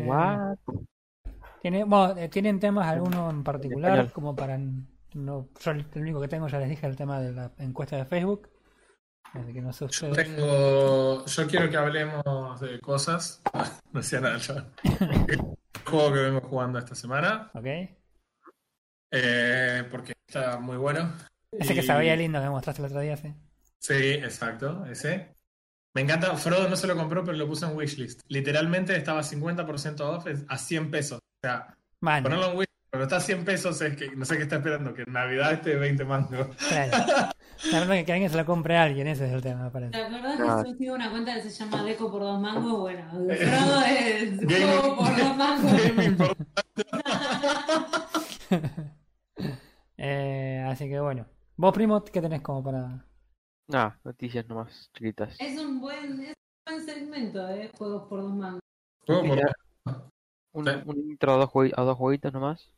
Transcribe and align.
Eh, 0.00 0.06
What? 0.06 0.56
tiene, 1.62 1.84
bueno, 1.84 2.16
eh, 2.16 2.28
¿Tienen 2.28 2.58
temas 2.60 2.86
alguno 2.88 3.30
en 3.30 3.42
particular? 3.44 3.90
español. 3.92 4.12
Como 4.12 4.34
para. 4.36 4.58
No, 5.14 5.48
yo 5.60 5.70
el 5.72 5.86
único 5.96 6.20
que 6.20 6.28
tengo, 6.28 6.46
ya 6.48 6.58
les 6.58 6.68
dije, 6.68 6.86
el 6.86 6.96
tema 6.96 7.20
de 7.20 7.32
la 7.32 7.50
encuesta 7.58 7.96
de 7.96 8.04
Facebook. 8.04 8.48
Así 9.32 9.52
que 9.52 9.60
no 9.60 9.72
sé 9.72 9.86
Yo 9.88 10.12
tengo. 10.12 11.24
Yo 11.26 11.46
quiero 11.46 11.68
que 11.70 11.76
hablemos 11.76 12.60
de 12.60 12.80
cosas. 12.80 13.42
No 13.92 13.98
decía 14.00 14.20
nada 14.20 14.36
yo. 14.38 14.54
El 14.84 15.40
juego 15.84 16.12
que 16.12 16.20
vengo 16.20 16.40
jugando 16.42 16.78
esta 16.78 16.94
semana. 16.94 17.50
¿Ok? 17.54 17.66
eh, 19.12 19.84
porque 19.90 20.12
está 20.28 20.58
muy 20.60 20.76
bueno. 20.76 21.12
Ese 21.50 21.74
que 21.74 21.80
Y- 21.80 21.82
se 21.82 21.94
veía 21.94 22.14
lindo 22.14 22.38
que 22.38 22.44
me 22.44 22.50
mostraste 22.50 22.82
el 22.82 22.86
otro 22.86 23.00
día, 23.00 23.16
sí. 23.16 23.34
Sí, 23.80 23.94
exacto, 24.12 24.84
ese. 24.86 25.34
Me 25.94 26.02
encanta, 26.02 26.36
Frodo 26.36 26.68
no 26.68 26.76
se 26.76 26.86
lo 26.86 26.96
compró, 26.96 27.24
pero 27.24 27.36
lo 27.36 27.46
puso 27.48 27.68
en 27.68 27.76
wishlist. 27.76 28.20
Literalmente 28.28 28.96
estaba 28.96 29.22
50% 29.22 30.00
off 30.00 30.26
es 30.28 30.44
a 30.48 30.56
100 30.56 30.90
pesos. 30.90 31.18
O 31.18 31.40
sea, 31.46 31.76
Bueno, 32.00 32.22
ponerlo 32.22 32.46
en 32.46 32.58
wishlist, 32.58 32.70
pero 32.90 33.02
está 33.04 33.16
a 33.16 33.20
100 33.20 33.44
pesos 33.44 33.80
es 33.82 33.96
que 33.96 34.14
no 34.14 34.24
sé 34.24 34.36
qué 34.36 34.44
está 34.44 34.56
esperando, 34.56 34.94
que 34.94 35.02
en 35.02 35.12
Navidad 35.12 35.52
esté 35.52 35.74
20 35.76 36.04
mangos. 36.04 36.46
claro. 36.68 36.96
La 37.72 37.80
verdad 37.80 37.94
que, 37.96 38.04
que 38.06 38.12
alguien 38.12 38.30
se 38.30 38.36
lo 38.38 38.46
compre 38.46 38.78
a 38.78 38.84
alguien, 38.84 39.06
ese 39.06 39.26
es 39.26 39.32
el 39.32 39.42
tema, 39.42 39.64
me 39.64 39.70
parece. 39.70 39.90
¿Te 39.92 39.98
acordás 40.02 40.40
Ah. 40.40 40.62
que 40.64 40.70
yo 40.70 40.76
sigo 40.78 40.94
una 40.94 41.10
cuenta 41.10 41.34
que 41.34 41.42
se 41.42 41.50
llama 41.50 41.82
Deco 41.84 42.10
por 42.10 42.22
dos 42.22 42.40
mangos? 42.40 42.78
Bueno, 42.80 43.10
Frodo 43.10 43.82
es 43.86 44.38
juego 44.38 44.96
por 44.96 45.16
dos 45.16 45.36
mangos. 45.36 46.36
Eh, 50.02 50.64
así 50.66 50.88
que 50.88 50.98
bueno. 50.98 51.26
Vos, 51.56 51.74
primo, 51.74 52.02
¿qué 52.02 52.22
tenés 52.22 52.40
como 52.40 52.64
para.? 52.64 53.04
Nah, 53.70 53.92
noticias 54.04 54.46
nomás, 54.48 54.90
chiquitas. 54.94 55.36
Es 55.38 55.58
un 55.60 55.80
buen, 55.80 56.20
es 56.22 56.34
un 56.66 56.74
buen 56.74 56.84
segmento, 56.84 57.48
¿eh? 57.50 57.70
Juegos 57.78 58.08
por 58.08 58.20
dos 58.22 58.34
mangos. 58.34 58.60
Juego 59.06 59.22
por- 59.22 59.36
Mira, 59.36 59.52
Un, 60.52 60.64
Sí. 60.64 60.70
un 60.84 60.98
intro 60.98 61.32
a 61.34 61.36
dos, 61.36 61.48
jue- 61.50 61.72
a 61.76 61.82
dos 61.82 61.96
jueguitos 61.96 62.32
nomás. 62.32 62.68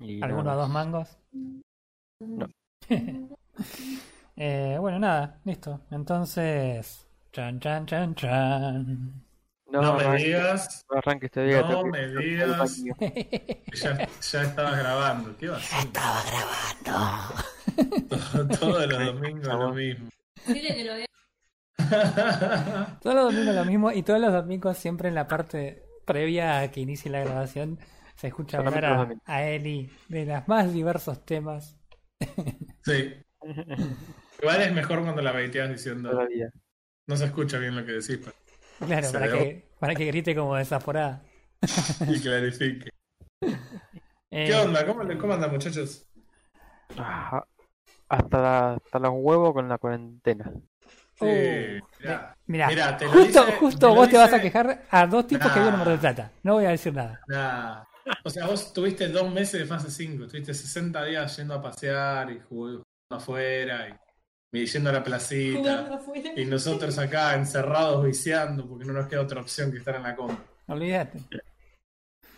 Y 0.00 0.20
¿Alguno 0.22 0.50
a 0.50 0.54
dos 0.56 0.68
mangos? 0.68 1.16
No. 2.20 2.46
Eh, 4.40 4.76
bueno, 4.78 5.00
nada, 5.00 5.40
listo. 5.44 5.80
Entonces. 5.90 7.08
Chan, 7.32 7.58
chan, 7.58 7.86
chan, 7.86 8.14
chan. 8.14 9.24
No, 9.68 9.82
No 9.82 9.94
me 9.96 10.04
arranque- 10.04 10.24
digas, 10.24 10.86
no 10.88 10.98
arranques 10.98 11.30
todavía. 11.32 11.62
no 11.62 11.68
tengo 11.68 11.82
que- 11.84 11.90
me 11.90 12.06
digas. 12.22 12.76
ya, 13.74 14.08
ya 14.20 14.42
estabas 14.42 14.78
grabando. 14.78 15.36
¿Qué 15.36 15.48
va 15.48 15.56
a 15.56 15.58
hacer? 15.58 15.86
Estaba 15.86 16.22
grabando. 16.84 17.42
Todos 18.60 18.86
los 18.86 19.06
domingos 19.06 19.46
lo 19.46 19.74
mismo. 19.74 20.08
Que 20.46 20.84
lo. 20.84 20.94
Todos 23.00 23.14
los 23.16 23.32
domingos 23.32 23.54
lo 23.54 23.64
mismo 23.64 23.92
y 23.92 24.02
todos 24.02 24.20
los 24.20 24.32
domingos 24.32 24.76
siempre 24.76 25.08
en 25.08 25.14
la 25.14 25.26
parte 25.28 25.84
previa 26.04 26.60
a 26.60 26.70
que 26.70 26.80
inicie 26.80 27.10
la 27.10 27.20
grabación 27.20 27.78
se 28.16 28.28
escucha 28.28 28.58
Solamente 28.58 28.86
hablar 28.86 29.16
a, 29.26 29.44
Eli 29.44 29.90
de 30.08 30.26
los 30.26 30.48
más 30.48 30.72
diversos 30.72 31.24
temas. 31.24 31.76
Sí. 32.82 33.14
Igual 34.42 34.62
es 34.62 34.72
mejor 34.72 35.02
cuando 35.02 35.22
la 35.22 35.32
baiteas 35.32 35.70
diciendo 35.70 36.10
Todavía. 36.10 36.50
no 37.06 37.16
se 37.16 37.24
escucha 37.26 37.58
bien 37.58 37.76
lo 37.76 37.84
que 37.84 37.92
decís 37.92 38.18
pa- 38.18 38.32
Claro, 38.86 39.06
Se 39.06 39.12
para 39.12 39.32
que, 39.32 39.68
para 39.78 39.94
que 39.94 40.04
grite 40.06 40.34
como 40.34 40.56
desaforada. 40.56 41.22
y 42.06 42.20
clarifique. 42.20 42.90
Eh, 44.30 44.46
¿Qué 44.46 44.54
onda? 44.54 44.86
¿Cómo, 44.86 45.02
cómo 45.18 45.32
andan, 45.34 45.50
muchachos? 45.50 46.06
Ah, 46.96 47.44
hasta, 48.08 48.40
la- 48.40 48.74
hasta 48.74 48.98
los 48.98 49.12
huevos 49.14 49.52
con 49.52 49.68
la 49.68 49.78
cuarentena. 49.78 50.50
Sí, 51.18 51.24
Uh, 51.24 51.80
mirá. 52.00 52.36
Mirá, 52.46 52.68
Mirá, 52.68 52.96
te 52.96 53.04
lo 53.06 53.10
justo, 53.12 53.44
dice- 53.44 53.56
justo 53.58 53.78
te 53.80 53.86
lo 53.86 53.94
vos 53.96 54.08
te 54.08 54.16
vas 54.16 54.32
a 54.32 54.40
quejar 54.40 54.84
a 54.90 55.06
dos 55.06 55.26
tipos 55.26 55.50
que 55.50 55.58
viven 55.58 55.74
en 55.74 55.78
Mar 55.80 55.88
del. 55.88 55.98
Plata. 55.98 56.30
No 56.44 56.54
voy 56.54 56.64
a 56.66 56.70
decir 56.70 56.94
nada. 56.94 57.20
Nah. 57.26 57.82
O 58.24 58.30
sea, 58.30 58.46
vos 58.46 58.72
tuviste 58.72 59.08
dos 59.08 59.30
meses 59.30 59.60
de 59.60 59.66
fase 59.66 59.90
5, 59.90 60.26
tuviste 60.28 60.54
60 60.54 61.04
días 61.04 61.36
yendo 61.36 61.54
a 61.54 61.60
pasear 61.60 62.30
y 62.30 62.40
jugando 62.40 62.84
afuera 63.10 63.98
y, 64.52 64.64
yendo 64.64 64.88
a 64.90 64.92
la 64.94 65.02
placita. 65.02 66.00
Y 66.36 66.44
nosotros 66.46 66.96
acá 66.98 67.34
encerrados 67.34 68.02
viciando 68.04 68.66
porque 68.66 68.84
no 68.86 68.92
nos 68.94 69.08
queda 69.08 69.20
otra 69.22 69.40
opción 69.42 69.70
que 69.72 69.78
estar 69.78 69.96
en 69.96 70.04
la 70.04 70.14
compra. 70.16 70.38
Olvídate. 70.68 71.18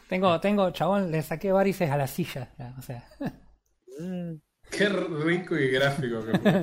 Tengo, 0.08 0.41
tengo, 0.41 0.70
chabón, 0.72 1.10
le 1.12 1.22
saqué 1.22 1.52
varices 1.52 1.88
a 1.91 1.97
la 1.97 2.06
silla. 2.08 2.48
O 2.78 2.82
sea, 2.82 3.04
Mm, 4.00 4.37
Qué 4.70 4.88
rico 4.88 5.56
y 5.56 5.69
gráfico 5.70 6.25
que. 6.25 6.60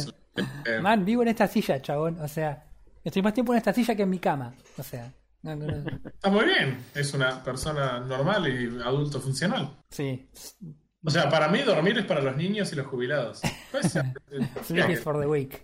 Eh, 0.65 0.79
man, 0.81 1.03
vivo 1.03 1.21
en 1.23 1.29
esta 1.29 1.47
silla, 1.47 1.81
chabón. 1.81 2.19
O 2.19 2.27
sea, 2.27 2.65
estoy 3.03 3.21
más 3.21 3.33
tiempo 3.33 3.53
en 3.53 3.57
esta 3.57 3.73
silla 3.73 3.95
que 3.95 4.03
en 4.03 4.09
mi 4.09 4.19
cama. 4.19 4.53
O 4.77 4.83
sea, 4.83 5.11
no, 5.43 5.55
no, 5.55 5.67
no. 5.67 5.99
Está 6.05 6.29
muy 6.29 6.45
bien. 6.45 6.85
Es 6.95 7.13
una 7.13 7.43
persona 7.43 7.99
normal 7.99 8.47
y 8.47 8.81
adulto 8.81 9.19
funcional. 9.19 9.77
Sí, 9.89 10.29
O 11.03 11.09
sea, 11.09 11.29
para 11.29 11.47
mí 11.47 11.61
dormir 11.61 11.97
es 11.97 12.05
para 12.05 12.21
los 12.21 12.35
niños 12.35 12.71
y 12.71 12.75
los 12.75 12.87
jubilados. 12.87 13.41
Pues, 13.71 13.97
sleep 14.65 14.89
is 14.89 14.99
for 15.01 15.19
the 15.19 15.27
weak. 15.27 15.61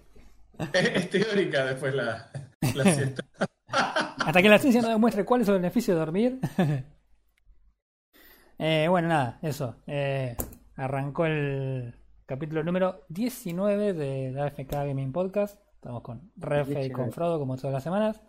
es 0.73 1.09
teórica 1.09 1.65
después 1.65 1.95
la, 1.95 2.29
la 2.75 2.83
siesta. 2.83 3.23
Hasta 3.67 4.41
que 4.41 4.49
la 4.49 4.59
ciencia 4.59 4.81
no 4.81 4.89
demuestre 4.89 5.25
cuál 5.25 5.41
es 5.41 5.47
el 5.47 5.55
beneficio 5.55 5.93
de 5.93 5.99
dormir. 5.99 6.39
Eh, 8.59 8.87
bueno, 8.87 9.07
nada, 9.07 9.39
eso. 9.41 9.77
Eh, 9.87 10.37
arrancó 10.75 11.25
el 11.25 11.95
capítulo 12.25 12.63
número 12.63 13.05
19 13.09 13.93
de 13.93 14.31
la 14.31 14.47
FK 14.49 14.71
Gaming 14.71 15.11
Podcast. 15.11 15.59
Estamos 15.75 16.01
con 16.01 16.31
Refe 16.37 16.71
y 16.71 16.75
19. 16.75 16.93
con 16.93 17.11
Frodo, 17.11 17.39
como 17.39 17.57
todas 17.57 17.73
las 17.73 17.83
semanas. 17.83 18.21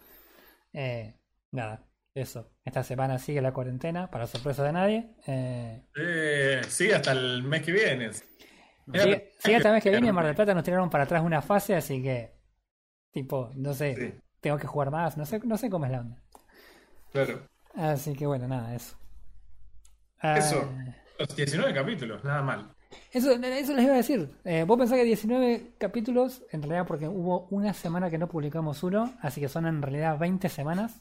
Eh, 0.73 1.15
nada, 1.53 1.87
eso. 2.15 2.51
Esta 2.65 2.83
semana 2.83 3.19
sigue 3.19 3.41
la 3.41 3.53
cuarentena, 3.53 4.11
para 4.11 4.27
sorpresa 4.27 4.65
de 4.65 4.73
nadie. 4.73 5.15
Eh, 5.27 5.87
Eh, 5.97 6.63
sí, 6.69 6.91
hasta 6.91 7.13
el 7.13 7.43
mes 7.45 7.63
que 7.63 7.73
viene. 7.73 8.11
sigue, 8.13 9.33
sigue 9.39 9.57
esta 9.57 9.73
vez 9.73 9.83
que 9.83 9.91
viene, 9.91 10.09
en 10.09 10.15
Mar 10.15 10.27
del 10.27 10.35
Plata 10.35 10.55
nos 10.55 10.65
tiraron 10.65 10.91
para 10.91 11.05
atrás 11.05 11.23
una 11.23 11.43
fase, 11.43 11.77
así 11.77 12.03
que, 12.03 12.35
tipo, 13.13 13.51
no 13.55 13.73
sé, 13.73 13.95
Sí, 13.95 14.21
tengo 14.41 14.59
que 14.59 14.67
jugar 14.67 14.91
más, 14.91 15.17
no 15.17 15.25
sé, 15.25 15.41
no 15.45 15.57
sé 15.57 15.71
cómo 15.71 15.87
es 15.87 15.93
la 15.93 16.01
onda. 16.01 16.23
claro. 17.13 17.47
Así 17.75 18.15
que 18.15 18.27
bueno, 18.27 18.47
nada, 18.47 18.75
eso. 18.75 18.97
Eso. 20.23 20.69
Los 21.19 21.35
19 21.37 21.75
capítulos, 21.75 22.23
nada 22.25 22.41
mal. 22.43 22.74
Eso, 23.13 23.33
eso 23.33 23.73
les 23.75 23.85
iba 23.85 23.95
a 23.95 23.97
decir. 23.97 24.31
Eh, 24.45 24.65
vos 24.65 24.79
pensás 24.79 24.97
que 24.99 25.05
19 25.05 25.75
capítulos, 25.79 26.43
en 26.51 26.63
realidad 26.63 26.87
porque 26.87 27.09
hubo 27.09 27.47
una 27.51 27.73
semana 27.75 28.11
que 28.11 28.19
no 28.19 28.29
publicamos 28.29 28.83
uno, 28.83 29.15
así 29.21 29.41
que 29.41 29.49
son 29.49 29.67
en 29.67 29.83
realidad 29.83 30.19
20 30.19 30.49
semanas, 30.49 31.01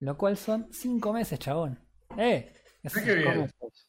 lo 0.00 0.16
cual 0.16 0.36
son 0.36 0.68
5 0.72 1.12
meses, 1.12 1.38
chabón. 1.38 1.78
¡Eh! 2.16 2.52
Es- 2.82 2.94
Mirá 2.94 3.06
qué 3.06 3.14
bien. 3.14 3.32
¿Cómo 3.34 3.44
estás? 3.46 3.86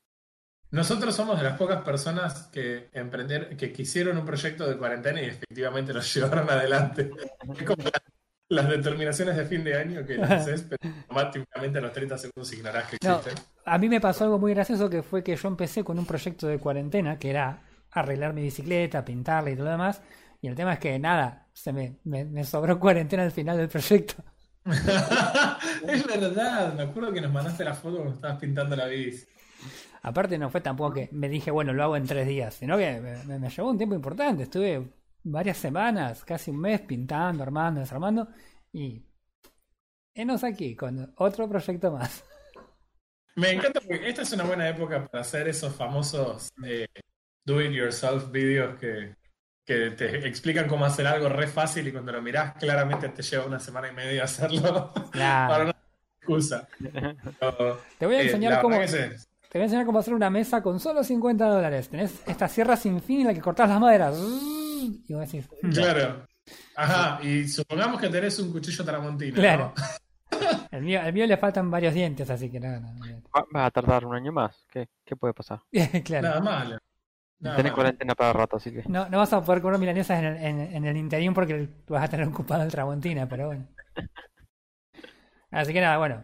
Nosotros 0.71 1.15
somos 1.15 1.37
de 1.37 1.43
las 1.43 1.57
pocas 1.57 1.83
personas 1.83 2.47
que 2.51 2.89
emprender, 2.93 3.55
que 3.55 3.71
quisieron 3.71 4.17
un 4.17 4.25
proyecto 4.25 4.67
de 4.67 4.75
cuarentena 4.77 5.21
y 5.21 5.25
efectivamente 5.25 5.93
lo 5.93 6.01
llevaron 6.01 6.49
adelante. 6.49 7.11
Es 7.57 7.63
como 7.63 7.83
la- 7.83 7.91
las 8.53 8.69
determinaciones 8.69 9.35
de 9.37 9.45
fin 9.45 9.63
de 9.63 9.75
año 9.77 10.05
que 10.05 10.15
haces, 10.21 10.63
pero 10.69 10.93
automáticamente 11.09 11.79
a 11.79 11.81
los 11.81 11.93
30 11.93 12.17
segundos 12.17 12.53
ignorás 12.53 12.85
que 12.89 12.97
No, 13.03 13.17
existen. 13.17 13.43
a 13.65 13.77
mí 13.77 13.89
me 13.89 13.99
pasó 14.01 14.23
algo 14.25 14.39
muy 14.39 14.53
gracioso 14.53 14.89
que 14.89 15.03
fue 15.03 15.23
que 15.23 15.35
yo 15.35 15.47
empecé 15.47 15.83
con 15.83 15.99
un 15.99 16.05
proyecto 16.05 16.47
de 16.47 16.59
cuarentena 16.59 17.17
que 17.19 17.29
era 17.29 17.61
arreglar 17.91 18.33
mi 18.33 18.41
bicicleta, 18.41 19.03
pintarla 19.05 19.51
y 19.51 19.55
todo 19.55 19.65
lo 19.65 19.71
demás. 19.71 20.01
Y 20.41 20.47
el 20.47 20.55
tema 20.55 20.73
es 20.73 20.79
que 20.79 20.97
nada, 20.99 21.47
se 21.53 21.71
me, 21.71 21.97
me, 22.03 22.25
me 22.25 22.43
sobró 22.43 22.79
cuarentena 22.79 23.23
al 23.23 23.31
final 23.31 23.57
del 23.57 23.69
proyecto. 23.69 24.15
es 25.87 26.07
verdad, 26.07 26.73
me 26.73 26.83
acuerdo 26.83 27.13
que 27.13 27.21
nos 27.21 27.31
mandaste 27.31 27.63
la 27.63 27.73
foto 27.73 27.97
cuando 27.97 28.15
estabas 28.15 28.39
pintando 28.39 28.75
la 28.75 28.87
bici. 28.87 29.25
Aparte 30.01 30.37
no 30.37 30.49
fue 30.49 30.59
tampoco 30.61 30.93
que 30.95 31.09
me 31.13 31.29
dije, 31.29 31.49
bueno, 31.51 31.71
lo 31.71 31.83
hago 31.83 31.95
en 31.95 32.05
tres 32.05 32.27
días, 32.27 32.53
sino 32.55 32.77
que 32.77 32.99
me 33.25 33.49
llevó 33.49 33.69
un 33.69 33.77
tiempo 33.77 33.95
importante. 33.95 34.43
Estuve 34.43 34.89
varias 35.23 35.57
semanas, 35.57 36.23
casi 36.25 36.51
un 36.51 36.59
mes 36.59 36.81
pintando, 36.81 37.43
armando, 37.43 37.79
desarmando 37.79 38.27
y 38.71 39.05
enos 40.13 40.43
aquí 40.43 40.75
con 40.75 41.13
otro 41.17 41.47
proyecto 41.49 41.91
más. 41.91 42.23
Me 43.35 43.51
encanta 43.51 43.79
porque 43.81 44.09
esta 44.09 44.21
es 44.21 44.31
una 44.33 44.43
buena 44.43 44.69
época 44.69 45.07
para 45.07 45.21
hacer 45.21 45.47
esos 45.47 45.73
famosos 45.75 46.49
eh, 46.63 46.85
do 47.43 47.59
it 47.59 47.71
yourself 47.71 48.31
videos 48.31 48.77
que, 48.79 49.15
que 49.65 49.91
te 49.91 50.27
explican 50.27 50.67
cómo 50.67 50.85
hacer 50.85 51.07
algo 51.07 51.29
re 51.29 51.47
fácil 51.47 51.87
y 51.87 51.91
cuando 51.91 52.11
lo 52.11 52.21
mirás 52.21 52.53
claramente 52.55 53.09
te 53.09 53.23
lleva 53.23 53.45
una 53.45 53.59
semana 53.59 53.89
y 53.89 53.93
media 53.93 54.23
hacerlo. 54.25 54.91
Claro. 55.11 55.63
No 55.65 55.69
hay 55.69 55.73
excusa. 56.19 56.67
Pero, 57.39 57.79
Te 57.97 58.05
voy 58.05 58.15
a 58.15 58.21
eh, 58.21 58.25
enseñar 58.25 58.61
cómo 58.61 58.77
te 58.79 59.59
voy 59.59 59.61
a 59.61 59.65
enseñar 59.65 59.85
cómo 59.85 59.99
hacer 59.99 60.15
una 60.15 60.31
mesa 60.31 60.63
con 60.63 60.79
solo 60.79 61.03
50 61.03 61.45
dólares. 61.45 61.89
Tenés 61.89 62.23
esta 62.25 62.47
sierra 62.47 62.75
sin 62.75 63.01
fin 63.01 63.21
en 63.21 63.27
la 63.27 63.33
que 63.35 63.41
cortás 63.41 63.69
las 63.69 63.79
maderas. 63.79 64.17
Y 65.07 65.13
vos 65.13 65.31
decís, 65.31 65.49
"Hmm, 65.61 65.71
Claro. 65.71 66.27
Ajá, 66.75 67.23
y 67.23 67.47
supongamos 67.47 67.99
que 68.01 68.09
tenés 68.09 68.37
un 68.39 68.51
cuchillo 68.51 68.83
tramontina. 68.83 69.33
Claro. 69.35 69.73
¿no? 69.75 69.83
el 70.71 70.83
mío, 70.83 71.01
el 71.01 71.13
mío 71.13 71.25
le 71.25 71.37
faltan 71.37 71.71
varios 71.71 71.93
dientes, 71.93 72.29
así 72.29 72.49
que 72.49 72.59
nada, 72.59 72.79
no, 72.79 72.93
no. 72.93 73.23
Va, 73.53 73.65
a 73.65 73.71
tardar 73.71 74.05
un 74.05 74.15
año 74.15 74.31
más. 74.31 74.65
¿Qué, 74.69 74.89
qué 75.05 75.15
puede 75.15 75.33
pasar? 75.33 75.61
claro. 76.03 76.27
Nada 76.27 76.41
malo. 76.41 76.77
Nada 77.39 77.57
Tenés 77.57 77.73
cuarentena 77.73 78.15
para 78.15 78.33
rato, 78.33 78.57
así 78.57 78.71
que. 78.71 78.83
No, 78.87 79.09
no 79.09 79.17
vas 79.17 79.33
a 79.33 79.43
poder 79.43 79.61
comer 79.61 79.79
milanesas 79.79 80.19
en 80.19 80.25
el, 80.25 80.37
en, 80.37 80.59
en 80.75 80.85
el 80.85 80.97
interín 80.97 81.33
porque 81.33 81.67
vas 81.87 82.03
a 82.03 82.07
tener 82.07 82.27
ocupado 82.27 82.63
el 82.63 82.71
Tramontina, 82.71 83.27
pero 83.27 83.47
bueno. 83.47 83.67
Así 85.51 85.71
que 85.71 85.81
nada, 85.81 85.97
bueno. 85.99 86.23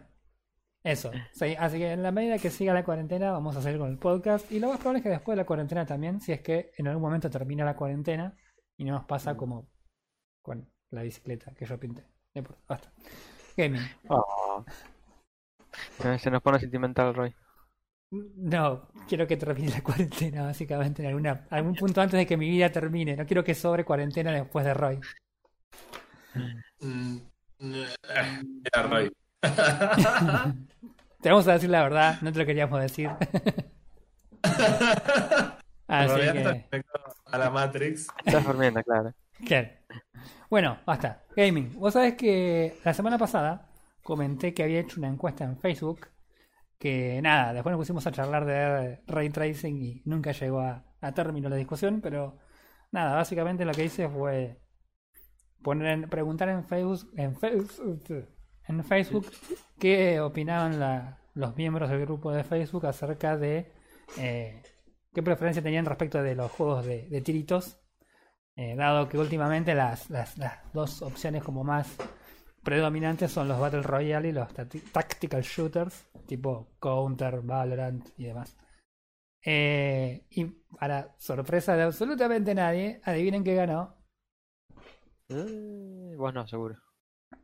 Eso, 0.82 1.12
sí, 1.32 1.54
así 1.58 1.76
que 1.76 1.92
en 1.92 2.02
la 2.02 2.10
medida 2.10 2.38
que 2.38 2.48
siga 2.48 2.72
la 2.72 2.82
cuarentena 2.84 3.32
vamos 3.32 3.54
a 3.54 3.60
seguir 3.60 3.78
con 3.78 3.90
el 3.90 3.98
podcast 3.98 4.50
y 4.50 4.58
lo 4.58 4.68
más 4.68 4.78
probable 4.78 5.00
es 5.00 5.02
que 5.02 5.10
después 5.10 5.36
de 5.36 5.42
la 5.42 5.46
cuarentena 5.46 5.84
también, 5.84 6.22
si 6.22 6.32
es 6.32 6.40
que 6.40 6.72
en 6.78 6.88
algún 6.88 7.02
momento 7.02 7.28
termina 7.28 7.66
la 7.66 7.76
cuarentena 7.76 8.34
y 8.80 8.84
no 8.84 8.94
nos 8.94 9.04
pasa 9.04 9.36
como 9.36 9.68
con 10.40 10.66
la 10.90 11.02
bicicleta 11.02 11.52
que 11.52 11.66
yo 11.66 11.78
pinté. 11.78 12.02
No 12.34 12.38
importa, 12.38 12.62
basta. 12.66 12.90
Gaming. 13.54 13.82
Oh. 14.08 14.64
Eh, 16.02 16.18
Se 16.18 16.30
nos 16.30 16.40
pone 16.40 16.58
sentimental, 16.58 17.14
Roy. 17.14 17.34
No, 18.10 18.88
quiero 19.06 19.26
que 19.26 19.36
termine 19.36 19.68
la 19.70 19.82
cuarentena 19.82 20.44
básicamente 20.44 21.02
en 21.02 21.08
alguna, 21.08 21.46
algún 21.50 21.74
punto 21.74 22.00
antes 22.00 22.18
de 22.18 22.26
que 22.26 22.38
mi 22.38 22.48
vida 22.48 22.72
termine. 22.72 23.16
No 23.16 23.26
quiero 23.26 23.44
que 23.44 23.54
sobre 23.54 23.84
cuarentena 23.84 24.32
después 24.32 24.64
de 24.64 24.72
Roy. 24.72 24.98
Mm, 26.80 27.18
eh, 27.58 28.42
Mira, 28.42 28.82
Roy. 28.88 29.12
Te 31.20 31.28
vamos 31.28 31.46
a 31.48 31.52
decir 31.52 31.68
la 31.68 31.82
verdad, 31.82 32.18
no 32.22 32.32
te 32.32 32.38
lo 32.38 32.46
queríamos 32.46 32.80
decir. 32.80 33.10
Así 35.98 36.20
que... 36.32 36.74
a 37.32 37.38
la 37.38 37.50
Matrix. 37.50 38.06
Estás 38.24 38.44
durmiendo, 38.44 38.82
claro. 38.82 39.12
Claro. 39.46 39.68
Bueno, 40.50 40.78
basta. 40.84 41.22
Gaming. 41.34 41.72
Vos 41.78 41.94
sabés 41.94 42.14
que 42.14 42.76
la 42.84 42.92
semana 42.92 43.16
pasada 43.16 43.70
comenté 44.02 44.52
que 44.52 44.62
había 44.62 44.80
hecho 44.80 44.98
una 45.00 45.08
encuesta 45.08 45.44
en 45.44 45.56
Facebook. 45.58 46.08
Que 46.78 47.20
nada, 47.22 47.54
después 47.54 47.72
nos 47.72 47.80
pusimos 47.80 48.06
a 48.06 48.12
charlar 48.12 48.44
de 48.44 49.00
ray 49.06 49.30
tracing 49.30 49.80
y 49.82 50.02
nunca 50.04 50.32
llegó 50.32 50.60
a, 50.60 50.84
a 51.00 51.12
término 51.12 51.48
la 51.48 51.56
discusión. 51.56 52.00
Pero 52.02 52.36
nada, 52.92 53.14
básicamente 53.14 53.64
lo 53.64 53.72
que 53.72 53.84
hice 53.84 54.08
fue 54.10 54.60
poner 55.62 55.86
en- 55.92 56.10
preguntar 56.10 56.50
en 56.50 56.64
Facebook, 56.64 57.10
en 57.16 57.34
Facebook, 57.36 58.28
en 58.66 58.84
Facebook 58.84 59.26
qué 59.78 60.20
opinaban 60.20 60.78
la- 60.78 61.18
los 61.34 61.56
miembros 61.56 61.88
del 61.88 62.00
grupo 62.02 62.30
de 62.32 62.44
Facebook 62.44 62.84
acerca 62.86 63.36
de 63.38 63.72
eh, 64.18 64.62
qué 65.12 65.22
preferencia 65.22 65.62
tenían 65.62 65.84
respecto 65.84 66.22
de 66.22 66.34
los 66.34 66.50
juegos 66.52 66.86
de, 66.86 67.08
de 67.08 67.20
tiritos 67.20 67.80
eh, 68.56 68.74
dado 68.76 69.08
que 69.08 69.16
últimamente 69.16 69.74
las, 69.74 70.10
las, 70.10 70.36
las 70.36 70.58
dos 70.74 71.00
opciones 71.00 71.42
como 71.42 71.64
más 71.64 71.96
predominantes 72.62 73.32
son 73.32 73.48
los 73.48 73.58
Battle 73.58 73.82
Royale 73.82 74.28
y 74.28 74.32
los 74.32 74.52
Tactical 74.52 75.42
Shooters, 75.42 76.10
tipo 76.26 76.68
Counter, 76.78 77.40
Valorant 77.40 78.06
y 78.18 78.26
demás. 78.26 78.54
Eh, 79.42 80.26
y 80.30 80.44
para 80.78 81.14
sorpresa 81.16 81.74
de 81.74 81.84
absolutamente 81.84 82.54
nadie, 82.54 83.00
adivinen 83.04 83.42
qué 83.42 83.54
ganó. 83.54 83.96
Eh, 85.30 86.14
vos 86.18 86.34
no, 86.34 86.46
seguro. 86.46 86.76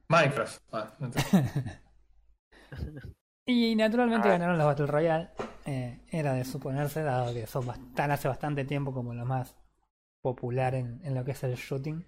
Minecraft. 0.08 0.62
Ah, 0.72 0.92
Y 3.46 3.76
naturalmente 3.76 4.28
ganaron 4.28 4.58
los 4.58 4.66
Battle 4.66 4.86
Royale. 4.86 5.30
Eh, 5.64 6.00
era 6.10 6.34
de 6.34 6.44
suponerse, 6.44 7.02
dado 7.02 7.32
que 7.32 7.46
son 7.46 7.68
están 7.70 8.10
hace 8.10 8.28
bastante 8.28 8.64
tiempo 8.64 8.92
como 8.92 9.14
lo 9.14 9.24
más 9.24 9.56
popular 10.20 10.74
en, 10.74 11.00
en 11.04 11.14
lo 11.14 11.24
que 11.24 11.32
es 11.32 11.42
el 11.44 11.54
shooting. 11.54 12.04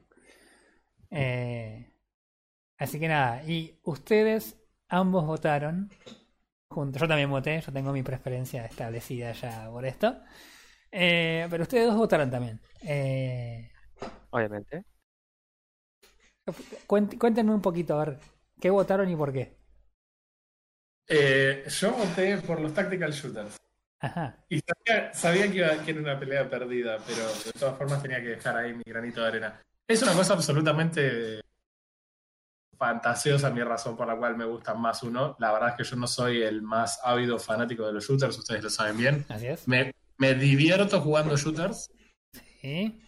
Eh, 1.10 1.90
así 2.78 3.00
que 3.00 3.08
nada, 3.08 3.44
y 3.44 3.80
ustedes 3.84 4.58
ambos 4.88 5.26
votaron 5.26 5.90
juntos. 6.68 7.00
Yo 7.02 7.08
también 7.08 7.30
voté, 7.30 7.60
yo 7.60 7.72
tengo 7.72 7.92
mi 7.92 8.02
preferencia 8.02 8.64
establecida 8.66 9.32
ya 9.32 9.70
por 9.70 9.86
esto. 9.86 10.16
Eh, 10.92 11.46
pero 11.50 11.64
ustedes 11.64 11.86
dos 11.88 11.96
votaron 11.96 12.30
también. 12.30 12.60
Eh, 12.82 13.70
Obviamente. 14.30 14.84
cuéntenme 16.86 17.54
un 17.54 17.62
poquito, 17.62 17.94
a 17.94 18.04
ver, 18.04 18.18
¿qué 18.60 18.70
votaron 18.70 19.08
y 19.10 19.16
por 19.16 19.32
qué? 19.32 19.57
Eh, 21.08 21.64
yo 21.68 21.92
voté 21.92 22.36
por 22.38 22.60
los 22.60 22.74
Tactical 22.74 23.12
Shooters. 23.12 23.56
Ajá. 24.00 24.44
Y 24.48 24.60
sabía, 24.60 25.12
sabía 25.12 25.50
que, 25.50 25.56
iba, 25.58 25.84
que 25.84 25.90
era 25.90 26.00
una 26.00 26.18
pelea 26.20 26.48
perdida, 26.48 26.98
pero 27.06 27.26
de 27.44 27.52
todas 27.58 27.76
formas 27.76 28.00
tenía 28.02 28.20
que 28.20 28.28
dejar 28.28 28.56
ahí 28.56 28.74
mi 28.74 28.84
granito 28.84 29.22
de 29.22 29.26
arena. 29.28 29.60
Es 29.86 30.02
una 30.02 30.12
cosa 30.12 30.34
absolutamente 30.34 31.40
fantasiosa 32.76 33.50
mi 33.50 33.62
razón 33.62 33.96
por 33.96 34.06
la 34.06 34.16
cual 34.16 34.36
me 34.36 34.44
gustan 34.44 34.80
más 34.80 35.02
uno. 35.02 35.34
La 35.40 35.52
verdad 35.52 35.70
es 35.70 35.74
que 35.76 35.84
yo 35.84 35.96
no 35.96 36.06
soy 36.06 36.42
el 36.42 36.62
más 36.62 37.00
ávido 37.02 37.38
fanático 37.38 37.86
de 37.86 37.92
los 37.94 38.06
shooters, 38.06 38.38
ustedes 38.38 38.62
lo 38.62 38.70
saben 38.70 38.96
bien. 38.96 39.26
Así 39.28 39.46
es. 39.46 39.66
Me, 39.66 39.92
me 40.16 40.34
divierto 40.34 41.00
jugando 41.00 41.36
shooters, 41.36 41.90
Sí. 42.60 43.00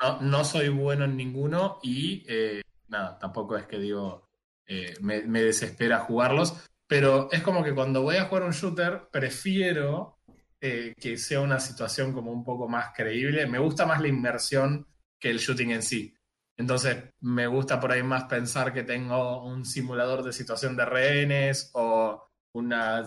no, 0.00 0.20
no 0.20 0.44
soy 0.44 0.68
bueno 0.70 1.04
en 1.04 1.16
ninguno 1.16 1.78
y 1.82 2.24
eh, 2.26 2.62
nada, 2.88 3.18
tampoco 3.18 3.56
es 3.56 3.66
que 3.66 3.78
digo, 3.78 4.28
eh, 4.66 4.94
me, 5.00 5.22
me 5.22 5.42
desespera 5.42 6.00
jugarlos, 6.00 6.54
pero 6.86 7.30
es 7.32 7.42
como 7.42 7.62
que 7.62 7.74
cuando 7.74 8.02
voy 8.02 8.16
a 8.16 8.24
jugar 8.24 8.44
un 8.44 8.52
shooter 8.52 9.08
prefiero 9.10 10.18
eh, 10.60 10.94
que 10.98 11.16
sea 11.18 11.40
una 11.40 11.60
situación 11.60 12.12
como 12.12 12.32
un 12.32 12.44
poco 12.44 12.68
más 12.68 12.92
creíble, 12.94 13.46
me 13.46 13.58
gusta 13.58 13.86
más 13.86 14.00
la 14.00 14.08
inmersión 14.08 14.86
que 15.20 15.30
el 15.30 15.38
shooting 15.38 15.72
en 15.72 15.82
sí. 15.82 16.14
Entonces 16.56 17.12
me 17.20 17.46
gusta 17.46 17.80
por 17.80 17.92
ahí 17.92 18.02
más 18.02 18.24
pensar 18.24 18.72
que 18.72 18.84
tengo 18.84 19.44
un 19.44 19.64
simulador 19.64 20.22
de 20.22 20.32
situación 20.32 20.76
de 20.76 20.84
rehenes 20.84 21.70
o 21.74 22.28
una 22.54 23.02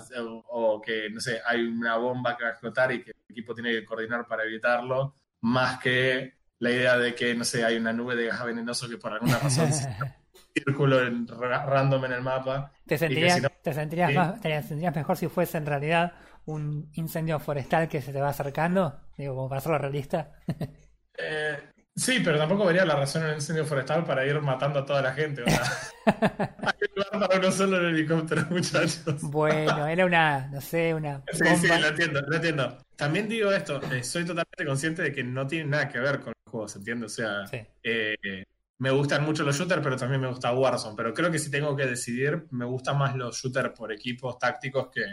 o, 0.49 0.81
que 0.81 1.09
no 1.09 1.21
sé 1.21 1.41
hay 1.45 1.63
una 1.63 1.95
bomba 1.97 2.35
que 2.35 2.43
va 2.43 2.49
a 2.49 2.51
explotar 2.51 2.91
y 2.91 3.01
que 3.01 3.11
el 3.11 3.17
equipo 3.29 3.53
tiene 3.53 3.71
que 3.71 3.85
coordinar 3.85 4.27
para 4.27 4.43
evitarlo 4.43 5.15
más 5.41 5.79
que 5.79 6.33
la 6.59 6.71
idea 6.71 6.97
de 6.97 7.15
que 7.15 7.33
no 7.33 7.45
sé 7.45 7.63
hay 7.63 7.77
una 7.77 7.93
nube 7.93 8.15
de 8.15 8.27
gas 8.27 8.43
venenoso 8.43 8.89
que 8.89 8.97
por 8.97 9.13
alguna 9.13 9.39
razón 9.39 9.71
se 9.71 9.87
círculo 10.63 11.01
en, 11.05 11.27
ra- 11.27 11.65
random 11.65 12.05
en 12.05 12.11
el 12.13 12.21
mapa 12.21 12.71
¿Te 12.85 12.97
sentirías, 12.97 13.35
si 13.35 13.41
no- 13.41 13.49
te 13.63 13.73
sentirías, 13.73 14.09
sí. 14.09 14.15
más- 14.15 14.41
te 14.41 14.61
sentirías 14.61 14.95
mejor 14.95 15.17
si 15.17 15.27
fuese 15.27 15.57
en 15.57 15.65
realidad 15.65 16.13
un 16.45 16.89
incendio 16.93 17.39
forestal 17.39 17.87
que 17.89 18.01
se 18.01 18.13
te 18.13 18.21
va 18.21 18.29
acercando? 18.29 18.99
Digo, 19.17 19.35
como 19.35 19.49
para 19.49 19.59
hacerlo 19.59 19.77
realista. 19.77 20.31
Eh, 21.19 21.57
sí, 21.95 22.21
pero 22.23 22.37
tampoco 22.37 22.63
vería 22.65 22.85
la 22.85 22.95
razón 22.95 23.23
en 23.23 23.29
el 23.29 23.35
incendio 23.37 23.65
forestal 23.65 24.03
para 24.05 24.23
ir 24.23 24.39
matando 24.39 24.77
a 24.79 24.85
toda 24.85 25.01
la 25.01 25.13
gente. 25.13 25.43
Hay 26.05 26.87
lugar 26.95 27.27
para 27.27 27.39
uno 27.39 27.51
solo 27.51 27.77
en 27.77 27.85
el 27.85 27.95
helicóptero, 27.95 28.45
muchachos. 28.51 29.19
Bueno, 29.21 29.87
era 29.87 30.05
una, 30.05 30.47
no 30.47 30.61
sé, 30.61 30.93
una 30.93 31.23
Sí, 31.31 31.43
sí, 31.55 31.67
lo 31.67 31.87
entiendo, 31.87 32.21
lo 32.21 32.35
entiendo. 32.35 32.77
También 32.95 33.27
digo 33.27 33.51
esto, 33.51 33.81
eh, 33.91 34.03
soy 34.03 34.25
totalmente 34.25 34.65
consciente 34.65 35.01
de 35.01 35.11
que 35.11 35.23
no 35.23 35.47
tiene 35.47 35.69
nada 35.71 35.89
que 35.89 35.99
ver 35.99 36.19
con 36.19 36.33
los 36.45 36.51
juegos, 36.51 36.75
¿entiendes? 36.75 37.13
O 37.13 37.15
sea, 37.15 37.47
Sí. 37.47 37.57
eh, 37.83 38.43
me 38.79 38.91
gustan 38.91 39.23
mucho 39.23 39.43
los 39.43 39.57
shooters, 39.57 39.81
pero 39.81 39.97
también 39.97 40.21
me 40.21 40.27
gusta 40.27 40.53
Warzone. 40.53 40.95
Pero 40.95 41.13
creo 41.13 41.31
que 41.31 41.39
si 41.39 41.49
tengo 41.49 41.75
que 41.75 41.85
decidir, 41.85 42.47
me 42.51 42.65
gustan 42.65 42.97
más 42.97 43.15
los 43.15 43.35
shooters 43.37 43.71
por 43.77 43.91
equipos 43.91 44.37
tácticos 44.37 44.89
que, 44.91 45.03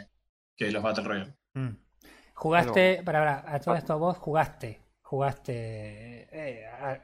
que 0.56 0.71
los 0.71 0.83
Battle 0.83 1.04
Royale. 1.04 1.35
Mm. 1.54 1.71
Jugaste, 2.35 3.02
para, 3.04 3.21
para, 3.42 3.54
a 3.54 3.61
todo 3.61 3.75
esto 3.76 3.99
vos 3.99 4.18
jugaste, 4.18 4.80
jugaste 5.02 6.28
eh, 6.33 6.66
a- 6.66 7.00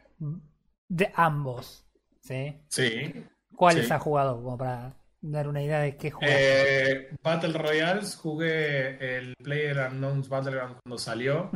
de 0.88 1.12
ambos, 1.14 1.86
¿sí? 2.20 2.60
Sí. 2.68 3.24
¿Cuáles 3.54 3.86
Sí. 3.86 3.92
has 3.92 4.02
jugado? 4.02 4.42
Como 4.42 4.58
para 4.58 4.92
dar 5.20 5.46
una 5.48 5.62
idea 5.62 5.78
de 5.80 5.96
qué 5.96 6.10
jugaste. 6.10 6.92
Eh, 6.92 7.08
Battle 7.22 7.52
Royales, 7.56 8.16
jugué 8.16 9.16
el 9.18 9.34
Player 9.42 9.78
Unknowns 9.92 10.28
Battleground 10.28 10.76
cuando 10.82 10.98
salió. 10.98 11.50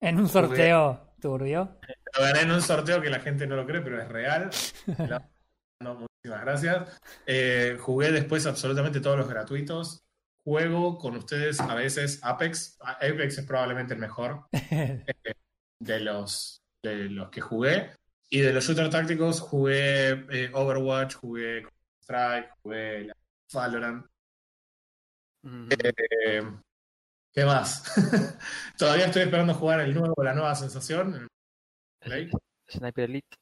En 0.00 0.18
un 0.18 0.28
sorteo 0.28 1.07
turbio. 1.20 1.76
Lo 2.16 2.22
gané 2.22 2.40
en 2.42 2.50
un 2.50 2.62
sorteo 2.62 3.00
que 3.00 3.10
la 3.10 3.20
gente 3.20 3.46
no 3.46 3.56
lo 3.56 3.66
cree, 3.66 3.80
pero 3.80 4.00
es 4.00 4.08
real. 4.08 4.50
No, 5.80 5.94
muchísimas 5.94 6.40
gracias. 6.44 6.98
Eh, 7.24 7.76
jugué 7.78 8.10
después 8.10 8.44
absolutamente 8.46 8.98
todos 8.98 9.16
los 9.16 9.28
gratuitos. 9.28 10.02
Juego 10.42 10.98
con 10.98 11.14
ustedes 11.16 11.60
a 11.60 11.72
veces 11.76 12.18
Apex. 12.24 12.76
Apex 12.80 13.38
es 13.38 13.46
probablemente 13.46 13.94
el 13.94 14.00
mejor 14.00 14.46
de 14.50 16.00
los, 16.00 16.62
de 16.82 17.08
los 17.10 17.30
que 17.30 17.40
jugué. 17.40 17.92
Y 18.28 18.40
de 18.40 18.52
los 18.52 18.64
shooter 18.64 18.90
tácticos 18.90 19.40
jugué 19.40 20.26
eh, 20.30 20.50
Overwatch, 20.52 21.14
jugué 21.14 21.64
Strike, 22.02 22.50
jugué 22.60 23.12
Valorant. 23.54 24.04
Mm, 25.44 25.68
Eh, 25.70 26.42
¿Qué 27.38 27.44
más? 27.44 27.84
Todavía 28.76 29.06
estoy 29.06 29.22
esperando 29.22 29.54
jugar 29.54 29.78
el 29.78 29.94
nuevo, 29.94 30.24
la 30.24 30.34
nueva 30.34 30.56
sensación. 30.56 31.28
el. 32.00 32.30
Sniper 32.68 33.04
Elite. 33.04 33.36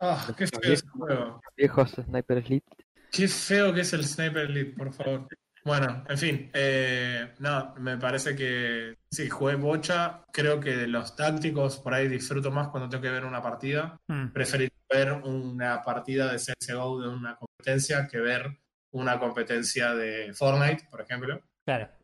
Ah, 0.00 0.34
qué 0.36 0.48
feo 0.48 0.72
ese 0.72 0.88
juego. 0.88 1.40
Viejos 1.56 1.92
Sniper 1.92 2.38
Elite. 2.38 2.66
Qué 3.12 3.28
feo 3.28 3.72
que 3.72 3.82
es 3.82 3.92
el 3.92 4.04
Sniper 4.04 4.50
Elite, 4.50 4.76
por 4.76 4.92
favor. 4.92 5.28
Bueno, 5.64 6.04
en 6.08 6.18
fin, 6.18 6.50
eh, 6.52 7.32
no, 7.38 7.76
me 7.76 7.96
parece 7.96 8.34
que 8.34 8.96
sí, 9.08 9.30
jugué 9.30 9.54
bocha. 9.54 10.24
Creo 10.32 10.58
que 10.58 10.76
de 10.76 10.88
los 10.88 11.14
tácticos 11.14 11.78
por 11.78 11.94
ahí 11.94 12.08
disfruto 12.08 12.50
más 12.50 12.70
cuando 12.70 12.88
tengo 12.88 13.02
que 13.02 13.10
ver 13.12 13.24
una 13.24 13.40
partida. 13.40 14.00
Mm. 14.08 14.32
Preferir 14.32 14.72
ver 14.92 15.12
una 15.12 15.80
partida 15.80 16.32
de 16.32 16.38
CSGO 16.38 17.02
de 17.02 17.08
una 17.08 17.36
competencia 17.36 18.08
que 18.08 18.18
ver 18.18 18.58
una 18.90 19.20
competencia 19.20 19.94
de 19.94 20.32
Fortnite, 20.34 20.88
por 20.90 21.02
ejemplo. 21.02 21.40
Claro. 21.64 21.99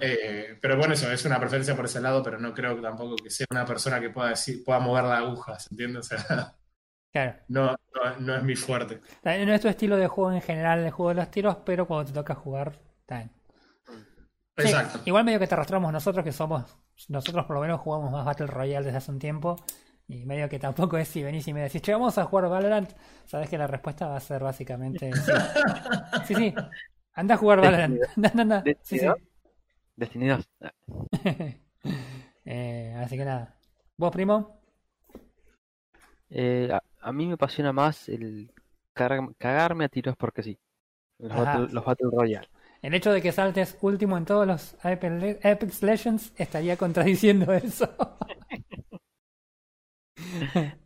Eh, 0.00 0.58
pero 0.60 0.76
bueno, 0.76 0.94
eso 0.94 1.10
es 1.10 1.24
una 1.24 1.38
preferencia 1.38 1.74
por 1.74 1.84
ese 1.84 2.00
lado, 2.00 2.22
pero 2.22 2.38
no 2.38 2.52
creo 2.52 2.76
que 2.76 2.82
tampoco 2.82 3.16
que 3.16 3.30
sea 3.30 3.46
una 3.50 3.64
persona 3.64 4.00
que 4.00 4.10
pueda 4.10 4.30
decir, 4.30 4.64
pueda 4.64 4.80
mover 4.80 5.04
la 5.04 5.18
aguja, 5.18 5.58
¿se 5.58 5.68
entiende? 5.72 5.98
O 5.98 6.02
sea, 6.02 6.54
Claro. 7.12 7.34
No, 7.48 7.76
no, 7.94 8.16
no 8.20 8.36
es 8.36 8.42
mi 8.42 8.56
fuerte. 8.56 9.00
También 9.22 9.46
No 9.48 9.54
es 9.54 9.60
tu 9.60 9.68
estilo 9.68 9.96
de 9.96 10.08
juego 10.08 10.32
en 10.32 10.40
general, 10.40 10.80
el 10.80 10.90
juego 10.90 11.10
de 11.10 11.16
los 11.16 11.30
tiros, 11.30 11.56
pero 11.64 11.86
cuando 11.86 12.06
te 12.06 12.12
toca 12.12 12.34
jugar, 12.34 12.78
está 13.00 13.18
bien. 13.18 13.30
Sí, 14.58 14.68
Exacto. 14.68 15.00
igual 15.06 15.24
medio 15.24 15.38
que 15.38 15.46
te 15.46 15.54
arrastramos 15.54 15.92
nosotros, 15.92 16.24
que 16.24 16.32
somos. 16.32 16.64
Nosotros 17.08 17.46
por 17.46 17.56
lo 17.56 17.62
menos 17.62 17.80
jugamos 17.80 18.10
más 18.12 18.24
Battle 18.24 18.46
Royale 18.46 18.84
desde 18.84 18.98
hace 18.98 19.10
un 19.10 19.18
tiempo. 19.18 19.56
Y 20.08 20.26
medio 20.26 20.48
que 20.48 20.58
tampoco 20.58 20.98
es 20.98 21.08
si 21.08 21.22
venís 21.22 21.46
y 21.48 21.54
me 21.54 21.62
decís, 21.62 21.80
che, 21.80 21.92
vamos 21.92 22.18
a 22.18 22.24
jugar 22.24 22.48
Valorant. 22.50 22.90
Sabes 23.24 23.48
que 23.48 23.56
la 23.56 23.66
respuesta 23.66 24.08
va 24.08 24.16
a 24.16 24.20
ser 24.20 24.42
básicamente. 24.42 25.10
Sí, 25.12 25.32
sí. 26.26 26.34
sí. 26.34 26.54
Anda 27.14 27.34
a 27.34 27.38
jugar 27.38 27.60
Valorant. 27.60 27.98
Anda, 28.16 28.28
anda, 28.28 28.42
anda. 28.42 28.64
Sí, 28.82 28.98
sí. 28.98 29.06
Destiny 29.96 30.28
2. 30.28 30.48
Eh, 32.44 32.92
así 32.98 33.16
que 33.16 33.24
nada. 33.24 33.54
¿Vos, 33.96 34.10
primo? 34.10 34.60
Eh, 36.28 36.68
a, 36.72 36.82
a 37.00 37.12
mí 37.12 37.26
me 37.28 37.34
apasiona 37.34 37.72
más 37.72 38.08
el 38.08 38.50
cagar- 38.94 39.32
cagarme 39.38 39.84
a 39.84 39.88
tiros 39.88 40.16
porque 40.16 40.42
sí. 40.42 40.58
Los, 41.18 41.36
battle, 41.36 41.68
los 41.72 41.84
Battle 41.84 42.08
Royale. 42.12 42.48
El 42.82 42.94
hecho 42.94 43.12
de 43.12 43.22
que 43.22 43.30
saltes 43.30 43.78
último 43.80 44.16
en 44.16 44.24
todos 44.24 44.44
los 44.44 44.74
Apex 44.84 45.12
Le- 45.22 45.38
Apex 45.44 45.82
Legends 45.84 46.32
estaría 46.36 46.76
contradiciendo 46.76 47.52
eso. 47.52 47.88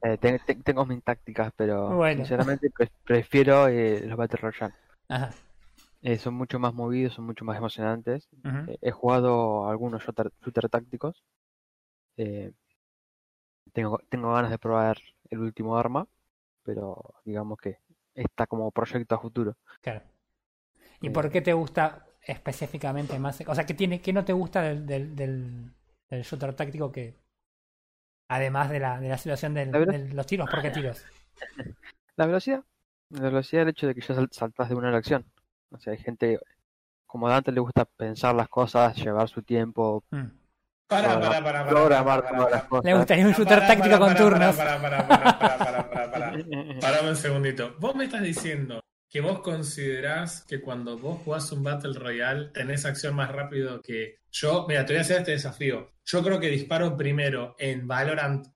Eh, 0.02 0.18
te- 0.20 0.38
te- 0.40 0.54
tengo 0.56 0.84
mis 0.84 1.02
tácticas, 1.02 1.52
pero 1.56 1.96
Bueno. 1.96 2.18
sinceramente 2.18 2.70
pre- 2.70 2.90
prefiero 3.04 3.68
eh, 3.68 4.02
los 4.06 4.16
Battle 4.16 4.40
Royale. 4.40 4.74
Ajá. 5.08 5.30
Eh, 6.02 6.18
son 6.18 6.34
mucho 6.34 6.58
más 6.58 6.72
movidos, 6.74 7.14
son 7.14 7.26
mucho 7.26 7.44
más 7.44 7.56
emocionantes. 7.58 8.28
Eh, 8.68 8.78
he 8.80 8.90
jugado 8.92 9.68
algunos 9.68 10.02
shooter, 10.04 10.30
shooter 10.42 10.68
tácticos. 10.68 11.22
Eh, 12.16 12.52
tengo, 13.72 13.98
tengo 14.08 14.32
ganas 14.32 14.50
de 14.50 14.58
probar 14.58 14.98
el 15.30 15.40
último 15.40 15.76
arma, 15.76 16.06
pero 16.64 17.14
digamos 17.24 17.58
que 17.58 17.78
está 18.14 18.46
como 18.46 18.70
proyecto 18.72 19.14
a 19.14 19.20
futuro. 19.20 19.56
Claro. 19.82 20.02
¿Y 21.00 21.08
Eh, 21.08 21.10
por 21.10 21.30
qué 21.30 21.40
te 21.42 21.52
gusta 21.52 22.06
específicamente 22.22 23.18
más? 23.18 23.40
O 23.46 23.54
sea, 23.54 23.66
¿qué, 23.66 23.74
tiene, 23.74 24.00
qué 24.00 24.12
no 24.12 24.24
te 24.24 24.32
gusta 24.32 24.62
del, 24.62 24.86
del, 24.86 25.16
del, 25.16 25.72
del 26.10 26.22
shooter 26.22 26.54
táctico 26.54 26.90
que, 26.92 27.16
además 28.28 28.70
de 28.70 28.78
la, 28.80 29.00
de 29.00 29.08
la 29.08 29.18
situación 29.18 29.54
de 29.54 29.66
los 30.14 30.26
tiros, 30.26 30.48
¿por 30.48 30.62
qué 30.62 30.70
tiros? 30.70 31.04
La 32.16 32.26
velocidad. 32.26 32.64
La 33.10 33.20
velocidad 33.22 33.62
del 33.62 33.70
hecho 33.70 33.86
de 33.86 33.94
que 33.94 34.00
ya 34.00 34.14
sal- 34.14 34.28
saltas 34.32 34.68
de 34.68 34.74
una 34.74 34.88
a 34.88 34.92
la 34.92 34.98
acción. 34.98 35.24
O 35.70 35.78
sea, 35.78 35.92
hay 35.92 35.98
gente, 35.98 36.38
como 37.06 37.28
Dante 37.28 37.52
le 37.52 37.60
gusta 37.60 37.84
pensar 37.84 38.34
las 38.34 38.48
cosas, 38.48 38.96
llevar 38.96 39.28
su 39.28 39.42
tiempo, 39.42 40.04
Mm. 40.10 40.26
Para, 40.88 41.20
Para- 41.20 41.42
para, 41.42 41.66
programar 41.66 42.28
todas 42.28 42.50
las 42.52 42.62
cosas. 42.64 42.84
Le 42.84 42.94
gustaría 42.94 43.26
un 43.26 43.32
shooter 43.32 43.58
táctico 43.66 43.98
con 43.98 44.14
turnos. 44.14 44.54
Para, 44.54 44.80
para, 44.80 45.08
para, 45.08 45.38
para, 45.38 45.58
para, 45.58 45.58
para, 45.58 45.90
para, 45.90 46.12
para. 46.12 46.32
Parame 46.80 47.08
un 47.10 47.16
segundito. 47.16 47.74
Vos 47.80 47.96
me 47.96 48.04
estás 48.04 48.22
diciendo 48.22 48.80
que 49.10 49.20
vos 49.20 49.40
considerás 49.40 50.44
que 50.44 50.60
cuando 50.60 50.96
vos 50.96 51.22
jugás 51.24 51.50
un 51.50 51.64
Battle 51.64 51.98
Royale 51.98 52.50
tenés 52.50 52.84
acción 52.86 53.16
más 53.16 53.32
rápido 53.32 53.82
que 53.82 54.18
yo. 54.30 54.64
Mira, 54.68 54.86
te 54.86 54.92
voy 54.92 54.98
a 54.98 55.00
hacer 55.00 55.18
este 55.18 55.32
desafío. 55.32 55.90
Yo 56.04 56.22
creo 56.22 56.38
que 56.38 56.50
disparo 56.50 56.96
primero 56.96 57.56
en 57.58 57.88
Valorant 57.88 58.46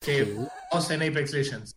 que 0.00 0.24
vos 0.72 0.90
en 0.90 1.02
Apex 1.02 1.32
Legends. 1.32 1.76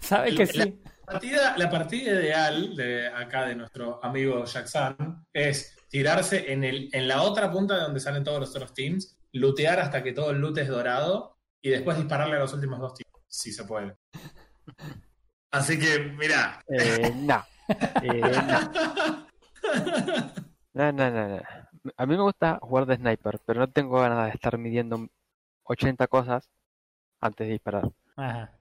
¿Sabe 0.00 0.34
que 0.34 0.46
sí? 0.46 0.78
La 1.06 1.12
partida, 1.12 1.56
la 1.56 1.70
partida 1.70 2.12
ideal 2.20 2.74
de 2.74 3.06
acá 3.06 3.46
de 3.46 3.54
nuestro 3.54 4.04
amigo 4.04 4.44
Jackson 4.44 5.24
es 5.32 5.76
tirarse 5.88 6.52
en, 6.52 6.64
el, 6.64 6.88
en 6.92 7.06
la 7.06 7.22
otra 7.22 7.50
punta 7.52 7.76
de 7.76 7.82
donde 7.82 8.00
salen 8.00 8.24
todos 8.24 8.40
los 8.40 8.50
otros 8.50 8.74
teams, 8.74 9.16
lootear 9.32 9.78
hasta 9.78 10.02
que 10.02 10.12
todo 10.12 10.32
el 10.32 10.38
loot 10.38 10.58
es 10.58 10.68
dorado 10.68 11.38
y 11.62 11.70
después 11.70 11.96
dispararle 11.96 12.36
a 12.36 12.40
los 12.40 12.52
últimos 12.54 12.80
dos 12.80 12.94
teams, 12.94 13.24
si 13.28 13.52
se 13.52 13.64
puede. 13.64 13.96
Así 15.52 15.78
que, 15.78 16.00
mira, 16.00 16.60
Eh, 16.68 17.12
no. 17.14 17.44
Eh, 18.02 18.20
no. 18.20 19.26
No, 20.74 20.92
no, 20.92 21.10
no, 21.10 21.28
no. 21.28 21.42
A 21.96 22.06
mí 22.06 22.16
me 22.16 22.22
gusta 22.22 22.58
jugar 22.60 22.86
de 22.86 22.96
sniper, 22.96 23.40
pero 23.46 23.60
no 23.60 23.70
tengo 23.70 24.00
ganas 24.00 24.26
de 24.26 24.32
estar 24.32 24.58
midiendo 24.58 25.08
80 25.62 26.06
cosas 26.08 26.50
antes 27.20 27.46
de 27.46 27.52
disparar. 27.52 27.90
Ajá. 28.16 28.58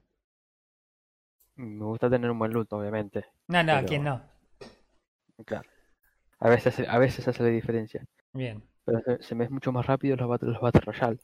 Me 1.55 1.83
gusta 1.85 2.09
tener 2.09 2.29
un 2.29 2.39
buen 2.39 2.51
loot, 2.51 2.71
obviamente. 2.73 3.25
No, 3.47 3.63
no, 3.63 3.73
Pero- 3.75 3.87
¿quién 3.87 4.03
no? 4.03 4.21
Claro. 5.45 5.69
A 6.39 6.49
veces, 6.49 6.79
a 6.87 6.97
veces 6.97 7.27
hace 7.27 7.43
la 7.43 7.49
diferencia. 7.49 8.03
Bien. 8.33 8.61
Pero 8.85 8.99
se, 9.01 9.23
se 9.23 9.35
me 9.35 9.45
es 9.45 9.51
mucho 9.51 9.71
más 9.71 9.85
rápido 9.85 10.15
los 10.15 10.27
Battle, 10.27 10.51
los 10.51 10.61
battle 10.61 10.81
Royale. 10.81 11.17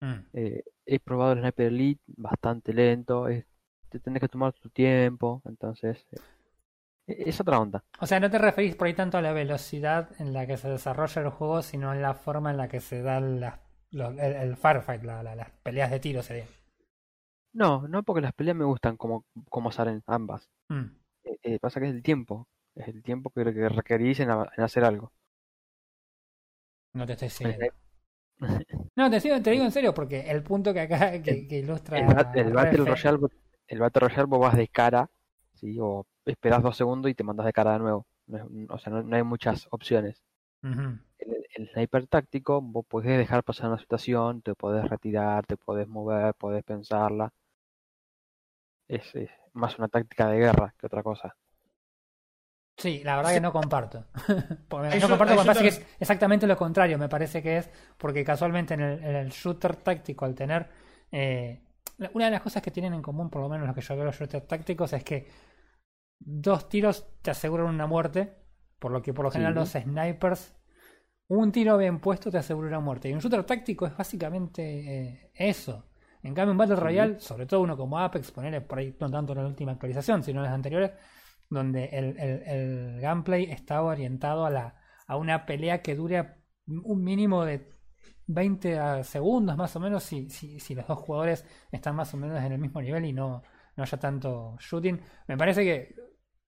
Mm. 0.00 0.14
Eh, 0.32 0.64
he 0.86 1.00
probado 1.00 1.32
el 1.32 1.40
Sniper 1.40 1.66
Elite 1.66 2.02
bastante 2.06 2.72
lento. 2.72 3.28
es- 3.28 3.46
te 3.88 4.00
tenés 4.00 4.20
que 4.20 4.28
tomar 4.28 4.52
tu 4.54 4.68
tiempo. 4.70 5.40
Entonces, 5.44 6.04
eh, 7.06 7.16
es 7.26 7.40
otra 7.40 7.60
onda. 7.60 7.84
O 8.00 8.06
sea, 8.06 8.18
no 8.20 8.30
te 8.30 8.38
referís 8.38 8.74
por 8.74 8.86
ahí 8.88 8.94
tanto 8.94 9.18
a 9.18 9.22
la 9.22 9.32
velocidad 9.32 10.08
en 10.18 10.32
la 10.32 10.46
que 10.46 10.56
se 10.56 10.68
desarrolla 10.68 11.22
el 11.22 11.28
juego, 11.30 11.62
sino 11.62 11.92
en 11.92 12.02
la 12.02 12.14
forma 12.14 12.50
en 12.50 12.56
la 12.56 12.68
que 12.68 12.80
se 12.80 13.02
dan 13.02 13.38
las, 13.40 13.60
los- 13.92 14.12
el, 14.18 14.32
el 14.34 14.56
firefight, 14.56 15.02
la- 15.04 15.22
la- 15.22 15.36
las 15.36 15.50
peleas 15.62 15.90
de 15.90 16.00
tiro 16.00 16.22
sería. 16.22 16.46
No, 17.54 17.88
no 17.88 18.02
porque 18.02 18.20
las 18.20 18.34
peleas 18.34 18.56
me 18.56 18.64
gustan 18.66 18.96
como, 18.98 19.24
como 19.48 19.72
salen 19.72 20.02
ambas. 20.06 20.48
Mm. 20.70 20.90
Eh, 21.24 21.38
eh, 21.42 21.58
pasa 21.60 21.80
que 21.80 21.88
es 21.88 21.94
el 21.94 22.02
tiempo. 22.02 22.48
Es 22.76 22.88
el 22.88 23.02
tiempo 23.02 23.30
que, 23.30 23.44
que 23.44 23.68
requerís 23.70 24.20
en, 24.20 24.30
hacer 24.30 24.84
algo. 24.84 25.12
No 26.94 27.04
te 27.06 27.12
estoy 27.12 27.28
siguiendo. 27.30 27.68
No, 28.96 29.10
te, 29.10 29.20
sigo- 29.20 29.40
te 29.42 29.50
digo 29.50 29.64
en 29.64 29.72
serio, 29.72 29.94
porque 29.94 30.30
el 30.30 30.42
punto 30.42 30.72
que 30.72 30.80
acá 30.80 31.20
que, 31.22 31.46
que 31.48 31.58
ilustra. 31.58 31.98
El, 31.98 32.06
bat- 32.06 32.28
el 32.32 32.52
Battle 32.52 32.84
Royale, 32.86 33.16
vos- 33.18 33.30
el 33.68 33.78
Battle 33.80 34.00
Royale 34.00 34.26
vos 34.26 34.40
vas 34.40 34.56
de 34.56 34.68
cara, 34.68 35.10
¿sí? 35.54 35.78
O 35.80 36.06
esperás 36.26 36.62
dos 36.62 36.76
segundos 36.76 37.10
y 37.10 37.14
te 37.14 37.24
mandas 37.24 37.46
de 37.46 37.52
cara 37.52 37.72
de 37.74 37.78
nuevo. 37.80 38.06
O 38.70 38.78
sea, 38.78 38.92
no, 38.92 39.02
no 39.02 39.16
hay 39.16 39.22
muchas 39.22 39.66
opciones. 39.70 40.22
El, 41.18 41.44
el 41.56 41.68
sniper 41.70 42.06
táctico, 42.06 42.60
vos 42.62 42.86
podés 42.86 43.18
dejar 43.18 43.42
pasar 43.44 43.68
una 43.68 43.78
situación, 43.80 44.42
te 44.42 44.54
podés 44.54 44.88
retirar, 44.88 45.44
te 45.46 45.56
podés 45.56 45.88
mover, 45.88 46.34
podés 46.34 46.64
pensarla. 46.64 47.32
Es, 48.88 49.14
es 49.14 49.30
más 49.52 49.78
una 49.78 49.88
táctica 49.88 50.28
de 50.28 50.38
guerra 50.38 50.74
que 50.78 50.86
otra 50.86 51.02
cosa. 51.02 51.36
Sí, 52.76 53.02
la 53.04 53.16
verdad 53.16 53.32
que 53.34 53.40
no 53.40 53.52
comparto. 53.52 54.06
Porque 54.68 54.98
no 54.98 55.08
comparto, 55.08 55.36
parece 55.36 55.62
que 55.62 55.68
es 55.68 55.86
exactamente 56.00 56.46
lo 56.46 56.56
contrario. 56.56 56.98
Me 56.98 57.08
parece 57.08 57.40
que 57.42 57.58
es 57.58 57.70
porque 57.96 58.24
casualmente 58.24 58.74
en 58.74 58.80
el, 58.80 59.04
en 59.04 59.16
el 59.16 59.28
shooter 59.30 59.76
táctico, 59.76 60.24
al 60.24 60.34
tener. 60.34 60.68
eh, 61.12 61.60
una 62.12 62.24
de 62.24 62.30
las 62.32 62.42
cosas 62.42 62.60
que 62.60 62.72
tienen 62.72 62.92
en 62.94 63.02
común, 63.02 63.30
por 63.30 63.40
lo 63.40 63.48
menos 63.48 63.68
lo 63.68 63.74
que 63.74 63.80
yo 63.80 63.94
veo 63.94 64.04
los 64.04 64.16
shooters 64.18 64.48
tácticos, 64.48 64.92
es 64.92 65.04
que 65.04 65.28
dos 66.18 66.68
tiros 66.68 67.06
te 67.22 67.30
aseguran 67.30 67.66
una 67.68 67.86
muerte. 67.86 68.34
Por 68.80 68.90
lo 68.90 69.00
que 69.00 69.14
por 69.14 69.24
lo 69.24 69.30
general 69.30 69.54
Sí. 69.54 69.58
los 69.60 69.84
snipers. 69.84 70.54
Un 71.28 71.52
tiro 71.52 71.78
bien 71.78 72.00
puesto 72.00 72.30
te 72.30 72.38
asegura 72.38 72.68
una 72.68 72.80
muerte. 72.80 73.08
Y 73.08 73.12
un 73.12 73.20
shooter 73.20 73.44
táctico 73.44 73.86
es 73.86 73.96
básicamente 73.96 74.62
eh, 74.64 75.30
eso. 75.34 75.86
En 76.24 76.34
cambio, 76.34 76.52
un 76.52 76.58
Battle. 76.58 76.76
Royale, 76.76 77.20
sobre 77.20 77.46
todo 77.46 77.60
uno 77.60 77.76
como 77.76 77.98
Apex, 78.00 78.32
ponerle 78.32 78.60
por 78.62 78.78
ahí 78.78 78.96
no 79.00 79.10
tanto 79.10 79.32
en 79.32 79.38
la 79.40 79.46
última 79.46 79.72
actualización, 79.72 80.22
sino 80.22 80.40
en 80.40 80.44
las 80.46 80.54
anteriores, 80.54 80.92
donde 81.50 81.84
el, 81.86 82.18
el- 82.18 82.42
el 82.46 83.00
gameplay 83.00 83.44
estaba 83.50 83.90
orientado 83.90 84.46
a, 84.46 84.50
la, 84.50 84.74
a 85.06 85.16
una 85.16 85.46
pelea 85.46 85.82
que 85.82 85.94
dure 85.94 86.36
un 86.66 87.04
mínimo 87.04 87.44
de 87.44 87.68
20 88.26 88.78
a- 88.78 89.04
segundos 89.04 89.56
más 89.56 89.76
o 89.76 89.80
menos 89.80 90.02
si, 90.04 90.30
si, 90.30 90.58
si 90.60 90.74
los 90.74 90.86
dos 90.88 90.98
jugadores 90.98 91.44
están 91.70 91.94
más 91.96 92.12
o 92.14 92.16
menos 92.16 92.42
en 92.42 92.52
el 92.52 92.58
mismo 92.58 92.80
nivel 92.82 93.04
y 93.04 93.12
no, 93.12 93.42
no 93.76 93.82
haya 93.82 93.98
tanto 93.98 94.56
shooting. 94.60 95.00
Me 95.28 95.36
parece 95.36 95.62
que 95.64 95.94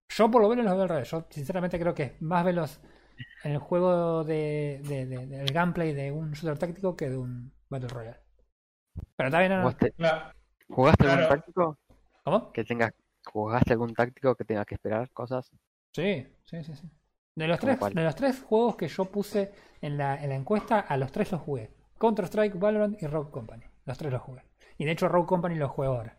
yo 0.09 0.31
por 0.31 0.41
lo 0.41 0.49
menos 0.49 0.65
lo 0.65 0.71
veo 0.73 0.83
al 0.83 0.89
revés. 0.89 1.11
Yo 1.11 1.27
sinceramente 1.29 1.79
creo 1.79 1.93
que 1.93 2.03
es 2.03 2.21
más 2.21 2.43
veloz 2.45 2.79
en 3.43 3.53
el 3.53 3.59
juego 3.59 4.23
de, 4.25 4.81
de- 4.87 5.05
de- 5.07 5.27
del 5.27 5.47
gameplay 5.53 5.93
de 5.93 6.11
un 6.11 6.31
shooter 6.33 6.57
táctico 6.59 6.95
que 6.95 7.09
de 7.09 7.17
un 7.17 7.53
Battle 7.69 7.89
Royale. 7.89 8.19
Pero 9.15 9.31
también 9.31 9.51
no, 9.51 9.63
no. 9.97 10.33
¿Jugaste, 10.69 11.07
algún 11.07 11.27
táctico 11.29 11.77
¿Cómo? 12.23 12.51
que 12.51 12.63
tengas, 12.63 12.93
jugaste 13.25 13.73
algún 13.73 13.93
táctico 13.93 14.35
que 14.35 14.43
tengas 14.43 14.65
que 14.65 14.75
esperar 14.75 15.09
cosas? 15.11 15.49
Sí, 15.93 16.27
sí, 16.45 16.63
sí, 16.63 16.75
sí. 16.75 16.89
De 17.35 17.47
los, 17.47 17.59
¿Cómo 17.59 17.69
tres, 17.71 17.79
cuál? 17.79 17.93
de 17.93 18.03
los 18.03 18.15
tres 18.15 18.41
juegos 18.41 18.75
que 18.75 18.87
yo 18.87 19.05
puse 19.05 19.51
en 19.81 19.97
la, 19.97 20.21
en 20.21 20.29
la 20.29 20.35
encuesta, 20.35 20.79
a 20.79 20.97
los 20.97 21.11
tres 21.11 21.31
los 21.31 21.41
jugué. 21.41 21.71
Counter-Strike, 21.99 22.59
Valorant 22.59 23.01
y 23.01 23.07
Rogue 23.07 23.31
Company. 23.31 23.63
Los 23.85 23.97
tres 23.97 24.11
los 24.11 24.21
jugué. 24.21 24.43
Y 24.77 24.85
de 24.85 24.91
hecho 24.91 25.07
Rogue 25.07 25.27
Company 25.27 25.55
lo 25.55 25.69
juego 25.69 25.95
ahora. 25.95 26.17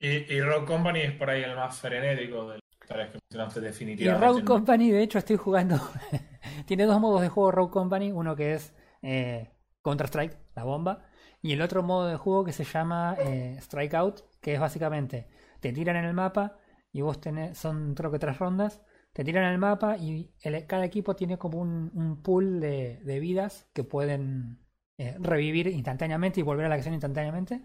y, 0.00 0.08
y 0.32 0.40
Rogue 0.40 0.66
Company 0.66 1.00
es 1.00 1.12
por 1.12 1.30
ahí 1.30 1.42
el 1.42 1.54
más 1.54 1.78
frenético 1.78 2.48
de 2.50 2.54
los 2.58 2.88
tres 2.88 3.10
que 3.10 3.18
mencionaste 3.30 3.60
Y 3.60 3.62
definitivamente. 3.62 4.26
Rogue 4.26 4.44
Company, 4.44 4.90
de 4.90 5.02
hecho, 5.02 5.18
estoy 5.18 5.36
jugando. 5.36 5.76
Tiene 6.66 6.84
dos 6.86 7.00
modos 7.00 7.20
de 7.20 7.28
juego 7.28 7.50
Rogue 7.52 7.70
Company. 7.72 8.12
Uno 8.12 8.34
que 8.34 8.54
es 8.54 8.72
eh, 9.02 9.50
Counter-Strike, 9.82 10.36
la 10.56 10.64
bomba. 10.64 11.04
Y 11.42 11.52
el 11.52 11.62
otro 11.62 11.82
modo 11.82 12.06
de 12.08 12.16
juego 12.16 12.44
que 12.44 12.52
se 12.52 12.64
llama 12.64 13.16
eh, 13.20 13.58
Strikeout, 13.60 14.20
que 14.40 14.54
es 14.54 14.60
básicamente 14.60 15.28
te 15.60 15.72
tiran 15.72 15.96
en 15.96 16.04
el 16.06 16.14
mapa 16.14 16.58
y 16.92 17.02
vos 17.02 17.20
tenés, 17.20 17.58
son 17.58 17.94
creo 17.94 18.10
que 18.12 18.18
tres 18.18 18.38
rondas, 18.38 18.80
te 19.12 19.24
tiran 19.24 19.44
en 19.44 19.52
el 19.52 19.58
mapa 19.58 19.96
y 19.98 20.32
el- 20.42 20.66
cada 20.66 20.84
equipo 20.84 21.16
tiene 21.16 21.38
como 21.38 21.58
un, 21.60 21.90
un 21.94 22.22
pool 22.22 22.60
de, 22.60 23.00
de 23.04 23.20
vidas 23.20 23.68
que 23.74 23.84
pueden 23.84 24.60
eh, 24.98 25.16
revivir 25.20 25.68
instantáneamente 25.68 26.40
y 26.40 26.42
volver 26.44 26.66
a 26.66 26.68
la 26.68 26.76
acción 26.76 26.94
instantáneamente. 26.94 27.62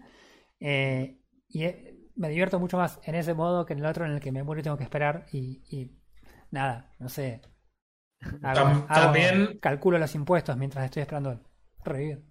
Eh, 0.60 1.20
y 1.48 1.64
eh, 1.64 1.98
me 2.16 2.28
divierto 2.28 2.58
mucho 2.60 2.76
más 2.78 3.00
en 3.04 3.14
ese 3.14 3.34
modo 3.34 3.66
que 3.66 3.74
en 3.74 3.80
el 3.80 3.86
otro 3.86 4.04
en 4.06 4.12
el 4.12 4.20
que 4.20 4.32
me 4.32 4.42
muero 4.44 4.60
y 4.60 4.64
tengo 4.64 4.76
que 4.78 4.84
esperar 4.84 5.26
y, 5.32 5.62
y 5.70 5.92
nada, 6.50 6.92
no 6.98 7.08
sé. 7.08 7.42
Hago- 8.42 8.60
Tam- 8.60 8.86
hago- 8.88 9.04
también- 9.06 9.58
calculo 9.60 9.98
los 9.98 10.14
impuestos 10.14 10.56
mientras 10.56 10.84
estoy 10.84 11.02
esperando 11.02 11.40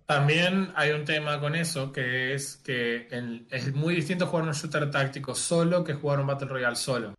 También 0.05 0.71
hay 0.75 0.91
un 0.91 1.03
tema 1.05 1.39
con 1.39 1.55
eso, 1.55 1.91
que 1.91 2.33
es 2.33 2.57
que 2.57 3.07
el- 3.09 3.47
es 3.49 3.73
muy 3.73 3.95
distinto 3.95 4.27
jugar 4.27 4.45
un 4.45 4.53
shooter 4.53 4.89
táctico 4.91 5.35
solo 5.35 5.83
que 5.83 5.93
jugar 5.93 6.19
un 6.19 6.27
Battle 6.27 6.47
Royale 6.47 6.75
solo. 6.75 7.13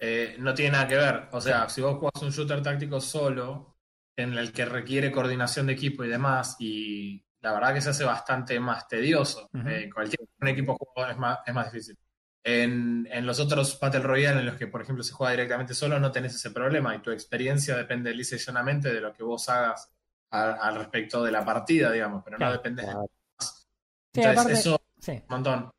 Eh, 0.00 0.36
no 0.38 0.54
tiene 0.54 0.72
nada 0.72 0.86
que 0.88 0.96
ver. 0.96 1.28
O 1.32 1.40
sea, 1.40 1.68
si 1.68 1.80
vos 1.80 1.98
jugás 1.98 2.22
un 2.22 2.30
shooter 2.30 2.62
táctico 2.62 3.00
solo, 3.00 3.76
en 4.16 4.34
el 4.34 4.52
que 4.52 4.64
requiere 4.64 5.10
coordinación 5.12 5.66
de 5.66 5.72
equipo 5.74 6.04
y 6.04 6.08
demás, 6.08 6.56
y 6.60 7.24
la 7.40 7.52
verdad 7.52 7.74
que 7.74 7.80
se 7.80 7.90
hace 7.90 8.04
bastante 8.04 8.58
más 8.60 8.86
tedioso. 8.88 9.48
Eh, 9.68 9.90
cualquier 9.92 10.20
un 10.40 10.48
equipo 10.48 10.76
es 11.08 11.16
más, 11.16 11.38
es 11.46 11.54
más 11.54 11.72
difícil. 11.72 11.96
En, 12.44 13.08
en 13.10 13.26
los 13.26 13.40
otros 13.40 13.78
Battle 13.80 14.00
Royale, 14.00 14.40
en 14.40 14.46
los 14.46 14.56
que, 14.56 14.66
por 14.68 14.82
ejemplo, 14.82 15.02
se 15.04 15.12
juega 15.12 15.32
directamente 15.32 15.74
solo, 15.74 15.98
no 15.98 16.12
tenés 16.12 16.34
ese 16.34 16.50
problema 16.50 16.94
y 16.94 17.00
tu 17.00 17.10
experiencia 17.10 17.76
depende 17.76 18.14
lisa 18.14 18.36
y 18.36 18.38
llanamente 18.38 18.92
de 18.92 19.00
lo 19.00 19.12
que 19.12 19.22
vos 19.24 19.48
hagas 19.48 19.92
al 20.30 20.74
respecto 20.76 21.22
de 21.22 21.32
la 21.32 21.44
partida, 21.44 21.90
digamos, 21.92 22.22
pero 22.24 22.36
Claro. 22.36 22.52
no 22.52 22.58
depende 22.58 22.82
de. 22.82 22.92
Sí, 22.92 24.20
Entonces, 24.20 24.32
aparte- 24.38 24.52
eso 24.52 24.80
Sí, 25.00 25.12
un 25.12 25.24
montón. 25.28 25.70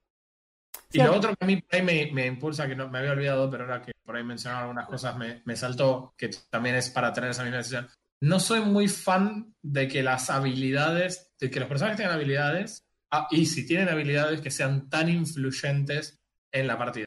Sí, 0.90 1.00
Y 1.00 1.04
lo 1.04 1.14
a- 1.14 1.18
otro 1.18 1.36
que 1.36 1.44
a 1.44 1.48
mí 1.48 1.58
por 1.62 1.76
ahí 1.76 1.82
me, 1.84 2.10
me 2.14 2.26
impulsa, 2.26 2.68
que 2.68 2.76
no 2.76 2.90
me 2.90 3.00
había 3.00 3.12
olvidado, 3.12 3.50
pero 3.50 3.64
ahora 3.66 3.82
que 3.82 3.92
por 4.04 4.16
ahí 4.16 4.24
mencionaron 4.24 4.64
algunas 4.70 4.88
cosas, 4.88 5.16
me, 5.18 5.42
me 5.46 5.56
saltó, 5.56 6.14
que 6.18 6.30
también 6.50 6.76
es 6.76 6.90
para 6.90 7.12
tener 7.14 7.32
esa 7.32 7.44
misma 7.44 7.58
decisión. 7.58 7.88
No 8.22 8.40
soy 8.40 8.62
muy 8.62 8.88
fan 8.88 9.54
de 9.62 9.88
que 9.88 10.02
las 10.04 10.30
habilidades, 10.30 11.32
de 11.40 11.50
que 11.52 11.60
los 11.60 11.70
personajes 11.70 11.98
tengan 11.98 12.16
habilidades, 12.16 12.86
ah, 13.12 13.28
y 13.30 13.46
si 13.46 13.66
tienen 13.68 13.90
habilidades 13.90 14.42
que 14.42 14.52
sean 14.52 14.90
tan 14.90 15.10
influyentes 15.10 16.20
en 16.52 16.66
la 16.68 16.78
partida. 16.78 17.06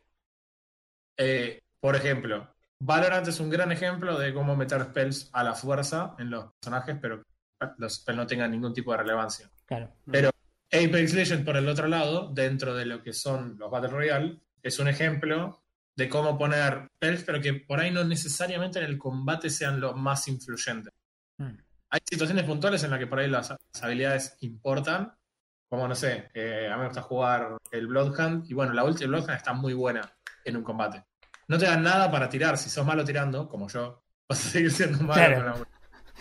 Eh, 1.18 1.62
por 1.80 1.96
ejemplo, 1.96 2.54
Valorant 2.80 3.26
es 3.28 3.40
un 3.40 3.50
gran 3.50 3.72
ejemplo 3.72 4.18
de 4.18 4.32
cómo 4.34 4.56
meter 4.56 4.82
spells 4.84 5.30
a 5.32 5.42
la 5.42 5.54
fuerza 5.54 6.14
en 6.18 6.30
los 6.30 6.52
personajes, 6.54 6.96
pero 7.00 7.22
los 7.78 7.94
spells 7.96 8.16
no 8.16 8.26
tengan 8.26 8.50
ningún 8.50 8.72
tipo 8.74 8.92
de 8.92 8.98
relevancia. 8.98 9.50
claro. 9.66 9.92
Pero 10.10 10.30
Apex 10.74 11.12
Legends, 11.12 11.44
por 11.44 11.56
el 11.56 11.68
otro 11.68 11.86
lado, 11.86 12.30
dentro 12.32 12.74
de 12.74 12.86
lo 12.86 13.02
que 13.02 13.12
son 13.12 13.56
los 13.58 13.70
Battle 13.70 13.90
Royale, 13.90 14.40
es 14.62 14.78
un 14.78 14.88
ejemplo 14.88 15.62
de 15.94 16.08
cómo 16.08 16.38
poner 16.38 16.88
spells, 16.96 17.24
pero 17.24 17.40
que 17.42 17.52
por 17.54 17.78
ahí 17.80 17.90
no 17.90 18.02
necesariamente 18.04 18.78
en 18.78 18.86
el 18.86 18.96
combate 18.96 19.50
sean 19.50 19.80
los 19.80 19.94
más 19.94 20.26
influyentes. 20.28 20.90
Mm. 21.36 21.50
Hay 21.90 22.00
situaciones 22.08 22.44
puntuales 22.44 22.82
en 22.84 22.90
las 22.90 22.98
que 22.98 23.06
por 23.06 23.18
ahí 23.18 23.28
las, 23.28 23.50
las 23.50 23.82
habilidades 23.82 24.36
importan, 24.40 25.12
como 25.68 25.86
no 25.86 25.94
sé, 25.94 26.30
eh, 26.32 26.68
a 26.72 26.76
mí 26.76 26.80
me 26.80 26.86
gusta 26.86 27.02
jugar 27.02 27.58
el 27.70 27.86
Bloodhound, 27.86 28.50
y 28.50 28.54
bueno, 28.54 28.72
la 28.72 28.84
ulti 28.84 29.00
del 29.00 29.10
Bloodhound 29.10 29.36
está 29.36 29.52
muy 29.52 29.74
buena 29.74 30.00
en 30.44 30.56
un 30.56 30.62
combate. 30.62 31.04
No 31.48 31.58
te 31.58 31.66
dan 31.66 31.82
nada 31.82 32.10
para 32.10 32.30
tirar, 32.30 32.56
si 32.56 32.70
sos 32.70 32.86
malo 32.86 33.04
tirando, 33.04 33.46
como 33.46 33.68
yo, 33.68 34.02
vas 34.28 34.46
a 34.46 34.50
seguir 34.50 34.70
siendo 34.70 34.98
malo 35.04 35.12
Claro. 35.14 35.52
con 35.52 35.60
la. 35.60 35.68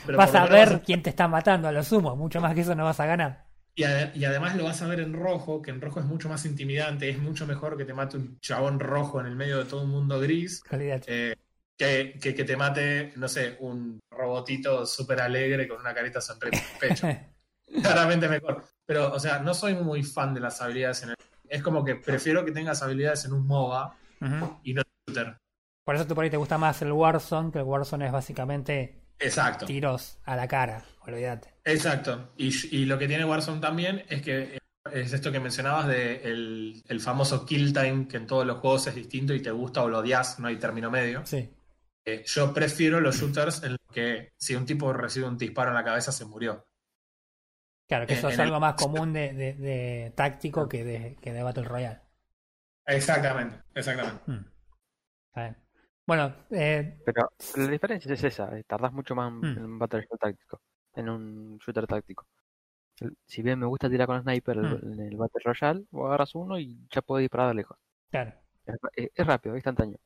Pero 0.05 0.20
vas 0.20 0.36
a 0.36 0.46
ver 0.48 0.81
quién 0.86 1.01
te 1.03 1.10
está 1.10 1.27
matando 1.27 1.67
a 1.67 1.72
lo 1.72 1.84
sumo, 1.84 2.15
mucho 2.15 2.41
más 2.41 2.53
que 2.55 2.62
eso 2.62 2.75
no 2.75 2.86
vas 2.86 3.00
a 3.00 3.05
ganar. 3.05 3.46
Y, 3.75 3.84
ade- 3.84 4.12
y 4.15 4.25
además 4.25 4.55
lo 4.55 4.65
vas 4.65 4.81
a 4.81 4.88
ver 4.88 5.00
en 5.00 5.13
rojo, 5.13 5.62
que 5.62 5.72
en 5.72 5.81
rojo 5.81 6.00
es 6.00 6.05
mucho 6.05 6.27
más 6.29 6.46
intimidante, 6.46 7.10
es 7.10 7.17
mucho 7.20 7.48
mejor 7.48 7.77
que 7.77 7.86
te 7.86 7.93
mate 7.93 8.17
un 8.17 8.38
chabón 8.39 8.79
rojo 8.79 9.20
en 9.22 9.27
el 9.27 9.36
medio 9.36 9.58
de 9.60 9.65
todo 9.65 9.84
un 9.84 9.89
mundo 9.91 10.20
gris, 10.20 10.62
eh, 11.05 11.36
que, 11.77 12.17
que, 12.22 12.36
que 12.36 12.43
te 12.43 12.58
mate, 12.58 13.13
no 13.15 13.27
sé, 13.27 13.58
un 13.62 14.00
robotito 14.12 14.86
súper 14.86 15.22
alegre 15.22 15.67
con 15.67 15.79
una 15.79 15.93
carita 15.93 16.20
sonriente 16.22 16.62
en 16.63 16.67
el 16.70 16.77
pecho. 16.77 17.08
Claramente 17.81 18.27
mejor. 18.27 18.63
Pero, 18.86 19.13
o 19.13 19.20
sea, 19.20 19.39
no 19.39 19.53
soy 19.53 19.75
muy 19.75 20.03
fan 20.03 20.34
de 20.34 20.41
las 20.41 20.62
habilidades 20.62 21.03
en 21.03 21.10
el... 21.12 21.15
Es 21.50 21.63
como 21.63 21.84
que 21.86 21.96
prefiero 21.96 22.46
que 22.46 22.51
tengas 22.51 22.84
habilidades 22.84 23.25
en 23.25 23.34
un 23.34 23.48
MOBA 23.48 23.96
y 24.63 24.74
no 24.74 24.81
en 24.81 24.88
un 25.08 25.13
shooter. 25.15 25.38
Por 25.84 25.96
eso 25.96 26.08
tú 26.08 26.15
por 26.15 26.24
ahí 26.24 26.29
te 26.29 26.38
gusta 26.38 26.58
más 26.58 26.81
el 26.81 26.91
Warzone, 26.91 27.51
que 27.51 27.60
el 27.60 27.65
Warzone 27.65 28.05
es 28.08 28.12
básicamente 28.12 29.00
Exacto. 29.21 29.65
tiros 29.65 30.19
a 30.25 30.36
la 30.36 30.47
cara, 30.47 30.84
olvídate. 31.05 31.53
Exacto. 31.63 32.34
Y, 32.38 32.51
y 32.75 32.86
lo 32.86 32.97
que 32.97 33.07
tiene 33.07 33.23
Warzone 33.25 33.62
también 33.62 34.03
es 34.10 34.21
que 34.21 34.60
es 34.91 35.13
esto 35.13 35.31
que 35.31 35.39
mencionabas 35.39 35.88
de 35.88 36.23
el, 36.23 36.84
el 36.88 36.99
famoso 36.99 37.45
kill 37.45 37.71
time, 37.73 38.07
que 38.07 38.17
en 38.17 38.25
todos 38.27 38.45
los 38.45 38.57
juegos 38.57 38.88
es 38.88 38.95
distinto 38.95 39.34
y 39.34 39.41
te 39.41 39.51
gusta 39.51 39.84
o 39.84 39.89
lo 39.89 39.99
odias, 39.99 40.39
no 40.39 40.47
hay 40.47 40.57
término 40.57 40.89
medio. 40.89 41.25
Sí, 41.25 41.49
Eh, 42.03 42.23
yo 42.25 42.51
prefiero 42.51 42.99
los 42.99 43.15
shooters 43.15 43.62
en 43.63 43.71
los 43.73 43.79
que 43.93 44.34
si 44.38 44.55
un 44.55 44.65
tipo 44.65 44.91
recibe 44.91 45.27
un 45.27 45.38
disparo 45.38 45.69
en 45.69 45.75
la 45.75 45.84
cabeza 45.84 46.12
se 46.12 46.25
murió. 46.25 46.65
claro, 47.88 48.07
que 48.07 48.13
En- 48.13 48.19
eso 48.19 48.29
es 48.29 48.34
en 48.36 48.39
el- 48.41 48.47
algo 48.47 48.60
más 48.60 48.73
común 48.84 49.13
de, 49.13 49.34
de- 49.34 49.53
de 49.53 50.12
táctico 50.15 50.67
que 50.67 50.84
de, 50.84 51.15
que 51.21 51.31
de 51.31 51.43
Battle 51.43 51.63
Royale. 51.65 51.99
Exactamente, 52.88 53.62
exactamente. 53.75 54.23
Mm. 54.31 54.45
Bien. 55.36 55.57
Bueno, 56.12 56.34
eh, 56.50 56.97
Pero 57.06 57.32
la 57.56 57.67
diferencia 57.67 58.13
es 58.13 58.21
esa, 58.21 58.58
eh, 58.60 58.65
tardás 58.67 58.91
mucho 58.91 59.15
más 59.15 59.32
en, 59.32 59.39
Mm. 59.39 59.58
en 59.58 59.63
un 59.63 59.80
Battle 59.80 60.02
Royale 60.02 60.17
táctico, 60.19 60.62
en 60.95 61.08
un 61.08 61.58
shooter 61.60 61.88
táctico. 61.88 62.28
Si 63.26 63.41
bien 63.41 63.58
me 63.58 63.65
gusta 63.65 63.89
tirar 63.89 64.08
con 64.08 64.21
sniper 64.21 64.58
el- 64.58 64.84
Mm. 64.84 64.91
en 64.91 65.00
el 65.08 65.15
Battle 65.15 65.41
Royale, 65.45 65.86
vos 65.89 66.08
agarras 66.08 66.36
uno 66.36 66.60
y 66.60 66.86
ya 66.91 67.02
podés 67.02 67.24
disparar 67.24 67.47
de 67.47 67.54
lejos. 67.54 67.78
claro, 68.10 68.34
Es, 69.15 69.26
rápido, 69.26 69.56
es 69.56 69.60
instantáneo. 69.60 70.00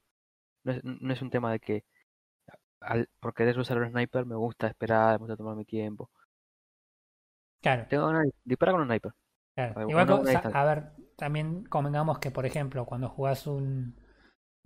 No 0.63 0.73
es, 0.73 0.83
no 0.83 1.11
es 1.11 1.21
un 1.23 1.31
tema 1.31 1.51
de 1.51 1.59
que 1.59 1.83
al, 2.81 3.09
por 3.19 3.33
querer 3.33 3.57
usar 3.57 3.77
el 3.77 3.89
sniper 3.89 4.27
me 4.27 4.35
gusta 4.35 4.67
esperar, 4.67 5.13
me 5.13 5.25
gusta 5.25 5.37
tomar 5.37 5.55
mi 5.55 5.65
tiempo. 5.65 6.11
claro. 7.63 7.87
Tengo 7.89 8.05
ganas 8.05 8.25
de 8.25 8.33
disparar 8.43 8.73
con 8.75 8.81
un 8.83 8.87
sniper. 8.89 9.11
Claro. 9.55 9.89
Igual, 9.89 10.11
una 10.21 10.39
a 10.39 10.65
ver, 10.65 10.91
también 11.15 11.63
convengamos 11.65 12.19
que, 12.19 12.29
por 12.29 12.45
ejemplo, 12.45 12.85
cuando 12.85 13.09
jugás 13.09 13.47
un, 13.47 13.95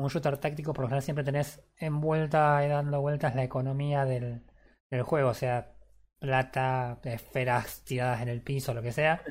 un 0.05 0.09
shooter 0.09 0.37
táctico, 0.37 0.73
por 0.73 0.83
lo 0.83 0.87
general 0.89 1.03
siempre 1.03 1.23
tenés 1.25 1.61
envuelta 1.77 2.63
y 2.65 2.69
dando 2.69 3.01
vueltas 3.01 3.35
la 3.35 3.43
economía 3.43 4.05
del, 4.05 4.43
del 4.91 5.03
juego, 5.03 5.29
o 5.29 5.33
sea, 5.33 5.73
plata, 6.19 6.99
esferas 7.03 7.83
tiradas 7.85 8.21
en 8.21 8.29
el 8.29 8.41
piso, 8.41 8.73
lo 8.73 8.81
que 8.81 8.91
sea. 8.93 9.23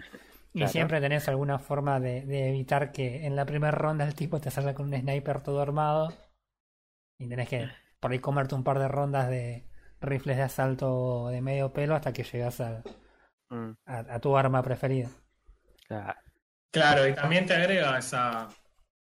Y 0.52 0.68
Claro. 0.68 0.68
siempre 0.68 1.00
tenés 1.00 1.28
alguna 1.28 1.58
forma 1.58 2.00
de, 2.00 2.22
de 2.26 2.48
evitar 2.50 2.92
que 2.92 3.26
en 3.26 3.36
la 3.36 3.46
primera 3.46 3.72
ronda 3.72 4.04
el 4.06 4.14
tipo 4.14 4.40
te 4.40 4.50
salga 4.50 4.74
con 4.74 4.86
un 4.92 5.00
sniper 5.00 5.42
todo 5.42 5.60
armado 5.62 6.12
y 7.18 7.28
tenés 7.28 7.48
que 7.48 7.70
por 8.00 8.10
ahí 8.12 8.18
comerte 8.20 8.54
un 8.54 8.64
par 8.64 8.78
de 8.78 8.88
rondas 8.88 9.28
de 9.28 9.64
rifles 10.00 10.36
de 10.36 10.42
asalto 10.44 11.28
de 11.28 11.40
medio 11.42 11.72
pelo 11.72 11.94
hasta 11.94 12.12
que 12.12 12.24
llegas 12.24 12.60
al- 12.60 12.84
Mm, 13.52 13.74
a, 13.86 13.98
a 14.14 14.20
tu 14.20 14.36
arma 14.36 14.62
preferida. 14.62 15.10
claro. 15.86 16.18
Claro, 16.70 17.06
y 17.06 17.14
también 17.14 17.46
te 17.46 17.54
agrega 17.54 17.98
esa, 17.98 18.48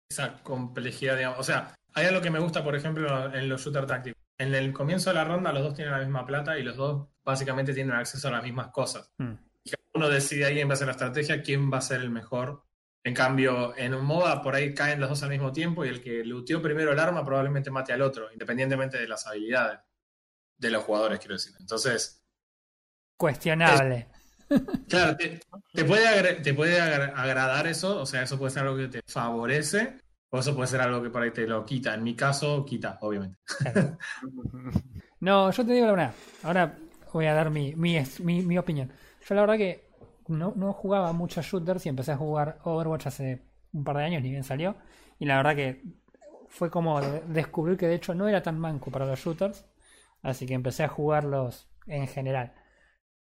esa 0.08 0.42
complejidad, 0.42 1.16
digamos. 1.16 1.38
O 1.38 1.42
sea, 1.42 1.74
hay 1.94 2.06
algo 2.06 2.20
que 2.20 2.30
me 2.30 2.38
gusta, 2.38 2.62
por 2.62 2.76
ejemplo, 2.76 3.32
en 3.34 3.48
los 3.48 3.62
shooters 3.62 3.86
tácticos. 3.86 4.22
En 4.38 4.54
el 4.54 4.72
comienzo 4.72 5.10
de 5.10 5.14
la 5.14 5.24
ronda 5.24 5.52
los 5.52 5.62
dos 5.62 5.74
tienen 5.74 5.92
la 5.92 6.00
misma 6.00 6.26
plata 6.26 6.58
y 6.58 6.62
los 6.62 6.76
dos 6.76 7.08
básicamente 7.24 7.72
tienen 7.72 7.94
acceso 7.94 8.28
a 8.28 8.32
las 8.32 8.42
mismas 8.42 8.68
cosas. 8.68 9.10
Mm. 9.18 9.32
Y 9.64 9.70
cada 9.70 9.82
uno 9.94 10.08
decide 10.08 10.44
ahí 10.44 10.60
en 10.60 10.68
base 10.68 10.84
a 10.84 10.86
la 10.86 10.92
estrategia 10.92 11.42
quién 11.42 11.72
va 11.72 11.78
a 11.78 11.82
ser 11.82 12.00
el 12.00 12.10
mejor. 12.10 12.64
En 13.02 13.14
cambio, 13.14 13.76
en 13.76 13.94
un 13.94 14.04
MOBA 14.04 14.42
por 14.42 14.54
ahí 14.54 14.74
caen 14.74 15.00
los 15.00 15.08
dos 15.08 15.22
al 15.22 15.30
mismo 15.30 15.52
tiempo 15.52 15.84
y 15.84 15.88
el 15.88 16.02
que 16.02 16.24
looteó 16.24 16.60
primero 16.60 16.92
el 16.92 16.98
arma 16.98 17.24
probablemente 17.24 17.70
mate 17.70 17.92
al 17.92 18.02
otro, 18.02 18.30
independientemente 18.32 18.98
de 18.98 19.08
las 19.08 19.26
habilidades 19.26 19.80
de 20.58 20.70
los 20.70 20.82
jugadores, 20.84 21.18
quiero 21.18 21.34
decir. 21.34 21.54
Entonces, 21.58 22.22
Cuestionable. 23.16 24.08
Claro, 24.88 25.16
te, 25.16 25.84
puede, 25.84 26.34
te 26.42 26.54
puede 26.54 26.80
agra- 26.80 27.12
agradar 27.16 27.66
eso, 27.66 28.00
o 28.00 28.06
sea, 28.06 28.22
eso 28.22 28.38
puede 28.38 28.50
ser 28.52 28.62
algo 28.64 28.76
que 28.76 28.88
te 28.88 29.00
favorece, 29.06 29.98
o 30.30 30.38
eso 30.38 30.54
puede 30.54 30.68
ser 30.68 30.80
algo 30.80 31.02
que 31.02 31.10
por 31.10 31.22
ahí 31.22 31.32
te 31.32 31.46
lo 31.46 31.64
quita. 31.64 31.94
En 31.94 32.04
mi 32.04 32.14
caso, 32.14 32.64
quita, 32.64 32.98
obviamente. 33.00 33.38
No, 35.20 35.50
yo 35.50 35.64
te 35.66 35.72
digo 35.72 35.86
la 35.86 35.92
verdad. 35.92 36.14
Ahora 36.42 36.76
voy 37.12 37.26
a 37.26 37.34
dar 37.34 37.50
mi, 37.50 37.74
mi, 37.74 37.98
mi, 38.20 38.58
opinión. 38.58 38.92
Yo 39.26 39.34
la 39.34 39.40
verdad 39.42 39.56
que 39.56 39.88
no, 40.28 40.52
no 40.56 40.72
jugaba 40.72 41.12
muchos 41.12 41.46
shooters 41.46 41.86
y 41.86 41.88
empecé 41.88 42.12
a 42.12 42.16
jugar 42.16 42.58
Overwatch 42.64 43.06
hace 43.06 43.42
un 43.72 43.84
par 43.84 43.96
de 43.96 44.04
años, 44.04 44.22
ni 44.22 44.30
bien 44.30 44.44
salió. 44.44 44.76
Y 45.18 45.24
la 45.26 45.36
verdad 45.36 45.56
que 45.56 45.82
fue 46.48 46.70
como 46.70 47.00
de- 47.00 47.20
descubrir 47.28 47.76
que 47.78 47.86
de 47.88 47.94
hecho 47.94 48.14
no 48.14 48.28
era 48.28 48.42
tan 48.42 48.58
manco 48.58 48.90
para 48.90 49.06
los 49.06 49.18
shooters. 49.18 49.64
Así 50.22 50.46
que 50.46 50.54
empecé 50.54 50.84
a 50.84 50.88
jugarlos 50.88 51.68
en 51.86 52.06
general. 52.08 52.52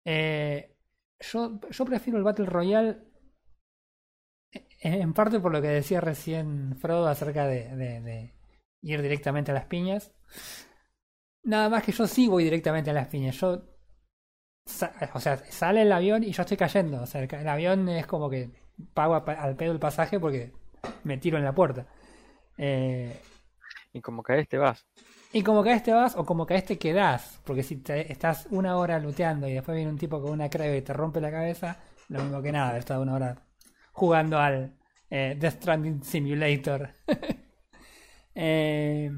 Eh, 0.05 0.72
yo, 1.19 1.59
prefiero 1.85 2.17
el 2.17 2.23
Battle 2.23 2.45
Royale 2.45 2.97
en 4.81 5.13
parte 5.13 5.39
por 5.39 5.51
lo 5.51 5.61
que 5.61 5.69
decía 5.69 6.01
recién 6.01 6.75
Frodo 6.77 7.07
acerca 7.07 7.47
de, 7.47 8.33
ir 8.81 9.01
directamente 9.01 9.51
a 9.51 9.53
las 9.53 9.65
piñas. 9.65 10.11
Nada 11.43 11.69
más 11.69 11.83
que 11.83 11.91
yo 11.91 12.07
sí 12.07 12.27
voy 12.27 12.43
directamente 12.43 12.91
a 12.91 12.93
las 12.93 13.07
piñas. 13.07 13.35
Yo. 13.37 13.63
O 15.13 15.19
sea, 15.19 15.37
sale 15.49 15.81
el 15.81 15.91
avión 15.91 16.23
y 16.23 16.31
yo 16.31 16.41
estoy 16.41 16.57
cayendo. 16.57 17.01
O 17.01 17.05
sea, 17.05 17.21
el, 17.21 17.47
avión 17.47 17.89
es 17.89 18.05
como 18.07 18.29
que 18.29 18.51
pago 18.93 19.15
al 19.15 19.55
pedo 19.55 19.73
el 19.73 19.79
pasaje 19.79 20.19
porque 20.19 20.53
me 21.03 21.17
tiro 21.17 21.37
en 21.37 21.43
la 21.43 21.53
puerta. 21.53 21.87
Eh, 22.57 23.19
Y 23.93 24.01
como 24.01 24.23
caes 24.23 24.47
te 24.47 24.57
vas. 24.57 24.85
Y 25.33 25.41
como 25.43 25.63
caes 25.63 25.83
te 25.83 25.93
vas 25.93 26.15
o 26.15 26.25
como 26.25 26.45
caes 26.45 26.65
te 26.65 26.77
quedás. 26.77 27.39
Porque 27.45 27.63
si 27.63 27.77
te- 27.77 28.11
estás 28.11 28.47
una 28.51 28.77
hora 28.77 28.99
luteando 28.99 29.47
y 29.47 29.53
después 29.53 29.75
viene 29.75 29.91
un 29.91 29.97
tipo 29.97 30.21
con 30.21 30.31
una 30.31 30.49
creve 30.49 30.77
y 30.77 30.81
te 30.81 30.93
rompe 30.93 31.21
la 31.21 31.31
cabeza, 31.31 31.79
lo 32.09 32.21
mismo 32.23 32.41
que 32.41 32.51
nada, 32.51 32.77
estado 32.77 33.01
una 33.01 33.15
hora 33.15 33.43
jugando 33.93 34.39
al 34.39 34.75
eh, 35.09 35.35
Death 35.39 35.55
Stranding 35.61 36.03
Simulator. 36.03 36.89
Eh, 38.35 39.09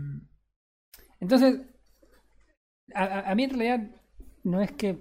entonces, 1.19 1.60
a, 2.93 3.30
a 3.32 3.36
mí 3.36 3.43
en 3.43 3.49
realidad 3.51 3.80
no 4.43 4.62
es 4.62 4.71
que 4.71 4.97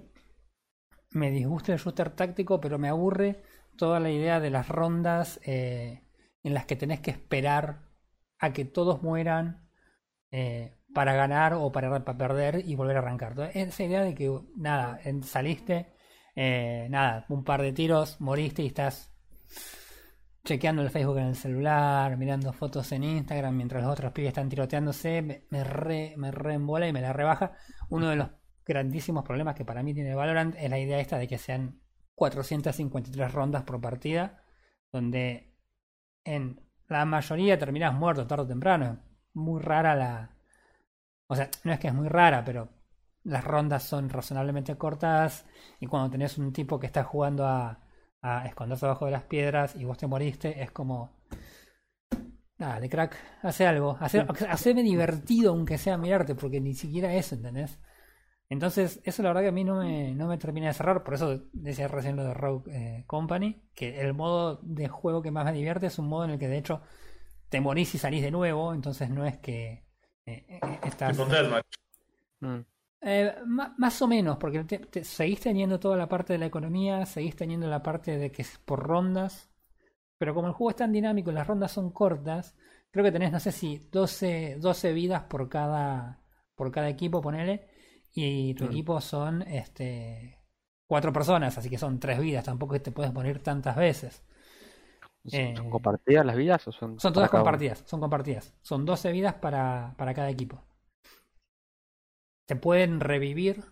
me 1.11 1.31
disguste 1.31 1.71
el 1.73 1.79
shooter 1.79 2.09
táctico, 2.11 2.59
pero 2.59 2.77
me 2.77 2.89
aburre 2.89 3.41
toda 3.77 3.99
la 3.99 4.09
idea 4.11 4.39
de 4.39 4.49
las 4.49 4.67
rondas 4.69 5.39
eh, 5.45 6.01
en 6.43 6.53
las 6.53 6.65
que 6.65 6.75
tenés 6.75 6.99
que 6.99 7.11
esperar 7.11 7.81
a 8.39 8.53
que 8.53 8.65
todos 8.65 9.01
mueran 9.01 9.69
eh, 10.31 10.75
para 10.95 11.13
ganar 11.13 11.53
o 11.53 11.73
para, 11.73 11.89
para, 12.03 12.17
perder 12.17 12.63
y 12.65 12.73
volver 12.75 12.95
a 12.95 12.99
arrancar. 12.99 13.51
esa 13.53 13.83
idea 13.83 14.01
de 14.01 14.15
que, 14.15 14.31
nada, 14.55 14.97
saliste, 15.23 15.93
eh, 16.35 16.87
nada, 16.89 17.25
un 17.27 17.43
par 17.43 17.61
de 17.61 17.73
tiros, 17.73 18.21
moriste 18.21 18.63
y 18.63 18.67
estás 18.67 19.13
chequeando 20.45 20.83
el 20.83 20.89
Facebook 20.89 21.17
en 21.17 21.27
el 21.27 21.35
celular, 21.35 22.15
mirando 22.15 22.53
fotos 22.53 22.93
en 22.93 23.03
Instagram 23.03 23.57
mientras 23.57 23.83
los 23.83 23.91
otros 23.91 24.13
pibes 24.13 24.29
están 24.29 24.47
tiroteándose, 24.47 25.21
me, 25.21 25.43
me 25.49 25.65
re, 25.65 26.15
me 26.15 26.29
y 26.87 26.93
me 26.93 27.01
la 27.01 27.11
rebaja. 27.11 27.51
Uno 27.89 28.09
de 28.09 28.15
los 28.15 28.29
grandísimos 28.65 29.25
problemas 29.25 29.55
que 29.55 29.65
para 29.65 29.83
mí 29.83 29.93
tiene 29.93 30.15
Valorant 30.15 30.55
es 30.57 30.69
la 30.69 30.79
idea 30.79 31.01
esta 31.01 31.17
de 31.17 31.27
que 31.27 31.37
sean 31.37 31.81
453 32.15 33.33
rondas 33.33 33.63
por 33.63 33.81
partida, 33.81 34.43
donde 34.93 35.57
en 36.23 36.61
la 36.87 37.03
mayoría 37.03 37.59
terminas 37.59 37.93
muerto 37.93 38.25
tarde 38.25 38.43
o 38.43 38.47
temprano. 38.47 39.03
Muy 39.33 39.61
rara 39.61 39.93
la... 39.93 40.34
O 41.27 41.35
sea, 41.35 41.49
no 41.63 41.71
es 41.73 41.79
que 41.79 41.87
es 41.87 41.93
muy 41.93 42.07
rara, 42.09 42.43
pero 42.43 42.69
las 43.23 43.43
rondas 43.43 43.83
son 43.83 44.09
razonablemente 44.09 44.77
cortas 44.77 45.45
y 45.79 45.87
cuando 45.87 46.09
tenés 46.11 46.37
un 46.37 46.53
tipo 46.53 46.79
que 46.79 46.87
está 46.87 47.03
jugando 47.03 47.45
a, 47.47 47.79
a 48.21 48.45
esconderse 48.47 48.85
abajo 48.85 49.05
de 49.05 49.11
las 49.11 49.23
piedras 49.23 49.75
y 49.75 49.85
vos 49.85 49.97
te 49.97 50.07
moriste, 50.07 50.61
es 50.61 50.71
como... 50.71 51.11
Dale, 52.57 52.87
crack, 52.89 53.17
hace 53.43 53.67
algo. 53.67 53.97
Hace, 53.99 54.25
haceme 54.49 54.81
divertido 54.83 55.51
aunque 55.51 55.77
sea 55.77 55.97
mirarte, 55.97 56.35
porque 56.35 56.61
ni 56.61 56.73
siquiera 56.73 57.13
eso, 57.13 57.35
¿entendés? 57.35 57.79
Entonces, 58.49 59.01
eso 59.05 59.23
la 59.23 59.29
verdad 59.29 59.43
que 59.43 59.49
a 59.49 59.51
mí 59.53 59.63
no 59.65 59.77
me, 59.77 60.15
no 60.15 60.27
me 60.27 60.37
termina 60.37 60.67
de 60.67 60.73
cerrar. 60.73 61.03
Por 61.03 61.15
eso 61.15 61.43
decía 61.53 61.87
recién 61.89 62.15
lo 62.17 62.25
de 62.25 62.33
Rogue 62.33 62.71
eh, 62.73 63.05
Company, 63.07 63.63
que 63.75 64.01
el 64.01 64.13
modo 64.13 64.59
de 64.63 64.89
juego 64.89 65.21
que 65.21 65.31
más 65.31 65.45
me 65.45 65.53
divierte 65.53 65.87
es 65.87 65.99
un 65.99 66.07
modo 66.09 66.25
en 66.25 66.31
el 66.31 66.39
que 66.39 66.47
de 66.49 66.57
hecho 66.59 66.81
te 67.49 67.61
morís 67.61 67.95
y 67.95 67.99
salís 67.99 68.23
de 68.23 68.31
nuevo. 68.31 68.73
Entonces 68.73 69.09
no 69.11 69.25
es 69.25 69.37
que 69.39 69.84
estás... 70.25 71.17
Mm. 72.39 72.59
Eh, 73.01 73.35
más, 73.45 74.01
o 74.01 74.07
menos, 74.07 74.37
porque 74.37 74.63
te, 74.63 75.03
seguís 75.03 75.39
teniendo 75.39 75.79
toda 75.79 75.95
la 75.95 76.09
parte 76.09 76.33
de 76.33 76.39
la 76.39 76.47
economía, 76.47 77.05
seguís 77.05 77.35
teniendo 77.35 77.67
la 77.67 77.83
parte 77.83 78.17
de 78.17 78.31
que 78.31 78.41
es 78.41 78.57
por 78.65 78.79
rondas, 78.79 79.51
pero 80.17 80.33
como 80.33 80.47
el 80.47 80.53
juego 80.53 80.71
es 80.71 80.77
tan 80.77 80.91
dinámico 80.91 81.29
y 81.29 81.33
las 81.35 81.45
rondas 81.45 81.71
son 81.71 81.91
cortas, 81.91 82.55
creo 82.89 83.05
que 83.05 83.11
tenés, 83.11 83.31
no 83.31 83.39
sé 83.39 83.51
si 83.51 83.87
12, 83.91 84.57
12 84.59 84.93
vidas 84.93 85.23
por 85.23 85.47
cada, 85.49 86.19
por 86.55 86.71
cada 86.71 86.89
equipo, 86.89 87.21
ponele, 87.21 87.67
y 88.11 88.55
tu 88.55 88.65
equipo 88.65 88.99
son 89.01 89.43
este 89.43 90.39
cuatro 90.87 91.11
personas, 91.11 91.57
así 91.57 91.69
que 91.69 91.77
son 91.77 91.99
tres 91.99 92.19
vidas, 92.19 92.45
tampoco 92.45 92.79
te 92.81 92.91
puedes 92.91 93.13
morir 93.13 93.43
tantas 93.43 93.75
veces. 93.75 94.23
¿Son 95.27 95.39
eh, 95.39 95.55
compartidas 95.69 96.25
las 96.25 96.35
vidas 96.35 96.67
o 96.67 96.71
son.? 96.71 96.99
Son 96.99 97.13
todas 97.13 97.29
compartidas, 97.29 97.83
son 97.85 97.99
compartidas. 97.99 98.53
Son 98.61 98.85
12 98.85 99.11
vidas 99.11 99.35
para, 99.35 99.95
para 99.97 100.13
cada 100.13 100.29
equipo. 100.29 100.63
Te 102.45 102.55
pueden 102.55 102.99
revivir. 102.99 103.63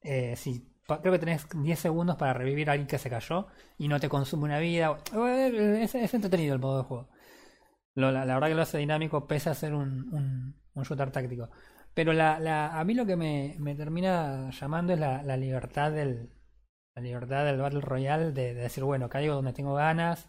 Eh, 0.00 0.34
si 0.36 0.72
creo 0.86 1.12
que 1.12 1.18
tenés 1.18 1.46
10 1.54 1.78
segundos 1.78 2.16
para 2.16 2.32
revivir 2.32 2.68
a 2.68 2.72
alguien 2.72 2.88
que 2.88 2.98
se 2.98 3.10
cayó 3.10 3.46
y 3.78 3.88
no 3.88 4.00
te 4.00 4.08
consume 4.08 4.44
una 4.44 4.58
vida. 4.58 4.98
Es, 5.80 5.94
es 5.94 6.14
entretenido 6.14 6.54
el 6.54 6.60
modo 6.60 6.78
de 6.78 6.84
juego. 6.84 7.08
la, 7.94 8.24
verdad 8.24 8.48
que 8.48 8.54
lo 8.54 8.62
hace 8.62 8.78
dinámico, 8.78 9.26
pese 9.26 9.50
a 9.50 9.54
ser 9.54 9.74
un, 9.74 10.12
un, 10.12 10.56
un 10.74 10.82
shooter 10.82 11.10
táctico. 11.10 11.50
Pero 11.94 12.12
la, 12.12 12.38
la, 12.40 12.78
a 12.78 12.84
mí 12.84 12.94
lo 12.94 13.04
que 13.06 13.16
me, 13.16 13.56
me 13.58 13.74
termina 13.74 14.50
llamando 14.50 14.94
es 14.94 14.98
la, 14.98 15.22
la, 15.22 15.36
libertad 15.36 15.92
del 15.92 16.30
la 16.94 17.02
libertad 17.02 17.44
del 17.44 17.60
Battle 17.60 17.80
Royale 17.80 18.32
de, 18.32 18.54
decir, 18.54 18.84
bueno, 18.84 19.08
caigo 19.08 19.34
donde 19.34 19.52
tengo 19.52 19.74
ganas. 19.74 20.28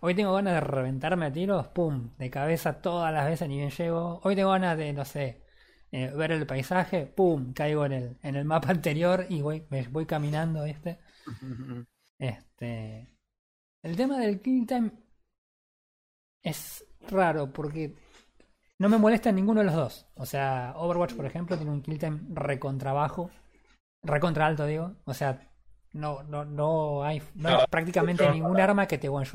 Hoy 0.00 0.14
tengo 0.14 0.34
ganas 0.34 0.54
de 0.54 0.60
reventarme 0.60 1.26
a 1.26 1.32
tiros, 1.32 1.68
pum, 1.68 2.10
de 2.18 2.30
cabeza 2.30 2.80
todas 2.80 3.12
las 3.12 3.26
veces 3.26 3.48
ni 3.48 3.56
bien 3.58 3.70
llego. 3.70 4.20
Hoy 4.24 4.36
tengo 4.36 4.50
ganas 4.50 4.76
de, 4.76 4.92
no 4.92 5.04
sé, 5.04 5.42
eh, 5.92 6.10
ver 6.10 6.32
el 6.32 6.46
paisaje, 6.46 7.06
pum, 7.06 7.52
caigo 7.52 7.86
en 7.86 7.92
el, 7.92 8.18
en 8.22 8.36
el 8.36 8.44
mapa 8.44 8.70
anterior 8.70 9.26
y 9.28 9.42
voy, 9.42 9.66
me 9.70 9.86
voy 9.88 10.06
caminando, 10.06 10.64
este 10.64 10.98
Este. 12.18 13.08
El 13.82 13.96
tema 13.96 14.18
del 14.18 14.40
kill 14.40 14.66
time 14.66 14.90
es 16.42 16.84
raro 17.08 17.52
porque 17.52 17.94
no 18.78 18.88
me 18.88 18.98
molesta 18.98 19.32
ninguno 19.32 19.60
de 19.60 19.66
los 19.66 19.74
dos. 19.74 20.06
O 20.16 20.26
sea, 20.26 20.72
Overwatch, 20.76 21.14
por 21.14 21.26
ejemplo, 21.26 21.56
tiene 21.56 21.72
un 21.72 21.82
kill 21.82 21.98
time 21.98 22.20
recontra 22.30 22.92
bajo. 22.92 23.30
Recontra 24.02 24.46
alto, 24.46 24.66
digo. 24.66 24.96
O 25.04 25.14
sea, 25.14 25.50
no, 25.92 26.22
no, 26.22 26.44
no 26.44 27.04
hay, 27.04 27.22
prácticamente 27.70 28.30
ningún 28.30 28.60
arma 28.60 28.86
que 28.86 28.98
te 28.98 29.08
one 29.08 29.26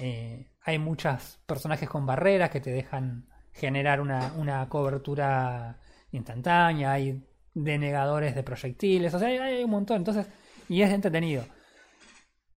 eh, 0.00 0.50
hay 0.62 0.78
muchos 0.78 1.38
personajes 1.46 1.88
con 1.88 2.06
barreras 2.06 2.50
que 2.50 2.60
te 2.60 2.70
dejan 2.70 3.28
generar 3.52 4.00
una, 4.00 4.32
una 4.36 4.68
cobertura 4.68 5.78
instantánea. 6.10 6.92
Hay 6.92 7.22
denegadores 7.54 8.34
de 8.34 8.42
proyectiles. 8.42 9.12
O 9.12 9.18
sea, 9.18 9.28
hay, 9.28 9.36
hay 9.36 9.64
un 9.64 9.70
montón. 9.70 9.98
Entonces, 9.98 10.26
y 10.68 10.82
es 10.82 10.90
entretenido. 10.90 11.44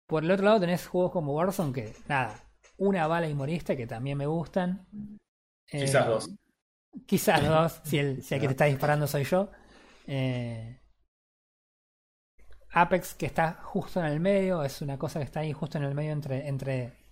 Por 0.07 0.23
el 0.23 0.31
otro 0.31 0.45
lado 0.45 0.59
tenés 0.61 0.87
juegos 0.87 1.11
como 1.11 1.33
Warzone 1.33 1.73
que, 1.73 1.93
nada, 2.07 2.35
una 2.77 3.07
bala 3.07 3.27
y 3.27 3.33
moriste 3.33 3.75
que 3.75 3.87
también 3.87 4.17
me 4.17 4.25
gustan. 4.25 4.87
Quizás 5.65 6.05
eh, 6.05 6.09
dos. 6.09 6.35
Quizás 7.05 7.43
dos, 7.47 7.81
si 7.83 7.97
el, 7.97 8.23
si 8.23 8.35
el 8.35 8.41
que 8.41 8.47
te 8.47 8.53
está 8.53 8.65
disparando 8.65 9.05
soy 9.07 9.25
yo. 9.25 9.49
Eh, 10.07 10.79
Apex, 12.71 13.15
que 13.15 13.25
está 13.25 13.53
justo 13.63 13.99
en 13.99 14.07
el 14.07 14.19
medio, 14.19 14.63
es 14.63 14.81
una 14.81 14.97
cosa 14.97 15.19
que 15.19 15.25
está 15.25 15.41
ahí 15.41 15.53
justo 15.53 15.77
en 15.77 15.83
el 15.83 15.93
medio 15.93 16.11
entre, 16.11 16.47
entre 16.47 17.02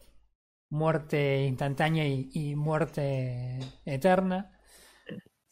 muerte 0.72 1.44
instantánea 1.44 2.06
y, 2.08 2.56
muerte 2.56 3.60
eterna. 3.86 4.52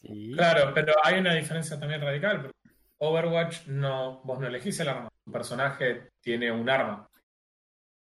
Claro, 0.02 0.72
pero 0.74 0.94
hay 1.04 1.20
una 1.20 1.36
diferencia 1.36 1.80
también 1.80 2.02
radical. 2.02 2.50
Overwatch 2.98 3.68
no, 3.68 4.22
vos 4.24 4.40
no 4.40 4.48
elegís 4.48 4.80
el 4.80 4.90
arma, 4.90 5.10
un 5.26 5.34
personaje 5.34 6.10
tiene 6.22 6.52
un 6.52 6.70
arma. 6.70 7.08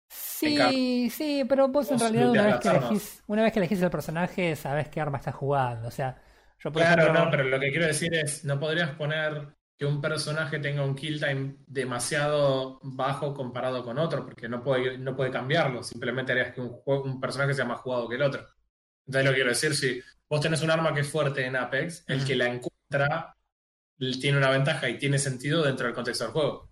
Sí, 0.09 1.09
sí, 1.09 1.43
pero 1.49 1.67
vos 1.67 1.91
en 1.91 1.99
realidad 1.99 2.29
una 2.29 2.45
vez, 2.45 2.59
que 2.59 2.69
elegís, 2.69 3.23
una 3.27 3.43
vez 3.43 3.53
que 3.53 3.59
elegís 3.59 3.81
el 3.81 3.89
personaje 3.89 4.55
sabes 4.55 4.87
qué 4.87 5.01
arma 5.01 5.17
estás 5.17 5.35
jugando. 5.35 5.87
O 5.87 5.91
sea, 5.91 6.21
yo 6.59 6.71
Claro, 6.71 7.13
no, 7.13 7.29
pero 7.29 7.43
lo 7.43 7.59
que 7.59 7.71
quiero 7.71 7.87
decir 7.87 8.13
es, 8.13 8.45
no 8.45 8.59
podrías 8.59 8.91
poner 8.91 9.56
que 9.77 9.85
un 9.85 10.01
personaje 10.01 10.59
tenga 10.59 10.83
un 10.83 10.95
kill 10.95 11.19
time 11.19 11.57
demasiado 11.67 12.79
bajo 12.81 13.33
comparado 13.33 13.83
con 13.83 13.99
otro, 13.99 14.25
porque 14.25 14.49
no 14.49 14.63
puede, 14.63 14.97
no 14.97 15.15
puede 15.15 15.29
cambiarlo. 15.29 15.83
Simplemente 15.83 16.31
harías 16.31 16.53
que 16.53 16.61
un, 16.61 16.81
un 16.85 17.21
personaje 17.21 17.53
sea 17.53 17.65
más 17.65 17.81
jugado 17.81 18.09
que 18.09 18.15
el 18.15 18.23
otro. 18.23 18.47
Entonces 19.05 19.29
lo 19.29 19.35
quiero 19.35 19.49
decir, 19.49 19.75
si 19.75 20.01
vos 20.27 20.41
tenés 20.41 20.61
un 20.63 20.71
arma 20.71 20.93
que 20.93 21.01
es 21.01 21.09
fuerte 21.09 21.45
en 21.45 21.55
Apex, 21.55 22.03
el 22.07 22.25
que 22.25 22.35
la 22.35 22.47
encuentra 22.47 23.37
tiene 24.19 24.37
una 24.37 24.49
ventaja 24.49 24.89
y 24.89 24.97
tiene 24.97 25.19
sentido 25.19 25.63
dentro 25.63 25.85
del 25.85 25.95
contexto 25.95 26.25
del 26.25 26.33
juego. 26.33 26.69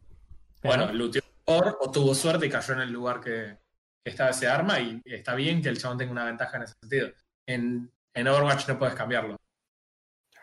Bueno, 0.63 0.91
looteó 0.91 1.21
o 1.45 1.91
tuvo 1.91 2.15
suerte 2.15 2.47
y 2.47 2.49
cayó 2.49 2.73
en 2.73 2.81
el 2.81 2.91
lugar 2.91 3.21
que, 3.21 3.57
estaba 4.03 4.29
ese 4.29 4.47
arma 4.47 4.79
y 4.79 5.01
está 5.05 5.33
bien 5.33 5.63
que 5.63 5.69
el 5.69 5.79
chabón 5.79 5.97
tenga 5.97 6.11
una 6.11 6.25
ventaja 6.25 6.57
en 6.57 6.63
ese 6.63 6.75
sentido. 6.79 7.11
En, 7.47 7.91
en 8.13 8.27
Overwatch 8.27 8.67
no 8.67 8.77
puedes 8.77 8.93
cambiarlo. 8.93 9.35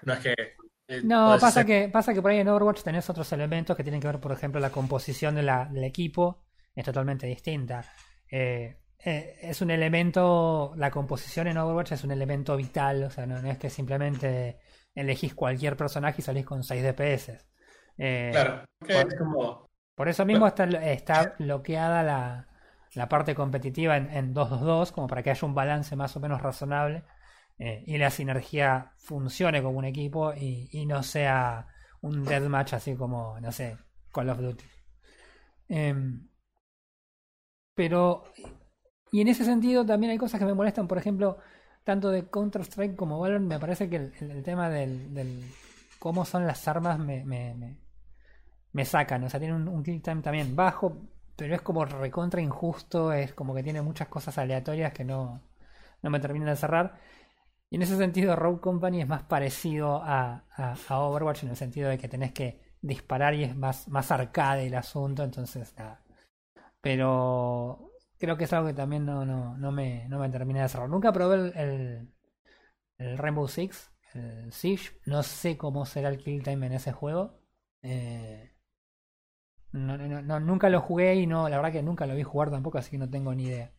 No 0.02 0.12
es 0.14 0.18
que... 0.18 0.34
Eh, 0.92 1.00
no, 1.04 1.36
pasa 1.40 1.64
que, 1.64 1.88
pasa 1.88 2.12
que 2.12 2.20
por 2.20 2.30
ahí 2.30 2.38
en 2.38 2.48
Overwatch 2.48 2.82
tenés 2.82 3.08
otros 3.08 3.32
elementos 3.32 3.76
que 3.76 3.82
tienen 3.82 4.00
que 4.00 4.06
ver, 4.06 4.20
por 4.20 4.32
ejemplo, 4.32 4.60
la 4.60 4.70
composición 4.70 5.34
de 5.34 5.42
la, 5.42 5.64
del 5.64 5.84
equipo 5.84 6.44
es 6.74 6.84
totalmente 6.84 7.26
distinta. 7.26 7.84
Eh, 8.30 8.76
eh, 8.98 9.38
es 9.40 9.60
un 9.62 9.70
elemento, 9.70 10.72
la 10.76 10.90
composición 10.90 11.46
en 11.48 11.58
Overwatch 11.58 11.92
es 11.92 12.04
un 12.04 12.10
elemento 12.10 12.56
vital, 12.56 13.04
o 13.04 13.10
sea, 13.10 13.26
no, 13.26 13.38
es 13.38 13.58
que 13.58 13.70
simplemente 13.70 14.58
elegís 14.94 15.34
cualquier 15.34 15.76
personaje 15.76 16.20
y 16.20 16.22
salís 16.22 16.44
con 16.44 16.62
6 16.62 16.82
DPS. 16.82 17.32
claro, 17.96 18.64
como 19.18 19.70
por 19.94 20.08
eso 20.08 20.24
mismo 20.24 20.46
está, 20.46 20.64
está 20.64 21.34
bloqueada 21.38 22.02
la, 22.02 22.48
la 22.94 23.08
parte 23.08 23.34
competitiva 23.34 23.96
en, 23.96 24.10
en 24.10 24.34
2-2-2, 24.34 24.92
como 24.92 25.06
para 25.06 25.22
que 25.22 25.30
haya 25.30 25.46
un 25.46 25.54
balance 25.54 25.96
más 25.96 26.14
o 26.16 26.20
menos 26.20 26.42
razonable 26.42 27.04
eh, 27.64 27.84
y 27.86 27.98
la 27.98 28.10
sinergia 28.10 28.92
funcione 28.96 29.62
como 29.62 29.78
un 29.78 29.84
equipo 29.84 30.32
y, 30.34 30.84
no 30.86 31.02
sea 31.02 31.68
un 32.00 32.24
deathmatch 32.24 32.74
así 32.74 32.96
como, 32.96 33.38
no 33.40 33.52
sé, 33.52 33.76
Call 34.12 34.30
of 34.30 34.40
Duty. 34.40 34.64
Em, 35.68 36.28
pero, 37.74 38.24
y 39.10 39.20
en 39.20 39.28
ese 39.28 39.44
sentido 39.44 39.86
también 39.86 40.10
hay 40.10 40.18
cosas 40.18 40.38
que 40.40 40.46
me 40.46 40.54
molestan, 40.54 40.88
por 40.88 40.98
ejemplo, 40.98 41.38
tanto 41.84 42.10
de 42.10 42.28
Counter-Strike 42.28 42.96
como 42.96 43.20
Valorant, 43.20 43.46
me 43.46 43.60
parece 43.60 43.88
que 43.88 43.96
el, 43.96 44.42
tema 44.42 44.68
del, 44.68 45.44
cómo 45.98 46.24
son 46.24 46.46
las 46.46 46.66
armas 46.68 46.98
me, 46.98 47.24
me, 47.24 47.54
me 47.54 47.82
me 48.72 48.84
sacan. 48.84 49.24
O 49.24 49.30
sea, 49.30 49.40
tienen 49.40 49.68
un, 49.68 49.82
kill 49.82 50.02
time 50.02 50.22
también 50.22 50.56
bajo. 50.56 50.96
pero 51.36 51.54
es 51.54 51.62
como 51.62 51.84
recontra 51.84 52.40
injusto, 52.40 53.12
es 53.12 53.34
como 53.34 53.54
que 53.54 53.62
tiene 53.62 53.82
muchas 53.82 54.08
cosas 54.08 54.38
aleatorias 54.38 54.92
que 54.92 55.04
no, 55.04 55.42
no 56.02 56.10
me 56.10 56.20
terminan 56.20 56.48
de 56.48 56.56
cerrar. 56.56 56.98
Y 57.72 57.76
en 57.76 57.82
ese 57.82 57.96
sentido, 57.96 58.36
Rogue 58.36 58.60
Company 58.60 59.00
es 59.00 59.08
más 59.08 59.22
parecido 59.22 60.02
a, 60.04 60.44
Overwatch 60.90 61.44
en 61.44 61.48
el 61.48 61.56
sentido 61.56 61.88
de 61.88 61.96
que 61.96 62.06
tenés 62.06 62.32
que 62.32 62.60
disparar 62.82 63.32
y 63.32 63.44
es 63.44 63.56
más, 63.56 63.88
más 63.88 64.10
arcade 64.10 64.66
el 64.66 64.74
asunto, 64.74 65.24
entonces 65.24 65.74
nada. 65.78 66.04
Pero 66.82 67.92
creo 68.18 68.36
que 68.36 68.44
es 68.44 68.52
algo 68.52 68.66
que 68.66 68.74
también 68.74 69.06
no, 69.06 69.24
no, 69.24 69.56
no, 69.56 69.72
me, 69.72 70.06
no 70.10 70.18
me 70.18 70.28
termina 70.28 70.60
de 70.60 70.68
cerrar. 70.68 70.90
Nunca 70.90 71.14
probé 71.14 71.50
el, 72.98 73.16
Rainbow 73.16 73.48
Six, 73.48 73.90
el 74.12 74.52
Siege, 74.52 75.00
no 75.06 75.22
sé 75.22 75.56
cómo 75.56 75.86
será 75.86 76.10
el 76.10 76.18
kill 76.18 76.42
time 76.42 76.66
en 76.66 76.72
ese 76.74 76.92
juego. 76.92 77.40
Eh, 77.80 78.52
no, 79.72 79.96
no, 79.96 80.40
nunca 80.40 80.68
lo 80.68 80.82
jugué 80.82 81.14
y 81.14 81.26
no, 81.26 81.48
la 81.48 81.56
verdad 81.56 81.72
que 81.72 81.82
nunca 81.82 82.04
lo 82.04 82.14
vi 82.14 82.22
jugar 82.22 82.50
tampoco, 82.50 82.76
así 82.76 82.90
que 82.90 82.98
no 82.98 83.08
tengo 83.08 83.34
ni 83.34 83.44
idea. 83.44 83.72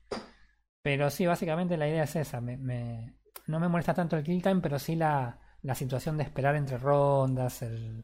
Pero 0.82 1.12
sí, 1.12 1.28
básicamente 1.28 1.78
la 1.78 1.88
idea 1.88 2.06
es 2.06 2.16
esa. 2.16 2.42
Me, 2.42 2.58
no 3.48 3.60
me 3.60 3.68
molesta 3.68 3.94
tanto 3.94 4.16
el 4.18 4.24
kill 4.24 4.42
time, 4.42 4.62
pero 4.62 4.80
sí 4.80 4.96
la, 4.96 5.40
la 5.62 5.76
situación 5.76 6.18
de 6.18 6.24
esperar 6.24 6.56
entre 6.56 6.78
rondas. 6.78 7.62
El... 7.62 8.04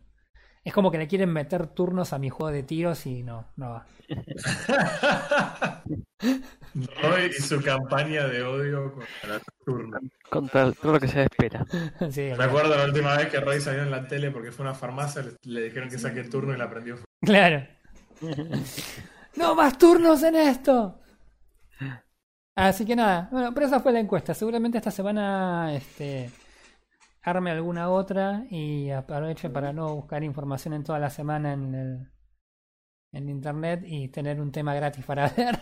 Es 0.64 0.74
como 0.74 0.92
que 0.92 0.98
le 0.98 1.08
quieren 1.08 1.32
meter 1.32 1.68
turnos 1.68 2.12
a 2.14 2.20
mi 2.20 2.30
juego 2.30 2.52
de 2.52 2.64
tiros 2.64 3.06
y 3.06 3.24
no, 3.24 3.48
no 3.56 3.70
va. 3.70 3.86
Roy 7.02 7.26
y 7.30 7.42
su 7.42 7.62
campaña 7.62 8.28
de 8.28 8.44
odio 8.44 8.94
contra 8.94 9.34
los 9.34 9.42
turnos. 9.66 10.02
Contra 10.30 10.72
todo 10.74 10.94
lo 10.94 11.00
que 11.00 11.08
se 11.08 11.24
espera. 11.24 11.66
Sí, 12.12 12.32
Me 12.38 12.44
acuerdo 12.44 12.76
la 12.76 12.86
última 12.86 13.16
vez 13.16 13.30
que 13.30 13.40
Roy 13.40 13.62
salió 13.62 13.84
en 13.84 13.92
la 13.92 14.08
tele 14.08 14.32
porque 14.32 14.52
fue 14.52 14.66
a 14.66 14.70
una 14.70 14.78
farmacia, 14.78 15.22
le, 15.22 15.34
le 15.44 15.62
dijeron 15.64 15.90
que 15.90 15.98
saque 15.98 16.20
el 16.20 16.30
turno 16.30 16.54
y 16.54 16.58
la 16.58 16.66
aprendió. 16.66 16.98
Claro. 17.22 17.66
¡No 19.36 19.56
más 19.56 19.78
turnos 19.78 20.22
en 20.24 20.36
esto! 20.36 21.00
Así 22.56 22.86
que 22.86 22.96
nada, 22.96 23.30
bueno, 23.32 23.54
pero 23.54 23.66
esa 23.68 23.80
fue 23.80 23.94
la 23.94 24.00
encuesta. 24.00 24.34
Seguramente 24.34 24.78
esta 24.78 24.92
semana 24.92 25.74
este, 25.74 26.30
arme 27.22 27.52
alguna 27.52 27.90
otra 27.90 28.44
y 28.50 28.90
aproveche 28.90 29.50
para 29.50 29.72
no 29.72 29.96
buscar 29.96 30.24
información 30.24 30.74
en 30.74 30.84
toda 30.84 31.00
la 31.00 31.10
semana 31.10 31.54
en, 31.54 31.76
el, 31.76 32.12
en 33.14 33.30
internet 33.30 33.84
y 33.86 34.10
tener 34.10 34.42
un 34.42 34.52
tema 34.52 34.74
gratis 34.76 35.06
para 35.06 35.30
ver. 35.38 35.58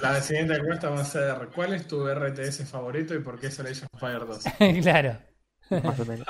La 0.00 0.20
siguiente 0.20 0.54
encuesta 0.54 0.88
va 0.90 1.00
a 1.00 1.04
ser 1.04 1.50
¿Cuál 1.54 1.74
es 1.74 1.86
tu 1.86 2.06
RTS 2.06 2.68
favorito 2.68 3.14
y 3.14 3.20
por 3.20 3.38
qué 3.38 3.48
es 3.48 3.58
el 3.58 3.66
Age 3.66 3.84
of 3.84 4.00
Fire 4.00 4.26
2? 4.26 4.44
claro, 4.82 5.18
Más 5.70 6.00
o 6.00 6.04
menos. 6.04 6.26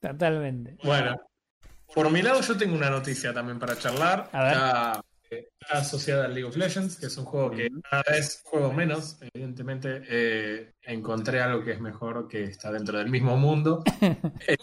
totalmente. 0.00 0.76
Bueno, 0.84 1.16
por 1.94 2.10
mi 2.10 2.22
lado 2.22 2.40
yo 2.42 2.56
tengo 2.56 2.76
una 2.76 2.90
noticia 2.90 3.32
también 3.32 3.58
para 3.58 3.76
charlar. 3.76 4.28
A 4.32 4.42
ver. 4.42 4.52
Está, 4.52 5.04
está 5.38 5.78
asociada 5.78 6.24
al 6.26 6.34
League 6.34 6.48
of 6.48 6.56
Legends, 6.56 6.96
que 6.98 7.06
es 7.06 7.16
un 7.16 7.24
juego 7.24 7.50
que 7.50 7.68
cada 7.88 8.02
vez 8.10 8.40
juego 8.44 8.72
menos. 8.72 9.18
Evidentemente 9.32 10.02
eh, 10.08 10.72
encontré 10.82 11.40
algo 11.40 11.64
que 11.64 11.72
es 11.72 11.80
mejor, 11.80 12.26
que 12.28 12.44
está 12.44 12.70
dentro 12.72 12.98
del 12.98 13.08
mismo 13.10 13.36
mundo. 13.36 13.82
El, 14.46 14.58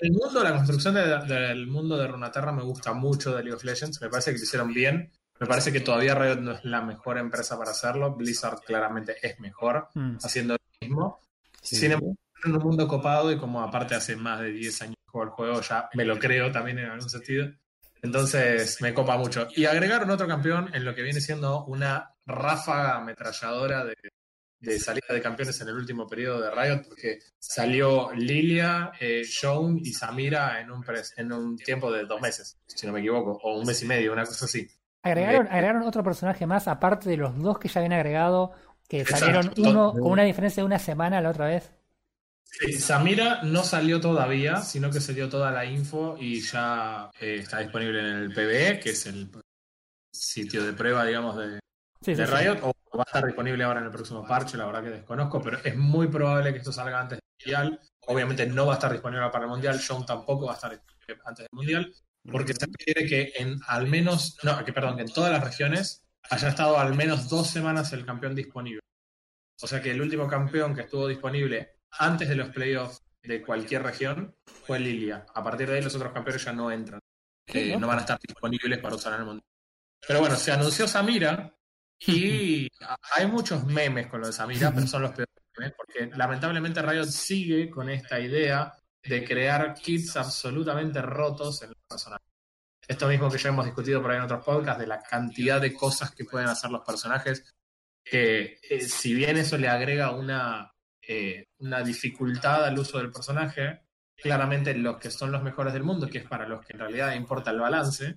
el 0.00 0.10
mundo, 0.12 0.42
la 0.42 0.54
construcción 0.54 0.94
de- 0.94 1.18
del 1.34 1.66
mundo 1.66 1.96
de 1.96 2.06
Runaterra 2.08 2.50
me 2.52 2.62
gusta 2.62 2.92
mucho 2.92 3.34
de 3.36 3.42
League 3.42 3.56
of 3.56 3.64
Legends. 3.64 4.00
Me 4.00 4.08
parece 4.08 4.32
que 4.32 4.38
lo 4.38 4.44
hicieron 4.44 4.72
bien. 4.72 5.12
Me 5.38 5.46
parece 5.46 5.72
que 5.72 5.80
todavía 5.80 6.14
Riot 6.14 6.40
no 6.40 6.52
es 6.52 6.64
la 6.64 6.82
mejor 6.82 7.18
empresa 7.18 7.58
para 7.58 7.72
hacerlo. 7.72 8.14
Blizzard 8.14 8.60
claramente 8.64 9.16
es 9.22 9.38
mejor 9.40 9.88
Mm. 9.94 10.16
haciendo 10.22 10.54
lo 10.54 10.60
mismo. 10.88 11.20
Sí. 11.60 11.76
Sin 11.76 11.92
embargo, 11.92 12.16
en 12.44 12.56
un 12.56 12.62
mundo 12.62 12.88
copado 12.88 13.30
y 13.30 13.38
como 13.38 13.60
aparte 13.62 13.94
hace 13.94 14.16
más 14.16 14.40
de 14.40 14.50
10 14.50 14.82
años 14.82 14.96
que 15.04 15.10
juego 15.10 15.24
el 15.24 15.30
juego, 15.30 15.60
ya 15.60 15.88
me 15.94 16.04
lo 16.04 16.18
creo 16.18 16.50
también 16.50 16.78
en 16.80 16.86
algún 16.90 17.08
sentido. 17.10 17.48
Entonces 18.02 18.80
me 18.82 18.92
copa 18.92 19.16
mucho. 19.16 19.46
Y 19.54 19.64
agregaron 19.64 20.10
otro 20.10 20.26
campeón 20.26 20.70
en 20.74 20.84
lo 20.84 20.94
que 20.94 21.02
viene 21.02 21.20
siendo 21.20 21.64
una 21.66 22.14
ráfaga 22.26 22.96
ametralladora 22.96 23.84
de, 23.84 23.94
de 24.60 24.78
salida 24.80 25.06
de 25.10 25.22
campeones 25.22 25.60
en 25.60 25.68
el 25.68 25.74
último 25.76 26.06
periodo 26.08 26.40
de 26.40 26.50
Riot, 26.50 26.82
porque 26.88 27.20
salió 27.38 28.12
Lilia, 28.12 28.92
eh, 29.00 29.22
Joan 29.40 29.78
y 29.78 29.92
Samira 29.92 30.60
en 30.60 30.70
un, 30.70 30.82
pres- 30.82 31.14
en 31.16 31.32
un 31.32 31.56
tiempo 31.56 31.92
de 31.92 32.04
dos 32.04 32.20
meses, 32.20 32.58
si 32.66 32.86
no 32.86 32.92
me 32.92 33.00
equivoco, 33.00 33.38
o 33.42 33.58
un 33.58 33.66
mes 33.66 33.80
y 33.82 33.86
medio, 33.86 34.12
una 34.12 34.24
cosa 34.24 34.44
así. 34.46 34.68
Agregaron, 35.04 35.46
agregaron 35.48 35.82
otro 35.82 36.02
personaje 36.04 36.46
más, 36.46 36.68
aparte 36.68 37.08
de 37.08 37.16
los 37.16 37.36
dos 37.38 37.58
que 37.58 37.68
ya 37.68 37.80
habían 37.80 37.92
agregado, 37.92 38.52
que 38.88 39.00
Exacto. 39.00 39.26
salieron 39.26 39.52
uno 39.58 39.92
con 39.92 40.12
una 40.12 40.22
diferencia 40.24 40.62
de 40.62 40.66
una 40.66 40.78
semana 40.78 41.20
la 41.20 41.30
otra 41.30 41.46
vez. 41.46 41.72
Sí, 42.52 42.72
Samira 42.74 43.42
no 43.42 43.64
salió 43.64 44.00
todavía, 44.00 44.60
sino 44.60 44.90
que 44.90 45.00
se 45.00 45.14
dio 45.14 45.28
toda 45.28 45.50
la 45.50 45.64
info 45.64 46.16
y 46.20 46.40
ya 46.40 47.10
eh, 47.18 47.36
está 47.40 47.60
disponible 47.60 48.00
en 48.00 48.06
el 48.06 48.32
PBE, 48.32 48.78
que 48.78 48.90
es 48.90 49.06
el 49.06 49.30
sitio 50.12 50.62
de 50.62 50.74
prueba, 50.74 51.04
digamos, 51.04 51.36
de, 51.36 51.62
Sí, 52.02 52.14
sí, 52.16 52.20
de 52.20 52.26
sí. 52.26 52.32
Riot, 52.34 52.58
o 52.62 52.72
va 52.96 53.04
a 53.04 53.06
estar 53.06 53.24
disponible 53.24 53.62
ahora 53.62 53.78
en 53.78 53.86
el 53.86 53.92
próximo 53.92 54.26
parche, 54.26 54.56
la 54.56 54.66
verdad 54.66 54.82
que 54.82 54.90
desconozco, 54.90 55.40
pero 55.40 55.58
es 55.62 55.76
muy 55.76 56.08
probable 56.08 56.52
que 56.52 56.58
esto 56.58 56.72
salga 56.72 57.00
antes 57.00 57.18
del 57.18 57.22
Mundial. 57.38 57.80
Obviamente 58.06 58.46
no 58.46 58.66
va 58.66 58.72
a 58.72 58.76
estar 58.76 58.92
disponible 58.92 59.30
para 59.30 59.44
el 59.44 59.50
Mundial, 59.50 59.80
John 59.86 60.04
tampoco 60.04 60.46
va 60.46 60.52
a 60.52 60.54
estar 60.56 60.72
disponible 60.72 61.22
antes 61.24 61.44
del 61.44 61.56
Mundial, 61.56 61.94
porque 62.30 62.54
se 62.54 62.66
requiere 62.66 63.06
que 63.06 63.32
en 63.36 63.60
al 63.68 63.86
menos, 63.86 64.36
no, 64.42 64.64
que 64.64 64.72
perdón, 64.72 64.96
que 64.96 65.02
en 65.02 65.12
todas 65.12 65.30
las 65.30 65.44
regiones 65.44 66.04
haya 66.28 66.48
estado 66.48 66.78
al 66.78 66.94
menos 66.94 67.28
dos 67.28 67.48
semanas 67.48 67.92
el 67.92 68.04
campeón 68.04 68.34
disponible. 68.34 68.80
O 69.60 69.66
sea 69.68 69.80
que 69.80 69.92
el 69.92 70.02
último 70.02 70.26
campeón 70.26 70.74
que 70.74 70.82
estuvo 70.82 71.06
disponible 71.06 71.81
antes 71.98 72.28
de 72.28 72.36
los 72.36 72.48
playoffs 72.48 73.02
de 73.22 73.42
cualquier 73.42 73.82
región 73.82 74.34
fue 74.66 74.78
Lilia. 74.78 75.26
A 75.34 75.42
partir 75.42 75.68
de 75.68 75.76
ahí 75.76 75.82
los 75.82 75.94
otros 75.94 76.12
campeones 76.12 76.44
ya 76.44 76.52
no 76.52 76.70
entran. 76.70 77.00
Eh, 77.46 77.76
no 77.76 77.86
van 77.86 77.98
a 77.98 78.00
estar 78.02 78.18
disponibles 78.18 78.78
para 78.78 78.96
usar 78.96 79.14
en 79.14 79.20
el 79.20 79.26
mundial. 79.26 79.46
Pero 80.06 80.20
bueno, 80.20 80.36
se 80.36 80.52
anunció 80.52 80.88
Samira 80.88 81.54
y 82.06 82.68
hay 83.16 83.26
muchos 83.26 83.64
memes 83.64 84.06
con 84.06 84.20
lo 84.20 84.26
de 84.26 84.32
Samira, 84.32 84.72
pero 84.72 84.86
son 84.86 85.02
los 85.02 85.12
peores 85.12 85.34
memes, 85.56 85.74
porque 85.76 86.10
lamentablemente 86.16 86.82
Riot 86.82 87.06
sigue 87.06 87.70
con 87.70 87.88
esta 87.88 88.18
idea 88.18 88.72
de 89.02 89.24
crear 89.24 89.74
kits 89.74 90.16
absolutamente 90.16 91.02
rotos 91.02 91.62
en 91.62 91.70
los 91.70 91.78
personajes. 91.88 92.26
Esto 92.86 93.06
mismo 93.08 93.30
que 93.30 93.38
ya 93.38 93.50
hemos 93.50 93.64
discutido 93.64 94.02
por 94.02 94.10
ahí 94.10 94.16
en 94.16 94.24
otros 94.24 94.44
podcasts, 94.44 94.80
de 94.80 94.86
la 94.86 95.00
cantidad 95.00 95.60
de 95.60 95.72
cosas 95.72 96.10
que 96.12 96.24
pueden 96.24 96.48
hacer 96.48 96.70
los 96.70 96.84
personajes, 96.84 97.54
que 98.04 98.58
eh, 98.68 98.80
si 98.80 99.14
bien 99.14 99.36
eso 99.36 99.56
le 99.56 99.68
agrega 99.68 100.10
una, 100.12 100.71
eh, 101.06 101.48
una 101.58 101.82
dificultad 101.82 102.64
al 102.64 102.78
uso 102.78 102.98
del 102.98 103.10
personaje, 103.10 103.82
claramente 104.16 104.74
los 104.74 104.98
que 104.98 105.10
son 105.10 105.32
los 105.32 105.42
mejores 105.42 105.72
del 105.72 105.82
mundo, 105.82 106.08
que 106.08 106.18
es 106.18 106.26
para 106.26 106.46
los 106.46 106.64
que 106.64 106.74
en 106.74 106.80
realidad 106.80 107.14
importa 107.14 107.50
el 107.50 107.60
balance, 107.60 108.16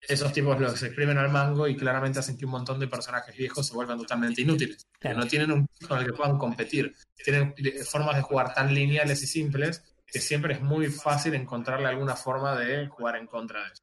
esos 0.00 0.32
tipos 0.32 0.58
los 0.58 0.82
exprimen 0.82 1.16
al 1.16 1.30
mango 1.30 1.68
y 1.68 1.76
claramente 1.76 2.18
hacen 2.18 2.36
que 2.36 2.44
un 2.44 2.50
montón 2.50 2.80
de 2.80 2.88
personajes 2.88 3.36
viejos 3.36 3.66
se 3.66 3.74
vuelvan 3.74 3.98
totalmente 3.98 4.42
inútiles. 4.42 4.86
Claro. 4.98 5.18
no 5.18 5.26
tienen 5.26 5.52
un 5.52 5.68
con 5.86 5.98
el 5.98 6.06
que 6.06 6.12
puedan 6.12 6.38
competir. 6.38 6.94
Tienen 7.14 7.54
formas 7.84 8.16
de 8.16 8.22
jugar 8.22 8.52
tan 8.52 8.74
lineales 8.74 9.22
y 9.22 9.26
simples 9.26 9.82
que 10.04 10.20
siempre 10.20 10.54
es 10.54 10.60
muy 10.60 10.88
fácil 10.88 11.34
encontrarle 11.34 11.86
alguna 11.86 12.16
forma 12.16 12.58
de 12.58 12.88
jugar 12.88 13.16
en 13.16 13.26
contra 13.26 13.60
de 13.60 13.66
eso. 13.72 13.82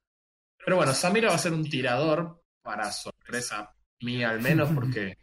Pero 0.58 0.76
bueno, 0.76 0.94
Samira 0.94 1.30
va 1.30 1.36
a 1.36 1.40
ser 1.40 1.54
un 1.54 1.70
tirador, 1.70 2.44
para 2.62 2.92
sorpresa 2.92 3.74
mía 4.02 4.30
al 4.30 4.42
menos, 4.42 4.70
porque 4.76 5.18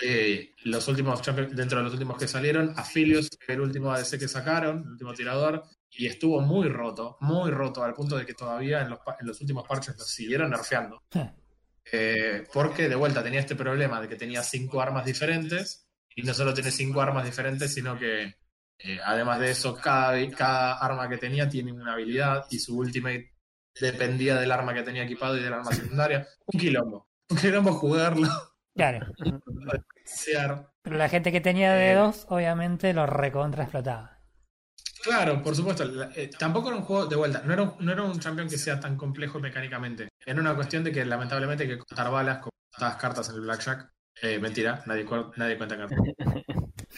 eh, 0.00 0.54
los 0.64 0.86
últimos 0.88 1.20
dentro 1.24 1.78
de 1.78 1.84
los 1.84 1.92
últimos 1.92 2.18
que 2.18 2.28
salieron, 2.28 2.72
Aphelios 2.76 3.28
fue 3.44 3.54
el 3.54 3.60
último 3.60 3.92
ADC 3.92 4.18
que 4.18 4.28
sacaron, 4.28 4.82
el 4.84 4.90
último 4.92 5.14
tirador, 5.14 5.64
y 5.90 6.06
estuvo 6.06 6.40
muy 6.40 6.68
roto, 6.68 7.16
muy 7.20 7.50
roto, 7.50 7.82
al 7.82 7.94
punto 7.94 8.16
de 8.16 8.26
que 8.26 8.34
todavía 8.34 8.82
en 8.82 8.90
los, 8.90 9.00
en 9.20 9.26
los 9.26 9.40
últimos 9.40 9.66
parches 9.66 9.96
lo 9.96 10.04
siguieron 10.04 10.50
nerfeando. 10.50 11.02
Eh, 11.90 12.46
porque 12.52 12.88
de 12.88 12.94
vuelta 12.94 13.22
tenía 13.22 13.40
este 13.40 13.56
problema 13.56 14.00
de 14.00 14.08
que 14.08 14.16
tenía 14.16 14.42
cinco 14.42 14.80
armas 14.80 15.04
diferentes, 15.04 15.88
y 16.14 16.22
no 16.22 16.34
solo 16.34 16.54
tiene 16.54 16.70
cinco 16.70 17.00
armas 17.00 17.24
diferentes, 17.24 17.72
sino 17.72 17.98
que 17.98 18.34
eh, 18.78 18.98
además 19.04 19.40
de 19.40 19.50
eso, 19.50 19.74
cada, 19.74 20.14
cada 20.30 20.78
arma 20.78 21.08
que 21.08 21.18
tenía 21.18 21.48
tiene 21.48 21.72
una 21.72 21.94
habilidad, 21.94 22.46
y 22.50 22.58
su 22.58 22.76
ultimate 22.76 23.34
dependía 23.80 24.36
del 24.36 24.52
arma 24.52 24.74
que 24.74 24.82
tenía 24.82 25.04
equipado 25.04 25.36
y 25.36 25.42
del 25.42 25.52
arma 25.52 25.72
secundaria. 25.72 26.28
Un 26.46 26.60
quilombo. 26.60 27.08
Un 27.30 27.36
quilombo 27.36 27.72
jugarlo, 27.72 28.28
Claro. 28.78 29.12
Pero 30.82 30.96
la 30.96 31.08
gente 31.08 31.32
que 31.32 31.40
tenía 31.40 31.76
Eh. 31.76 31.88
dedos, 31.88 32.26
obviamente 32.30 32.94
lo 32.94 33.06
recontra 33.06 33.64
explotaba. 33.64 34.18
Claro, 35.02 35.42
por 35.42 35.54
supuesto. 35.56 35.84
Eh, 36.14 36.30
tampoco 36.38 36.68
era 36.68 36.76
un 36.78 36.84
juego 36.84 37.06
de 37.06 37.16
vuelta. 37.16 37.42
No 37.44 37.52
era, 37.52 37.62
un- 37.62 37.74
no 37.80 37.92
era 37.92 38.02
un 38.04 38.18
campeón 38.18 38.48
que 38.48 38.56
sea 38.56 38.78
tan 38.80 38.96
complejo 38.96 39.38
mecánicamente. 39.40 40.08
Era 40.24 40.40
una 40.40 40.54
cuestión 40.54 40.84
de 40.84 40.92
que 40.92 41.04
lamentablemente 41.04 41.64
hay 41.64 41.70
que 41.70 41.78
contar 41.78 42.10
balas 42.10 42.38
con 42.38 42.50
las 42.78 42.96
cartas 42.96 43.28
en 43.30 43.34
el 43.36 43.40
Blackjack. 43.42 43.90
Eh, 44.22 44.38
mentira, 44.38 44.82
nadie, 44.86 45.04
nadie 45.36 45.56
cuenta 45.56 45.76
cartas. 45.76 45.98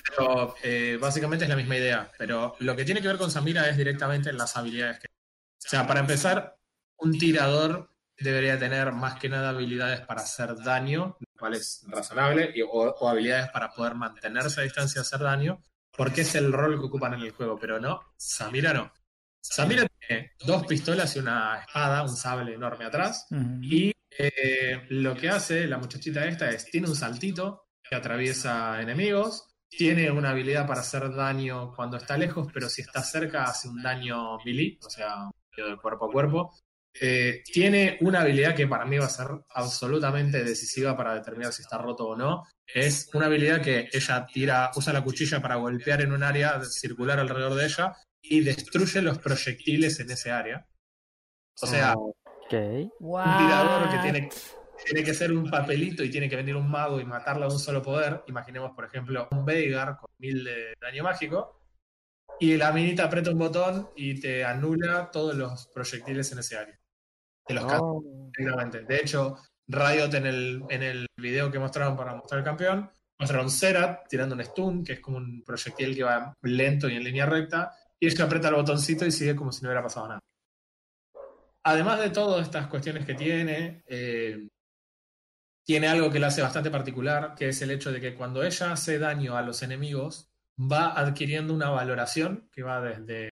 Pero 0.09 0.55
eh, 0.63 0.99
básicamente 1.01 1.45
es 1.45 1.49
la 1.49 1.57
misma 1.57 1.77
idea. 1.77 2.11
Pero 2.19 2.55
lo 2.61 2.77
que 2.77 2.85
tiene 2.85 3.01
que 3.01 3.09
ver 3.09 3.19
con 3.19 3.31
Samira 3.31 3.69
es 3.69 3.77
directamente 3.77 4.31
en 4.31 4.37
las 4.39 4.57
habilidades 4.57 4.99
que. 5.01 5.07
O 5.09 5.69
sea, 5.69 5.87
para 5.87 6.01
empezar, 6.01 6.57
un 6.99 7.19
tirador 7.19 7.90
debería 8.21 8.59
tener 8.59 8.93
más 8.93 9.19
que 9.19 9.29
nada 9.29 9.51
habilidades 9.51 10.01
para 10.03 10.23
hacer 10.23 10.57
daño, 10.63 11.17
lo 11.19 11.27
cual 11.39 11.55
es 11.55 11.85
razonable, 11.89 12.53
y- 12.55 12.63
o, 12.63 12.69
o 12.71 13.09
habilidades 13.09 13.51
para 13.51 13.71
poder 13.71 13.95
mantenerse 13.95 14.61
a 14.61 14.65
distancia 14.65 15.01
y 15.01 15.03
hacer 15.03 15.21
daño, 15.21 15.61
porque 15.97 16.21
es 16.23 16.35
el 16.35 16.53
rol 16.53 16.79
que 16.79 16.87
ocupan 16.87 17.15
en 17.15 17.21
el 17.23 17.33
juego, 17.33 17.59
pero 17.59 17.81
no, 17.81 18.01
Samira 18.17 18.73
no. 18.73 18.93
Samira 19.43 19.87
tiene 20.07 20.33
dos 20.45 20.67
pistolas 20.67 21.17
y 21.17 21.19
una 21.19 21.61
espada, 21.61 22.03
un 22.03 22.09
sable 22.17 22.55
enorme 22.55 22.85
atrás. 22.85 23.27
Y 23.63 23.93
eh, 24.19 24.87
lo 24.91 25.15
que 25.17 25.29
hace 25.31 25.67
la 25.67 25.79
muchachita 25.79 26.27
esta 26.27 26.51
es, 26.51 26.67
tiene 26.67 26.89
un 26.89 26.95
saltito 26.97 27.69
que 27.83 27.95
atraviesa 27.97 28.81
enemigos, 28.83 29.47
tiene 29.69 30.11
una 30.11 30.31
habilidad 30.31 30.67
para 30.67 30.81
hacer 30.81 31.15
daño 31.15 31.73
cuando 31.75 31.97
está 31.97 32.19
lejos, 32.19 32.49
pero 32.53 32.69
si 32.69 32.83
está 32.83 33.03
cerca 33.03 33.45
hace 33.45 33.69
un 33.69 33.81
daño 33.83 34.37
melee, 34.45 34.79
o 34.85 34.91
sea, 34.91 35.31
de 35.57 35.77
cuerpo 35.77 36.07
a 36.07 36.13
cuerpo. 36.13 36.53
Eh, 37.01 37.43
tiene 37.45 37.99
una 38.01 38.23
habilidad 38.23 38.55
que 38.55 38.67
para 38.67 38.85
mí 38.85 38.99
va 38.99 39.07
a 39.07 39.11
ser 39.11 39.29
absolutamente 39.51 40.43
decisiva 40.43 40.97
para 40.97 41.15
determinar 41.15 41.53
si 41.53 41.63
está 41.63 41.79
roto 41.79 42.09
o 42.09 42.17
no. 42.17 42.45
Es 42.67 43.09
una 43.15 43.27
habilidad 43.27 43.63
que 43.63 43.89
ella 43.93 44.27
tira, 44.33 44.71
usa 44.75 44.93
la 44.93 45.05
cuchilla 45.05 45.41
para 45.41 45.57
golpear 45.57 46.03
en 46.03 46.13
un 46.13 46.23
área 46.23 46.61
circular 46.65 47.19
alrededor 47.21 47.55
de 47.55 47.67
ella 47.67 47.95
y 48.23 48.41
destruye 48.41 49.03
los 49.03 49.19
proyectiles 49.19 50.01
en 50.01 50.11
ese 50.11 50.31
área. 50.31 50.67
O 51.63 51.67
sea, 51.67 51.95
Ok. 51.95 52.53
un 52.99 53.23
tirador 53.39 53.91
que 53.91 53.99
tiene, 53.99 54.29
tiene 54.85 55.05
que 55.05 55.15
ser 55.15 55.33
un 55.33 55.49
papelito 55.49 56.03
y 56.03 56.11
tiene 56.11 56.29
que 56.29 56.37
venir 56.37 56.57
un 56.57 56.71
mago 56.71 57.01
y 57.01 57.05
matarla 57.05 57.47
de 57.47 57.53
un 57.53 57.59
solo 57.59 57.83
poder. 57.83 58.23
Imaginemos, 58.27 58.73
por 58.75 58.85
ejemplo, 58.85 59.29
un 59.31 59.45
Veigar 59.45 59.97
con 59.97 60.11
mil 60.19 60.45
de 60.45 60.75
daño 60.81 61.05
mágico. 61.05 61.57
Y 62.43 62.57
la 62.57 62.73
minita 62.73 63.05
aprieta 63.05 63.31
un 63.31 63.39
botón 63.39 63.91
y 63.95 64.19
te 64.19 64.45
anula 64.45 65.11
todos 65.13 65.35
los 65.37 65.67
proyectiles 65.75 66.33
en 66.33 66.39
ese 66.39 66.57
área. 66.57 66.80
Te 67.51 67.55
los 67.55 67.73
Oh, 67.73 68.31
directamente. 68.37 68.83
De 68.83 68.97
hecho, 68.97 69.37
Riot 69.67 70.15
en 70.15 70.27
el, 70.27 70.63
en 70.69 70.83
el 70.83 71.07
video 71.17 71.51
que 71.51 71.59
mostraron 71.59 71.97
para 71.97 72.15
mostrar 72.15 72.39
el 72.39 72.45
campeón, 72.45 72.91
mostraron 73.19 73.51
Serat 73.51 74.09
tirando 74.09 74.35
un 74.35 74.45
stun, 74.45 74.85
que 74.85 74.95
es 74.95 75.01
como 75.01 75.19
un 75.19 75.43
proyectil 75.45 75.95
que 75.95 76.03
va 76.03 76.33
lento 76.43 76.89
y 76.89 76.97
en 76.97 77.05
línea 77.05 77.27
recta, 77.27 77.73
y 77.99 78.07
ella 78.07 78.25
aprieta 78.25 78.49
el 78.49 78.55
botoncito 78.55 79.05
y 79.05 79.13
sigue 79.13 79.37
como 79.37 79.53
si 79.53 79.63
no 79.63 79.69
hubiera 79.69 79.83
pasado 79.83 80.09
nada. 80.09 80.21
Además 81.65 82.01
de 82.01 82.11
todas 82.11 82.43
estas 82.43 82.69
cuestiones 82.69 83.05
que 83.05 83.15
tiene, 83.15 83.83
eh, 83.87 84.49
tiene 85.67 85.89
algo 85.89 86.11
que 86.11 86.19
la 86.19 86.29
hace 86.29 86.41
bastante 86.41 86.71
particular, 86.71 87.35
que 87.35 87.49
es 87.49 87.61
el 87.63 87.71
hecho 87.71 87.93
de 87.93 88.01
que 88.01 88.15
cuando 88.15 88.43
ella 88.43 88.73
hace 88.73 88.99
daño 88.99 89.37
a 89.37 89.43
los 89.43 89.63
enemigos, 89.63 90.31
va 90.59 90.99
adquiriendo 90.99 91.53
una 91.53 91.71
valoración 91.71 92.49
que 92.51 92.63
va 92.63 92.81
desde 92.81 93.31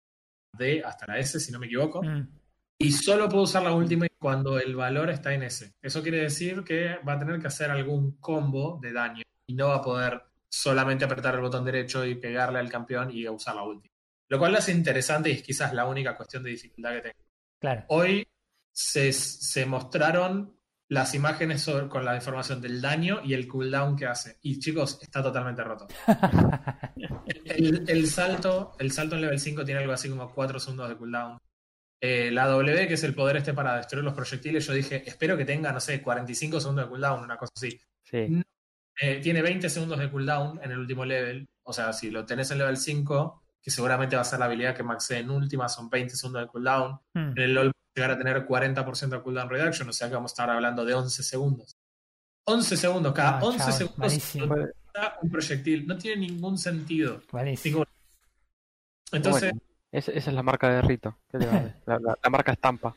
D 0.57 0.83
hasta 0.85 1.07
la 1.07 1.19
S, 1.19 1.41
si 1.41 1.53
no 1.53 1.59
me 1.59 1.67
equivoco, 1.67 2.03
Mm. 2.03 2.38
Y 2.79 2.93
solo 2.93 3.29
puede 3.29 3.45
usar 3.45 3.63
la 3.63 3.73
última 3.73 4.07
cuando 4.19 4.59
el 4.59 4.75
valor 4.77 5.11
está 5.11 5.33
en 5.35 5.43
S. 5.45 5.75
Eso 5.83 6.03
quiere 6.03 6.19
decir 6.19 6.63
que 6.65 6.97
va 7.07 7.15
a 7.15 7.19
tener 7.19 7.41
que 7.41 7.47
hacer 7.49 7.71
algún 7.71 8.19
combo 8.19 8.79
de 8.83 8.93
daño 8.93 9.23
y 9.47 9.55
no 9.55 9.69
va 9.69 9.77
a 9.77 9.83
poder 9.83 10.23
solamente 10.49 11.05
apretar 11.05 11.35
el 11.35 11.41
botón 11.41 11.65
derecho 11.65 12.05
y 12.05 12.15
pegarle 12.15 12.59
al 12.59 12.71
campeón 12.71 13.11
y 13.13 13.29
usar 13.29 13.57
la 13.57 13.63
última. 13.65 13.93
Lo 14.29 14.39
cual 14.39 14.53
lo 14.53 14.59
hace 14.59 14.73
interesante 14.73 15.31
y 15.31 15.33
es 15.35 15.43
quizás 15.43 15.73
la 15.73 15.87
única 15.87 16.17
cuestión 16.17 16.43
de 16.43 16.51
dificultad 16.51 16.93
que 16.95 17.01
tengo. 17.01 17.15
Claro. 17.61 17.85
Hoy 17.89 18.27
se, 18.73 19.13
se 19.13 19.67
mostraron 19.67 20.57
las 20.91 21.15
imágenes 21.15 21.63
sobre- 21.63 21.89
con 21.89 22.05
la 22.05 22.15
información 22.17 22.61
del 22.61 22.81
daño 22.81 23.21
y 23.25 23.35
el 23.35 23.47
cooldown 23.49 23.97
que 23.97 24.07
hace. 24.07 24.39
Y 24.43 24.59
chicos, 24.59 24.99
está 25.03 25.23
totalmente 25.23 25.63
roto. 25.65 25.87
El, 27.45 27.85
el 27.89 28.07
salto, 28.07 28.73
el 28.79 28.93
salto 28.93 29.15
en 29.17 29.23
level 29.23 29.39
5 29.39 29.65
tiene 29.65 29.81
algo 29.81 29.93
así 29.93 30.09
como 30.09 30.33
4 30.33 30.59
segundos 30.61 30.89
de 30.89 30.97
cooldown. 30.97 31.39
Eh, 32.01 32.31
la 32.31 32.47
W, 32.47 32.87
que 32.87 32.95
es 32.95 33.03
el 33.05 33.15
poder 33.15 33.39
este 33.39 33.53
para 33.55 33.77
destruir 33.77 34.05
los 34.05 34.15
proyectiles, 34.15 34.67
yo 34.67 34.73
dije, 34.73 35.03
espero 35.09 35.37
que 35.37 35.45
tenga, 35.45 35.73
no 35.73 35.81
sé, 35.81 36.01
45 36.01 36.61
segundos 36.61 36.85
de 36.85 36.89
cooldown, 36.91 37.25
una 37.25 37.37
cosa 37.37 37.53
así. 37.57 37.81
sí. 38.05 38.43
Eh, 39.01 39.21
tiene 39.23 39.43
20 39.43 39.71
segundos 39.71 39.97
de 40.01 40.11
cooldown 40.11 40.59
en 40.63 40.73
el 40.73 40.79
último 40.79 41.05
level. 41.05 41.47
O 41.63 41.73
sea, 41.73 41.93
si 41.93 42.11
lo 42.11 42.27
tenés 42.27 42.51
en 42.51 42.59
level 42.59 42.77
5, 42.77 43.43
que 43.63 43.71
seguramente 43.71 44.17
va 44.17 44.23
a 44.23 44.25
ser 44.25 44.41
la 44.41 44.47
habilidad 44.47 44.75
que 44.77 44.83
maxee 44.83 45.19
en 45.19 45.31
última, 45.31 45.69
son 45.69 45.89
20 45.89 46.17
segundos 46.17 46.43
de 46.43 46.49
cooldown. 46.49 46.99
Mm. 47.15 47.19
En 47.19 47.39
el 47.39 47.55
LoL 47.55 47.73
llegar 47.95 48.11
a 48.11 48.19
tener 48.19 48.45
40% 48.45 49.09
de 49.09 49.23
cooldown 49.23 49.51
reduction, 49.51 49.89
o 49.89 49.93
sea 49.93 50.09
que 50.09 50.15
vamos 50.15 50.33
a 50.33 50.35
estar 50.35 50.51
hablando 50.51 50.85
de 50.85 50.95
11 50.95 51.23
segundos. 51.23 51.77
11 52.45 52.77
segundos, 52.77 53.13
cada 53.13 53.39
Ah, 53.39 53.45
11 53.45 53.59
chao, 53.59 53.73
segundos 53.73 53.99
malísimo. 53.99 54.57
está 54.87 55.19
un 55.23 55.31
proyectil. 55.31 55.87
No 55.87 55.97
tiene 55.97 56.27
ningún 56.27 56.59
sentido. 56.59 57.23
Buenísimo. 57.31 57.85
Entonces, 59.13 59.51
Bueno, 59.53 59.61
esa, 59.93 60.13
esa 60.13 60.31
es 60.31 60.35
la 60.37 60.43
marca 60.43 60.69
de 60.71 60.83
Rito. 60.83 61.19
¿Qué 61.31 61.39
te 61.39 61.47
va 61.47 61.53
a 61.55 61.61
decir? 61.63 61.77
La, 61.87 61.99
la- 61.99 62.19
la 62.23 62.31
marca 62.31 62.53
estampa. 62.53 62.95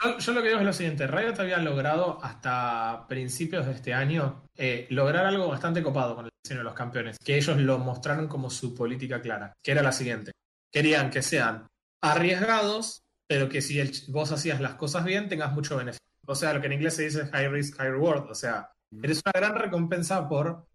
Yo, 0.00 0.18
yo 0.18 0.32
lo 0.32 0.42
que 0.42 0.48
digo 0.48 0.60
es 0.60 0.66
lo 0.66 0.72
siguiente, 0.72 1.06
Riot 1.06 1.34
había 1.40 1.58
logrado 1.58 2.22
hasta 2.22 3.06
principios 3.08 3.66
de 3.66 3.72
este 3.72 3.94
año 3.94 4.42
eh, 4.56 4.86
lograr 4.90 5.26
algo 5.26 5.48
bastante 5.48 5.82
copado 5.82 6.14
con 6.14 6.26
el 6.26 6.30
diseño 6.44 6.60
de 6.60 6.64
los 6.64 6.74
campeones, 6.74 7.16
que 7.18 7.36
ellos 7.36 7.56
lo 7.56 7.78
mostraron 7.78 8.28
como 8.28 8.48
su 8.50 8.74
política 8.76 9.20
clara, 9.20 9.52
que 9.62 9.72
era 9.72 9.82
la 9.82 9.90
siguiente. 9.92 10.32
Querían 10.72 11.10
que 11.10 11.22
sean 11.22 11.66
arriesgados, 12.02 13.02
pero 13.26 13.48
que 13.48 13.60
si 13.62 13.80
el- 13.80 13.92
vos 14.08 14.30
hacías 14.30 14.60
las 14.60 14.74
cosas 14.74 15.04
bien, 15.04 15.28
tengas 15.28 15.52
mucho 15.52 15.76
beneficio. 15.76 15.98
O 16.26 16.34
sea, 16.34 16.52
lo 16.52 16.60
que 16.60 16.66
en 16.66 16.74
inglés 16.74 16.94
se 16.94 17.02
dice 17.04 17.26
high 17.26 17.48
risk, 17.48 17.76
high 17.78 17.90
reward. 17.90 18.30
O 18.30 18.34
sea, 18.34 18.70
eres 19.02 19.22
una 19.24 19.32
gran 19.34 19.54
recompensa 19.58 20.28
por 20.28 20.66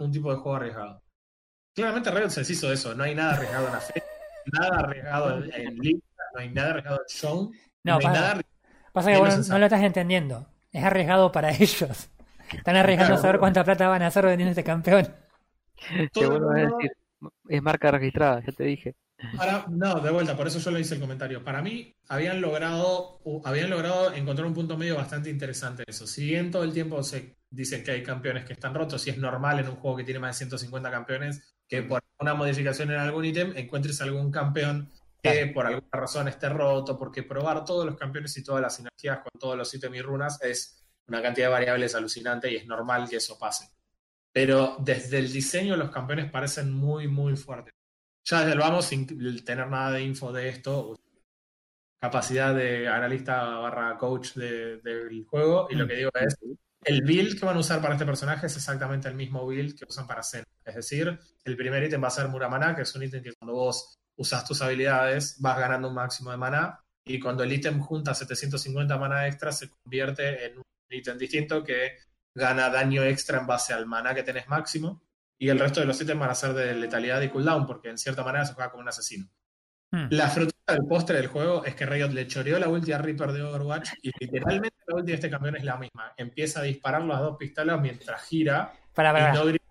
un 0.00 0.10
tipo 0.10 0.30
de 0.30 0.36
juego 0.38 0.56
arriesgado. 0.56 1.02
Claramente 1.74 2.10
Riot 2.10 2.30
se 2.30 2.42
de 2.66 2.74
eso. 2.74 2.94
No 2.94 3.04
hay 3.04 3.14
nada 3.14 3.34
arriesgado 3.34 3.66
en 3.66 3.72
la 3.74 3.80
fe, 3.80 4.02
nada 4.52 4.78
arriesgado 4.80 5.44
en, 5.44 5.76
Liga, 5.78 6.00
no 6.34 6.40
hay 6.40 6.48
nada 6.50 6.70
arriesgado 6.70 6.96
en 7.00 7.14
Show, 7.16 7.52
No, 7.84 7.92
no 7.92 7.98
hay 7.98 8.14
nada 8.14 8.40
Pasa 8.92 9.10
que 9.12 9.18
vos 9.18 9.48
no, 9.48 9.58
lo 9.58 9.64
estás 9.66 9.82
entendiendo. 9.82 10.46
Es 10.70 10.84
arriesgado 10.84 11.32
para 11.32 11.50
ellos. 11.52 12.08
Están 12.52 12.76
arriesgando 12.76 13.14
a 13.14 13.18
saber 13.18 13.38
cuánta 13.38 13.64
plata 13.64 13.88
van 13.88 14.02
a 14.02 14.08
hacer 14.08 14.26
vendiendo 14.26 14.50
este 14.50 14.64
campeón. 14.64 15.08
Te 15.88 16.08
Todo 16.10 16.24
el 16.24 16.30
vuelvo 16.30 16.50
a 16.50 16.54
mundo- 16.56 16.76
decir. 16.78 16.92
Es 17.48 17.62
marca 17.62 17.90
registrada, 17.90 18.40
ya 18.44 18.52
te 18.52 18.64
dije. 18.64 18.94
Para- 19.36 19.64
no, 19.70 20.00
de 20.00 20.10
vuelta, 20.10 20.36
por 20.36 20.48
eso 20.48 20.58
yo 20.58 20.70
le 20.72 20.80
hice 20.80 20.94
el 20.96 21.00
comentario. 21.00 21.42
Para 21.44 21.62
mí, 21.62 21.94
habían 22.08 22.40
logrado, 22.40 23.20
habían 23.44 23.70
logrado 23.70 24.12
encontrar 24.12 24.46
un 24.46 24.54
punto 24.54 24.76
medio 24.76 24.96
bastante 24.96 25.30
interesante 25.30 25.84
eso. 25.86 26.06
Si 26.06 26.26
bien 26.26 26.50
todo 26.50 26.64
el 26.64 26.72
tiempo 26.72 27.02
se 27.02 27.36
dice 27.48 27.82
que 27.84 27.92
hay 27.92 28.02
campeones 28.02 28.44
que 28.44 28.52
están 28.54 28.74
rotos, 28.74 29.06
y 29.06 29.10
es 29.10 29.18
normal 29.18 29.60
en 29.60 29.68
un 29.68 29.76
juego 29.76 29.96
que 29.98 30.04
tiene 30.04 30.18
más 30.20 30.30
de 30.36 30.44
150 30.44 30.90
campeones, 30.90 31.54
que 31.72 31.82
por 31.82 32.02
una 32.20 32.34
modificación 32.34 32.90
en 32.90 32.98
algún 32.98 33.24
ítem 33.24 33.54
encuentres 33.56 33.98
algún 34.02 34.30
campeón 34.30 34.92
que 35.22 35.46
por 35.46 35.64
alguna 35.64 35.88
razón 35.90 36.28
esté 36.28 36.50
roto, 36.50 36.98
porque 36.98 37.22
probar 37.22 37.64
todos 37.64 37.86
los 37.86 37.96
campeones 37.96 38.36
y 38.36 38.44
todas 38.44 38.60
las 38.60 38.76
sinergias 38.76 39.20
con 39.20 39.40
todos 39.40 39.56
los 39.56 39.72
ítems 39.72 39.96
y 39.96 40.02
runas 40.02 40.38
es 40.42 40.84
una 41.06 41.22
cantidad 41.22 41.46
de 41.46 41.52
variables 41.52 41.94
alucinante 41.94 42.52
y 42.52 42.56
es 42.56 42.66
normal 42.66 43.08
que 43.08 43.16
eso 43.16 43.38
pase. 43.38 43.70
Pero 44.34 44.76
desde 44.80 45.18
el 45.20 45.32
diseño 45.32 45.74
los 45.78 45.90
campeones 45.90 46.30
parecen 46.30 46.74
muy, 46.74 47.08
muy 47.08 47.36
fuertes. 47.36 47.72
Ya 48.26 48.40
desde 48.40 48.52
el 48.52 48.58
vamos, 48.58 48.84
sin 48.84 49.06
tener 49.42 49.66
nada 49.68 49.92
de 49.92 50.02
info 50.02 50.30
de 50.30 50.50
esto, 50.50 50.94
capacidad 51.98 52.54
de 52.54 52.86
analista 52.86 53.44
barra 53.44 53.96
coach 53.96 54.34
de- 54.34 54.76
del 54.82 55.24
juego, 55.24 55.68
y 55.70 55.76
lo 55.76 55.88
que 55.88 55.94
digo 55.94 56.10
es, 56.20 56.36
el 56.84 57.02
build 57.02 57.38
que 57.38 57.46
van 57.46 57.56
a 57.56 57.60
usar 57.60 57.80
para 57.80 57.94
este 57.94 58.06
personaje 58.06 58.46
es 58.46 58.56
exactamente 58.56 59.08
el 59.08 59.14
mismo 59.14 59.46
build 59.46 59.78
que 59.78 59.84
usan 59.88 60.06
para 60.06 60.22
Zen. 60.22 60.44
Es 60.64 60.74
decir, 60.74 61.18
el 61.44 61.56
primer 61.56 61.82
ítem 61.84 62.02
va 62.02 62.08
a 62.08 62.10
ser 62.10 62.28
Muramana, 62.28 62.74
que 62.74 62.82
es 62.82 62.94
un 62.94 63.02
ítem 63.02 63.22
que 63.22 63.32
cuando 63.34 63.54
vos 63.54 63.98
usas 64.16 64.44
tus 64.44 64.60
habilidades 64.62 65.36
vas 65.40 65.58
ganando 65.58 65.88
un 65.88 65.94
máximo 65.94 66.30
de 66.30 66.36
maná, 66.36 66.80
y 67.04 67.18
cuando 67.18 67.42
el 67.42 67.52
ítem 67.52 67.80
junta 67.80 68.14
750 68.14 68.96
maná 68.98 69.26
extra 69.26 69.52
se 69.52 69.68
convierte 69.68 70.46
en 70.46 70.58
un 70.58 70.64
ítem 70.90 71.18
distinto 71.18 71.64
que 71.64 71.98
gana 72.34 72.70
daño 72.70 73.02
extra 73.02 73.38
en 73.38 73.46
base 73.46 73.72
al 73.72 73.86
maná 73.86 74.14
que 74.14 74.22
tenés 74.22 74.48
máximo, 74.48 75.02
y 75.38 75.48
el 75.48 75.58
resto 75.58 75.80
de 75.80 75.86
los 75.86 76.00
ítems 76.00 76.20
van 76.20 76.30
a 76.30 76.34
ser 76.34 76.52
de 76.52 76.74
letalidad 76.74 77.20
y 77.20 77.28
cooldown, 77.28 77.66
porque 77.66 77.90
en 77.90 77.98
cierta 77.98 78.22
manera 78.22 78.44
se 78.44 78.54
juega 78.54 78.70
como 78.70 78.82
un 78.82 78.88
asesino. 78.88 79.28
Hmm. 79.92 80.06
La 80.08 80.28
fruta 80.28 80.54
del 80.68 80.86
postre 80.86 81.18
del 81.18 81.26
juego 81.26 81.64
es 81.66 81.74
que 81.74 81.84
Riot 81.84 82.12
le 82.12 82.26
choreó 82.26 82.58
la 82.58 82.68
ulti 82.68 82.92
a 82.92 82.98
Reaper 82.98 83.30
de 83.32 83.42
Overwatch 83.42 83.90
y 84.02 84.10
literalmente 84.18 84.78
la 84.86 84.96
ulti 84.96 85.08
de 85.08 85.14
este 85.14 85.30
campeón 85.30 85.56
es 85.56 85.64
la 85.64 85.76
misma. 85.76 86.14
Empieza 86.16 86.60
a 86.60 86.62
disparar 86.62 87.02
las 87.02 87.20
dos 87.20 87.36
pistolas 87.36 87.78
mientras 87.78 88.22
gira 88.22 88.72
Para, 88.94 89.10
y 89.10 89.12
para, 89.12 89.34
no 89.34 89.44
grita, 89.44 89.64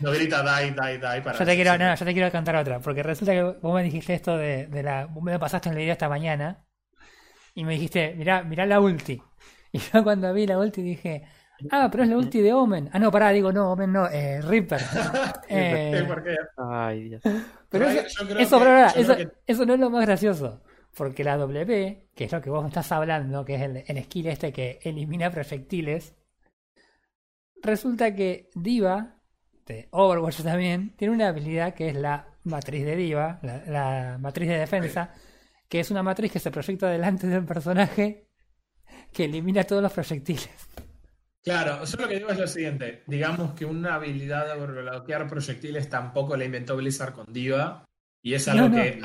no 0.00 0.10
grita 0.10 0.60
die, 0.60 0.70
die, 0.72 0.98
die 0.98 1.22
para 1.22 1.38
Yo 1.38 1.44
te 1.46 1.54
quiero, 1.54 1.78
no, 1.78 1.94
yo 1.94 2.04
te 2.04 2.12
quiero 2.12 2.30
contar 2.30 2.56
otra, 2.56 2.80
porque 2.80 3.02
resulta 3.02 3.32
que 3.32 3.42
vos 3.42 3.74
me 3.74 3.82
dijiste 3.82 4.12
esto 4.12 4.36
de, 4.36 4.66
de 4.66 4.82
la. 4.82 5.06
Vos 5.06 5.22
me 5.22 5.32
lo 5.32 5.40
pasaste 5.40 5.70
en 5.70 5.74
el 5.74 5.78
video 5.78 5.92
esta 5.92 6.08
mañana 6.10 6.66
y 7.54 7.64
me 7.64 7.72
dijiste, 7.72 8.14
mirá, 8.14 8.42
mirá 8.42 8.66
la 8.66 8.78
ulti. 8.78 9.22
Y 9.74 9.78
yo 9.78 10.04
cuando 10.04 10.34
vi 10.34 10.46
la 10.46 10.58
ulti 10.58 10.82
dije, 10.82 11.26
ah, 11.70 11.88
pero 11.90 12.04
es 12.04 12.08
la 12.10 12.16
ulti 12.16 12.40
de 12.40 12.52
Omen. 12.52 12.90
Ah, 12.92 12.98
no, 12.98 13.10
pará, 13.10 13.30
digo, 13.30 13.52
no, 13.52 13.72
Omen 13.72 13.92
no, 13.92 14.08
eh, 14.08 14.40
Reaper. 14.42 14.80
Eh, 15.48 16.04
porque 16.08 16.36
Ay, 16.56 17.08
Dios. 17.10 17.22
pero 17.68 17.88
eso, 17.88 18.24
yo 18.24 18.28
creo 18.28 18.38
eso, 18.40 18.58
que- 18.58 19.00
eso, 19.00 19.14
creo 19.14 19.16
que- 19.16 19.32
eso 19.46 19.66
no 19.66 19.74
es 19.74 19.80
lo 19.80 19.90
más 19.90 20.06
gracioso. 20.06 20.62
Porque 20.96 21.24
la 21.24 21.36
W, 21.38 22.08
que 22.14 22.24
es 22.24 22.32
lo 22.32 22.40
que 22.42 22.50
vos 22.50 22.66
estás 22.66 22.90
hablando, 22.92 23.44
que 23.44 23.54
es 23.54 23.62
el, 23.62 23.84
el 23.86 24.04
skill 24.04 24.26
este 24.28 24.52
que 24.52 24.78
elimina 24.82 25.30
proyectiles, 25.30 26.14
resulta 27.62 28.14
que 28.14 28.50
Diva, 28.54 29.16
de 29.66 29.88
Overwatch 29.90 30.42
también, 30.42 30.94
tiene 30.96 31.14
una 31.14 31.28
habilidad 31.28 31.74
que 31.74 31.88
es 31.88 31.94
la 31.96 32.28
matriz 32.44 32.84
de 32.84 32.96
Diva, 32.96 33.38
la, 33.42 33.62
la 33.66 34.18
matriz 34.18 34.48
de 34.48 34.58
defensa, 34.58 35.10
que 35.68 35.80
es 35.80 35.90
una 35.90 36.02
matriz 36.02 36.32
que 36.32 36.38
se 36.40 36.50
proyecta 36.50 36.88
delante 36.90 37.26
del 37.26 37.44
personaje 37.44 38.28
que 39.12 39.24
elimina 39.24 39.64
todos 39.64 39.82
los 39.82 39.92
proyectiles. 39.92 40.50
Claro, 41.42 41.84
yo 41.84 41.96
lo 41.98 42.08
que 42.08 42.16
digo 42.16 42.28
es 42.30 42.38
lo 42.38 42.46
siguiente. 42.46 43.02
Digamos 43.06 43.54
que 43.54 43.64
una 43.64 43.94
habilidad 43.94 44.46
de 44.54 44.64
bloquear 44.64 45.26
proyectiles 45.26 45.88
tampoco 45.88 46.36
la 46.36 46.44
inventó 46.44 46.76
Blizzard 46.76 47.12
con 47.14 47.32
Diva. 47.32 47.84
Y 48.22 48.34
es 48.34 48.46
algo 48.46 48.68
No, 48.68 48.76
no. 48.76 48.82
que 48.82 49.02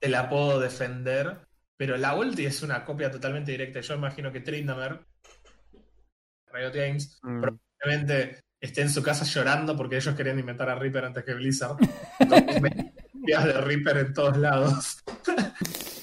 te 0.00 0.08
la 0.08 0.28
puedo 0.28 0.58
defender. 0.58 1.38
Pero 1.76 1.96
la 1.96 2.14
ulti 2.16 2.46
es 2.46 2.62
una 2.62 2.84
copia 2.84 3.10
totalmente 3.10 3.52
directa. 3.52 3.80
Yo 3.80 3.94
imagino 3.94 4.32
que 4.32 4.40
Trindamer, 4.40 5.00
Riot 6.52 6.72
Games, 6.74 7.18
Mm. 7.22 7.40
probablemente 7.40 8.40
esté 8.60 8.82
en 8.82 8.90
su 8.90 9.02
casa 9.02 9.24
llorando 9.24 9.76
porque 9.76 9.96
ellos 9.96 10.14
querían 10.14 10.38
inventar 10.38 10.68
a 10.68 10.74
Reaper 10.74 11.04
antes 11.06 11.24
que 11.24 11.34
Blizzard. 11.34 11.76
Entonces, 12.20 12.60
me- 12.60 12.92
de 13.14 13.60
Reaper 13.60 13.96
en 13.98 14.12
todos 14.12 14.36
lados. 14.36 14.98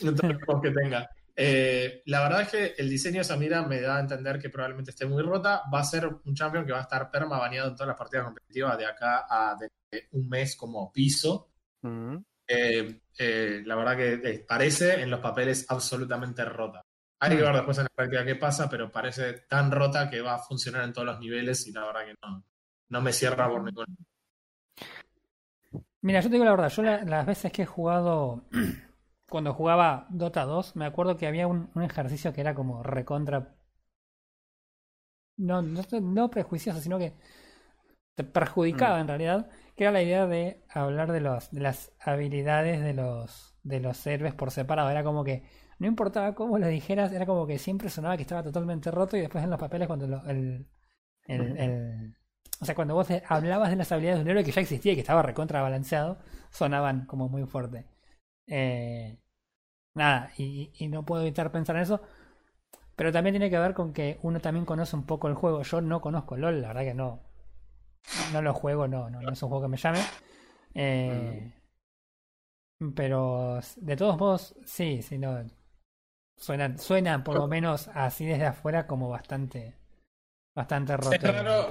en 0.01 0.15
todos 0.15 0.33
los 0.33 0.43
juegos 0.43 0.63
que 0.63 0.71
tenga. 0.71 1.09
Eh, 1.41 2.01
la 2.07 2.21
verdad 2.21 2.41
es 2.41 2.49
que 2.49 2.73
el 2.81 2.89
diseño 2.89 3.19
de 3.19 3.23
Samira 3.23 3.61
me 3.61 3.79
da 3.79 3.95
a 3.95 3.99
entender 4.01 4.39
que 4.39 4.49
probablemente 4.49 4.91
esté 4.91 5.05
muy 5.05 5.23
rota. 5.23 5.61
Va 5.73 5.79
a 5.79 5.83
ser 5.85 6.05
un 6.07 6.35
champion 6.35 6.65
que 6.65 6.73
va 6.73 6.79
a 6.79 6.81
estar 6.81 7.09
perma 7.09 7.39
baneado 7.39 7.69
en 7.69 7.75
todas 7.75 7.87
las 7.87 7.97
partidas 7.97 8.25
competitivas 8.25 8.77
de 8.77 8.85
acá 8.85 9.25
a 9.29 9.55
de- 9.55 9.69
un 10.11 10.27
mes 10.27 10.57
como 10.57 10.91
piso. 10.91 11.49
Mm. 11.81 12.17
Eh, 12.45 13.01
eh, 13.17 13.61
la 13.65 13.75
verdad 13.75 13.95
que 13.95 14.45
parece 14.45 15.01
en 15.01 15.09
los 15.09 15.21
papeles 15.21 15.65
absolutamente 15.69 16.43
rota. 16.43 16.81
Hay 17.21 17.37
que 17.37 17.41
ver 17.43 17.53
después 17.53 17.77
en 17.77 17.83
la 17.85 17.89
práctica 17.95 18.25
qué 18.25 18.35
pasa, 18.35 18.69
pero 18.69 18.91
parece 18.91 19.33
tan 19.47 19.71
rota 19.71 20.09
que 20.09 20.19
va 20.21 20.35
a 20.35 20.39
funcionar 20.39 20.83
en 20.83 20.91
todos 20.93 21.05
los 21.07 21.19
niveles 21.19 21.65
y 21.67 21.71
la 21.71 21.85
verdad 21.85 22.05
que 22.05 22.15
no, 22.21 22.43
no 22.89 23.01
me 23.01 23.13
cierra 23.13 23.47
por 23.49 23.63
ningún. 23.63 23.85
Mira, 26.01 26.21
yo 26.21 26.27
te 26.29 26.33
digo 26.33 26.45
la 26.45 26.51
verdad, 26.51 26.69
yo 26.69 26.81
la- 26.83 27.03
las 27.03 27.25
veces 27.25 27.51
que 27.51 27.61
he 27.63 27.65
jugado, 27.65 28.43
cuando 29.29 29.53
jugaba 29.53 30.07
Dota 30.09 30.45
2, 30.45 30.75
me 30.75 30.85
acuerdo 30.85 31.17
que 31.17 31.27
había 31.27 31.47
un, 31.47 31.69
un 31.75 31.83
ejercicio 31.83 32.33
que 32.33 32.41
era 32.41 32.55
como 32.55 32.83
recontra... 32.83 33.55
No, 35.37 35.61
no, 35.61 35.81
no 36.01 36.29
prejuicioso, 36.29 36.81
sino 36.81 36.99
que 36.99 37.13
te 38.15 38.23
perjudicaba 38.23 38.99
en 38.99 39.07
realidad, 39.07 39.49
que 39.75 39.83
era 39.85 39.91
la 39.93 40.01
idea 40.01 40.27
de 40.27 40.63
hablar 40.69 41.11
de, 41.11 41.21
los, 41.21 41.51
de 41.51 41.61
las 41.61 41.91
habilidades 41.99 42.81
de 42.81 42.93
los, 42.93 43.55
de 43.63 43.79
los 43.79 44.05
héroes 44.07 44.33
por 44.33 44.51
separado. 44.51 44.89
Era 44.89 45.03
como 45.03 45.23
que 45.23 45.43
no 45.79 45.87
importaba 45.87 46.35
cómo 46.35 46.57
lo 46.59 46.67
dijeras, 46.67 47.13
era 47.13 47.25
como 47.25 47.47
que 47.47 47.57
siempre 47.59 47.89
sonaba 47.89 48.17
que 48.17 48.23
estaba 48.23 48.43
totalmente 48.43 48.91
roto 48.91 49.15
y 49.17 49.21
después 49.21 49.43
en 49.43 49.49
los 49.49 49.59
papeles 49.59 49.87
cuando 49.87 50.07
lo- 50.07 50.25
el, 50.27 50.67
el, 51.27 51.57
el- 51.57 52.15
o 52.61 52.65
sea, 52.65 52.75
cuando 52.75 52.95
vos 52.95 53.07
hablabas 53.27 53.69
de 53.71 53.75
las 53.77 53.91
habilidades 53.91 54.19
de 54.19 54.23
un 54.25 54.31
héroe 54.31 54.43
que 54.45 54.51
ya 54.51 54.61
existía 54.61 54.93
y 54.93 54.95
que 54.95 55.01
estaba 55.01 55.23
recontra 55.23 55.61
balanceado, 55.61 56.19
sonaban 56.51 57.05
como 57.07 57.29
muy 57.29 57.45
fuerte. 57.45 57.85
Eh, 58.49 59.17
nada, 59.95 60.31
y, 60.37 60.71
y 60.79 60.87
no 60.89 61.05
puedo 61.05 61.23
evitar 61.23 61.51
pensar 61.51 61.75
en 61.77 61.83
eso. 61.83 62.01
Pero 62.95 63.11
también 63.11 63.33
tiene 63.33 63.49
que 63.49 63.59
ver 63.59 63.73
con 63.73 63.93
que 63.93 64.19
uno 64.23 64.39
también 64.41 64.65
conoce 64.65 64.95
un 64.95 65.05
poco 65.05 65.27
el 65.27 65.35
juego. 65.35 65.63
Yo 65.63 65.81
no 65.81 66.01
conozco 66.01 66.37
LOL, 66.37 66.61
la 66.61 66.69
verdad 66.69 66.83
que 66.83 66.93
no. 66.93 67.21
No 68.31 68.41
lo 68.41 68.53
juego, 68.53 68.87
no, 68.87 69.09
no, 69.09 69.21
no 69.21 69.31
es 69.33 69.41
un 69.43 69.49
juego 69.49 69.63
que 69.63 69.69
me 69.69 69.77
llame. 69.77 69.99
Eh, 70.75 71.51
Pero 72.95 73.59
de 73.77 73.95
todos 73.95 74.17
modos, 74.17 74.55
sí, 74.65 75.01
sí, 75.01 75.17
no. 75.17 75.43
Suena, 76.37 76.77
suena 76.77 77.23
por 77.23 77.37
lo 77.37 77.47
menos 77.47 77.89
así 77.93 78.25
desde 78.25 78.45
afuera 78.45 78.87
como 78.87 79.09
bastante 79.09 79.75
bastante 80.55 80.97
roto 80.97 81.15
Es 81.15 81.23
raro. 81.23 81.67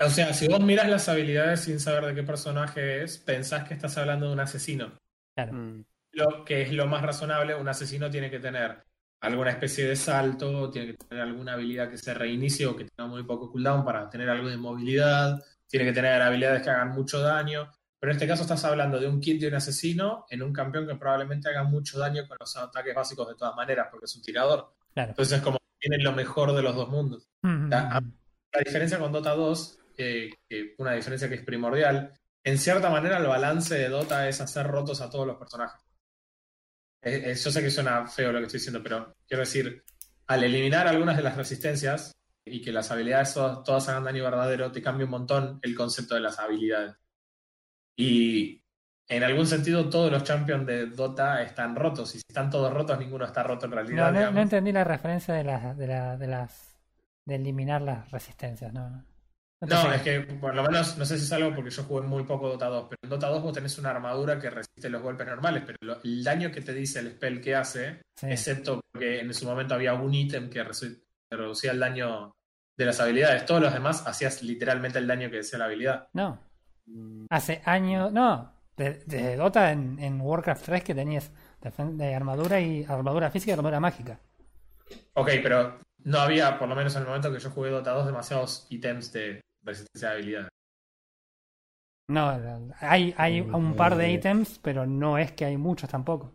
O 0.00 0.10
sea, 0.10 0.34
si 0.34 0.48
vos 0.48 0.60
miras 0.60 0.88
las 0.88 1.08
habilidades 1.08 1.60
sin 1.60 1.80
saber 1.80 2.06
de 2.06 2.14
qué 2.14 2.22
personaje 2.22 3.02
es, 3.02 3.18
pensás 3.18 3.68
que 3.68 3.74
estás 3.74 3.98
hablando 3.98 4.26
de 4.28 4.32
un 4.32 4.40
asesino. 4.40 4.92
Claro. 5.34 5.52
Mm. 5.52 5.84
Lo 6.12 6.44
que 6.44 6.62
es 6.62 6.72
lo 6.72 6.86
más 6.86 7.02
razonable, 7.02 7.54
un 7.54 7.68
asesino 7.68 8.10
tiene 8.10 8.30
que 8.30 8.38
tener 8.38 8.84
alguna 9.20 9.50
especie 9.50 9.86
de 9.86 9.96
salto, 9.96 10.70
tiene 10.70 10.88
que 10.88 11.06
tener 11.08 11.22
alguna 11.22 11.54
habilidad 11.54 11.88
que 11.88 11.96
se 11.96 12.12
reinicie 12.12 12.66
o 12.66 12.76
que 12.76 12.84
tenga 12.84 13.08
muy 13.08 13.22
poco 13.22 13.50
cooldown 13.50 13.84
para 13.84 14.10
tener 14.10 14.28
algo 14.28 14.48
de 14.48 14.56
movilidad, 14.56 15.40
tiene 15.68 15.86
que 15.86 15.92
tener 15.92 16.20
habilidades 16.20 16.62
que 16.62 16.70
hagan 16.70 16.90
mucho 16.90 17.20
daño. 17.20 17.70
Pero 17.98 18.10
en 18.10 18.16
este 18.16 18.26
caso 18.26 18.42
estás 18.42 18.64
hablando 18.64 18.98
de 18.98 19.06
un 19.06 19.20
kit 19.20 19.40
de 19.40 19.46
un 19.46 19.54
asesino 19.54 20.26
en 20.28 20.42
un 20.42 20.52
campeón 20.52 20.88
que 20.88 20.96
probablemente 20.96 21.48
haga 21.48 21.62
mucho 21.62 22.00
daño 22.00 22.26
con 22.26 22.36
los 22.40 22.56
ataques 22.56 22.94
básicos 22.94 23.28
de 23.28 23.36
todas 23.36 23.54
maneras, 23.54 23.86
porque 23.90 24.06
es 24.06 24.16
un 24.16 24.22
tirador. 24.22 24.74
Claro. 24.92 25.10
Entonces 25.10 25.38
es 25.38 25.44
como 25.44 25.58
que 25.58 25.88
tiene 25.88 26.02
lo 26.02 26.12
mejor 26.12 26.52
de 26.52 26.62
los 26.62 26.74
dos 26.74 26.88
mundos. 26.88 27.28
La, 27.42 28.02
la 28.52 28.60
diferencia 28.64 28.98
con 28.98 29.12
Dota 29.12 29.34
2, 29.34 29.78
eh, 29.96 30.30
que 30.48 30.74
una 30.78 30.92
diferencia 30.92 31.28
que 31.28 31.36
es 31.36 31.44
primordial, 31.44 32.12
en 32.44 32.58
cierta 32.58 32.90
manera 32.90 33.18
el 33.18 33.26
balance 33.26 33.76
de 33.76 33.88
Dota 33.88 34.28
es 34.28 34.40
hacer 34.40 34.66
rotos 34.66 35.00
a 35.00 35.08
todos 35.08 35.26
los 35.26 35.36
personajes. 35.36 35.80
Eh, 37.02 37.32
eh, 37.32 37.34
yo 37.34 37.50
sé 37.50 37.62
que 37.62 37.70
suena 37.70 38.06
feo 38.06 38.32
lo 38.32 38.38
que 38.38 38.46
estoy 38.46 38.58
diciendo, 38.58 38.82
pero 38.82 39.16
quiero 39.26 39.42
decir, 39.42 39.84
al 40.28 40.44
eliminar 40.44 40.86
algunas 40.86 41.16
de 41.16 41.22
las 41.22 41.36
resistencias 41.36 42.12
y 42.44 42.62
que 42.62 42.72
las 42.72 42.90
habilidades 42.90 43.34
todas, 43.34 43.62
todas 43.64 43.88
hagan 43.88 44.04
daño 44.04 44.24
verdadero, 44.24 44.70
te 44.70 44.82
cambia 44.82 45.04
un 45.04 45.10
montón 45.10 45.58
el 45.62 45.74
concepto 45.74 46.14
de 46.14 46.20
las 46.20 46.38
habilidades. 46.38 46.94
Y 47.96 48.62
en 49.08 49.22
algún 49.24 49.46
sentido 49.46 49.90
todos 49.90 50.10
los 50.10 50.22
champions 50.22 50.66
de 50.66 50.86
Dota 50.86 51.42
están 51.42 51.74
rotos, 51.74 52.14
y 52.14 52.18
si 52.18 52.24
están 52.28 52.50
todos 52.50 52.72
rotos, 52.72 52.98
ninguno 52.98 53.24
está 53.24 53.42
roto 53.42 53.66
en 53.66 53.72
realidad. 53.72 54.06
No, 54.06 54.12
no, 54.12 54.18
digamos. 54.18 54.34
no 54.34 54.42
entendí 54.42 54.72
la 54.72 54.84
referencia 54.84 55.34
de 55.34 55.44
las 55.44 55.76
de, 55.76 55.86
la, 55.86 56.16
de 56.16 56.26
las 56.28 56.78
de 57.24 57.34
eliminar 57.34 57.82
las 57.82 58.10
resistencias, 58.10 58.72
no, 58.72 59.04
no. 59.68 59.92
Es 59.92 60.02
que 60.02 60.20
por 60.20 60.54
lo 60.54 60.62
menos, 60.62 60.96
no 60.98 61.04
sé 61.04 61.18
si 61.18 61.24
es 61.24 61.32
algo 61.32 61.54
porque 61.54 61.70
yo 61.70 61.82
jugué 61.84 62.02
muy 62.06 62.24
poco 62.24 62.48
Dota 62.48 62.66
2, 62.66 62.86
pero 62.90 62.98
en 63.02 63.10
Dota 63.10 63.28
2 63.28 63.42
vos 63.42 63.52
tenés 63.52 63.78
una 63.78 63.90
armadura 63.90 64.38
que 64.38 64.50
resiste 64.50 64.88
los 64.90 65.02
golpes 65.02 65.26
normales, 65.26 65.62
pero 65.64 65.78
lo- 65.82 66.02
el 66.02 66.22
daño 66.24 66.50
que 66.50 66.60
te 66.60 66.72
dice 66.72 66.98
el 67.00 67.12
spell 67.12 67.40
que 67.40 67.54
hace, 67.54 68.02
Sí. 68.18 68.26
excepto 68.30 68.80
que 68.98 69.20
en 69.20 69.32
su 69.34 69.46
momento 69.46 69.74
había 69.74 69.94
un 69.94 70.12
ítem 70.14 70.50
que 70.50 70.64
reducía 71.30 71.72
el 71.72 71.78
daño 71.80 72.32
de 72.76 72.84
las 72.86 73.00
habilidades, 73.00 73.44
todos 73.46 73.60
los 73.62 73.72
demás 73.72 74.06
hacías 74.06 74.42
literalmente 74.42 74.98
el 74.98 75.06
daño 75.06 75.30
que 75.30 75.36
decía 75.36 75.58
la 75.58 75.66
habilidad. 75.66 76.08
No, 76.12 76.40
Mm. 76.86 77.26
hace 77.30 77.62
años, 77.64 78.12
no, 78.12 78.52
de- 78.76 79.02
desde 79.06 79.36
Dota 79.36 79.70
en, 79.70 79.98
en 80.00 80.20
Warcraft 80.20 80.64
3 80.64 80.82
que 80.82 80.94
tenías 80.94 81.30
de 81.78 82.14
armadura 82.14 82.60
y 82.60 82.84
armadura 82.84 83.30
física 83.30 83.50
y 83.50 83.54
armadura 83.54 83.78
mágica. 83.78 84.18
Ok, 85.14 85.28
pero 85.42 85.78
no 86.04 86.18
había, 86.18 86.58
por 86.58 86.68
lo 86.68 86.74
menos 86.74 86.94
en 86.96 87.02
el 87.02 87.06
momento 87.06 87.32
que 87.32 87.38
yo 87.38 87.50
jugué 87.50 87.70
Dota 87.70 87.92
2, 87.92 88.06
demasiados 88.06 88.66
ítems 88.70 89.12
de 89.12 89.40
resistencia 89.62 90.10
de 90.10 90.14
habilidades. 90.14 90.48
No, 92.08 92.28
hay, 92.80 93.14
hay 93.16 93.40
un 93.40 93.74
par 93.74 93.96
de 93.96 94.12
ítems, 94.12 94.58
pero 94.58 94.86
no 94.86 95.16
es 95.16 95.32
que 95.32 95.44
hay 95.44 95.56
muchos 95.56 95.88
tampoco. 95.88 96.32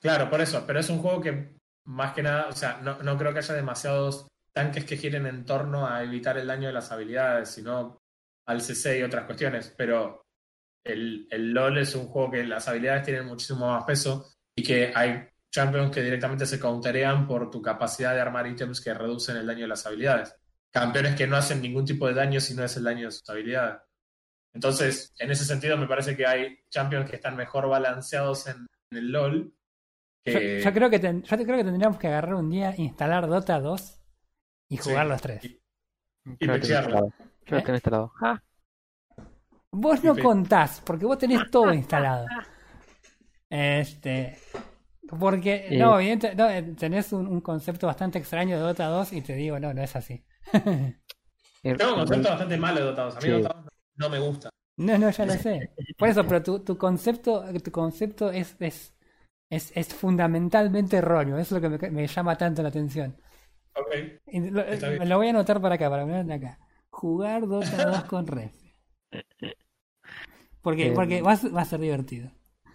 Claro, 0.00 0.30
por 0.30 0.40
eso, 0.40 0.64
pero 0.66 0.80
es 0.80 0.88
un 0.88 0.98
juego 0.98 1.20
que 1.20 1.56
más 1.86 2.12
que 2.14 2.22
nada, 2.22 2.48
o 2.48 2.52
sea, 2.52 2.80
no, 2.82 3.02
no 3.02 3.16
creo 3.18 3.32
que 3.32 3.40
haya 3.40 3.54
demasiados 3.54 4.26
tanques 4.52 4.84
que 4.84 4.96
giren 4.96 5.26
en 5.26 5.44
torno 5.44 5.86
a 5.86 6.02
evitar 6.02 6.38
el 6.38 6.46
daño 6.46 6.68
de 6.68 6.72
las 6.72 6.90
habilidades, 6.90 7.50
sino 7.50 7.98
al 8.46 8.60
CC 8.62 8.98
y 8.98 9.02
otras 9.02 9.24
cuestiones, 9.26 9.74
pero 9.76 10.22
el, 10.84 11.26
el 11.30 11.52
LOL 11.52 11.78
es 11.78 11.94
un 11.94 12.06
juego 12.06 12.30
que 12.30 12.44
las 12.44 12.66
habilidades 12.68 13.04
tienen 13.04 13.26
muchísimo 13.26 13.68
más 13.68 13.84
peso 13.84 14.30
y 14.54 14.62
que 14.62 14.92
hay 14.94 15.28
champions 15.50 15.90
que 15.90 16.02
directamente 16.02 16.46
se 16.46 16.60
counterean 16.60 17.26
por 17.26 17.50
tu 17.50 17.60
capacidad 17.60 18.14
de 18.14 18.20
armar 18.20 18.46
ítems 18.46 18.80
que 18.80 18.94
reducen 18.94 19.36
el 19.36 19.46
daño 19.46 19.62
de 19.62 19.68
las 19.68 19.84
habilidades. 19.86 20.34
Campeones 20.80 21.14
que 21.14 21.26
no 21.26 21.36
hacen 21.36 21.62
ningún 21.62 21.84
tipo 21.86 22.06
de 22.06 22.12
daño 22.14 22.38
si 22.38 22.54
no 22.54 22.62
es 22.64 22.76
el 22.76 22.84
daño 22.84 23.06
de 23.06 23.10
sus 23.12 23.28
habilidades. 23.30 23.80
Entonces, 24.52 25.14
en 25.18 25.30
ese 25.30 25.44
sentido, 25.44 25.76
me 25.78 25.86
parece 25.86 26.16
que 26.16 26.26
hay 26.26 26.58
champions 26.70 27.08
que 27.08 27.16
están 27.16 27.34
mejor 27.36 27.68
balanceados 27.68 28.46
en, 28.46 28.66
en 28.90 28.98
el 28.98 29.10
LOL. 29.12 29.54
Yo, 30.26 30.38
que- 30.38 30.60
yo 30.62 30.72
creo 30.72 30.90
que 30.90 30.98
ten- 30.98 31.22
yo 31.22 31.36
creo 31.36 31.56
que 31.56 31.64
tendríamos 31.64 31.98
que 31.98 32.08
agarrar 32.08 32.34
un 32.34 32.50
día, 32.50 32.74
instalar 32.76 33.26
Dota 33.26 33.58
2 33.60 34.00
y 34.68 34.76
Sí. 34.76 34.90
jugar 34.90 35.06
los 35.06 35.22
tres. 35.22 35.44
Y- 35.44 35.60
Y 36.40 36.46
pechearlo. 36.46 37.12
¿Eh? 37.46 37.62
instalado. 37.68 38.12
Ah, 38.20 38.42
Vos 39.70 40.02
no 40.04 40.16
contás, 40.16 40.82
porque 40.84 41.04
vos 41.06 41.18
tenés 41.18 41.50
todo 41.50 41.72
instalado. 41.72 42.26
Este. 43.48 44.38
Porque, 45.20 45.68
Eh. 45.70 45.78
no, 45.78 45.98
evidente, 46.00 46.34
no, 46.34 46.48
eh, 46.50 46.62
tenés 46.76 47.12
un, 47.12 47.28
un 47.28 47.40
concepto 47.40 47.86
bastante 47.86 48.18
extraño 48.18 48.56
de 48.56 48.62
Dota 48.62 48.86
2 48.88 49.12
y 49.12 49.22
te 49.22 49.34
digo, 49.34 49.58
no, 49.60 49.72
no 49.72 49.82
es 49.82 49.94
así. 49.94 50.24
Tengo 51.62 51.92
un 51.92 51.98
concepto 52.00 52.28
bastante 52.28 52.56
malo 52.56 52.80
de 52.80 52.86
Dota 52.86 53.02
2. 53.04 53.16
A 53.16 53.18
mí 53.18 53.24
Sí. 53.24 53.30
Dota 53.30 53.54
2 53.54 53.64
no, 53.96 54.08
me 54.10 54.18
gusta. 54.18 54.50
No, 54.78 54.98
no, 54.98 55.10
ya 55.10 55.26
lo 55.26 55.32
sé. 55.34 55.72
Por 55.98 56.08
eso, 56.08 56.26
pero 56.26 56.42
tu, 56.42 56.60
tu 56.60 56.76
concepto, 56.76 57.44
tu 57.62 57.70
concepto 57.72 58.30
es, 58.30 58.56
es, 58.60 58.94
es, 59.50 59.72
es 59.74 59.94
fundamentalmente 59.94 60.98
erróneo. 60.98 61.38
Eso 61.38 61.56
es 61.56 61.62
lo 61.62 61.70
que 61.78 61.78
me, 61.78 61.90
me 61.90 62.06
llama 62.06 62.36
tanto 62.36 62.62
la 62.62 62.68
atención. 62.68 63.16
Ok. 63.74 64.20
Y 64.26 64.50
lo, 64.50 64.60
Está 64.60 64.88
bien. 64.88 65.00
me 65.00 65.06
lo 65.06 65.16
voy 65.16 65.28
a 65.28 65.30
anotar 65.30 65.60
para 65.60 65.74
acá, 65.76 65.88
para 65.90 66.02
poner 66.04 66.30
acá. 66.30 66.58
Jugar 66.90 67.46
Dota 67.46 67.86
2 67.86 68.04
con 68.04 68.26
Ref. 68.26 68.52
Porque, 70.62 70.88
Eh, 70.88 70.92
porque 70.92 71.22
va, 71.22 71.32
a 71.32 71.36
ser- 71.36 71.54
va 71.56 71.62
a 71.62 71.64
ser 71.64 71.80
divertido. 71.80 72.30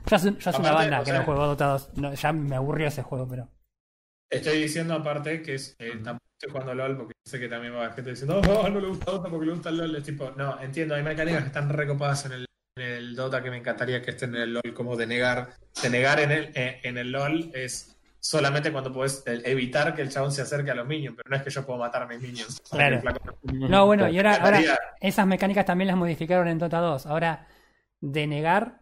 Ya 0.07 0.17
hace 0.17 0.30
una 0.59 0.72
banda 0.72 0.99
que 0.99 1.05
sea- 1.11 1.19
no 1.19 1.26
juego 1.26 1.45
Dota 1.47 1.67
2. 1.67 1.89
No, 1.97 2.13
ya 2.13 2.34
me 2.34 2.55
aburrió 2.55 2.88
ese 2.88 3.03
juego, 3.03 3.28
pero. 3.28 3.49
Estoy 4.32 4.61
diciendo 4.61 4.93
aparte 4.93 5.41
que 5.41 5.55
es, 5.55 5.75
eh, 5.77 5.99
tampoco 6.01 6.25
estoy 6.39 6.51
jugando 6.51 6.73
LOL 6.73 6.97
porque 6.97 7.13
sé 7.25 7.38
que 7.38 7.49
también 7.49 7.73
va 7.73 7.79
a 7.79 7.82
haber 7.84 7.95
gente 7.95 8.11
diciendo, 8.11 8.39
oh, 8.39 8.69
no 8.69 8.79
le 8.79 8.88
gusta 8.88 9.11
Dota 9.11 9.29
porque 9.29 9.45
le 9.45 9.51
gusta 9.51 9.69
el 9.69 9.77
LOL. 9.77 9.95
Es 9.97 10.03
tipo, 10.03 10.32
no, 10.38 10.59
entiendo, 10.61 10.95
hay 10.95 11.03
mecánicas 11.03 11.41
que 11.41 11.47
están 11.47 11.67
recopadas 11.67 12.25
en 12.27 12.32
el, 12.32 12.45
en 12.77 12.84
el 12.84 13.15
Dota 13.15 13.43
que 13.43 13.49
me 13.49 13.57
encantaría 13.57 14.01
que 14.01 14.11
estén 14.11 14.34
en 14.36 14.41
el 14.41 14.53
LOL, 14.53 14.73
como 14.73 14.95
de 14.95 15.05
negar. 15.05 15.49
De 15.84 15.89
negar 15.89 16.21
en 16.21 16.32
el, 16.32 16.51
eh, 16.55 16.79
en 16.84 16.97
el 16.97 17.11
LOL 17.11 17.51
es 17.53 17.97
solamente 18.21 18.71
cuando 18.71 18.93
puedes 18.93 19.21
eh, 19.27 19.41
evitar 19.43 19.93
que 19.93 20.01
el 20.01 20.09
chabón 20.09 20.32
se 20.32 20.43
acerque 20.43 20.71
a 20.71 20.75
los 20.75 20.88
minions, 20.88 21.17
pero 21.17 21.29
no 21.29 21.36
es 21.36 21.43
que 21.43 21.49
yo 21.49 21.65
puedo 21.65 21.79
matar 21.79 22.03
a 22.03 22.07
mis 22.07 22.21
minions. 22.21 22.61
Claro. 22.71 23.01
No, 23.43 23.86
bueno, 23.86 24.07
y 24.07 24.15
ahora, 24.15 24.36
ahora 24.36 24.61
esas 25.01 25.27
mecánicas 25.27 25.65
también 25.65 25.89
las 25.89 25.97
modificaron 25.97 26.47
en 26.47 26.57
Dota 26.57 26.79
2. 26.79 27.05
Ahora, 27.05 27.47
denegar 27.99 28.82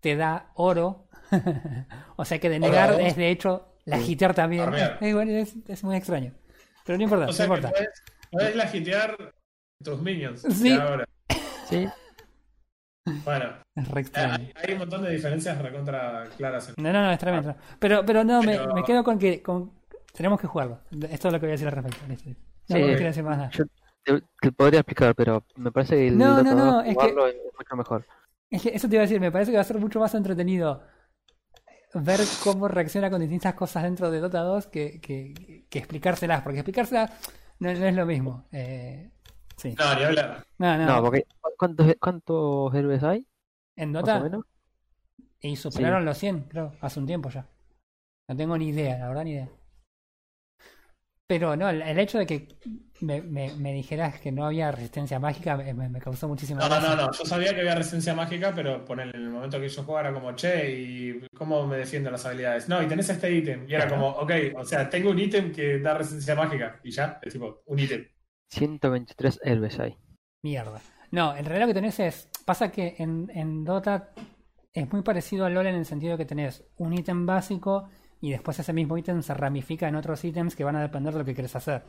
te 0.00 0.16
da 0.16 0.50
oro 0.54 1.08
o 2.16 2.24
sea 2.24 2.38
que 2.38 2.50
denegar 2.50 3.00
es 3.00 3.16
de 3.16 3.30
hecho 3.30 3.71
lagitear 3.84 4.34
también. 4.34 4.64
Farmear. 4.64 4.98
Eh, 5.00 5.14
bueno, 5.14 5.32
es, 5.32 5.54
es 5.68 5.84
muy 5.84 5.96
extraño. 5.96 6.32
Pero 6.84 6.98
no 6.98 7.04
importa, 7.04 7.26
O 7.26 7.32
sea 7.32 7.46
no 7.46 7.54
importa. 7.56 7.70
puedes, 7.76 8.02
puedes 8.30 8.56
lagitear 8.56 9.16
tus 9.82 10.00
minions. 10.02 10.42
Sí. 10.42 10.72
ahora. 10.72 11.04
Sí, 11.68 11.88
Bueno, 13.24 13.46
Es 13.74 13.88
re 13.88 13.94
hay, 13.98 14.02
extraño. 14.02 14.48
hay 14.54 14.72
un 14.74 14.78
montón 14.78 15.02
de 15.02 15.10
diferencias 15.10 15.58
recontra 15.58 16.24
claras. 16.36 16.68
en- 16.68 16.74
No, 16.82 16.92
no, 16.92 17.02
no, 17.02 17.10
es 17.12 17.18
tremendo. 17.18 17.56
Pero, 17.78 18.04
pero 18.06 18.22
no, 18.24 18.42
me, 18.42 18.56
Pero- 18.58 18.74
me 18.74 18.84
quedo 18.84 19.02
con 19.02 19.18
que 19.18 19.42
con... 19.42 19.72
tenemos 20.12 20.40
que 20.40 20.46
jugarlo. 20.46 20.80
Esto 21.10 21.28
es 21.28 21.32
lo 21.34 21.40
que 21.40 21.46
voy 21.46 21.50
a 21.50 21.52
decir 21.52 21.66
al 21.68 21.72
respecto. 21.74 21.98
No, 22.06 22.16
Sí. 22.16 22.36
no 22.68 22.74
quiero 22.86 23.04
decir 23.06 23.24
más 23.24 23.38
nada. 23.38 23.50
yo 23.50 23.64
te, 24.04 24.22
te 24.40 24.52
podría 24.52 24.80
explicar, 24.80 25.14
pero 25.16 25.44
me 25.56 25.72
parece 25.72 25.96
que 25.96 26.08
el 26.08 26.18
No, 26.18 26.42
no, 26.42 26.54
no, 26.54 26.74
2 26.76 26.84
es 26.86 26.96
que- 26.96 27.06
es 27.08 27.54
mucho 27.58 27.76
mejor. 27.76 28.06
Es 28.50 28.62
que 28.62 28.68
eso 28.70 28.88
te 28.88 28.94
iba 28.96 29.02
a 29.02 29.06
decir, 29.06 29.18
me 29.20 29.32
parece 29.32 29.50
que 29.50 29.56
va 29.56 29.62
a 29.62 29.64
ser 29.64 29.78
mucho 29.78 29.98
más 29.98 30.14
entretenido 30.14 30.82
ver 31.94 32.20
cómo 32.42 32.68
reacciona 32.68 33.10
con 33.10 33.20
distintas 33.20 33.54
cosas 33.54 33.82
dentro 33.84 34.10
de 34.10 34.20
Dota 34.20 34.40
2 34.40 34.66
que, 34.68 35.00
que, 35.00 35.66
que 35.68 35.78
explicárselas, 35.78 36.42
porque 36.42 36.60
explicárselas 36.60 37.10
no, 37.58 37.72
no 37.72 37.86
es 37.86 37.94
lo 37.94 38.06
mismo. 38.06 38.48
Eh, 38.52 39.10
sí. 39.56 39.74
No, 39.78 39.94
ni 39.94 40.02
hablar. 40.04 40.46
No, 40.58 40.78
no. 40.78 40.86
No, 40.86 41.02
porque 41.02 41.26
¿cuántos, 41.56 41.94
¿cuántos 42.00 42.74
héroes 42.74 43.02
hay? 43.02 43.26
en 43.76 43.92
Más 43.92 44.02
Dota 44.02 44.18
o 44.18 44.20
menos. 44.20 44.44
y 45.40 45.56
superaron 45.56 46.04
los 46.04 46.18
100, 46.18 46.44
creo, 46.48 46.72
hace 46.80 47.00
un 47.00 47.06
tiempo 47.06 47.28
ya. 47.30 47.46
No 48.28 48.36
tengo 48.36 48.56
ni 48.58 48.68
idea, 48.68 48.98
la 48.98 49.08
verdad 49.08 49.24
ni 49.24 49.32
idea. 49.32 49.50
Pero 51.26 51.56
no, 51.56 51.68
el, 51.68 51.82
el 51.82 51.98
hecho 51.98 52.18
de 52.18 52.26
que 52.26 52.48
me, 53.02 53.20
me, 53.22 53.52
me 53.56 53.72
dijeras 53.72 54.18
que 54.20 54.32
no 54.32 54.46
había 54.46 54.72
resistencia 54.72 55.18
mágica 55.18 55.56
me, 55.56 55.74
me- 55.88 56.00
causó 56.00 56.28
muchísima 56.28 56.60
No, 56.60 56.68
no, 56.68 56.74
gracia. 56.76 56.96
no, 56.96 57.06
no. 57.06 57.12
Yo 57.12 57.24
sabía 57.24 57.54
que 57.54 57.60
había 57.60 57.74
resistencia 57.74 58.14
mágica, 58.14 58.52
pero 58.54 58.84
ponele, 58.84 59.12
en 59.16 59.22
el 59.24 59.30
momento 59.30 59.60
que 59.60 59.68
yo 59.68 59.82
jugaba 59.84 60.08
era 60.08 60.14
como, 60.14 60.32
che, 60.34 60.70
¿y 60.70 61.26
cómo 61.34 61.66
me 61.66 61.76
defiendo 61.76 62.10
las 62.10 62.24
habilidades? 62.26 62.68
No, 62.68 62.82
y 62.82 62.86
tenés 62.86 63.08
este 63.10 63.30
ítem. 63.32 63.66
Y 63.68 63.74
era 63.74 63.88
como, 63.88 64.08
ok, 64.08 64.32
o 64.56 64.64
sea, 64.64 64.88
tengo 64.88 65.10
un 65.10 65.18
ítem 65.18 65.52
que 65.52 65.78
da 65.78 65.94
resistencia 65.94 66.34
mágica. 66.34 66.80
Y 66.82 66.90
ya, 66.90 67.18
es 67.22 67.32
tipo, 67.32 67.62
un 67.66 67.78
ítem. 67.78 68.06
123 68.50 69.40
héroes 69.44 69.78
hay. 69.80 69.96
Mierda. 70.42 70.80
No, 71.10 71.36
en 71.36 71.44
realidad 71.44 71.66
lo 71.66 71.74
que 71.74 71.80
tenés 71.80 72.00
es. 72.00 72.28
Pasa 72.44 72.70
que 72.72 72.96
en, 72.98 73.30
en 73.34 73.64
Dota 73.64 74.10
es 74.72 74.90
muy 74.92 75.02
parecido 75.02 75.44
al 75.44 75.54
LoL 75.54 75.66
en 75.66 75.74
el 75.76 75.86
sentido 75.86 76.16
que 76.16 76.24
tenés 76.24 76.64
un 76.76 76.92
ítem 76.92 77.26
básico 77.26 77.88
y 78.20 78.30
después 78.30 78.58
ese 78.58 78.72
mismo 78.72 78.96
ítem 78.96 79.22
se 79.22 79.34
ramifica 79.34 79.88
en 79.88 79.96
otros 79.96 80.24
ítems 80.24 80.54
que 80.56 80.64
van 80.64 80.76
a 80.76 80.80
depender 80.82 81.12
de 81.12 81.18
lo 81.20 81.24
que 81.24 81.34
querés 81.34 81.56
hacer. 81.56 81.82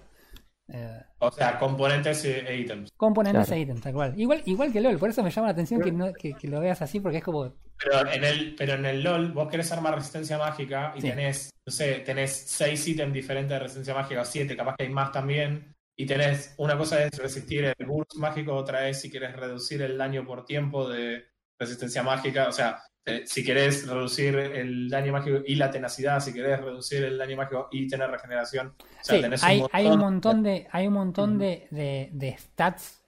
Eh, 0.72 1.02
O 1.20 1.30
sea, 1.32 1.60
componentes 1.60 2.24
e 2.26 2.40
e 2.48 2.58
ítems. 2.60 2.90
componentes 2.96 3.48
Claro. 3.48 3.60
e 3.60 3.64
ítems, 3.64 3.82
tal 3.82 3.94
cual. 3.94 4.14
Igual, 4.20 4.42
igual 4.46 4.72
que 4.72 4.80
LOL, 4.82 4.98
por 4.98 5.10
eso 5.10 5.22
me 5.24 5.30
llama 5.30 5.48
la 5.48 5.54
atención 5.54 5.82
que, 5.82 5.92
no- 5.92 6.14
que, 6.14 6.34
que 6.36 6.48
lo 6.48 6.60
veas 6.62 6.82
así, 6.82 7.00
porque 7.00 7.18
es 7.18 7.24
como. 7.24 7.54
Pero 7.78 8.08
en 8.12 8.24
el, 8.24 8.56
pero 8.56 8.74
en 8.76 8.86
el 8.86 9.04
LOL, 9.04 9.34
vos 9.34 9.50
querés 9.50 9.72
armar 9.72 9.96
resistencia 9.96 10.38
mágica 10.38 10.94
y 10.96 11.02
Sí. 11.02 11.10
tenés, 11.10 11.50
no 11.66 11.72
sé, 11.72 11.96
tenés 12.00 12.32
seis 12.32 12.88
ítems 12.88 13.14
diferentes 13.14 13.50
de 13.50 13.60
resistencia 13.60 13.94
mágica, 13.94 14.22
o 14.22 14.26
siete, 14.26 14.56
capaz 14.56 14.76
que 14.78 14.84
hay 14.86 14.90
más 14.90 15.12
también. 15.12 15.76
Y 15.98 16.06
tenés, 16.06 16.56
una 16.58 16.78
cosa 16.78 17.04
es 17.04 17.12
resistir 17.20 17.66
el 17.66 17.86
burst 17.86 18.16
mágico, 18.16 18.54
otra 18.56 18.88
es 18.88 19.02
si 19.02 19.12
querés 19.12 19.36
reducir 19.36 19.82
el 19.82 19.98
daño 19.98 20.26
por 20.26 20.46
tiempo 20.46 20.90
de 20.90 21.26
resistencia 21.60 22.02
mágica. 22.04 22.48
O 22.48 22.52
sea, 22.52 22.82
eh, 23.06 23.24
si 23.26 23.44
querés 23.44 23.88
reducir 23.88 24.36
el 24.36 24.90
daño 24.90 25.12
mágico 25.12 25.40
y 25.46 25.56
la 25.56 25.70
tenacidad, 25.70 26.20
si 26.22 26.34
querés 26.34 26.60
reducir 26.62 27.04
el 27.04 27.18
daño 27.18 27.36
mágico 27.38 27.68
y 27.72 27.88
tener 27.88 28.10
regeneración. 28.10 28.68
O 28.80 28.84
sea, 29.04 29.16
Sí, 29.18 29.22
tenés 29.22 29.44
hay, 29.44 29.64
hay 29.72 29.86
un 29.88 30.00
montón- 30.00 30.00
montón 30.00 30.44
de, 30.44 30.68
hay 30.72 30.88
un 30.88 30.94
montón 30.94 31.38
de, 31.38 31.68
de, 31.72 32.10
de 32.14 32.38
stats 32.38 33.04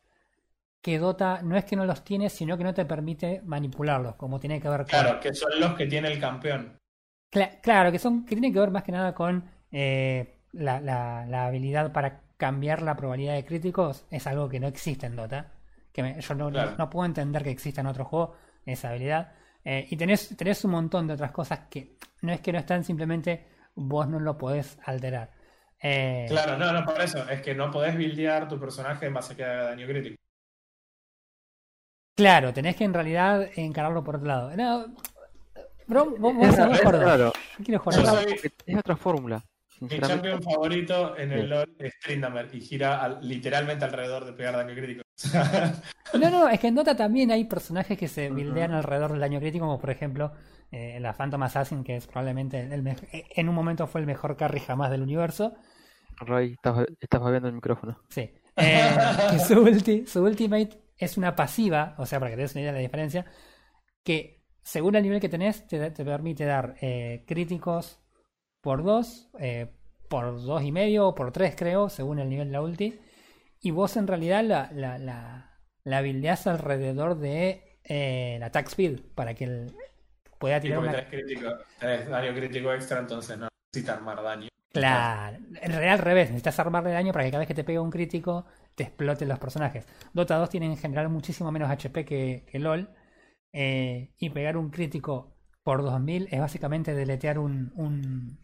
que 0.82 1.00
Dota 1.00 1.41
no 1.41 1.56
es 1.58 1.66
que 1.66 1.76
no 1.76 1.86
los 1.86 2.04
tiene, 2.04 2.30
sino 2.30 2.58
que 2.58 2.64
no 2.64 2.74
te 2.74 2.86
permite 2.86 3.41
manipularlos, 3.43 4.16
como 4.16 4.39
tiene 4.39 4.62
que 4.62 4.70
ver 4.70 4.82
con. 4.82 4.88
Claro, 4.88 5.20
que 5.20 5.34
son 5.34 5.52
los 5.60 5.74
que 5.76 5.88
tiene 5.88 6.10
el 6.12 6.20
campeón. 6.20 6.78
Cla- 7.32 7.60
claro, 7.62 7.91
que 7.91 8.00
son 8.00 8.24
que 8.26 8.36
tienen 8.36 8.54
que 8.54 8.60
ver 8.60 8.72
más 8.72 8.84
que 8.84 8.91
nada 8.91 9.14
con 9.16 9.50
eh, 9.72 10.41
la, 10.52 10.80
la- 10.82 11.26
la 11.28 11.48
habilidad 11.48 11.91
para 11.91 12.22
cambiar 12.38 12.82
la 12.82 12.96
probabilidad 12.96 13.34
de 13.34 13.46
críticos. 13.46 14.06
Es 14.12 14.28
algo 14.28 14.48
que 14.50 14.60
no 14.60 14.68
existe 14.68 15.06
en 15.08 15.16
Dota. 15.16 15.54
Que 15.91 16.04
me- 16.04 16.22
yo 16.22 16.36
no, 16.36 16.52
no- 16.52 16.76
no 16.78 16.89
puedo 16.89 17.06
entender 17.06 17.43
que 17.43 17.50
exista 17.52 17.82
en 17.82 17.88
otro 17.88 18.06
juego 18.06 18.36
esa 18.66 18.89
habilidad. 18.89 19.32
Eh, 19.66 19.88
y 19.89 19.97
tenés, 19.97 20.36
tenés 20.38 20.63
un 20.63 20.72
montón 20.72 21.07
de 21.07 21.13
otras 21.13 21.32
cosas 21.32 21.61
que 21.70 21.97
no 22.22 22.32
es 22.32 22.39
que 22.41 22.53
no 22.53 22.59
están, 22.59 22.84
simplemente 22.84 23.45
vos 23.76 24.07
no 24.07 24.20
lo 24.20 24.38
podés 24.38 24.78
alterar. 24.86 25.32
Eh, 25.82 26.26
Claro, 26.30 26.57
no, 26.57 26.72
no, 26.72 26.86
por 26.86 27.01
eso. 27.01 27.28
Es 27.30 27.41
que 27.41 27.53
no 27.55 27.72
podés 27.72 27.95
buildear 27.95 28.47
tu 28.47 28.59
personaje 28.59 29.07
en 29.07 29.13
base 29.13 29.34
a 29.34 29.36
que 29.36 29.43
haga 29.43 29.63
daño 29.66 29.88
crítico. 29.88 30.16
claro, 32.16 32.53
tenés 32.53 32.76
que 32.76 32.84
en 32.86 32.93
realidad 32.93 33.49
encararlo 33.55 34.03
por 34.03 34.16
otro 34.18 34.28
lado. 34.28 34.55
No, 34.55 34.95
bro, 35.88 36.05
vos, 36.18 36.36
vos 36.36 36.47
Es, 36.47 36.55
sabés 36.55 36.80
es 36.80 36.84
Yo 36.86 37.32
quiero 37.63 37.84
Yo 37.84 37.91
jugar. 37.91 38.24
soy- 38.24 38.51
es 38.66 38.78
otra 38.78 38.95
fórmula. 38.95 39.43
Mi 39.82 40.00
champion 40.00 40.42
favorito 40.42 41.18
en 41.18 41.32
el. 41.32 41.50
LoL 41.50 41.76
es 41.80 41.94
Tryndamere 42.00 42.50
y 42.54 42.62
gira 42.62 43.02
al- 43.04 43.20
literalmente 43.28 43.86
alrededor 43.86 44.26
de 44.26 44.34
pegar 44.34 44.56
daño 44.56 44.74
crítico. 44.74 45.02
No, 46.14 46.30
no, 46.30 46.48
es 46.48 46.60
que 46.62 46.68
en 46.68 46.76
Dota 46.76 46.96
también 46.96 47.32
hay 47.32 47.44
personajes 47.46 47.98
que 47.98 48.08
se 48.08 48.30
buildean 48.30 48.72
alrededor 48.72 49.12
del 49.12 49.20
daño 49.20 49.40
crítico, 49.40 49.66
como 49.66 49.80
por 49.80 49.90
ejemplo 49.90 50.32
eh, 50.72 50.98
la 51.02 51.12
Phantom 51.14 51.44
Assassin, 51.44 51.84
que 51.84 51.98
es 51.98 52.08
probablemente 52.08 52.62
el 52.62 52.84
me- 52.84 52.96
en 53.12 53.50
un 53.50 53.56
momento 53.56 53.86
fue 53.88 54.00
el 54.02 54.08
mejor 54.08 54.38
carry 54.38 54.60
jamás 54.60 54.92
del 54.92 55.02
universo. 55.02 55.56
Roy, 56.18 56.54
estás, 56.54 56.86
estás 57.02 57.22
el 57.44 57.52
micrófono. 57.54 58.00
Sí. 58.10 58.30
Eh, 58.56 58.96
que 59.32 59.40
su, 59.40 59.56
ulti- 59.56 60.06
su 60.06 60.24
ultimate 60.24 60.80
es 60.96 61.18
una 61.18 61.36
pasiva, 61.36 61.96
o 61.98 62.06
sea, 62.06 62.20
para 62.20 62.32
que 62.32 62.38
te 62.38 62.44
des 62.44 62.54
una 62.54 62.62
idea 62.62 62.72
de 62.72 62.78
la 62.78 62.84
diferencia, 62.84 63.26
que 64.04 64.46
según 64.62 64.96
el 64.96 65.04
nivel 65.04 65.20
que 65.20 65.28
tenés, 65.28 65.68
te, 65.68 65.92
permite 65.92 66.46
dar 66.46 66.76
eh, 66.82 67.26
críticos 67.28 68.00
por 68.66 68.84
2, 68.84 69.30
por 70.09 70.41
dos 70.41 70.63
y 70.63 70.72
medio 70.72 71.09
o 71.09 71.13
por 71.13 71.32
3 71.32 71.55
creo, 71.55 71.88
según 71.88 72.18
el 72.18 72.30
nivel 72.30 72.47
de 72.47 72.53
la 72.53 72.61
ulti. 72.61 72.99
Y 73.61 73.70
vos 73.70 73.95
en 73.95 74.07
realidad 74.07 74.43
la, 74.43 74.72
la, 74.74 74.97
la, 74.97 75.59
la 75.84 76.01
buildeás 76.01 76.47
alrededor 76.47 77.20
de 77.20 77.78
eh, 77.84 78.38
la 78.39 78.47
attack 78.47 78.70
speed, 78.70 79.01
para 79.13 79.36
que 79.36 79.43
él 79.43 79.72
pueda 80.39 80.59
tirar 80.59 80.80
porque 80.80 80.89
una... 80.89 80.97
tenés, 80.97 81.11
crítico, 81.11 81.49
tenés 81.80 82.09
daño 82.09 82.34
crítico 82.34 82.74
extra, 82.74 82.99
entonces 82.99 83.38
no 83.38 83.49
necesita 83.72 83.93
armar 83.93 84.24
daño. 84.24 84.47
Claro, 84.74 85.38
en 85.38 85.72
realidad 85.72 85.93
al 85.93 85.99
revés, 85.99 86.30
necesitas 86.30 86.59
armarle 86.59 86.89
daño 86.89 87.13
para 87.13 87.24
que 87.24 87.32
cada 87.32 87.39
vez 87.41 87.47
que 87.47 87.53
te 87.53 87.63
pegue 87.63 87.78
un 87.78 87.91
crítico 87.91 88.47
te 88.74 88.84
exploten 88.84 89.30
los 89.30 89.38
personajes. 89.38 89.86
Dota 90.11 90.38
2 90.38 90.49
tiene 90.49 90.66
en 90.66 90.78
general 90.78 91.09
muchísimo 91.09 91.51
menos 91.51 91.70
HP 91.70 92.03
que, 92.03 92.45
que 92.51 92.57
LOL 92.57 92.89
eh, 93.53 94.16
y 94.18 94.32
pegar 94.32 94.57
un 94.57 94.72
crítico 94.72 95.35
por 95.66 95.82
2000 95.82 96.28
es 96.32 96.39
básicamente 96.39 96.93
deletear 96.93 97.39
un, 97.39 97.74
un, 97.76 98.38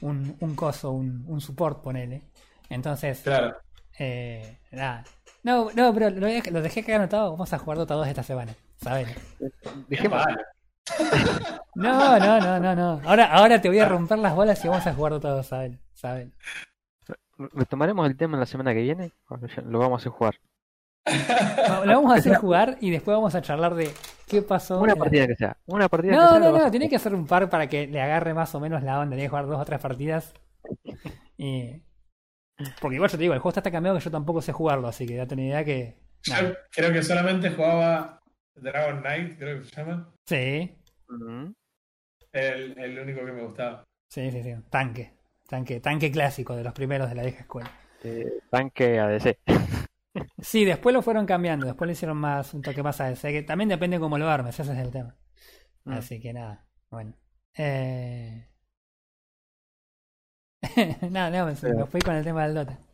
un, 0.00 0.36
un 0.40 0.56
coso, 0.56 0.90
un, 0.90 1.22
un 1.28 1.40
support, 1.40 1.82
ponele. 1.82 2.22
Entonces, 2.70 3.20
Claro. 3.20 3.56
eh, 3.98 4.58
nada. 4.72 5.04
No, 5.42 5.68
no, 5.76 5.92
pero 5.92 6.08
lo, 6.10 6.26
dejé- 6.26 6.50
lo 6.50 6.62
dejé 6.62 6.80
acá 6.80 6.96
anotado, 6.96 7.32
vamos 7.32 7.52
a 7.52 7.58
jugar 7.58 7.76
Dota 7.78 7.94
2 7.94 8.08
esta 8.08 8.22
semana, 8.22 8.54
¿saben? 8.82 9.06
Dejemos. 9.88 10.24
No, 11.74 12.18
no, 12.18 12.40
no, 12.40 12.58
no, 12.60 12.74
no. 12.74 13.00
Ahora, 13.04 13.26
ahora 13.26 13.60
te 13.60 13.68
voy 13.68 13.78
a 13.80 13.88
romper 13.88 14.18
las 14.18 14.34
bolas 14.34 14.64
y 14.64 14.68
vamos 14.68 14.86
a 14.86 14.94
jugar 14.94 15.12
Dota 15.12 15.30
2, 15.30 15.46
¿saben? 15.46 15.80
¿saben? 15.94 16.32
retomaremos 17.38 18.06
el 18.08 18.16
tema 18.16 18.38
la 18.38 18.46
semana 18.46 18.72
que 18.72 18.80
viene. 18.80 19.12
Lo 19.68 19.78
vamos 19.80 20.06
a 20.06 20.10
jugar. 20.10 20.36
No, 21.68 21.84
Lo 21.84 21.94
vamos 21.96 22.12
a 22.12 22.16
hacer 22.16 22.36
jugar 22.36 22.78
y 22.80 22.90
después 22.90 23.14
vamos 23.14 23.34
a 23.34 23.42
charlar 23.42 23.74
de 23.74 23.92
qué 24.26 24.42
pasó. 24.42 24.80
Una 24.80 24.94
la- 24.94 24.98
partida 24.98 25.26
que 25.26 25.36
sea. 25.36 25.56
Una 25.66 25.88
partida 25.88 26.12
que 26.12 26.16
No, 26.18 26.30
sea. 26.30 26.38
no, 26.40 26.52
no, 26.58 26.64
a- 26.64 26.70
tiene 26.70 26.88
que 26.88 26.96
hacer 26.96 27.14
un 27.14 27.26
par 27.26 27.48
para 27.48 27.68
que 27.68 27.86
le 27.86 28.00
agarre 28.00 28.34
más 28.34 28.54
o 28.54 28.60
menos 28.60 28.82
la 28.82 28.98
onda. 29.00 29.16
Tiene 29.16 29.24
que 29.24 29.28
jugar 29.30 29.46
dos 29.46 29.60
o 29.60 29.64
tres 29.64 29.80
partidas. 29.80 30.34
Y... 31.36 31.82
Porque 32.80 32.94
igual 32.96 33.10
yo 33.10 33.16
te 33.18 33.22
digo, 33.22 33.34
el 33.34 33.40
juego 33.40 33.50
está 33.50 33.62
tan 33.62 33.72
cambiado 33.72 33.98
que 33.98 34.04
yo 34.04 34.10
tampoco 34.10 34.40
sé 34.40 34.50
jugarlo, 34.52 34.88
así 34.88 35.06
que 35.06 35.16
date 35.16 35.34
una 35.34 35.42
idea 35.44 35.64
que. 35.64 35.98
Yo 36.22 36.34
creo 36.70 36.90
que 36.92 37.02
solamente 37.02 37.50
jugaba 37.50 38.22
Dragon 38.54 39.00
Knight, 39.02 39.38
creo 39.38 39.58
que 39.60 39.64
se 39.68 39.76
llama. 39.76 40.10
Sí. 40.26 40.74
El, 42.32 42.78
el 42.78 42.98
único 42.98 43.24
que 43.24 43.32
me 43.32 43.42
gustaba. 43.44 43.84
sí, 44.08 44.30
sí, 44.30 44.42
sí. 44.42 44.54
Tanque. 44.70 45.12
Tanque, 45.48 45.80
tanque 45.80 46.10
clásico 46.10 46.56
de 46.56 46.64
los 46.64 46.72
primeros 46.72 47.08
de 47.08 47.14
la 47.14 47.22
vieja 47.22 47.40
escuela. 47.40 47.70
Eh, 48.02 48.40
tanque 48.50 48.98
ADC. 48.98 49.38
Sí, 50.40 50.64
después 50.64 50.92
lo 50.94 51.02
fueron 51.02 51.26
cambiando, 51.26 51.66
después 51.66 51.86
le 51.86 51.92
hicieron 51.92 52.16
más, 52.18 52.52
un 52.54 52.62
toque 52.62 52.82
más 52.82 53.00
a 53.00 53.10
ese, 53.10 53.32
que 53.32 53.42
también 53.42 53.68
depende 53.68 53.98
cómo 53.98 54.18
lo 54.18 54.28
armes, 54.28 54.58
ese 54.58 54.72
es 54.72 54.78
el 54.78 54.90
tema. 54.90 55.16
Mm. 55.84 55.92
Así 55.92 56.20
que 56.20 56.32
nada, 56.32 56.66
bueno. 56.90 57.14
Eh... 57.56 58.48
nada, 61.10 61.30
no, 61.30 61.46
me, 61.46 61.74
me 61.74 61.86
fui 61.86 62.00
con 62.00 62.14
el 62.14 62.24
tema 62.24 62.44
del 62.46 62.54
Dota. 62.54 62.78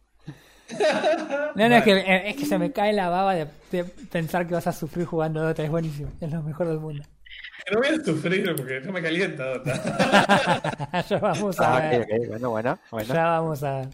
No, 1.55 1.69
no, 1.69 1.77
es 1.77 1.85
que, 1.85 1.93
eh, 1.99 2.31
es 2.31 2.37
que 2.37 2.47
se 2.47 2.59
me 2.59 2.73
cae 2.73 2.95
la 2.95 3.11
baba 3.11 3.35
de, 3.35 3.47
de 3.71 3.85
pensar 3.85 4.47
que 4.47 4.55
vas 4.55 4.67
a 4.67 4.73
sufrir 4.73 5.05
jugando 5.05 5.43
Dota, 5.43 5.63
es 5.63 5.69
buenísimo, 5.71 6.11
es 6.19 6.33
lo 6.33 6.43
mejor 6.43 6.67
del 6.69 6.81
mundo. 6.81 7.05
No 7.71 7.79
voy 7.79 7.89
a 7.89 8.03
sufrir 8.05 8.55
porque 8.57 8.81
no 8.81 8.91
me 8.93 9.03
calienta 9.03 9.45
Dota. 9.59 11.05
ya 11.09 11.19
vamos 11.19 11.61
a 11.61 11.77
Ah, 11.77 11.81
ver, 11.91 12.01
ok, 12.03 12.09
ok. 12.23 12.29
Bueno, 12.29 12.51
bueno. 12.51 12.79
bueno. 12.91 13.15
ya 13.15 13.25
vamos 13.25 13.63
a 13.63 13.81
ver. 13.81 13.89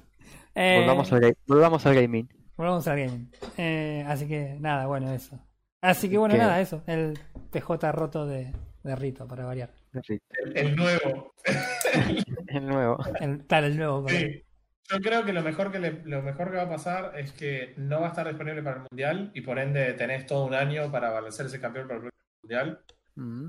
Eh, 0.54 0.78
Volvamos, 0.80 1.12
al, 1.12 1.20
ga- 1.20 1.36
volvamos 1.48 1.86
al 1.86 1.94
gaming. 1.96 2.28
Volvamos 2.58 2.86
al 2.88 2.98
gaming. 2.98 3.30
Eh, 3.56 4.04
así 4.06 4.28
que 4.28 4.56
nada, 4.60 4.86
bueno, 4.86 5.10
eso. 5.12 5.38
Así 5.80 6.10
que 6.10 6.18
bueno, 6.18 6.34
¿Qué? 6.34 6.40
nada, 6.40 6.60
eso. 6.60 6.82
El 6.86 7.18
PJ 7.52 7.92
roto 7.92 8.26
de, 8.26 8.52
de 8.82 8.96
Rito, 8.96 9.26
para 9.26 9.44
variar. 9.46 9.70
El, 9.94 10.20
el 10.56 10.76
nuevo. 10.76 11.32
el 12.48 12.66
nuevo. 12.66 12.98
El- 13.20 13.46
claro, 13.46 13.66
el 13.68 13.76
nuevo. 13.76 14.08
Sí. 14.08 14.42
Yo 14.90 14.98
creo 15.00 15.24
que 15.24 15.32
lo 15.32 15.42
mejor 15.42 15.70
que 15.70 15.78
le- 15.78 16.02
lo 16.04 16.20
mejor 16.22 16.50
que 16.50 16.56
va 16.56 16.64
a 16.64 16.68
pasar 16.68 17.12
es 17.18 17.32
que 17.32 17.74
no 17.76 18.00
va 18.00 18.06
a 18.06 18.10
estar 18.10 18.26
disponible 18.26 18.62
para 18.62 18.76
el 18.82 18.86
mundial 18.90 19.30
y 19.34 19.40
por 19.42 19.58
ende 19.58 19.92
tenés 19.94 20.26
todo 20.26 20.44
un 20.46 20.54
año 20.54 20.90
para 20.90 21.10
balancear 21.10 21.46
ese 21.46 21.60
campeón 21.60 21.86
para 21.86 22.00
el 22.00 22.10
mundial. 22.42 22.80
Mm. 23.14 23.48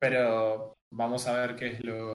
Pero 0.00 0.74
vamos 0.90 1.26
a 1.28 1.34
ver 1.34 1.56
qué 1.56 1.68
es 1.68 1.84
lo, 1.84 2.12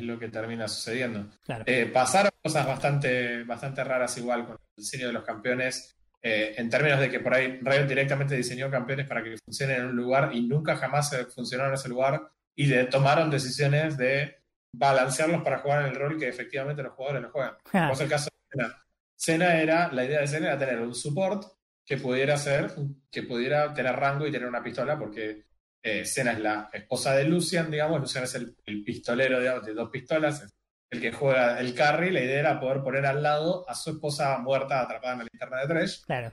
es 0.00 0.06
lo 0.06 0.18
que 0.18 0.28
termina 0.28 0.66
sucediendo. 0.68 1.28
Claro. 1.44 1.64
Eh, 1.66 1.86
pasaron 1.86 2.30
cosas 2.42 2.66
bastante, 2.66 3.44
bastante 3.44 3.84
raras 3.84 4.16
igual 4.18 4.44
con 4.46 4.52
el 4.56 4.74
diseño 4.76 5.06
de 5.06 5.12
los 5.12 5.24
campeones, 5.24 5.96
eh, 6.22 6.54
en 6.56 6.68
términos 6.68 7.00
de 7.00 7.08
que 7.10 7.20
por 7.20 7.32
ahí 7.34 7.58
Riot 7.62 7.86
directamente 7.86 8.36
diseñó 8.36 8.70
campeones 8.70 9.06
para 9.06 9.22
que 9.22 9.36
funcionen 9.44 9.80
en 9.80 9.86
un 9.86 9.96
lugar 9.96 10.30
y 10.34 10.42
nunca 10.46 10.76
jamás 10.76 11.16
funcionaron 11.34 11.72
en 11.72 11.78
ese 11.78 11.88
lugar 11.88 12.20
y 12.54 12.66
de- 12.66 12.84
tomaron 12.84 13.30
decisiones 13.30 13.96
de 13.96 14.36
balancearlos 14.72 15.42
para 15.42 15.58
jugar 15.58 15.82
en 15.82 15.88
el 15.90 15.96
rol 15.96 16.18
que 16.18 16.28
efectivamente 16.28 16.82
los 16.82 16.92
jugadores 16.92 17.22
lo 17.22 17.30
juegan. 17.30 17.54
Como 17.72 17.92
es 17.92 18.00
el 18.00 18.08
caso 18.08 18.28
de 18.30 18.58
Cena. 18.62 18.76
Cena 19.16 19.60
era, 19.60 19.92
la 19.92 20.04
idea 20.04 20.20
de 20.20 20.26
Cena 20.28 20.46
era 20.48 20.58
tener 20.58 20.78
un 20.80 20.94
support 20.94 21.44
que 21.84 21.96
pudiera 21.96 22.36
ser, 22.36 22.70
que 23.10 23.22
pudiera 23.24 23.72
tener 23.74 23.96
rango 23.96 24.26
y 24.26 24.30
tener 24.32 24.46
una 24.48 24.62
pistola, 24.62 24.96
porque 24.98 25.44
eh, 25.82 26.04
Cena 26.04 26.32
es 26.32 26.40
la 26.40 26.70
esposa 26.72 27.14
de 27.14 27.24
Lucian, 27.24 27.70
digamos, 27.70 28.00
Lucian 28.00 28.24
es 28.24 28.34
el, 28.34 28.56
el 28.64 28.82
pistolero 28.84 29.40
digamos, 29.40 29.64
de 29.64 29.74
dos 29.74 29.90
pistolas, 29.90 30.46
el 30.90 31.00
que 31.00 31.12
juega 31.12 31.60
el 31.60 31.74
carry, 31.74 32.10
la 32.10 32.20
idea 32.20 32.40
era 32.40 32.60
poder 32.60 32.82
poner 32.82 33.06
al 33.06 33.22
lado 33.22 33.68
a 33.68 33.74
su 33.74 33.90
esposa 33.90 34.38
muerta 34.38 34.80
atrapada 34.80 35.12
en 35.14 35.18
la 35.20 35.26
linterna 35.32 35.60
de 35.60 35.66
Thresh, 35.68 36.04
claro. 36.04 36.32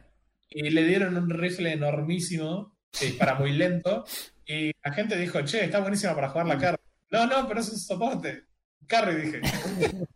y 0.49 0.69
le 0.69 0.83
dieron 0.83 1.15
un 1.17 1.29
rifle 1.29 1.71
enormísimo 1.71 2.77
que 2.91 3.05
dispara 3.07 3.35
muy 3.35 3.51
lento, 3.53 4.05
y 4.47 4.71
la 4.83 4.93
gente 4.93 5.17
dijo, 5.17 5.41
che, 5.41 5.65
está 5.65 5.79
buenísima 5.79 6.15
para 6.15 6.29
jugar 6.29 6.47
la 6.47 6.57
carry. 6.57 6.77
No, 7.11 7.27
no, 7.27 7.47
pero 7.47 7.59
es 7.59 7.69
un 7.69 7.77
soporte. 7.77 8.45
Carry, 8.87 9.15
dije. 9.21 9.41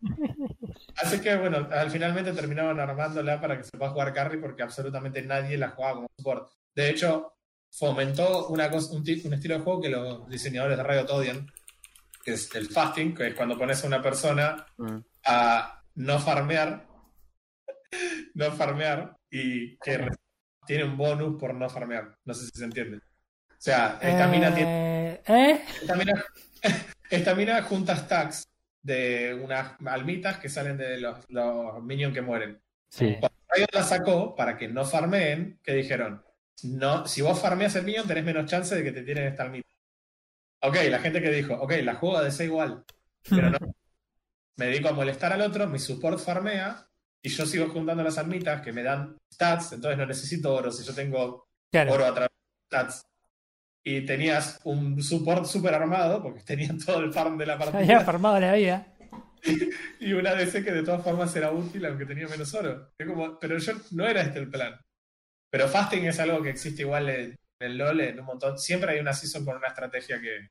Así 0.96 1.20
que 1.20 1.36
bueno, 1.36 1.68
al 1.70 1.90
finalmente 1.90 2.32
terminaron 2.32 2.80
armándola 2.80 3.40
para 3.40 3.58
que 3.58 3.64
se 3.64 3.76
pueda 3.76 3.90
jugar 3.90 4.12
carry 4.12 4.38
porque 4.38 4.62
absolutamente 4.62 5.22
nadie 5.22 5.58
la 5.58 5.70
jugaba 5.70 5.94
como 5.96 6.08
support. 6.16 6.50
De 6.74 6.88
hecho, 6.90 7.34
fomentó 7.72 8.48
una 8.48 8.70
cosa, 8.70 8.94
un, 8.94 9.02
ti- 9.02 9.22
un 9.24 9.34
estilo 9.34 9.56
de 9.58 9.64
juego 9.64 9.80
que 9.80 9.88
los 9.88 10.28
diseñadores 10.28 10.76
de 10.76 10.84
Riot 10.84 11.06
odian, 11.10 11.50
que 12.24 12.32
es 12.34 12.54
el 12.54 12.68
fasting, 12.68 13.14
que 13.14 13.28
es 13.28 13.34
cuando 13.34 13.58
pones 13.58 13.82
a 13.82 13.86
una 13.86 14.02
persona 14.02 14.66
Mm. 14.76 14.98
a 15.26 15.82
no 15.96 16.18
farmear, 16.20 16.86
no 18.34 18.52
farmear 18.52 19.16
y 19.30 19.76
que 19.78 20.08
tiene 20.66 20.84
un 20.84 20.96
bonus 20.96 21.38
por 21.40 21.54
no 21.54 21.68
farmear. 21.68 22.16
No 22.24 22.34
sé 22.34 22.44
si 22.46 22.50
se 22.58 22.64
entiende. 22.64 22.98
O 22.98 23.64
sea, 23.64 23.98
esta 24.00 24.26
mina 24.28 24.54
tiene 24.54 25.12
Eh, 25.14 25.22
¿eh? 25.26 25.64
esta 25.80 25.94
mina, 25.94 26.24
esta 27.10 27.34
mina 27.34 27.62
junta 27.62 27.96
stacks 27.96 28.46
de 28.82 29.34
unas 29.42 29.74
almitas 29.86 30.38
que 30.38 30.48
salen 30.48 30.76
de 30.76 30.98
los, 31.00 31.18
los 31.28 31.82
minions 31.82 32.12
que 32.14 32.20
mueren. 32.22 32.60
Sí. 32.88 33.16
Cuando 33.20 33.38
Riot 33.54 33.68
la 33.72 33.82
sacó 33.84 34.34
para 34.34 34.56
que 34.56 34.68
no 34.68 34.84
farmeen, 34.84 35.60
que 35.62 35.74
dijeron, 35.74 36.22
no, 36.64 37.06
si 37.06 37.22
vos 37.22 37.40
farmeas 37.40 37.74
el 37.76 37.84
minion 37.84 38.06
tenés 38.06 38.24
menos 38.24 38.46
chance 38.50 38.74
de 38.74 38.82
que 38.84 38.92
te 38.92 39.02
tiren 39.02 39.26
esta 39.26 39.44
almita. 39.44 39.68
Ok, 40.62 40.76
la 40.88 40.98
gente 41.00 41.20
que 41.20 41.30
dijo, 41.30 41.54
ok, 41.54 41.72
la 41.82 41.94
juego 41.94 42.18
a 42.18 42.22
DC 42.22 42.44
igual, 42.44 42.84
pero 43.28 43.50
no. 43.50 43.58
Me 44.56 44.66
dedico 44.66 44.88
a 44.88 44.92
molestar 44.92 45.32
al 45.32 45.40
otro, 45.40 45.66
mi 45.66 45.78
support 45.78 46.20
farmea 46.20 46.86
y 47.22 47.28
yo 47.30 47.46
sigo 47.46 47.68
juntando 47.70 48.02
las 48.02 48.18
almitas 48.18 48.60
que 48.60 48.72
me 48.72 48.82
dan 48.82 49.16
stats, 49.32 49.72
entonces 49.72 49.96
no 49.98 50.06
necesito 50.06 50.52
oro 50.54 50.70
si 50.70 50.84
yo 50.84 50.94
tengo 50.94 51.48
Claro. 51.70 51.92
oro 51.94 52.04
a 52.04 52.12
través 52.12 52.30
de 52.30 52.66
stats. 52.66 53.02
Y 53.84 54.04
tenías 54.04 54.60
un 54.64 55.02
support 55.02 55.46
super 55.46 55.74
armado, 55.74 56.22
porque 56.22 56.42
tenían 56.44 56.78
todo 56.78 57.00
el 57.00 57.12
farm 57.12 57.38
de 57.38 57.46
la 57.46 57.54
Había 57.54 57.72
partida, 57.72 58.00
formado 58.04 58.38
la 58.40 58.54
vida. 58.54 58.86
y 60.00 60.12
una 60.12 60.34
DC 60.34 60.62
que 60.62 60.70
de 60.70 60.82
todas 60.82 61.02
formas 61.02 61.34
era 61.34 61.50
útil 61.50 61.84
aunque 61.86 62.06
tenía 62.06 62.28
menos 62.28 62.52
oro. 62.54 62.92
Es 62.98 63.06
como, 63.06 63.38
pero 63.38 63.58
yo 63.58 63.72
no 63.92 64.06
era 64.06 64.22
este 64.22 64.38
el 64.38 64.50
plan. 64.50 64.78
Pero 65.52 65.68
fasting 65.68 66.06
es 66.06 66.18
algo 66.18 66.42
que 66.42 66.48
existe 66.48 66.80
igual 66.80 67.10
en, 67.10 67.36
el 67.58 67.76
LoL 67.76 68.00
en 68.00 68.18
un 68.18 68.24
montón. 68.24 68.58
Siempre 68.58 68.92
hay 68.92 69.00
una 69.00 69.12
season 69.12 69.44
con 69.44 69.58
una 69.58 69.68
estrategia 69.68 70.18
que, 70.18 70.48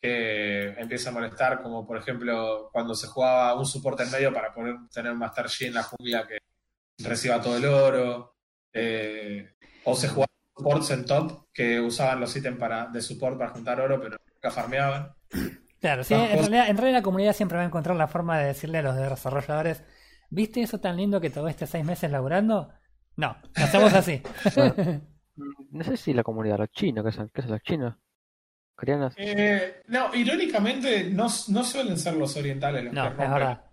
que 0.00 0.70
empieza 0.80 1.10
a 1.10 1.12
molestar, 1.12 1.62
como 1.62 1.86
por 1.86 1.96
ejemplo 1.96 2.68
cuando 2.72 2.92
se 2.96 3.06
jugaba 3.06 3.54
un 3.54 3.64
soporte 3.64 4.02
en 4.02 4.10
medio 4.10 4.32
para 4.32 4.52
poder 4.52 4.74
tener 4.92 5.12
un 5.12 5.18
Master 5.18 5.46
G 5.46 5.68
en 5.68 5.74
la 5.74 5.84
jungla 5.84 6.26
que 6.26 6.38
reciba 6.98 7.40
todo 7.40 7.56
el 7.56 7.66
oro. 7.66 8.36
eh, 8.72 9.54
o 9.84 9.94
se 9.94 10.08
jugaban 10.08 10.28
supports 10.56 10.90
en 10.90 11.04
top 11.04 11.46
que 11.52 11.80
usaban 11.80 12.18
los 12.18 12.34
ítems 12.34 12.58
para, 12.58 12.86
de 12.86 13.00
support 13.00 13.38
para 13.38 13.50
juntar 13.50 13.80
oro, 13.80 14.00
pero 14.00 14.16
nunca 14.34 14.50
farmeaban. 14.50 15.14
Claro, 15.80 16.02
sí, 16.02 16.14
en 16.14 16.38
realidad, 16.38 16.68
en 16.68 16.76
realidad 16.76 16.98
la 16.98 17.02
comunidad 17.02 17.32
siempre 17.32 17.58
va 17.58 17.62
a 17.62 17.66
encontrar 17.66 17.96
la 17.96 18.08
forma 18.08 18.38
de 18.38 18.46
decirle 18.46 18.78
a 18.78 18.82
los 18.82 18.96
desarrolladores, 18.96 19.84
¿viste 20.30 20.62
eso 20.62 20.80
tan 20.80 20.96
lindo 20.96 21.20
que 21.20 21.30
te 21.30 21.40
este 21.48 21.66
seis 21.66 21.84
meses 21.84 22.10
laburando? 22.10 22.72
No, 23.16 23.36
lo 23.56 23.64
hacemos 23.64 23.92
así. 23.94 24.22
Mm, 24.56 25.00
No 25.72 25.82
sé 25.84 25.96
si 25.96 26.12
la 26.12 26.22
comunidad, 26.22 26.58
los 26.58 26.70
chinos, 26.70 27.04
¿qué 27.04 27.12
son? 27.12 27.30
¿Qué 27.32 27.40
son 27.42 27.52
los 27.52 27.62
chinos? 27.62 27.94
¿Coreanos? 28.74 29.14
Eh, 29.16 29.82
no, 29.88 30.14
irónicamente 30.14 31.04
no, 31.04 31.26
no 31.48 31.64
suelen 31.64 31.98
ser 31.98 32.14
los 32.14 32.36
orientales 32.36 32.84
los 32.84 32.92
no, 32.92 33.02
que 33.04 33.08
es 33.08 33.16
rompen. 33.16 33.32
verdad. 33.34 33.64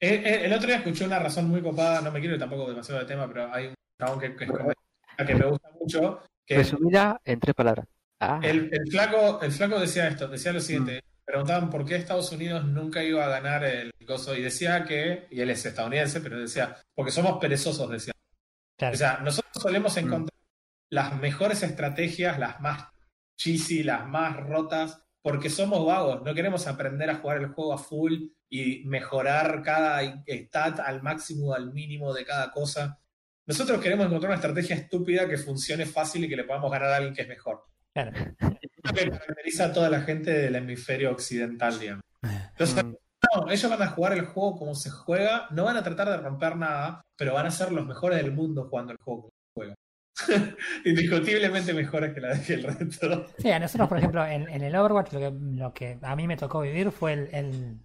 Eh, 0.00 0.22
eh, 0.24 0.40
el 0.46 0.52
otro 0.52 0.66
día 0.66 0.76
escuché 0.78 1.04
una 1.04 1.20
razón 1.20 1.48
muy 1.48 1.62
copada, 1.62 2.00
no 2.00 2.10
me 2.10 2.18
quiero 2.18 2.34
ir 2.34 2.40
tampoco 2.40 2.68
demasiado 2.68 3.00
de 3.00 3.06
tema, 3.06 3.28
pero 3.28 3.52
hay 3.54 3.66
un 3.68 3.74
chabón 4.00 4.18
que, 4.18 4.34
que, 4.34 4.46
que 5.26 5.34
me 5.36 5.46
gusta 5.46 5.68
mucho, 5.80 6.22
que 6.44 6.56
Resumida 6.56 7.20
en 7.24 7.38
tres 7.38 7.54
palabras. 7.54 7.86
Ah, 8.18 8.40
el, 8.42 8.68
el 8.72 8.90
flaco, 8.90 9.40
el 9.42 9.52
flaco 9.52 9.78
decía 9.78 10.08
esto, 10.08 10.26
decía 10.26 10.52
lo 10.52 10.58
Mm. 10.58 10.62
siguiente, 10.62 11.00
preguntaban 11.24 11.70
por 11.70 11.84
qué 11.84 11.94
Estados 11.96 12.32
Unidos 12.32 12.64
nunca 12.64 13.04
iba 13.04 13.24
a 13.24 13.28
ganar 13.28 13.62
el 13.64 13.92
coso, 14.04 14.34
y 14.34 14.42
decía 14.42 14.82
que, 14.84 15.28
y 15.30 15.40
él 15.40 15.50
es 15.50 15.64
estadounidense, 15.64 16.20
pero 16.20 16.40
decía, 16.40 16.76
porque 16.94 17.12
somos 17.12 17.38
perezosos, 17.40 17.88
decía. 17.88 18.12
Claro. 18.82 18.94
O 18.94 18.98
sea, 18.98 19.20
nosotros 19.22 19.62
solemos 19.62 19.94
Mm. 19.94 19.98
encontrar 20.00 20.38
las 20.90 21.16
mejores 21.20 21.62
estrategias, 21.62 22.36
las 22.36 22.60
más 22.60 22.88
cheesy, 23.36 23.84
las 23.84 24.08
más 24.08 24.36
rotas, 24.36 25.04
porque 25.22 25.50
somos 25.50 25.86
vagos, 25.86 26.22
no 26.24 26.34
queremos 26.34 26.66
aprender 26.66 27.08
a 27.08 27.14
jugar 27.14 27.38
el 27.38 27.46
juego 27.46 27.72
a 27.72 27.78
full 27.78 28.12
y 28.48 28.82
mejorar 28.86 29.62
cada 29.62 30.00
stat 30.26 30.80
al 30.80 31.00
máximo, 31.00 31.54
al 31.54 31.72
mínimo 31.72 32.12
de 32.12 32.24
cada 32.24 32.50
cosa. 32.50 32.98
Nosotros 33.46 33.80
queremos 33.80 34.06
encontrar 34.06 34.30
una 34.30 34.36
estrategia 34.40 34.74
estúpida 34.74 35.28
que 35.28 35.38
funcione 35.38 35.86
fácil 35.86 36.24
y 36.24 36.28
que 36.28 36.36
le 36.36 36.44
podamos 36.44 36.70
ganar 36.72 36.88
a 36.88 36.96
alguien 36.96 37.14
que 37.14 37.22
es 37.22 37.28
mejor. 37.28 37.62
Claro. 37.94 38.10
Lo 38.40 38.92
que 38.92 39.10
caracteriza 39.10 39.66
a 39.66 39.72
toda 39.72 39.90
la 39.90 40.00
gente 40.00 40.32
del 40.32 40.56
hemisferio 40.56 41.12
occidental, 41.12 41.78
digamos. 41.78 42.02
Entonces, 42.50 42.84
mm, 42.84 42.94
no, 43.34 43.50
ellos 43.50 43.70
van 43.70 43.82
a 43.82 43.88
jugar 43.88 44.12
el 44.14 44.26
juego 44.26 44.58
como 44.58 44.74
se 44.74 44.90
juega, 44.90 45.46
no 45.50 45.64
van 45.64 45.76
a 45.76 45.82
tratar 45.82 46.08
de 46.10 46.16
romper 46.18 46.56
nada, 46.56 47.02
pero 47.16 47.34
van 47.34 47.46
a 47.46 47.50
ser 47.50 47.72
los 47.72 47.86
mejores 47.86 48.18
del 48.22 48.32
mundo 48.32 48.68
jugando 48.68 48.92
el 48.92 48.98
juego 48.98 49.22
como 49.22 49.30
se 49.30 49.52
juega. 49.54 49.74
Indiscutiblemente 50.84 51.72
mejores 51.74 52.14
que, 52.14 52.20
la, 52.20 52.40
que 52.42 52.54
el 52.54 52.62
resto. 52.64 53.26
Sí, 53.38 53.50
a 53.50 53.58
nosotros, 53.58 53.88
por 53.88 53.98
ejemplo, 53.98 54.24
en, 54.26 54.48
en 54.48 54.62
el 54.62 54.76
Overwatch 54.76 55.12
lo 55.12 55.20
que, 55.20 55.30
lo 55.32 55.72
que 55.74 55.98
a 56.02 56.16
mí 56.16 56.26
me 56.26 56.36
tocó 56.36 56.60
vivir 56.60 56.90
fue 56.90 57.12
el, 57.14 57.28
el- 57.34 57.80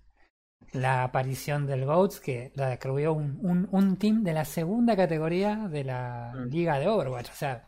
la 0.73 1.03
aparición 1.03 1.65
del 1.67 1.85
GOATS, 1.85 2.19
que 2.19 2.51
la 2.55 2.69
descubrió 2.69 3.13
un, 3.13 3.39
un, 3.41 3.67
un 3.71 3.97
team 3.97 4.23
de 4.23 4.33
la 4.33 4.45
segunda 4.45 4.95
categoría 4.97 5.67
de 5.69 5.83
la 5.85 6.33
Mm. 6.35 6.49
liga 6.49 6.79
de 6.79 6.87
Overwatch. 6.87 7.29
O 7.29 7.35
sea, 7.35 7.67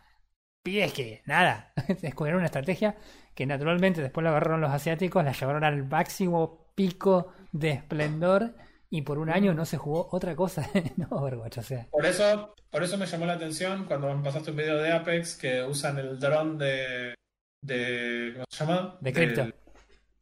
pibes 0.63 0.93
que 0.93 1.21
nada, 1.25 1.73
descubrieron 2.01 2.39
una 2.39 2.47
estrategia 2.47 2.97
que 3.35 3.45
naturalmente 3.45 4.01
después 4.01 4.23
la 4.23 4.31
agarraron 4.31 4.61
los 4.61 4.71
asiáticos, 4.71 5.23
la 5.23 5.33
llevaron 5.33 5.63
al 5.63 5.87
máximo 5.87 6.71
pico 6.75 7.33
de 7.51 7.71
esplendor 7.71 8.53
y 8.89 9.01
por 9.03 9.17
un 9.19 9.29
año 9.29 9.53
no 9.53 9.65
se 9.65 9.77
jugó 9.77 10.07
otra 10.11 10.35
cosa 10.35 10.67
en 10.73 11.07
Overwatch. 11.09 11.57
O 11.59 11.63
sea, 11.63 11.87
Por 11.91 12.05
eso, 12.05 12.55
por 12.69 12.83
eso 12.83 12.97
me 12.97 13.05
llamó 13.05 13.25
la 13.25 13.33
atención 13.33 13.85
cuando 13.85 14.13
me 14.15 14.23
pasaste 14.23 14.51
un 14.51 14.57
video 14.57 14.77
de 14.77 14.91
Apex 14.91 15.35
que 15.35 15.63
usan 15.63 15.97
el 15.99 16.19
dron 16.19 16.57
de, 16.57 17.13
de 17.61 18.31
¿cómo 18.35 18.45
se 18.49 18.65
llama? 18.65 18.97
De 19.01 19.13
cripto. 19.13 19.41
Del, 19.43 19.53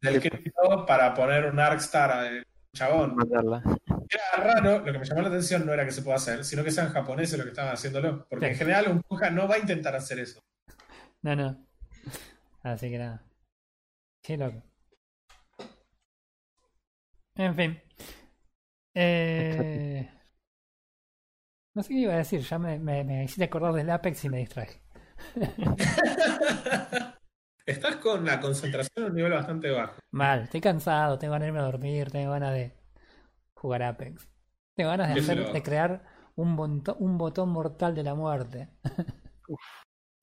del 0.00 0.20
cripto 0.20 0.84
para 0.86 1.14
poner 1.14 1.46
un 1.46 1.58
Arkstar 1.58 2.10
al 2.10 2.46
chabón. 2.74 3.16
Era 4.10 4.44
raro, 4.54 4.78
lo 4.84 4.92
que 4.92 4.98
me 4.98 5.04
llamó 5.04 5.22
la 5.22 5.28
atención 5.28 5.66
no 5.66 5.72
era 5.72 5.84
que 5.84 5.90
se 5.92 6.02
pueda 6.02 6.16
hacer, 6.16 6.44
sino 6.44 6.62
que 6.62 6.70
sean 6.70 6.90
japoneses 6.92 7.36
los 7.38 7.44
que 7.46 7.50
estaban 7.50 7.72
haciéndolo. 7.74 8.26
Porque 8.28 8.46
Sí. 8.46 8.52
en 8.52 8.58
general 8.58 8.88
un 8.88 9.02
Puja 9.02 9.30
no 9.30 9.48
va 9.48 9.56
a 9.56 9.58
intentar 9.58 9.94
hacer 9.96 10.18
eso. 10.20 10.40
no, 11.22 11.34
no. 11.34 11.64
Así 12.62 12.90
que 12.90 12.98
nada. 12.98 13.22
Qué 14.22 14.36
loco. 14.36 14.62
En 17.38 17.54
fin. 17.54 17.80
Eh... 18.94 20.08
No 21.74 21.82
sé 21.82 21.90
qué 21.90 22.00
iba 22.00 22.14
a 22.14 22.18
decir, 22.18 22.40
ya 22.40 22.58
me, 22.58 22.78
me, 22.78 23.04
me 23.04 23.24
hiciste 23.24 23.44
acordar 23.44 23.72
del 23.74 23.90
Apex 23.90 24.24
y 24.24 24.28
me 24.28 24.38
distraje. 24.38 24.80
Estás 27.66 27.96
con 27.96 28.24
la 28.24 28.40
concentración 28.40 29.04
a 29.04 29.08
un 29.08 29.14
nivel 29.14 29.32
bastante 29.32 29.70
bajo. 29.70 30.00
Mal, 30.10 30.44
estoy 30.44 30.60
cansado, 30.60 31.18
tengo 31.18 31.32
ganas 31.32 31.44
de 31.44 31.48
irme 31.48 31.60
a 31.60 31.64
dormir, 31.64 32.10
tengo 32.10 32.30
ganas 32.32 32.52
de 32.54 32.74
jugar 33.54 33.82
Apex. 33.82 34.28
Tengo 34.74 34.90
ganas 34.90 35.14
de, 35.14 35.20
hacer, 35.20 35.52
de 35.52 35.62
crear 35.62 36.02
un, 36.36 36.56
bonto- 36.56 36.96
un 36.98 37.18
botón 37.18 37.50
mortal 37.50 37.94
de 37.94 38.02
la 38.02 38.14
muerte. 38.14 38.70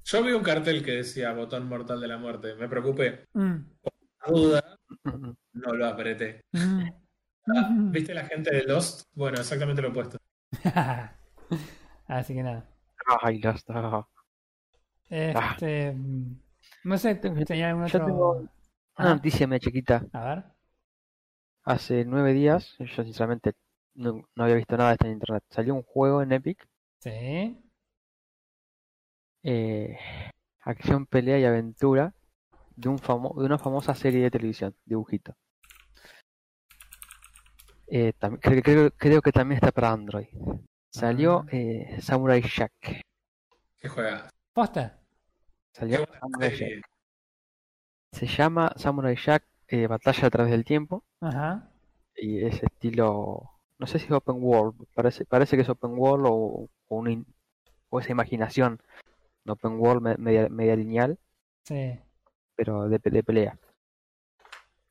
Yo 0.06 0.24
vi 0.24 0.34
un 0.34 0.44
cartel 0.44 0.84
que 0.84 0.92
decía 0.92 1.34
botón 1.34 1.68
mortal 1.68 2.00
de 2.00 2.08
la 2.08 2.18
muerte. 2.18 2.56
Me 2.56 2.68
preocupé. 2.68 3.26
Mm, 3.34 3.56
Duda, 4.28 4.78
Mm, 5.04 5.32
no 5.54 5.74
lo 5.74 5.86
apreté. 5.88 6.42
mm, 6.54 6.90
Ah. 7.48 7.70
¿Viste 7.92 8.14
la 8.14 8.26
gente 8.26 8.54
de 8.54 8.64
Lost? 8.64 9.08
Bueno, 9.14 9.38
exactamente 9.40 9.82
lo 9.82 9.90
opuesto. 9.90 10.18
Así 12.08 12.34
que 12.34 12.44
nada. 12.44 12.66
Ay, 13.22 13.40
ya 13.42 13.52
está. 13.52 14.08
Este. 15.10 15.92
mm, 15.94 16.40
No 16.86 16.98
sé, 16.98 17.16
Tengo- 17.16 17.44
tenía 17.46 17.70
algún 17.70 17.86
yo 17.88 17.98
otro. 18.00 18.06
tengo 18.08 18.32
Una 18.98 19.12
Ah, 19.12 19.16
noticia 19.16 19.46
media 19.48 19.60
chiquita. 19.60 20.06
a 20.14 20.26
ver. 20.26 20.44
Hace 21.64 22.06
nueve 22.06 22.34
días, 22.34 22.76
yo 22.80 23.04
sinceramente 23.04 23.54
no, 23.96 24.24
no 24.36 24.44
había 24.44 24.56
visto 24.56 24.78
nada 24.78 24.90
de 24.90 24.94
esto 24.94 25.06
en 25.08 25.14
internet. 25.14 25.44
Salió 25.50 25.74
un 25.76 25.84
juego 25.84 26.22
en 26.22 26.32
Epic, 26.32 26.66
Sí. 27.00 27.60
eh, 29.44 29.98
acción, 30.62 31.06
pelea 31.06 31.40
y 31.40 31.46
aventura 31.46 32.14
de 32.76 32.90
un 32.90 32.98
famo- 33.00 33.38
de 33.40 33.46
una 33.46 33.58
famosa 33.58 33.94
serie 33.96 34.22
de 34.24 34.32
televisión, 34.32 34.76
dibujito. 34.86 35.36
Eh, 37.88 38.14
creo, 38.42 38.62
creo- 38.64 38.92
creo 38.92 39.22
que 39.22 39.32
también 39.32 39.58
está 39.58 39.72
para 39.72 39.92
Android. 39.92 40.28
Salió 40.92 41.40
Ah. 41.40 41.46
eh, 41.52 41.98
Samurai 42.02 42.42
Jack. 42.42 43.02
¿Qué 43.80 43.88
juega? 43.90 44.30
¿Posta? 44.54 45.00
Salió 45.74 46.06
Samurai 46.20 46.56
Jack. 46.58 46.86
Se 48.12 48.26
llama 48.28 48.72
Samurai 48.78 49.16
Jack 49.16 49.44
eh, 49.68 49.88
Batalla 49.88 50.28
a 50.28 50.30
través 50.30 50.52
del 50.52 50.64
tiempo 50.64 51.04
Ajá. 51.22 51.70
y 52.16 52.46
es 52.46 52.62
estilo, 52.64 53.52
no 53.78 53.88
sé 53.88 54.00
si 54.00 54.06
es 54.06 54.12
open 54.12 54.38
world, 54.40 54.76
parece, 54.94 55.26
parece 55.26 55.56
que 55.58 55.64
es 55.64 55.70
open 55.70 55.92
world 55.98 56.26
o, 56.28 56.70
o, 56.88 56.96
una 56.96 57.12
in- 57.12 57.26
o 57.90 58.00
esa 58.00 58.12
imaginación 58.12 58.80
open 59.48 59.74
world 59.80 60.02
me- 60.02 60.18
media, 60.18 60.48
media 60.50 60.76
lineal, 60.76 61.18
Sí. 61.64 62.00
pero 62.56 62.88
de, 62.88 63.00
de 63.00 63.24
pelea. 63.24 63.58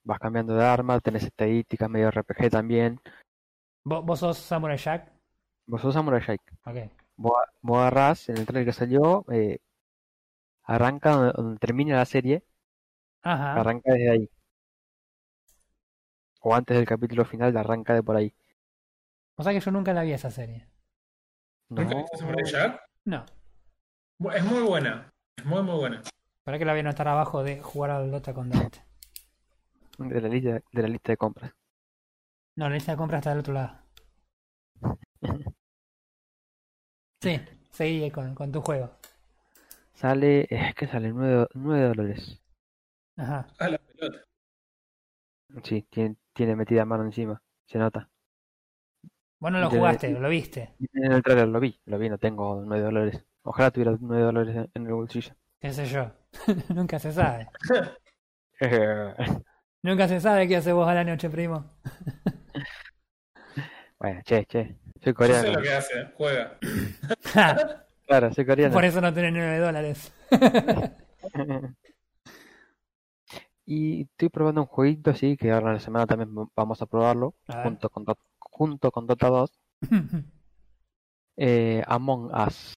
Vas 0.05 0.19
cambiando 0.19 0.55
de 0.55 0.65
arma, 0.65 1.01
tenés 1.01 1.25
estadísticas, 1.25 1.89
medio 1.89 2.11
RPG 2.11 2.51
también. 2.51 3.01
¿Vos, 3.85 4.05
vos 4.05 4.19
sos 4.21 4.39
Samurai 4.39 4.77
Jack? 4.77 5.11
Vos 5.67 5.81
sos 5.81 5.95
Samurai 5.95 6.23
Jack. 6.27 6.41
Ok. 6.67 6.91
Vos, 7.17 7.33
vos 7.63 7.79
agarrás 7.79 8.29
en 8.29 8.37
el 8.37 8.47
trailer 8.47 8.67
que 8.67 8.73
salió, 8.73 9.25
eh, 9.33 9.59
arranca 10.65 11.11
donde, 11.13 11.33
donde 11.33 11.59
termina 11.59 11.97
la 11.97 12.05
serie, 12.05 12.45
Ajá. 13.23 13.55
arranca 13.61 13.93
desde 13.93 14.11
ahí. 14.11 14.31
O 16.41 16.55
antes 16.55 16.77
del 16.77 16.87
capítulo 16.87 17.25
final, 17.25 17.57
arranca 17.57 17.95
de 17.95 18.03
por 18.03 18.17
ahí. 18.17 18.35
O 19.37 19.43
sea 19.43 19.53
que 19.53 19.61
yo 19.61 19.71
nunca 19.71 19.95
la 19.95 20.03
vi 20.03 20.13
esa 20.13 20.31
serie. 20.31 20.69
¿Nunca 21.71 21.95
No, 21.95 21.97
viste 21.97 22.17
Samurai 22.19 22.45
Jack? 22.45 22.81
No. 23.07 23.25
Es 24.35 24.45
muy 24.45 24.63
buena. 24.63 25.11
Es 25.37 25.45
muy, 25.47 25.63
muy 25.63 25.77
buena. 25.77 26.03
¿Para 26.45 26.59
que 26.59 26.65
la 26.67 26.73
voy 26.73 26.81
a 26.81 26.83
anotar 26.83 27.09
abajo 27.09 27.43
de 27.43 27.63
jugar 27.63 27.91
al 27.91 28.11
Dota 28.11 28.35
con 28.35 28.51
Dante? 28.51 28.85
De 29.99 30.21
la 30.21 30.29
lista, 30.29 30.63
de 30.73 30.83
la 30.83 30.89
lista 30.89 31.13
de 31.13 31.17
compras. 31.17 31.53
No, 32.57 32.69
la 32.69 32.75
lista 32.75 32.93
de 32.93 32.99
compras 32.99 33.19
está 33.21 33.31
del 33.31 33.41
otro 33.41 33.55
lado. 33.55 33.79
Sí, 37.23 37.41
seguí 37.71 38.11
con, 38.11 38.35
con 38.35 38.53
tu 38.53 38.61
juego. 38.61 38.91
Sale, 39.95 40.47
es 40.51 40.75
que 40.75 40.87
sale 40.87 41.11
9, 41.11 41.49
dólares. 41.55 42.43
Ajá. 43.17 43.47
Ah, 43.59 43.69
la 43.69 43.79
pelota. 43.79 44.25
Sí, 45.63 45.87
tiene, 45.89 46.17
tiene 46.35 46.55
metida 46.55 46.85
mano 46.85 47.05
encima, 47.05 47.41
se 47.67 47.79
nota. 47.79 48.11
Vos 49.41 49.53
no 49.53 49.61
lo 49.61 49.71
jugaste, 49.71 50.11
lo 50.11 50.29
viste. 50.29 50.75
En 50.93 51.13
el 51.13 51.23
trailer 51.23 51.49
lo 51.49 51.61
vi, 51.61 51.81
lo 51.87 51.99
vi, 51.99 52.11
no 52.11 52.19
tengo 52.19 52.61
9 52.63 52.83
dólares. 52.85 53.25
Ojalá 53.43 53.71
tuviera 53.71 53.97
9 53.99 54.23
dólares 54.25 54.57
en- 54.57 54.71
en 54.75 54.87
el 54.87 54.93
bolsillo. 54.93 55.33
¿Qué 55.61 55.73
sé 55.73 55.87
yo? 55.87 56.11
Nunca 56.75 56.99
se 56.99 57.13
sabe. 57.13 57.49
Nunca 59.85 60.09
se 60.09 60.19
sabe 60.19 60.49
qué 60.49 60.57
hace 60.57 60.73
vos 60.73 60.89
a 60.89 60.95
la 60.95 61.05
noche, 61.05 61.29
primo. 61.29 61.71
bueno, 63.99 64.23
che, 64.25 64.47
che, 64.47 64.79
soy 64.95 64.95
Yo 64.95 65.03
sé 65.03 65.15
coreano. 65.15 65.53
lo 65.53 65.63
que 65.63 65.75
hace. 65.75 66.07
Juega. 66.17 66.59
Claro, 68.07 68.31
soy 68.35 68.45
coreano. 68.45 68.75
Por 68.75 68.85
eso 68.85 69.01
no 69.01 69.15
tenés 69.15 69.33
9 69.33 69.59
dólares. 69.59 70.13
Y 73.67 74.03
estoy 74.03 74.29
probando 74.29 74.61
un 74.61 74.67
jueguito 74.67 75.11
así, 75.11 75.39
que 75.39 75.51
ahora 75.51 75.69
en 75.69 75.75
la 75.75 75.81
semana 75.81 76.07
también 76.07 76.29
vamos 76.55 76.83
a 76.83 76.87
probarlo, 76.87 77.35
A 77.49 77.63
junto 77.63 77.89
con, 77.89 78.05
junto 78.39 78.91
con 78.91 79.07
Dota 79.07 79.29
2, 79.29 79.51
eh, 81.39 81.83
Among 81.87 82.31
Us, 82.47 82.75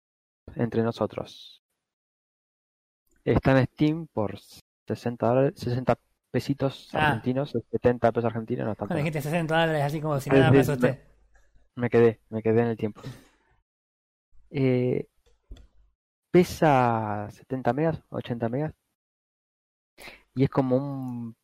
entre 0.56 0.84
nosotros. 0.84 1.64
Está 3.24 3.58
en 3.58 3.66
Steam 3.66 4.08
por 4.14 4.38
60 4.86 5.28
dólares, 5.28 5.54
60 5.56 5.98
pesitos 6.36 6.90
Ah. 6.92 7.08
argentinos, 7.12 7.54
70 7.72 8.12
pesos 8.12 8.26
argentinos, 8.26 8.66
no 8.66 8.72
es 8.74 8.78
tanto. 8.78 8.90
Cuando 8.90 9.06
dijiste 9.06 9.22
60 9.22 9.58
dólares, 9.58 9.84
así 9.84 10.02
como 10.02 10.20
si 10.20 10.30
nada 10.30 10.52
me 10.52 10.60
asusté. 10.60 11.02
Me 11.76 11.90
quedé, 11.90 12.20
me 12.30 12.44
quedé 12.44 12.60
en 12.60 12.68
el 12.68 12.76
tiempo. 12.76 13.02
Eh, 14.50 15.08
pesa 16.32 17.30
70 17.32 17.72
megas, 17.72 18.04
80 18.10 18.50
megas. 18.50 18.74
Y 20.34 20.44
es 20.44 20.50
como 20.50 20.76
un 20.76 21.38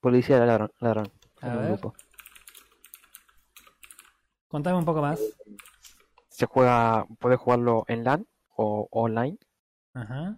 policía 0.00 0.40
de 0.40 0.46
ladrón, 0.46 0.72
ladrón 0.80 1.06
A 1.40 1.46
en 1.46 1.52
un 1.52 1.58
ver. 1.60 1.66
grupo. 1.68 1.94
Contame 4.48 4.78
un 4.78 4.84
poco 4.84 5.00
más. 5.00 5.20
Se 6.28 6.46
juega, 6.46 7.06
puedes 7.20 7.38
jugarlo 7.38 7.84
en 7.86 8.02
LAN 8.02 8.26
o 8.56 8.88
online, 8.90 9.38
Ajá. 9.94 10.36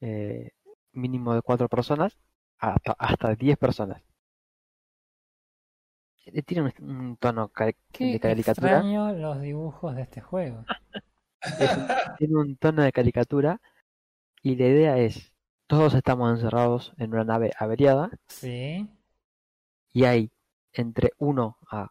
eh, 0.00 0.50
mínimo 0.90 1.34
de 1.36 1.42
4 1.42 1.68
personas, 1.68 2.18
hasta, 2.60 2.92
hasta 2.98 3.34
10 3.34 3.58
personas. 3.58 4.02
Eh, 6.26 6.42
Tiene 6.42 6.72
un, 6.78 6.90
un 6.90 7.16
tono 7.16 7.50
Qué 7.50 7.74
de 8.04 8.20
caricatura. 8.20 8.72
extraño 8.78 9.12
los 9.14 9.40
dibujos 9.40 9.96
de 9.96 10.02
este 10.02 10.20
juego. 10.20 10.64
tiene 12.18 12.36
un 12.36 12.56
tono 12.56 12.82
de 12.82 12.92
caricatura 12.92 13.60
y 14.42 14.56
la 14.56 14.66
idea 14.66 14.98
es, 14.98 15.32
todos 15.66 15.94
estamos 15.94 16.30
encerrados 16.32 16.92
en 16.98 17.12
una 17.14 17.24
nave 17.24 17.50
averiada 17.58 18.10
Sí. 18.28 18.88
y 19.92 20.04
hay 20.04 20.30
entre 20.72 21.12
1 21.18 21.56
a 21.70 21.90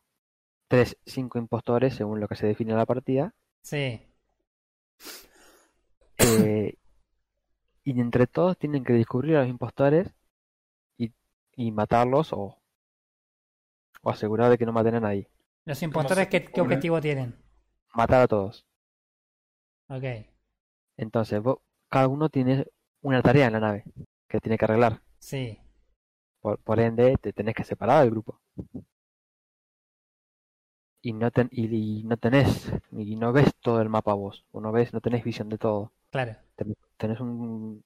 3, 0.68 0.98
5 1.06 1.40
impostores 1.40 1.96
según 1.96 2.20
lo 2.20 2.28
que 2.28 2.36
se 2.36 2.46
define 2.48 2.72
en 2.72 2.78
la 2.78 2.86
partida 2.86 3.34
Sí. 3.64 4.02
eh, 6.20 6.76
y 7.84 8.00
entre 8.00 8.28
todos 8.28 8.58
tienen 8.58 8.84
que 8.84 8.94
descubrir 8.94 9.36
a 9.38 9.42
los 9.42 9.50
impostores 9.50 10.14
y, 11.60 11.72
matarlos 11.72 12.32
o, 12.34 12.58
o 14.02 14.10
asegurar 14.10 14.50
de 14.50 14.58
que 14.58 14.66
no 14.66 14.72
maten 14.72 14.96
a 14.96 15.00
nadie. 15.00 15.30
Los 15.66 15.82
impostores, 15.84 16.28
¿qué, 16.28 16.44
qué 16.46 16.62
objetivo 16.62 17.02
tienen? 17.02 17.36
Matar 17.94 18.22
a 18.22 18.28
todos. 18.28 18.66
Ok. 19.90 20.04
Entonces, 20.98 21.42
vos- 21.42 21.60
cada 21.90 22.08
uno 22.08 22.30
tiene 22.30 22.66
una 23.02 23.22
tarea 23.22 23.48
en 23.48 23.54
la 23.54 23.60
nave 23.60 23.84
que 24.28 24.40
tiene 24.40 24.58
que 24.58 24.66
arreglar. 24.66 25.02
Sí. 25.20 25.60
Por, 26.42 26.58
por 26.60 26.80
ende, 26.80 27.16
te 27.18 27.34
tenés 27.34 27.56
que 27.56 27.64
separar 27.64 28.02
del 28.04 28.12
grupo. 28.12 28.40
Y 31.02 31.14
no, 31.14 31.32
ten- 31.32 31.50
y, 31.52 32.00
y 32.00 32.04
no 32.04 32.18
tenés, 32.18 32.72
y 32.92 33.16
no 33.16 33.32
ves 33.32 33.54
todo 33.62 33.82
el 33.82 33.90
mapa 33.90 34.14
vos. 34.14 34.46
Uno 34.52 34.72
ves, 34.72 34.94
no 34.94 35.02
tenés 35.02 35.24
visión 35.24 35.50
de 35.50 35.58
todo. 35.58 35.92
Claro. 36.10 36.36
Tenés 36.98 37.20
un, 37.22 37.84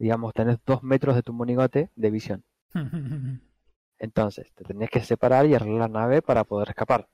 digamos, 0.00 0.34
tenés 0.34 0.58
dos 0.66 0.82
metros 0.82 1.14
de 1.16 1.22
tu 1.22 1.32
monigote 1.32 1.90
de 1.94 2.10
visión. 2.10 2.44
Entonces, 3.98 4.52
te 4.54 4.64
tenés 4.64 4.90
que 4.90 5.00
separar 5.00 5.46
y 5.46 5.54
arreglar 5.54 5.90
la 5.90 6.00
nave 6.00 6.22
para 6.22 6.42
poder 6.44 6.70
escapar. 6.70 7.08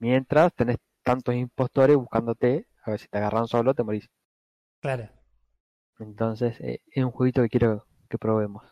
Mientras 0.00 0.54
tenés 0.54 0.78
tantos 1.04 1.34
impostores 1.34 1.96
buscándote, 1.96 2.66
a 2.84 2.90
ver 2.92 3.00
si 3.00 3.08
te 3.08 3.18
agarran 3.18 3.46
solo, 3.48 3.74
te 3.74 3.82
morís. 3.84 4.08
claro. 4.80 5.08
Entonces, 5.98 6.60
eh, 6.60 6.80
es 6.90 7.04
un 7.04 7.10
jueguito 7.12 7.42
que 7.42 7.48
quiero 7.48 7.86
que 8.08 8.18
probemos. 8.18 8.64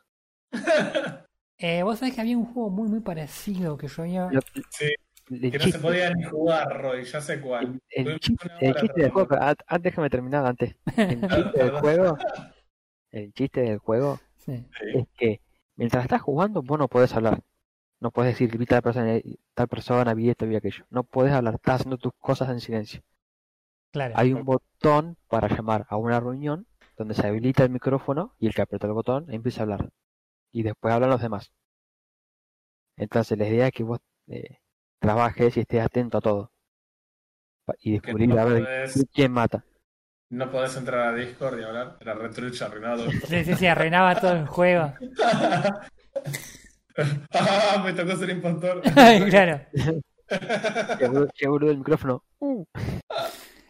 Eh, 1.61 1.83
Vos 1.83 1.99
sabés 1.99 2.14
que 2.14 2.20
había 2.20 2.39
un 2.39 2.45
juego 2.47 2.70
muy, 2.70 2.89
muy 2.89 3.01
parecido 3.01 3.76
que 3.76 3.89
yo 3.89 4.03
había. 4.03 4.31
Lo- 4.31 4.41
Sí, 4.70 4.87
el 5.29 5.51
que 5.51 5.59
no 5.59 5.66
se 5.66 5.79
podía 5.81 6.14
ni 6.14 6.22
jugar, 6.22 6.81
Roy. 6.83 7.05
Ya 7.05 7.20
sé 7.20 7.41
cuál. 7.41 7.81
El, 7.91 8.09
el 8.09 8.20
chiste, 8.20 8.49
el 8.61 8.74
del 8.95 9.11
juego, 9.11 9.37
antes 9.41 9.83
déjame 9.83 10.09
terminar 10.09 10.47
antes. 10.47 10.76
El 10.97 11.20
chiste 11.29 11.64
del 11.64 11.81
juego, 11.81 12.16
el 13.11 13.33
chiste 13.33 13.63
del 13.63 13.79
juego 13.79 14.19
Sí. 14.39 14.67
Es 14.95 15.07
que 15.17 15.41
mientras 15.77 16.05
estás 16.05 16.23
jugando 16.23 16.63
vos 16.63 16.79
no 16.79 16.89
podés 16.89 17.15
hablar. 17.15 17.43
No 18.01 18.11
podés 18.11 18.35
decir 18.35 18.57
vi 18.57 18.65
tal 18.65 18.83
persona, 18.83 19.21
tal 19.55 19.69
persona, 19.69 20.15
vi 20.15 20.31
esto, 20.31 20.47
vi 20.47 20.57
aquello. 20.57 20.87
No 20.91 21.05
podés 21.05 21.33
hablar, 21.33 21.55
estás 21.55 21.81
haciendo 21.81 21.99
tus 21.99 22.13
cosas 22.15 22.49
en 22.51 22.61
silencio. 22.61 23.03
Claro. 23.91 24.15
Hay 24.17 24.33
un 24.33 24.45
botón 24.45 25.17
para 25.29 25.49
llamar 25.49 25.87
a 25.89 25.97
una 25.97 26.21
reunión 26.21 26.67
donde 26.97 27.15
se 27.15 27.27
habilita 27.27 27.65
el 27.65 27.71
micrófono 27.71 28.35
y 28.39 28.47
el 28.47 28.55
que 28.55 28.63
aprieta 28.63 28.87
el 28.87 28.93
botón 28.93 29.27
empieza 29.33 29.61
a 29.61 29.65
hablar. 29.65 29.91
Y 30.53 30.63
después 30.63 30.95
hablan 30.95 31.11
los 31.11 31.21
demás. 31.21 31.53
Entonces 32.97 33.39
la 33.39 33.49
idea 33.49 33.67
es 33.67 33.73
que 33.73 33.83
vos 33.83 33.99
eh, 34.29 34.59
trabajes 34.99 35.57
y 35.57 35.61
estés 35.61 35.83
atento 35.83 36.19
a 36.19 36.21
todo. 36.21 36.53
Y 37.81 37.93
descubrir 37.93 38.29
no 38.29 38.41
a 38.41 38.45
ver 38.45 38.91
quién 39.13 39.33
mata. 39.33 39.65
No 40.31 40.51
podés 40.51 40.76
entrar 40.76 41.09
a 41.09 41.14
Discord 41.14 41.59
y 41.59 41.64
hablar. 41.64 41.97
Era 42.01 42.14
retrucha, 42.14 42.66
arruinado. 42.66 43.11
Sí, 43.29 43.45
sí, 43.45 43.55
sí, 43.55 43.66
arruinaba 43.66 44.14
todo 44.20 44.33
el 44.33 44.47
juego. 44.47 44.93
ah, 47.33 47.83
me 47.85 47.93
tocó 47.93 48.16
ser 48.16 48.31
impostor. 48.31 48.83
claro, 49.31 49.61
boludo 51.47 51.70
el 51.70 51.79
micrófono. 51.79 52.24
Uh. 52.41 52.64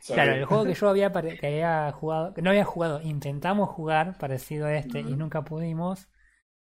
Claro, 0.06 0.32
el 0.32 0.44
juego 0.46 0.64
que 0.64 0.74
yo 0.74 0.88
había, 0.88 1.12
que 1.12 1.46
había 1.46 1.92
jugado, 1.92 2.32
que 2.32 2.40
no 2.40 2.50
había 2.50 2.64
jugado, 2.64 3.00
intentamos 3.02 3.68
jugar 3.68 4.16
parecido 4.18 4.66
a 4.66 4.74
este 4.74 5.00
y 5.00 5.16
nunca 5.16 5.44
pudimos, 5.44 6.08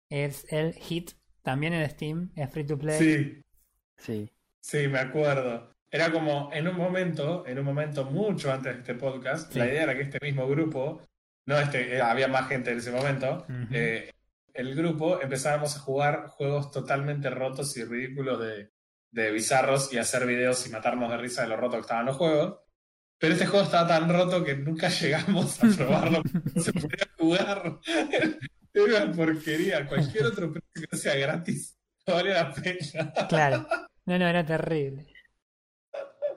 es 0.08 0.50
el 0.50 0.72
Hit, 0.72 1.12
también 1.42 1.74
en 1.74 1.88
Steam, 1.90 2.32
es 2.34 2.50
free 2.50 2.64
to 2.64 2.78
play. 2.78 2.98
Sí, 2.98 3.42
Sí. 3.98 4.32
sí, 4.60 4.88
me 4.88 4.98
acuerdo. 5.00 5.75
Era 5.96 6.12
como 6.12 6.50
en 6.52 6.68
un 6.68 6.76
momento, 6.76 7.46
en 7.46 7.58
un 7.58 7.64
momento 7.64 8.04
mucho 8.04 8.52
antes 8.52 8.74
de 8.74 8.78
este 8.80 8.94
podcast, 8.96 9.50
Sí. 9.50 9.58
la 9.58 9.66
idea 9.66 9.82
era 9.84 9.94
que 9.96 10.02
este 10.02 10.18
mismo 10.20 10.46
grupo, 10.46 11.02
no 11.46 11.58
este, 11.58 11.96
eh, 11.96 12.00
había 12.02 12.28
más 12.28 12.48
gente 12.48 12.70
en 12.72 12.78
ese 12.78 12.90
momento, 12.90 13.46
Ujú. 13.48 13.68
eh, 13.72 14.10
el 14.52 14.74
grupo 14.74 15.22
empezábamos 15.22 15.74
a 15.74 15.80
jugar 15.80 16.26
juegos 16.28 16.70
totalmente 16.70 17.30
rotos 17.30 17.74
y 17.78 17.84
ridículos 17.84 18.38
de, 18.40 18.70
de 19.10 19.30
bizarros 19.30 19.90
y 19.92 19.96
hacer 19.98 20.26
videos 20.26 20.66
y 20.66 20.70
matarnos 20.70 21.10
de 21.10 21.16
risa 21.16 21.42
de 21.42 21.48
lo 21.48 21.56
roto 21.56 21.76
que 21.76 21.80
estaban 21.82 22.04
los 22.06 22.16
juegos. 22.16 22.58
Pero 23.18 23.32
este 23.32 23.46
juego 23.46 23.64
estaba 23.64 23.88
tan 23.88 24.08
roto 24.12 24.44
que 24.44 24.54
nunca 24.56 24.88
llegamos 25.00 25.62
a 25.64 25.68
probarlo. 25.76 26.22
No 26.54 26.62
se 26.62 26.72
podía 26.74 27.08
jugar. 27.18 27.78
Era 28.74 28.84
una 29.04 29.12
porquería. 29.12 29.86
Cualquier 29.86 30.26
otro 30.26 30.52
precio 30.52 30.70
que 30.74 30.88
no 30.92 30.98
sea 30.98 31.14
gratis 31.16 31.78
no 32.06 32.14
valía 32.14 32.34
la 32.34 32.52
pena. 32.52 33.12
Claro. 33.28 33.66
No, 34.04 34.18
no, 34.18 34.28
era 34.28 34.44
terrible. 34.44 35.06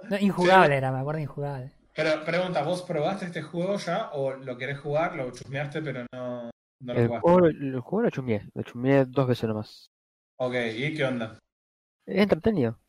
No, 0.09 0.17
injugable 0.17 0.75
era, 0.77 0.91
me 0.91 0.99
acuerdo, 0.99 1.21
injugable. 1.21 1.71
Pero 1.95 2.23
pregunta, 2.25 2.63
¿vos 2.63 2.81
probaste 2.81 3.25
este 3.25 3.41
juego 3.41 3.77
ya 3.77 4.09
o 4.13 4.33
lo 4.33 4.57
querés 4.57 4.79
jugar? 4.79 5.15
Lo 5.15 5.31
chusmeaste 5.31 5.81
pero 5.81 6.05
no, 6.13 6.49
no 6.81 6.93
lo 6.93 6.99
El 6.99 7.07
jugaste. 7.07 7.21
juego, 7.31 7.45
el 7.47 7.79
juego 7.79 8.01
lo 8.03 8.09
chumié. 8.09 8.41
Lo 8.53 8.63
chumié 8.63 9.05
dos 9.05 9.27
veces 9.27 9.47
nomás. 9.49 9.91
Ok, 10.37 10.53
¿y 10.75 10.93
qué 10.95 11.03
onda? 11.05 11.37
Es 12.05 12.21
entretenido. 12.21 12.79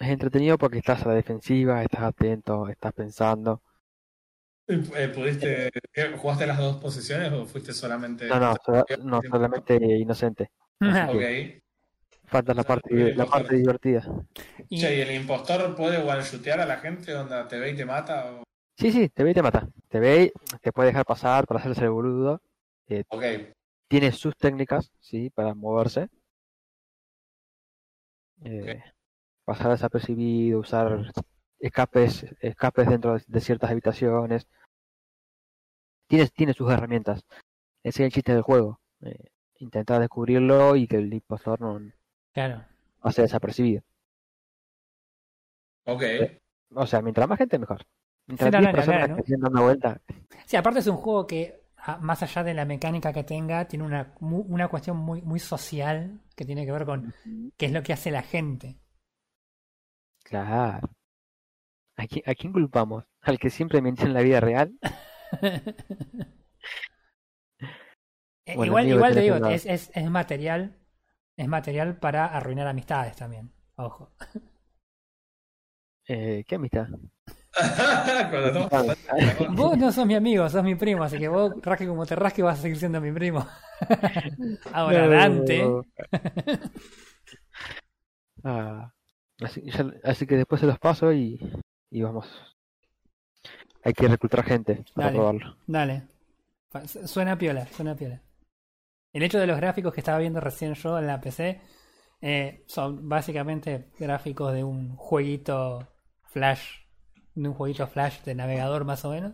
Es 0.00 0.08
entretenido 0.08 0.58
porque 0.58 0.78
estás 0.78 1.04
a 1.04 1.08
la 1.08 1.14
defensiva, 1.14 1.82
estás 1.82 2.02
atento, 2.02 2.68
estás 2.68 2.92
pensando. 2.92 3.62
Eh, 4.68 5.08
¿Pudiste, 5.14 5.70
qué, 5.92 6.16
¿Jugaste 6.16 6.46
las 6.46 6.58
dos 6.58 6.76
posiciones 6.78 7.32
o 7.32 7.46
fuiste 7.46 7.72
solamente... 7.72 8.28
No, 8.28 8.40
no, 8.40 8.56
sola- 8.64 8.84
no 9.04 9.20
solamente 9.30 9.76
inocente. 9.76 10.50
Ok. 10.80 11.62
Falta 12.26 12.54
la 12.54 12.62
parte, 12.64 13.14
la 13.14 13.26
parte 13.26 13.54
divertida. 13.56 14.02
Y- 14.68 14.80
Che, 14.80 14.96
¿y 14.96 15.00
el 15.00 15.12
impostor 15.14 15.74
puede 15.74 15.98
one-shootear 15.98 16.60
a 16.60 16.66
la 16.66 16.78
gente? 16.78 17.14
¿Onda 17.14 17.46
te 17.48 17.58
ve 17.58 17.70
y 17.70 17.76
te 17.76 17.84
mata? 17.84 18.32
O- 18.32 18.42
Sí, 18.78 18.92
sí, 18.92 19.08
te 19.08 19.24
ve 19.24 19.30
y 19.30 19.34
te 19.34 19.42
mata. 19.42 19.66
Te 19.88 20.00
ve 20.00 20.32
y 20.34 20.56
te 20.58 20.72
puede 20.72 20.88
dejar 20.88 21.04
pasar 21.06 21.46
para 21.46 21.60
hacerse 21.60 21.84
el 21.84 21.90
boludo. 21.90 22.40
Ok, 23.08 23.24
Tiene 23.88 24.12
sus 24.12 24.36
técnicas, 24.36 24.92
sí, 25.00 25.30
para 25.30 25.54
moverse. 25.54 26.08
Eh, 28.44 28.82
pasar 29.44 29.70
desapercibido, 29.70 30.58
usar 30.60 31.10
escapes, 31.58 32.26
escapes 32.40 32.88
dentro 32.88 33.14
de- 33.14 33.24
de 33.26 33.40
ciertas 33.40 33.70
habitaciones. 33.70 34.46
Tiene, 36.08 36.28
tiene 36.28 36.52
sus 36.52 36.70
herramientas. 36.70 37.24
Ese 37.82 38.02
es 38.02 38.06
el 38.06 38.12
chiste 38.12 38.32
del 38.34 38.42
juego. 38.42 38.80
Eh, 39.02 39.28
intentar 39.58 40.00
descubrirlo 40.00 40.76
y 40.76 40.86
que 40.86 40.96
el 40.96 41.12
impostor 41.14 41.60
no 41.60 41.80
Claro. 42.36 42.58
pase 43.02 43.22
desapercibido. 43.22 43.82
ok. 45.84 46.02
O 46.74 46.86
sea, 46.86 47.00
mientras 47.02 47.28
más 47.28 47.38
gente, 47.38 47.58
mejor. 47.58 47.82
Mientras 48.26 48.48
Sí, 48.48 48.50
no, 48.50 48.58
10 48.58 48.62
no, 48.62 48.72
ni 48.72 48.72
personas 48.72 49.02
hablar, 49.02 49.10
¿no? 49.10 49.24
que 49.24 49.34
dando 49.38 49.62
vuelta. 49.62 50.00
Sí, 50.46 50.56
aparte 50.56 50.80
es 50.80 50.86
un 50.88 50.96
juego 50.96 51.26
que, 51.26 51.62
más 52.00 52.22
allá 52.22 52.42
de 52.44 52.54
la 52.54 52.64
mecánica 52.64 53.12
que 53.12 53.24
tenga, 53.24 53.66
tiene 53.68 53.84
una, 53.84 54.14
mu- 54.20 54.44
una 54.48 54.68
cuestión 54.68 54.96
muy, 54.96 55.22
muy 55.22 55.38
social 55.40 56.20
que 56.34 56.44
tiene 56.44 56.66
que 56.66 56.72
ver 56.72 56.84
con 56.84 57.14
qué 57.56 57.66
es 57.66 57.72
lo 57.72 57.82
que 57.82 57.92
hace 57.92 58.10
la 58.10 58.22
gente. 58.22 58.76
Claro. 60.24 60.90
¿A 61.96 62.06
quién, 62.06 62.22
a 62.26 62.34
quién 62.34 62.52
culpamos? 62.52 63.04
¿Al 63.22 63.38
que 63.38 63.50
siempre 63.50 63.80
miente 63.82 64.02
en 64.04 64.14
la 64.14 64.22
vida 64.22 64.40
real? 64.40 64.78
Eh, 68.48 68.54
Bueno, 68.54 68.66
igual 68.70 68.84
amigo, 68.84 68.96
igual 68.98 69.14
te 69.14 69.20
digo, 69.20 69.36
es, 69.48 69.90
es 69.92 70.10
material 70.10 70.76
es 71.36 71.48
material 71.48 71.96
para 71.98 72.26
arruinar 72.26 72.66
amistades 72.66 73.16
también. 73.16 73.50
Ojo. 73.76 74.10
Eh, 76.08 76.44
¿Qué 76.46 76.54
amistad? 76.54 76.86
Jugando- 78.30 78.68
Vos 79.54 79.78
no 79.78 79.90
sos 79.90 80.06
mi 80.06 80.14
amigo, 80.14 80.48
sos 80.48 80.62
mi 80.62 80.74
primo, 80.74 81.02
así 81.04 81.18
que 81.18 81.28
vos, 81.28 81.52
rasque 81.62 81.86
como 81.86 82.04
te 82.06 82.14
rasque, 82.14 82.42
vas 82.42 82.58
a 82.58 82.62
seguir 82.62 82.78
siendo 82.78 83.00
mi 83.00 83.12
primo. 83.12 83.46
Ahora, 84.72 85.06
No. 85.06 85.10
Dante. 85.10 85.64
Ah, 88.44 88.92
así, 89.42 89.62
ya- 89.70 89.92
así 90.04 90.26
que 90.26 90.36
después 90.36 90.60
se 90.60 90.66
los 90.66 90.78
paso 90.78 91.12
y, 91.12 91.40
y 91.90 92.02
vamos. 92.02 92.28
Hay 93.84 93.92
que 93.92 94.08
reclutar 94.08 94.44
gente 94.44 94.84
para 94.94 95.06
Dale. 95.08 95.16
probarlo. 95.18 95.56
Dale. 95.66 96.02
Suena 97.06 97.36
piola, 97.38 97.66
suena 97.68 97.94
piola. 97.94 98.20
El 99.16 99.22
hecho 99.22 99.38
de 99.38 99.46
los 99.46 99.56
gráficos 99.56 99.94
que 99.94 100.00
estaba 100.00 100.18
viendo 100.18 100.40
recién 100.40 100.74
yo 100.74 100.98
en 100.98 101.06
la 101.06 101.18
PC 101.22 101.58
eh, 102.20 102.64
son 102.66 103.08
básicamente 103.08 103.86
gráficos 103.98 104.52
de 104.52 104.62
un 104.62 104.94
jueguito 104.94 105.88
flash, 106.28 106.80
de 107.34 107.48
un 107.48 107.54
jueguito 107.54 107.86
flash 107.86 108.20
de 108.24 108.34
navegador 108.34 108.84
más 108.84 109.06
o 109.06 109.10
menos. 109.12 109.32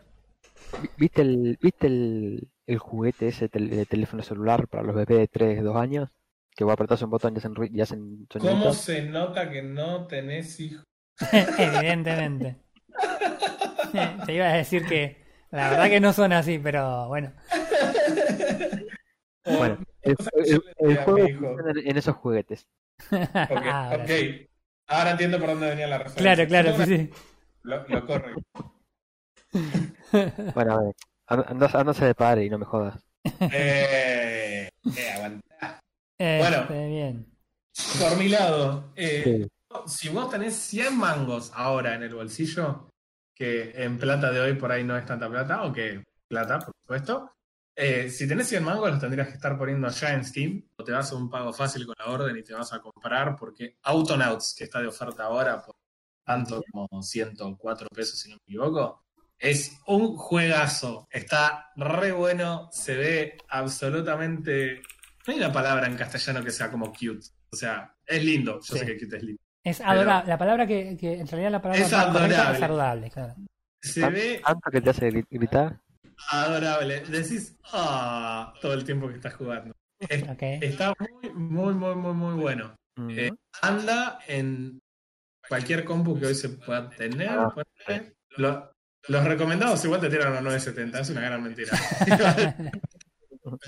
Vi- 0.80 0.91
¿Viste 0.97 1.22
el, 1.22 1.59
viste 1.61 1.89
el, 1.89 2.49
el 2.64 2.78
juguete 2.78 3.26
ese 3.26 3.49
tel- 3.49 3.70
de 3.70 3.85
teléfono 3.85 4.22
celular 4.22 4.68
para 4.68 4.85
los 4.85 4.95
bebés 4.95 5.18
de 5.18 5.26
3, 5.26 5.64
2 5.64 5.74
años? 5.74 6.09
Que 6.55 6.62
vos 6.62 6.74
apretás 6.74 7.03
un 7.03 7.11
botón 7.11 7.35
y 7.35 7.39
hacen, 7.39 7.53
y 7.72 7.80
hacen 7.80 8.26
¿Cómo 8.39 8.72
se 8.72 9.03
nota 9.03 9.51
que 9.51 9.62
no 9.62 10.07
tenés 10.07 10.61
hijos? 10.61 10.85
Evidentemente. 11.59 12.57
Te 14.26 14.33
iba 14.33 14.47
a 14.47 14.53
decir 14.53 14.87
que 14.87 15.24
la 15.51 15.70
verdad 15.70 15.89
que 15.91 15.99
no 15.99 16.12
son 16.12 16.33
así, 16.33 16.61
pero 16.61 17.09
bueno. 17.09 17.33
Bueno, 19.45 19.78
el, 20.03 20.16
el- 20.45 20.62
que 20.62 20.84
el 20.84 20.97
juego 21.05 21.18
en, 21.68 21.88
en 21.88 21.97
esos 21.97 22.16
juguetes. 22.16 22.66
Ok, 23.11 23.66
Ahora 23.66 23.97
ok. 24.05 24.07
sí. 24.09 24.47
Ahora 24.88 25.11
entiendo 25.12 25.38
por 25.38 25.49
dónde 25.51 25.68
venía 25.70 25.86
la 25.88 25.99
referencia. 25.99 26.47
Claro, 26.47 26.49
claro, 26.74 26.84
sí, 26.84 26.97
sí. 26.97 27.11
Lo, 27.62 27.86
lo 27.88 28.07
corre. 28.07 28.34
Bueno, 30.55 30.72
a 30.74 30.82
ver, 30.82 30.95
and- 31.28 31.45
andás, 31.49 31.74
andás 31.74 32.01
de 32.01 32.14
padre 32.14 32.45
y 32.45 32.51
no 32.51 32.59
me 32.59 32.64
jodas. 32.66 33.03
Eh, 33.40 34.68
eh, 34.97 35.11
aguantá. 35.14 35.80
Este, 36.18 36.38
Bueno. 36.38 36.88
bien. 36.88 37.26
Por 37.99 38.16
mi 38.18 38.28
lado, 38.28 38.93
eh, 38.97 39.22
Sí. 39.24 39.49
si 39.86 40.09
vos 40.11 40.30
tenés 40.30 40.55
100 40.55 40.97
mangos 40.99 41.51
ahora 41.55 41.95
en 41.95 42.03
el 42.03 42.14
bolsillo, 42.14 42.88
que 43.34 43.72
en 43.82 43.99
plata 43.99 44.30
de 44.30 44.40
hoy 44.40 44.55
por 44.55 44.70
ahí 44.70 44.84
no 44.84 44.97
es 44.97 45.07
tanta 45.07 45.28
plata, 45.28 45.55
aunque 45.57 46.05
plata, 46.28 46.59
por 46.59 46.74
supuesto, 46.82 47.32
eh, 47.75 48.09
si 48.11 48.27
tenés 48.29 48.49
100 48.49 48.64
mangos 48.64 48.91
los 48.91 49.01
tendrías 49.01 49.29
que 49.29 49.35
estar 49.35 49.57
poniendo 49.59 49.89
ya 49.89 50.12
en 50.14 50.25
Steam, 50.25 50.62
o 50.77 50.85
te 50.85 50.93
vas 50.93 51.11
a 51.12 51.16
un 51.16 51.31
pago 51.31 51.53
fácil 51.53 51.87
con 51.87 51.95
la 51.99 52.07
orden 52.12 52.37
y 52.37 52.43
te 52.43 52.53
vas 52.55 52.73
a 52.73 52.81
comprar, 52.81 53.37
porque 53.37 53.79
Autonauts, 53.83 54.55
que 54.57 54.64
está 54.64 54.81
de 54.81 54.89
oferta 54.89 55.25
ahora 55.25 55.62
por 55.62 55.75
tanto 56.25 56.62
como 56.70 57.03
104 57.03 57.89
pesos, 57.95 58.18
si 58.18 58.29
no 58.31 58.37
me 58.37 58.43
equivoco, 58.47 59.05
es 59.39 59.77
un 59.87 60.16
juegazo. 60.16 61.09
Está 61.11 61.70
re 61.77 62.12
bueno, 62.12 62.68
se 62.73 62.95
ve 62.97 63.39
absolutamente... 63.49 64.81
No 65.27 65.33
hay 65.33 65.39
una 65.39 65.53
palabra 65.53 65.87
en 65.87 65.97
castellano 65.97 66.45
que 66.45 66.51
sea 66.51 66.70
como 66.70 66.93
cute. 66.93 67.27
O 67.53 67.57
sea, 67.57 67.95
es 68.07 68.25
lindo. 68.25 68.55
Yo 68.61 68.75
Sí. 68.75 68.79
sé 68.79 68.87
que 68.87 68.99
cute 68.99 69.16
es 69.16 69.23
lindo. 69.23 69.43
Es 69.64 69.81
adorable. 69.81 70.29
La 70.29 70.39
palabra 70.39 70.66
que, 70.66 70.97
que 70.97 71.14
en 71.20 71.27
realidad 71.29 71.51
la 71.53 71.62
palabra 71.62 71.85
Es 71.87 71.93
adorable. 71.93 72.35
es 72.35 72.62
adorable, 72.62 73.11
claro. 73.11 73.35
Se 73.81 74.09
ve 74.11 74.41
Tanto 74.45 74.70
que 74.70 74.81
te 74.81 74.91
hace 74.91 75.09
gri- 75.11 75.27
gritar. 75.31 75.81
Adorable. 76.31 77.01
Decís, 77.09 77.57
ah, 77.73 78.53
todo 78.61 78.75
el 78.75 78.85
tiempo 78.85 79.09
que 79.09 79.14
estás 79.16 79.35
jugando. 79.35 79.75
Es-. 79.99 80.25
Está 80.62 80.95
muy, 80.99 81.31
muy, 81.33 81.75
muy, 81.75 81.95
muy, 81.95 82.14
muy 82.14 82.35
bueno. 82.41 82.75
Eh, 83.09 83.31
anda 83.62 84.18
en 84.27 84.79
cualquier 85.49 85.85
compu 85.85 86.18
que 86.18 86.27
hoy 86.27 86.35
se 86.35 86.51
pueda 86.51 86.91
tener. 86.91 87.29
Ah. 87.31 87.55
Lo- 88.37 88.73
los 89.09 89.25
recomendados 89.25 89.85
igual 89.85 90.01
te 90.01 90.09
tiran 90.11 90.35
a 90.37 90.41
970, 90.41 91.01
es 91.01 91.11
una 91.11 91.23
gran 91.23 91.43
mentira. 91.43 91.73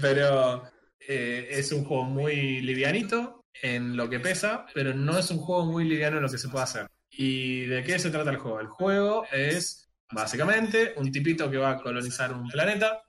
pero 0.01 0.63
eh, 1.01 1.49
es 1.51 1.73
un 1.73 1.85
juego 1.85 2.05
muy 2.05 2.61
livianito 2.61 3.41
en 3.63 3.97
lo 3.97 4.09
que 4.09 4.21
pesa, 4.21 4.67
pero 4.75 4.95
no 4.95 5.19
es 5.19 5.31
un 5.31 5.39
juego 5.39 5.65
muy 5.67 5.85
liviano 5.85 6.17
en 6.19 6.23
lo 6.23 6.29
que 6.31 6.39
se 6.39 6.49
puede 6.49 6.65
hacer. 6.65 6.87
¿Y 7.11 7.67
de 7.67 7.83
qué 7.85 7.99
se 7.99 8.11
trata 8.11 8.31
el 8.31 8.37
juego? 8.39 8.61
El 8.61 8.67
juego 8.69 9.25
es 9.33 9.84
básicamente 10.11 10.95
un 10.97 11.11
tipito 11.11 11.51
que 11.51 11.59
va 11.59 11.71
a 11.71 11.83
colonizar 11.83 12.33
un 12.33 12.49
planeta. 12.49 13.03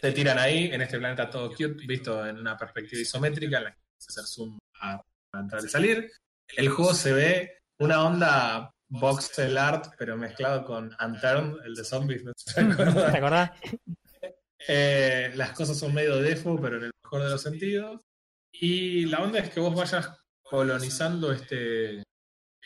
Te 0.00 0.12
tiran 0.12 0.38
ahí, 0.38 0.66
en 0.72 0.82
este 0.82 0.98
planeta 0.98 1.30
todo 1.30 1.50
cute, 1.50 1.86
visto 1.86 2.26
en 2.26 2.38
una 2.38 2.56
perspectiva 2.56 3.00
isométrica, 3.00 3.58
en 3.58 3.64
la 3.64 3.72
que 3.72 3.80
se 3.96 4.22
zoom 4.22 4.58
a, 4.80 5.00
a 5.32 5.40
entrar 5.40 5.64
y 5.64 5.68
salir. 5.68 6.10
El 6.56 6.68
juego 6.68 6.92
se 6.92 7.12
ve 7.12 7.58
una 7.78 8.04
onda 8.04 8.70
voxel 8.88 9.58
art, 9.58 9.94
pero 9.98 10.16
mezclado 10.16 10.64
con 10.64 10.94
Unturned, 11.00 11.64
el 11.64 11.74
de 11.74 11.84
zombies. 11.84 12.22
¿Te 12.54 12.60
acordás? 13.18 13.50
Eh, 14.68 15.32
las 15.34 15.52
cosas 15.52 15.78
son 15.78 15.94
medio 15.94 16.16
defo, 16.16 16.60
pero 16.60 16.78
en 16.78 16.84
el 16.84 16.92
mejor 17.02 17.22
de 17.22 17.30
los 17.30 17.42
sentidos. 17.42 18.00
Y 18.52 19.06
la 19.06 19.22
onda 19.22 19.38
es 19.40 19.50
que 19.50 19.60
vos 19.60 19.74
vayas 19.74 20.10
colonizando 20.42 21.32
este, 21.32 22.02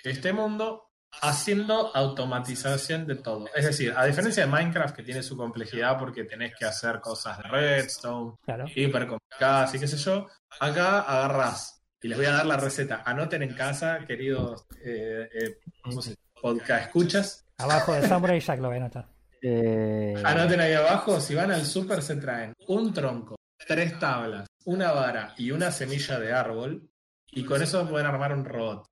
este 0.05 0.33
mundo 0.33 0.90
haciendo 1.23 1.95
automatización 1.95 3.07
de 3.07 3.17
todo. 3.17 3.47
Es 3.55 3.65
decir, 3.67 3.93
a 3.97 4.05
diferencia 4.05 4.45
de 4.45 4.51
Minecraft, 4.51 4.95
que 4.97 5.03
tiene 5.03 5.23
su 5.23 5.37
complejidad 5.37 5.99
porque 5.99 6.25
tenés 6.25 6.55
que 6.59 6.65
hacer 6.65 7.01
cosas 7.01 7.39
de 7.39 7.45
redstone, 7.45 8.37
Claro. 8.45 8.65
hiper 8.75 9.07
complicadas 9.07 9.75
y 9.75 9.79
qué 9.81 9.89
sé 9.89 9.97
yo, 9.97 10.27
acá 10.61 11.01
agarrás. 11.01 11.83
Y 12.03 12.09
les 12.09 12.17
voy 12.17 12.27
a 12.27 12.33
dar 12.33 12.47
la 12.47 12.57
receta. 12.57 13.03
Anoten 13.05 13.43
en 13.43 13.55
casa, 13.55 14.01
queridos 14.07 14.65
eh, 14.85 15.29
eh, 15.33 15.59
¿cómo 15.83 16.01
se 16.01 16.11
dice? 16.11 16.23
podcast 16.41 16.87
escuchas. 16.87 17.45
Abajo 17.59 17.93
de 17.93 18.09
Samurai 18.09 18.41
Jack 18.41 18.61
lo 18.61 18.69
voy 18.69 18.79
a 18.79 18.81
anotar. 18.81 19.09
Eh, 19.43 20.15
Anoten 20.25 20.61
ahí 20.61 20.73
abajo, 20.75 21.21
si 21.21 21.35
van 21.35 21.51
al 21.51 21.65
super 21.67 22.01
se 22.03 22.17
traen 22.17 22.55
un 22.69 22.93
tronco, 22.95 23.37
tres 23.67 23.99
tablas, 23.99 24.47
una 24.65 24.93
vara 24.93 25.35
y 25.37 25.51
una 25.51 25.71
semilla 25.71 26.19
de 26.19 26.33
árbol. 26.33 26.87
Y 27.33 27.45
con 27.45 27.63
eso 27.63 27.87
pueden 27.89 28.07
armar 28.07 28.33
un 28.33 28.45
robot. 28.45 28.87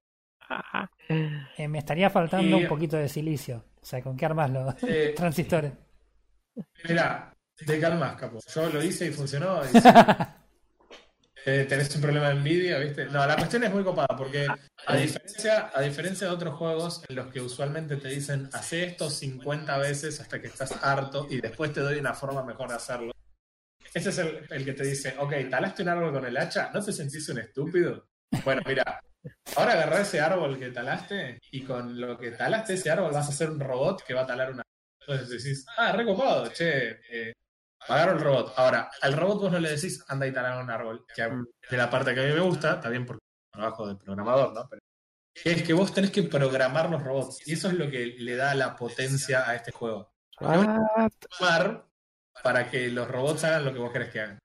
Eh, 1.57 1.69
me 1.69 1.79
estaría 1.79 2.11
faltando 2.11 2.57
Y- 2.59 2.63
un 2.63 2.69
poquito 2.69 2.97
de 2.97 3.09
silicio. 3.09 3.65
O 3.81 3.85
sea, 3.85 4.03
¿con 4.03 4.17
qué 4.17 4.27
armas 4.27 4.51
los 4.51 4.75
Eh, 4.83 5.13
transistores? 5.17 5.73
Mira, 6.89 7.33
te 7.57 7.81
calmas, 7.81 8.17
capo. 8.17 8.39
Yo 8.55 8.69
lo 8.69 8.83
hice 8.83 9.07
y 9.07 9.11
funcionó. 9.11 9.63
y 9.65 9.69
sí. 9.69 9.89
Eh, 11.47 11.65
tenés 11.67 11.95
un 11.95 12.03
problema 12.03 12.27
de 12.29 12.35
envidia, 12.37 12.79
¿viste? 12.79 13.07
No, 13.07 13.25
la 13.25 13.37
cuestión 13.37 13.63
es 13.65 13.73
muy 13.73 13.83
copada 13.83 14.09
porque 14.19 14.47
a 14.87 14.97
diferencia, 14.97 15.71
a 15.73 15.81
diferencia 15.81 16.27
de 16.27 16.33
otros 16.35 16.55
juegos 16.57 17.03
en 17.09 17.17
los 17.17 17.29
que 17.29 17.41
usualmente 17.41 17.97
te 17.97 18.09
dicen 18.09 18.51
hace 18.53 18.85
esto 18.85 19.09
50 19.09 19.79
veces 19.79 20.21
hasta 20.21 20.43
que 20.43 20.49
estás 20.49 20.73
harto 20.85 21.27
y 21.31 21.41
después 21.41 21.73
te 21.73 21.81
doy 21.81 21.99
una 22.01 22.13
forma 22.13 22.43
mejor 22.45 22.69
de 22.69 22.75
hacerlo. 22.75 23.13
Ese 23.95 24.11
es 24.11 24.19
el, 24.19 24.47
el 24.51 24.65
que 24.65 24.73
te 24.75 24.85
dice, 24.85 25.15
ok, 25.19 25.33
talaste 25.49 25.83
un 25.85 25.89
árbol 25.89 26.13
con 26.13 26.27
el 26.27 26.37
hacha, 26.37 26.71
¿no 26.75 26.83
te 26.85 26.93
sentís 26.93 27.27
un 27.31 27.39
estúpido? 27.39 28.07
Bueno, 28.45 28.61
mira, 28.67 29.01
ahora 29.57 29.73
agarrá 29.73 30.01
ese 30.01 30.21
árbol 30.21 30.59
que 30.59 30.71
talaste 30.71 31.41
y 31.51 31.65
con 31.65 32.01
lo 32.01 32.19
que 32.19 32.31
talaste 32.31 32.75
ese 32.75 32.91
árbol 32.91 33.13
vas 33.13 33.27
a 33.27 33.31
hacer 33.31 33.51
un 33.51 33.61
robot 33.61 34.03
que 34.05 34.15
va 34.15 34.23
a 34.23 34.27
talar 34.27 34.53
una 34.53 34.63
entonces 35.09 35.43
decís, 35.43 35.67
ah, 35.79 35.93
recopado, 35.93 36.49
che, 36.53 37.01
eh, 37.11 37.33
pagaron 37.87 38.19
el 38.19 38.25
robot. 38.25 38.53
Ahora, 38.57 38.91
al 39.01 39.15
robot 39.15 39.41
vos 39.41 39.53
no 39.53 39.59
le 39.59 39.71
decís, 39.71 40.05
anda 40.09 40.27
y 40.27 40.33
talar 40.33 40.63
un 40.63 40.71
árbol, 40.71 41.07
que 41.15 41.23
de 41.23 41.77
la 41.77 41.89
parte 41.89 42.15
que 42.15 42.21
a 42.21 42.25
mí 42.25 42.33
me 42.33 42.41
gusta, 42.41 42.79
también 42.79 43.07
porque 43.07 43.23
es 43.25 43.57
un 43.57 43.61
trabajo 43.61 43.89
de 43.89 43.97
programador, 43.97 44.53
¿no? 44.53 44.69
Pero 44.69 44.83
es 45.35 45.63
que 45.63 45.73
vos 45.73 45.95
tenés 45.95 46.11
que 46.11 46.25
programar 46.25 46.91
los 46.91 47.03
robots, 47.03 47.47
y 47.47 47.55
eso 47.55 47.69
es 47.69 47.75
lo 47.75 47.91
que 47.91 48.17
le 48.19 48.37
da 48.37 48.55
la 48.55 48.77
potencia 48.77 49.49
a 49.49 49.55
este 49.55 49.73
juego. 49.73 50.13
Programar 50.37 51.87
para 52.43 52.71
que 52.71 52.89
los 52.91 53.09
robots 53.09 53.45
hagan 53.45 53.65
lo 53.65 53.73
que 53.73 53.79
vos 53.79 53.93
querés 53.93 54.11
que 54.11 54.21
hagan. 54.21 54.39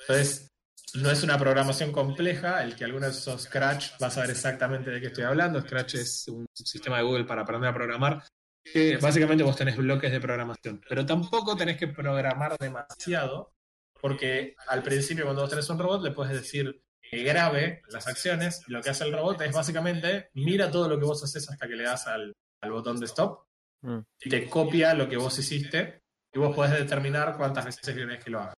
Entonces, 0.00 0.48
no 0.94 1.10
es 1.10 1.22
una 1.22 1.38
programación 1.38 1.92
compleja, 1.92 2.62
el 2.62 2.74
que 2.76 2.84
alguno 2.84 3.08
usó 3.08 3.38
Scratch 3.38 3.92
va 4.02 4.08
a 4.08 4.10
saber 4.10 4.30
exactamente 4.30 4.90
de 4.90 5.00
qué 5.00 5.06
estoy 5.08 5.24
hablando. 5.24 5.60
Scratch 5.60 5.94
es 5.96 6.28
un 6.28 6.46
sistema 6.54 6.98
de 6.98 7.04
Google 7.04 7.24
para 7.24 7.42
aprender 7.42 7.70
a 7.70 7.74
programar. 7.74 8.22
que 8.62 8.98
básicamente 8.98 9.42
vos 9.42 9.56
tenés 9.56 9.76
bloques 9.76 10.12
de 10.12 10.20
programación, 10.20 10.80
pero 10.88 11.04
tampoco 11.06 11.56
tenés 11.56 11.78
que 11.78 11.88
programar 11.88 12.56
demasiado, 12.58 13.52
porque 14.00 14.54
al 14.68 14.82
principio 14.82 15.24
cuando 15.24 15.42
vos 15.42 15.50
tenés 15.50 15.68
un 15.70 15.78
robot 15.78 16.02
le 16.04 16.10
puedes 16.10 16.34
decir 16.34 16.82
que 17.00 17.22
grabe 17.24 17.82
las 17.88 18.06
acciones, 18.06 18.62
y 18.68 18.72
lo 18.72 18.82
que 18.82 18.90
hace 18.90 19.04
el 19.04 19.12
robot 19.12 19.40
es 19.40 19.52
básicamente 19.52 20.28
mira 20.34 20.70
todo 20.70 20.88
lo 20.88 20.98
que 20.98 21.06
vos 21.06 21.24
haces 21.24 21.48
hasta 21.50 21.66
que 21.66 21.74
le 21.74 21.84
das 21.84 22.06
al, 22.06 22.32
al 22.62 22.70
botón 22.72 23.00
de 23.00 23.06
stop, 23.06 23.44
Mm. 23.82 24.00
y 24.20 24.28
te 24.28 24.46
copia 24.46 24.92
lo 24.92 25.08
que 25.08 25.16
vos 25.16 25.38
hiciste, 25.38 26.02
y 26.34 26.38
vos 26.38 26.54
podés 26.54 26.72
determinar 26.78 27.34
cuántas 27.38 27.64
veces 27.64 27.94
querés 27.94 28.22
que 28.22 28.28
lo 28.28 28.40
haga. 28.40 28.52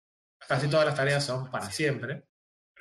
Casi 0.51 0.67
todas 0.69 0.85
las 0.85 0.97
tareas 0.97 1.25
son 1.25 1.49
para 1.49 1.71
siempre. 1.71 2.25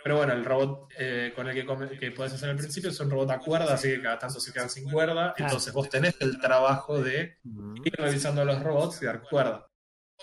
Pero 0.04 0.18
bueno, 0.18 0.34
el 0.34 0.44
robot 0.44 0.90
eh, 0.98 1.32
con 1.36 1.48
el 1.48 1.54
que, 1.54 2.00
que 2.00 2.10
puedes 2.12 2.34
hacer 2.34 2.50
al 2.50 2.56
principio 2.56 2.90
es 2.90 3.00
un 3.00 3.12
robot 3.12 3.30
a 3.30 3.38
cuerda, 3.40 3.76
así 3.76 3.90
que 3.90 4.02
cada 4.02 4.18
tanto 4.18 4.40
se 4.40 4.52
quedan 4.52 4.72
sin 4.72 4.90
cuerda. 4.90 5.36
Entonces 5.38 5.72
vos 5.72 5.88
tenés 5.88 6.16
el 6.20 6.40
trabajo 6.40 7.00
de 7.00 7.38
ir 7.86 7.94
revisando 7.96 8.44
los 8.44 8.64
robots 8.64 9.04
y 9.04 9.06
dar 9.06 9.22
cuerda. 9.22 9.70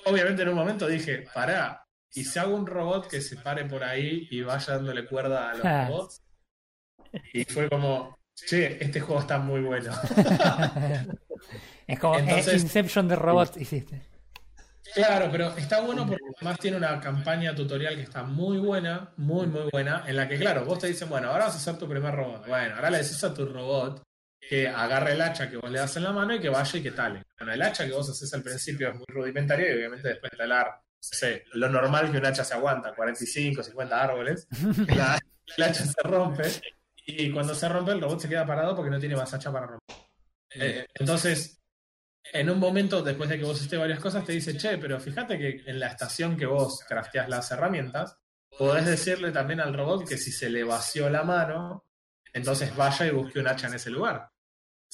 Obviamente 0.06 0.42
en 0.42 0.48
un 0.48 0.56
momento 0.56 0.88
dije, 0.88 1.24
pará, 1.32 1.86
y 2.12 2.24
si 2.24 2.36
hago 2.40 2.56
un 2.56 2.66
robot 2.66 3.06
que 3.08 3.20
se 3.20 3.36
pare 3.36 3.64
por 3.66 3.84
ahí 3.84 4.26
y 4.30 4.40
vaya 4.42 4.74
dándole 4.74 5.06
cuerda 5.06 5.50
a 5.50 5.54
los 5.54 5.64
Ah. 5.64 5.86
robots. 5.88 6.22
Y 7.32 7.44
fue 7.44 7.68
como, 7.68 8.18
che, 8.34 8.82
este 8.84 8.98
juego 9.00 9.20
está 9.20 9.38
muy 9.38 9.60
bueno. 9.60 9.92
es 11.86 11.98
como 12.00 12.16
eh, 12.16 12.20
Entonces- 12.24 12.62
Inception 12.62 13.06
de 13.08 13.14
robot 13.16 13.56
hiciste. 13.58 14.02
Claro, 14.94 15.28
pero 15.30 15.56
está 15.56 15.80
bueno 15.80 16.06
porque 16.06 16.22
además 16.36 16.58
tiene 16.58 16.76
una 16.76 17.00
campaña 17.00 17.54
tutorial 17.54 17.96
que 17.96 18.02
está 18.02 18.22
muy 18.22 18.58
buena, 18.58 19.12
muy, 19.16 19.46
muy 19.46 19.68
buena, 19.70 20.04
en 20.06 20.16
la 20.16 20.28
que, 20.28 20.38
claro, 20.38 20.64
vos 20.64 20.78
te 20.78 20.86
dicen, 20.86 21.08
bueno, 21.08 21.30
ahora 21.30 21.46
vas 21.46 21.54
a 21.54 21.58
hacer 21.58 21.78
tu 21.78 21.88
primer 21.88 22.14
robot. 22.14 22.46
Bueno, 22.46 22.74
ahora 22.76 22.90
le 22.90 22.98
decís 22.98 23.22
a 23.24 23.34
tu 23.34 23.46
robot 23.46 24.02
que 24.40 24.68
agarre 24.68 25.12
el 25.12 25.22
hacha 25.22 25.50
que 25.50 25.56
vos 25.56 25.70
le 25.70 25.78
das 25.78 25.96
en 25.96 26.04
la 26.04 26.12
mano 26.12 26.34
y 26.34 26.40
que 26.40 26.48
vaya 26.48 26.78
y 26.78 26.82
que 26.82 26.92
tale. 26.92 27.22
Bueno, 27.38 27.52
el 27.52 27.62
hacha 27.62 27.84
que 27.84 27.92
vos 27.92 28.08
haces 28.08 28.32
al 28.32 28.42
principio 28.42 28.90
es 28.90 28.94
muy 28.94 29.06
rudimentaria 29.08 29.70
y 29.70 29.76
obviamente 29.76 30.08
después 30.08 30.30
de 30.30 30.38
talar, 30.38 30.66
no 30.66 30.82
sé, 31.00 31.44
lo 31.52 31.68
normal 31.68 32.10
que 32.10 32.18
un 32.18 32.26
hacha 32.26 32.44
se 32.44 32.54
aguanta, 32.54 32.94
45, 32.94 33.62
50 33.62 34.02
árboles, 34.02 34.46
la, 34.96 35.18
el 35.56 35.62
hacha 35.64 35.84
se 35.84 36.02
rompe 36.02 36.44
y 37.06 37.30
cuando 37.30 37.54
se 37.54 37.68
rompe 37.68 37.92
el 37.92 38.00
robot 38.00 38.20
se 38.20 38.28
queda 38.28 38.46
parado 38.46 38.74
porque 38.74 38.90
no 38.90 39.00
tiene 39.00 39.16
más 39.16 39.32
hacha 39.34 39.52
para 39.52 39.66
romper. 39.66 39.96
Eh, 40.54 40.86
entonces, 40.94 41.58
en 42.32 42.50
un 42.50 42.58
momento, 42.58 43.02
después 43.02 43.28
de 43.30 43.38
que 43.38 43.44
vos 43.44 43.56
hiciste 43.56 43.76
varias 43.76 44.00
cosas, 44.00 44.24
te 44.24 44.32
dice, 44.32 44.56
che, 44.56 44.78
pero 44.78 44.98
fíjate 45.00 45.38
que 45.38 45.62
en 45.66 45.78
la 45.80 45.88
estación 45.88 46.36
que 46.36 46.46
vos 46.46 46.80
crafteás 46.88 47.28
las 47.28 47.50
herramientas, 47.50 48.16
podés 48.58 48.86
decirle 48.86 49.32
también 49.32 49.60
al 49.60 49.74
robot 49.74 50.08
que 50.08 50.16
si 50.18 50.32
se 50.32 50.48
le 50.50 50.64
vació 50.64 51.08
la 51.10 51.22
mano, 51.22 51.84
entonces 52.32 52.74
vaya 52.76 53.06
y 53.06 53.10
busque 53.10 53.38
un 53.40 53.48
hacha 53.48 53.68
en 53.68 53.74
ese 53.74 53.90
lugar. 53.90 54.30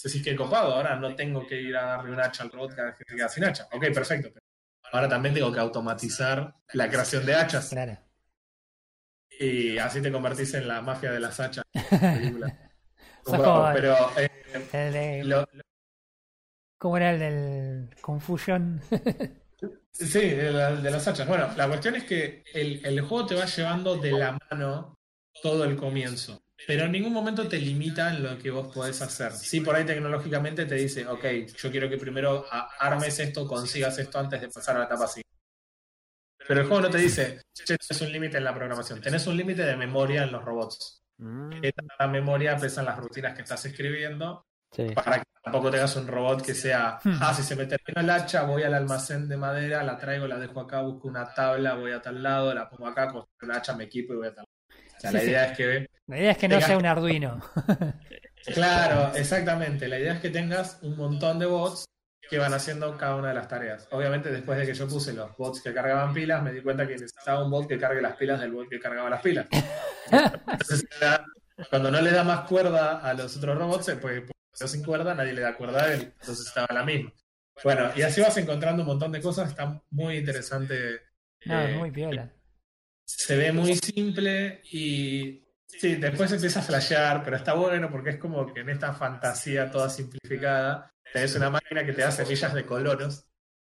Decís 0.03 0.23
que 0.23 0.35
copado, 0.35 0.75
ahora 0.75 0.97
no 0.97 1.15
tengo 1.15 1.47
que 1.47 1.61
ir 1.61 1.77
a 1.77 1.83
darle 1.97 2.13
un 2.13 2.21
hacha 2.21 2.43
al 2.43 2.51
robot 2.51 2.75
cada 2.75 2.89
vez 2.89 2.97
que 2.99 3.17
queda 3.17 3.29
sin 3.29 3.45
hacha. 3.45 3.69
Ok, 3.73 3.85
perfecto. 3.95 4.31
ahora 4.93 5.09
también 5.09 5.35
tengo 5.35 5.53
que 5.53 5.61
automatizar 5.61 6.55
la 6.73 6.89
creación 6.89 7.25
de 7.25 7.35
hachas. 7.35 7.69
Claro. 7.71 7.99
Y 9.39 9.79
así 9.79 10.01
te 10.03 10.13
convertís 10.13 10.55
en 10.55 10.69
la 10.69 10.81
mafia 10.83 11.11
de 11.13 11.21
las 11.21 11.39
hachas. 11.41 11.65
película. 12.01 12.59
Pero 13.75 13.97
eh, 14.17 15.23
lo- 15.25 15.47
¿Cómo 16.83 16.97
era 16.97 17.13
el 17.13 17.19
del 17.21 18.01
Confusion? 18.01 18.81
Sí, 19.93 20.19
de, 20.19 20.51
la- 20.51 20.75
de 20.75 20.91
las 20.91 21.07
hachas. 21.07 21.29
Bueno, 21.29 21.49
la 21.57 21.69
cuestión 21.69 21.95
es 21.95 22.03
que 22.03 22.43
el, 22.55 22.85
el 22.85 23.01
juego 23.03 23.27
te 23.27 23.35
va 23.37 23.45
llevando 23.45 23.95
de 23.97 24.11
la 24.11 24.37
mano 24.51 24.99
todo 25.41 25.63
el 25.65 25.77
comienzo, 25.77 26.43
pero 26.67 26.87
en 26.87 26.93
ningún 26.93 27.13
momento 27.13 27.47
te 27.47 27.59
limita 27.59 28.13
en 28.13 28.25
lo 28.25 28.37
que 28.39 28.51
vos 28.51 28.75
podés 28.75 29.01
hacer. 29.03 29.31
Sí, 29.33 29.61
por 29.61 29.77
ahí 29.77 29.85
tecnológicamente 29.85 30.65
te 30.65 30.75
dice, 30.75 31.07
ok, 31.07 31.25
yo 31.57 31.71
quiero 31.71 31.89
que 31.89 31.99
primero 31.99 32.45
armes 32.81 33.21
esto, 33.21 33.47
consigas 33.47 33.97
esto 33.99 34.19
antes 34.19 34.41
de 34.41 34.49
pasar 34.49 34.75
a 34.77 34.79
la 34.81 34.85
etapa 34.87 35.07
siguiente. 35.07 35.31
Pero 36.49 36.63
el 36.63 36.67
juego 36.67 36.83
no 36.83 36.91
te 36.91 36.99
dice, 36.99 37.43
che, 37.53 37.77
es 37.89 38.01
un 38.01 38.11
límite 38.11 38.39
en 38.39 38.45
la 38.45 38.55
programación, 38.55 39.01
tenés 39.01 39.25
un 39.29 39.37
límite 39.37 39.63
de 39.63 39.77
memoria 39.77 40.25
en 40.25 40.33
los 40.33 40.45
robots. 40.45 41.05
Mm. 41.19 41.61
¿Qué 41.61 41.73
tanta 41.73 42.09
memoria 42.09 42.57
pesan 42.57 42.87
las 42.87 42.99
rutinas 42.99 43.35
que 43.37 43.43
estás 43.43 43.65
escribiendo? 43.67 44.47
Sí. 44.73 44.87
para 44.95 45.19
que 45.19 45.25
tampoco 45.43 45.71
tengas 45.71 45.95
un 45.97 46.07
robot 46.07 46.43
que 46.43 46.55
sea, 46.55 46.99
Hmm. 47.05 47.19
ah, 47.21 47.35
si 47.35 47.43
se 47.43 47.55
me 47.57 47.67
terminó 47.67 48.01
el 48.01 48.09
hacha, 48.11 48.43
voy 48.45 48.63
al 48.63 48.73
almacén 48.75 49.29
de 49.29 49.37
madera, 49.37 49.83
la 49.83 49.99
traigo, 49.99 50.27
la 50.27 50.39
dejo 50.39 50.61
acá, 50.61 50.81
busco 50.81 51.09
una 51.09 51.33
tabla, 51.35 51.75
voy 51.75 51.93
a 51.93 52.01
tal 52.01 52.23
lado, 52.23 52.55
la 52.55 52.69
pongo 52.71 52.87
acá, 52.87 53.09
con 53.13 53.25
una 53.43 53.57
hacha 53.57 53.75
me 53.77 53.85
equipo 53.85 54.15
y 54.15 54.17
voy 54.17 54.29
a 54.29 54.35
tal 54.35 54.45
lado. 54.45 54.49
O 54.97 55.01
sea, 55.01 55.11
Sí, 55.11 55.17
la 55.17 55.21
sí. 55.23 55.27
idea 55.31 55.45
es 55.47 55.57
que, 55.57 55.87
La 56.07 56.19
idea 56.19 56.31
es 56.33 56.39
que 56.39 56.49
no 56.49 56.61
sea 56.61 56.79
un 56.79 56.87
Arduino. 56.87 57.41
claro, 58.55 59.13
exactamente, 59.15 59.89
la 59.89 59.99
idea 59.99 60.15
es 60.15 60.21
que 60.21 60.31
tengas 60.31 60.79
un 60.83 60.97
montón 60.97 61.39
de 61.39 61.47
bots 61.47 61.85
que 62.31 62.39
van 62.39 62.55
haciendo 62.55 62.97
cada 62.97 63.17
una 63.17 63.29
de 63.29 63.35
las 63.35 63.49
tareas. 63.49 63.87
Obviamente 63.91 64.31
después 64.31 64.59
de 64.59 64.65
que 64.65 64.73
yo 64.75 64.89
puse 64.89 65.13
los 65.13 65.37
bots 65.37 65.61
que 65.61 65.75
cargaban 65.75 66.15
pilas, 66.15 66.43
me 66.43 66.53
di 66.53 66.63
cuenta 66.63 66.87
que 66.87 66.95
necesitaba 66.95 67.45
un 67.45 67.51
bot 67.51 67.69
que 67.69 67.79
cargue 67.79 68.01
las 68.01 68.17
pilas 68.17 68.41
del 68.41 68.53
bot 68.53 68.69
que 68.71 68.81
cargaba 68.81 69.11
las 69.11 69.21
pilas. 69.21 69.47
Entonces, 70.11 70.87
cuando 71.69 71.91
no 71.91 72.01
le 72.01 72.11
da 72.11 72.25
más 72.25 72.49
cuerda 72.49 73.01
a 73.01 73.13
los 73.13 73.37
otros 73.37 73.59
robots, 73.59 73.89
eh, 73.91 73.97
pues 73.97 74.23
pues, 74.59 74.71
sin 74.71 74.85
cuerda, 74.85 75.15
nadie 75.15 75.33
le 75.33 75.41
da 75.43 75.57
cuerda 75.57 75.85
a 75.85 75.95
él. 75.95 76.13
Entonces 76.21 76.47
estaba 76.47 76.69
la 76.73 76.85
misma. 76.85 77.13
Bueno, 77.65 77.91
y 77.95 78.03
así 78.03 78.21
vas 78.21 78.37
encontrando 78.39 78.83
un 78.83 78.89
montón 78.89 79.13
de 79.13 79.21
cosas, 79.21 79.51
está 79.51 79.81
muy 79.91 80.17
interesante. 80.19 81.01
No, 81.45 81.61
eh, 81.61 81.77
muy 81.77 81.91
piola. 81.91 82.33
se 83.05 83.37
ve 83.37 83.53
muy 83.53 83.75
simple 83.77 84.61
y 84.71 85.45
sí, 85.67 85.97
después 85.97 86.33
empieza 86.33 86.61
a 86.61 86.63
flashear, 86.63 87.23
pero 87.25 87.37
está 87.37 87.55
bueno 87.55 87.91
porque 87.91 88.11
es 88.11 88.17
como 88.19 88.53
que 88.53 88.61
en 88.61 88.71
esta 88.71 88.93
fantasía 88.95 89.71
toda 89.71 89.91
simplificada 89.91 90.91
tenés 91.13 91.35
una 91.37 91.51
máquina 91.51 91.85
que 91.85 91.93
te 91.93 92.03
da 92.03 92.11
semillas 92.11 92.55
de 92.55 92.65
colonos. 92.65 93.27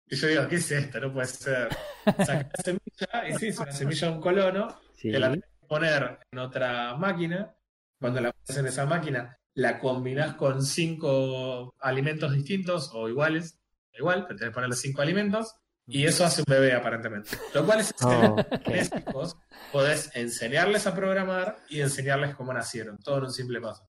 Y 0.07 0.15
yo 0.15 0.27
digo, 0.27 0.47
¿qué 0.47 0.55
es 0.57 0.71
esto? 0.71 0.99
No 0.99 1.11
puede 1.13 1.27
ser. 1.27 1.69
Sacás 2.05 2.27
la 2.57 2.63
semilla 2.63 3.27
y 3.29 3.33
sí, 3.39 3.47
es 3.47 3.59
una 3.59 3.71
semilla 3.71 4.07
de 4.07 4.13
un 4.13 4.21
colono 4.21 4.79
Sí. 4.95 5.11
que 5.11 5.19
la 5.19 5.29
tenés 5.31 5.45
que 5.59 5.67
poner 5.67 6.19
en 6.31 6.39
otra 6.39 6.95
máquina. 6.95 7.53
Cuando 7.99 8.21
la 8.21 8.31
pones 8.31 8.57
en 8.59 8.67
esa 8.67 8.85
máquina, 8.85 9.37
la 9.55 9.79
combinás 9.79 10.35
con 10.35 10.63
cinco 10.63 11.75
alimentos 11.79 12.33
distintos 12.33 12.91
o 12.93 13.07
iguales, 13.07 13.59
igual, 13.93 14.25
pero 14.27 14.39
tenés 14.39 14.51
que 14.51 14.55
ponerle 14.55 14.75
cinco 14.75 15.01
alimentos, 15.01 15.55
y 15.85 16.05
eso 16.05 16.25
hace 16.25 16.41
un 16.41 16.51
bebé 16.51 16.73
aparentemente. 16.73 17.37
Lo 17.53 17.65
cual 17.65 17.81
es 17.81 17.91
excelente. 17.91 18.47
Oh, 18.51 19.09
hijos, 19.09 19.37
podés 19.71 20.15
enseñarles 20.15 20.87
a 20.87 20.95
programar 20.95 21.57
y 21.69 21.81
enseñarles 21.81 22.35
cómo 22.35 22.53
nacieron, 22.53 22.97
todo 22.97 23.17
en 23.17 23.23
un 23.25 23.33
simple 23.33 23.59
paso. 23.59 23.87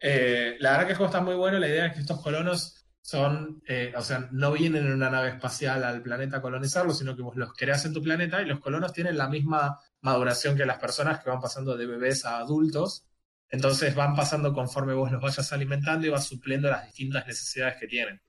Eh, 0.00 0.56
la 0.58 0.72
verdad 0.72 0.86
que 0.86 0.92
el 0.92 0.96
juego 0.96 1.10
está 1.10 1.20
muy 1.20 1.34
bueno, 1.34 1.58
la 1.58 1.68
idea 1.68 1.86
es 1.86 1.94
que 1.94 2.00
estos 2.00 2.20
colonos 2.22 2.86
son, 3.00 3.62
eh, 3.68 3.92
o 3.96 4.02
sea, 4.02 4.28
no 4.32 4.52
vienen 4.52 4.86
en 4.86 4.92
una 4.92 5.10
nave 5.10 5.28
espacial 5.28 5.84
al 5.84 6.02
planeta 6.02 6.38
a 6.38 6.42
colonizarlo, 6.42 6.92
sino 6.92 7.14
que 7.14 7.22
vos 7.22 7.36
los 7.36 7.52
creas 7.52 7.84
en 7.84 7.92
tu 7.92 8.02
planeta 8.02 8.42
y 8.42 8.46
los 8.46 8.58
colonos 8.58 8.92
tienen 8.92 9.16
la 9.16 9.28
misma 9.28 9.78
maduración 10.00 10.56
que 10.56 10.66
las 10.66 10.78
personas 10.78 11.22
que 11.22 11.30
van 11.30 11.40
pasando 11.40 11.76
de 11.76 11.86
bebés 11.86 12.24
a 12.24 12.38
adultos. 12.38 13.06
Entonces 13.48 13.94
van 13.94 14.14
pasando 14.14 14.52
conforme 14.52 14.94
vos 14.94 15.10
los 15.12 15.22
vayas 15.22 15.52
alimentando 15.52 16.06
y 16.06 16.10
vas 16.10 16.26
supliendo 16.26 16.68
las 16.68 16.84
distintas 16.86 17.26
necesidades 17.26 17.76
que 17.78 17.86
tienen. 17.86 18.20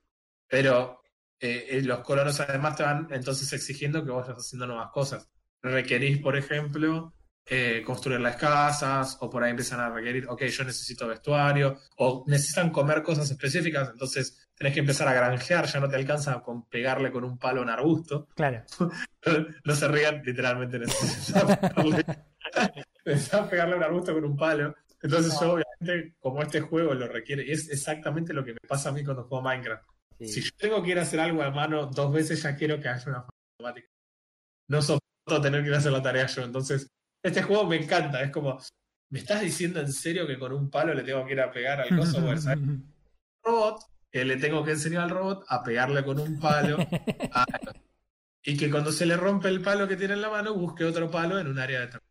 Pero 0.47 1.01
eh, 1.39 1.67
eh, 1.69 1.81
los 1.81 1.99
colonos 1.99 2.39
además 2.39 2.75
te 2.75 2.83
van 2.83 3.07
entonces 3.11 3.51
exigiendo 3.53 4.03
que 4.03 4.11
vos 4.11 4.27
vayas 4.27 4.45
haciendo 4.45 4.67
nuevas 4.67 4.91
cosas. 4.91 5.29
Requerís, 5.61 6.19
por 6.19 6.37
ejemplo, 6.37 7.13
eh, 7.49 7.81
construir 7.85 8.19
las 8.19 8.35
casas, 8.35 9.17
o 9.21 9.29
por 9.29 9.41
ahí 9.41 9.51
empiezan 9.51 9.79
a 9.79 9.89
requerir, 9.89 10.27
ok, 10.27 10.43
yo 10.43 10.65
necesito 10.65 11.07
vestuario, 11.07 11.77
o 11.95 12.25
necesitan 12.27 12.71
comer 12.71 13.01
cosas 13.01 13.31
específicas, 13.31 13.89
entonces 13.89 14.49
tenés 14.53 14.73
que 14.73 14.81
empezar 14.81 15.07
a 15.07 15.13
granjear, 15.13 15.65
ya 15.65 15.79
no 15.79 15.87
te 15.87 15.95
alcanza 15.95 16.41
con 16.41 16.67
pegarle 16.67 17.09
con 17.09 17.23
un 17.23 17.37
palo 17.37 17.61
a 17.61 17.63
un 17.63 17.69
arbusto. 17.69 18.27
Claro. 18.35 18.63
No 19.65 19.75
se 19.75 19.89
rían, 19.89 20.21
literalmente 20.23 20.79
necesitas 20.79 21.57
pegarle, 21.57 22.05
necesitas 23.05 23.47
pegarle 23.49 23.73
a 23.73 23.77
un 23.77 23.83
arbusto 23.83 24.13
con 24.13 24.23
un 24.23 24.37
palo. 24.37 24.73
Entonces 25.01 25.33
yo 25.39 25.53
obviamente, 25.53 26.15
como 26.19 26.41
este 26.41 26.61
juego 26.61 26.93
lo 26.93 27.07
requiere, 27.07 27.45
y 27.45 27.51
es 27.51 27.69
exactamente 27.69 28.33
lo 28.33 28.43
que 28.43 28.53
me 28.53 28.59
pasa 28.67 28.89
a 28.89 28.91
mí 28.91 29.03
cuando 29.03 29.23
juego 29.25 29.43
Minecraft. 29.43 29.83
Sí. 30.19 30.27
Si 30.27 30.41
yo 30.41 30.49
tengo 30.57 30.81
que 30.81 30.91
ir 30.91 30.99
a 30.99 31.03
hacer 31.03 31.19
algo 31.19 31.43
a 31.43 31.51
mano 31.51 31.85
dos 31.85 32.11
veces, 32.11 32.41
ya 32.41 32.55
quiero 32.55 32.79
que 32.79 32.87
haya 32.89 33.03
una 33.05 33.21
forma 33.21 33.29
automática. 33.59 33.87
No 34.69 34.81
soporto 34.81 35.41
tener 35.41 35.61
que 35.61 35.67
ir 35.67 35.75
a 35.75 35.77
hacer 35.77 35.91
la 35.91 36.01
tarea 36.01 36.25
yo. 36.25 36.41
Entonces, 36.43 36.87
este 37.23 37.43
juego 37.43 37.65
me 37.67 37.75
encanta. 37.75 38.21
Es 38.23 38.31
como, 38.31 38.59
¿me 39.11 39.19
estás 39.19 39.41
diciendo 39.41 39.79
en 39.79 39.91
serio 39.93 40.25
que 40.25 40.39
con 40.39 40.51
un 40.53 40.69
palo 40.71 40.93
le 40.95 41.03
tengo 41.03 41.23
que 41.25 41.33
ir 41.33 41.41
a 41.41 41.51
pegar 41.51 41.81
al 41.81 41.89
coso? 41.95 42.19
Robot, 43.45 43.79
que 44.11 44.25
le 44.25 44.37
tengo 44.37 44.63
que 44.63 44.71
enseñar 44.71 45.03
al 45.03 45.09
robot 45.11 45.45
a 45.47 45.63
pegarle 45.63 46.03
con 46.03 46.19
un 46.19 46.39
palo. 46.39 46.77
a- 47.33 47.45
y 48.43 48.57
que 48.57 48.71
cuando 48.71 48.91
se 48.91 49.05
le 49.05 49.17
rompe 49.17 49.49
el 49.49 49.61
palo 49.61 49.87
que 49.87 49.97
tiene 49.97 50.13
en 50.15 50.21
la 50.21 50.29
mano, 50.29 50.53
busque 50.55 50.85
otro 50.85 51.11
palo 51.11 51.37
en 51.37 51.47
un 51.47 51.59
área 51.59 51.81
determinada. 51.81 52.06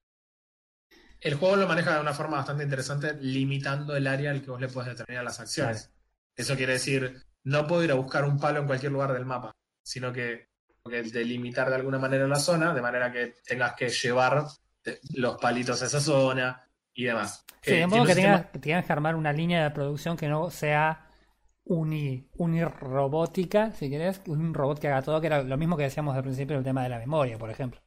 El 1.27 1.35
juego 1.35 1.57
lo 1.57 1.67
maneja 1.67 1.95
de 1.95 2.01
una 2.01 2.13
forma 2.15 2.37
bastante 2.37 2.63
interesante, 2.63 3.15
limitando 3.21 3.97
el 3.97 4.07
área 4.07 4.31
al 4.31 4.43
que 4.43 4.51
vos 4.53 4.61
le 4.61 4.69
puedes 4.69 4.91
determinar 4.91 5.25
las 5.25 5.41
acciones. 5.41 5.93
Eso 6.37 6.55
quiere 6.55 6.75
decir, 6.75 7.21
no 7.43 7.67
puedo 7.67 7.83
ir 7.83 7.91
a 7.91 7.95
buscar 7.95 8.25
un 8.25 8.39
palo 8.39 8.61
en 8.61 8.67
cualquier 8.67 8.93
lugar 8.93 9.13
del 9.13 9.25
mapa, 9.27 9.53
sino 9.83 10.13
que 10.13 10.49
delimitar 10.85 11.69
de 11.69 11.75
alguna 11.75 11.99
manera 11.99 12.29
la 12.29 12.39
zona, 12.39 12.73
de 12.73 12.81
manera 12.81 13.11
que 13.11 13.35
tengas 13.45 13.75
que 13.75 13.89
llevar 13.89 14.45
eh, 14.85 15.01
los 15.15 15.37
palitos 15.39 15.83
a 15.83 15.87
esa 15.87 16.01
zona 16.01 16.63
y 16.95 17.05
demás. 17.05 17.45
Sí, 17.61 17.73
Eh, 17.73 17.75
de 17.79 17.87
modo 17.87 17.89
tiene 17.89 18.01
un 18.03 18.07
que 18.07 18.15
sistema- 18.15 18.37
tengas, 18.37 18.51
que 18.53 18.59
tengas 18.61 18.85
que 18.87 18.93
armar 18.93 19.17
una 19.17 19.33
línea 19.33 19.65
de 19.65 19.71
producción 19.73 20.17
que 20.17 20.29
no 20.29 20.49
sea 20.51 21.11
uni, 21.65 22.29
unirrobótica, 22.37 23.73
si 23.73 23.91
querés, 23.91 24.21
un 24.29 24.55
robot 24.55 24.79
que 24.79 24.87
haga 24.87 25.03
todo, 25.03 25.21
que 25.21 25.27
era 25.27 25.43
lo 25.43 25.57
mismo 25.57 25.77
que 25.77 25.83
decíamos 25.83 26.15
al 26.17 26.23
principio 26.23 26.55
del 26.55 26.65
tema 26.65 26.85
de 26.85 26.89
la 26.91 26.99
memoria, 27.01 27.37
por 27.37 27.51
ejemplo. 27.51 27.81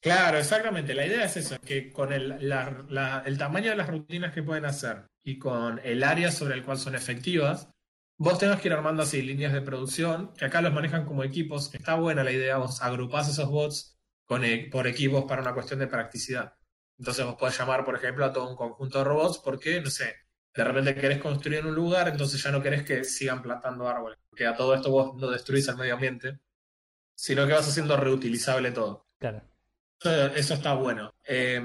Claro, 0.00 0.38
exactamente. 0.38 0.94
La 0.94 1.06
idea 1.06 1.24
es 1.24 1.36
eso, 1.36 1.56
que 1.60 1.92
con 1.92 2.12
el, 2.12 2.36
la- 2.48 3.22
el 3.26 3.36
tamaño 3.36 3.70
de 3.70 3.76
las 3.76 3.88
rutinas 3.88 4.32
que 4.32 4.42
pueden 4.42 4.64
hacer 4.64 5.06
y 5.24 5.38
con 5.38 5.80
el 5.82 6.04
área 6.04 6.30
sobre 6.30 6.54
el 6.54 6.64
cual 6.64 6.78
son 6.78 6.94
efectivas, 6.94 7.68
vos 8.16 8.38
tengas 8.38 8.60
que 8.60 8.68
ir 8.68 8.74
armando 8.74 9.02
así 9.02 9.22
líneas 9.22 9.52
de 9.52 9.60
producción, 9.60 10.32
que 10.34 10.44
acá 10.44 10.60
los 10.62 10.72
manejan 10.72 11.04
como 11.04 11.24
equipos, 11.24 11.74
está 11.74 11.96
buena 11.96 12.22
la 12.24 12.32
idea, 12.32 12.58
vos 12.58 12.80
agrupás 12.80 13.28
esos 13.28 13.48
bots 13.50 13.98
con, 14.24 14.44
e- 14.44 14.68
por 14.70 14.86
equipos 14.86 15.24
para 15.24 15.42
una 15.42 15.52
cuestión 15.54 15.80
de 15.80 15.88
practicidad. 15.88 16.54
Entonces 16.98 17.24
vos 17.26 17.36
podés 17.36 17.58
llamar, 17.58 17.84
por 17.84 17.96
ejemplo, 17.96 18.24
a 18.24 18.32
todo 18.32 18.48
un 18.50 18.56
conjunto 18.56 18.98
de 18.98 19.04
robots 19.04 19.38
porque, 19.38 19.80
no 19.80 19.90
sé, 19.90 20.14
de 20.54 20.64
repente 20.64 20.94
querés 20.94 21.18
construir 21.20 21.66
un 21.66 21.74
lugar, 21.74 22.08
entonces 22.08 22.42
ya 22.42 22.50
no 22.50 22.62
querés 22.62 22.82
que 22.84 23.04
sigan 23.04 23.42
plantando 23.42 23.88
árboles, 23.88 24.18
porque 24.30 24.46
a 24.46 24.56
todo 24.56 24.74
esto 24.74 24.90
vos 24.90 25.14
no 25.16 25.28
destruís 25.30 25.68
el 25.68 25.76
medio 25.76 25.94
ambiente, 25.94 26.38
sino 27.16 27.46
que 27.46 27.52
vas 27.52 27.68
haciendo 27.68 27.96
reutilizable 27.96 28.72
todo. 28.72 29.06
Claro. 29.18 29.42
Eso, 30.00 30.26
eso 30.34 30.54
está 30.54 30.74
bueno. 30.74 31.12
Eh, 31.26 31.62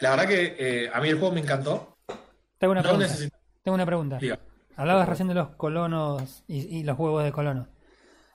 la 0.00 0.10
verdad 0.10 0.28
que 0.28 0.56
eh, 0.58 0.90
a 0.92 1.00
mí 1.00 1.08
el 1.08 1.18
juego 1.18 1.34
me 1.34 1.40
encantó. 1.40 1.98
Tengo 2.58 2.72
una 2.72 2.80
No 2.82 2.88
pregunta. 2.88 3.06
necesito. 3.06 3.36
Tengo 3.62 3.74
una 3.74 3.86
pregunta. 3.86 4.18
Diga. 4.18 4.38
Hablabas 4.76 5.08
recién 5.08 5.28
de 5.28 5.34
los 5.34 5.50
colonos 5.50 6.44
y, 6.48 6.78
y 6.78 6.82
los 6.82 6.98
huevos 6.98 7.24
de 7.24 7.32
colonos. 7.32 7.68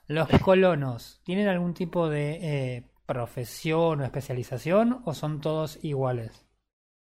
¿Los 0.06 0.28
colonos 0.40 1.20
tienen 1.22 1.48
algún 1.48 1.74
tipo 1.74 2.08
de 2.08 2.38
eh, 2.76 2.84
profesión 3.06 4.00
o 4.00 4.04
especialización 4.04 5.02
o 5.04 5.14
son 5.14 5.40
todos 5.40 5.78
iguales? 5.82 6.44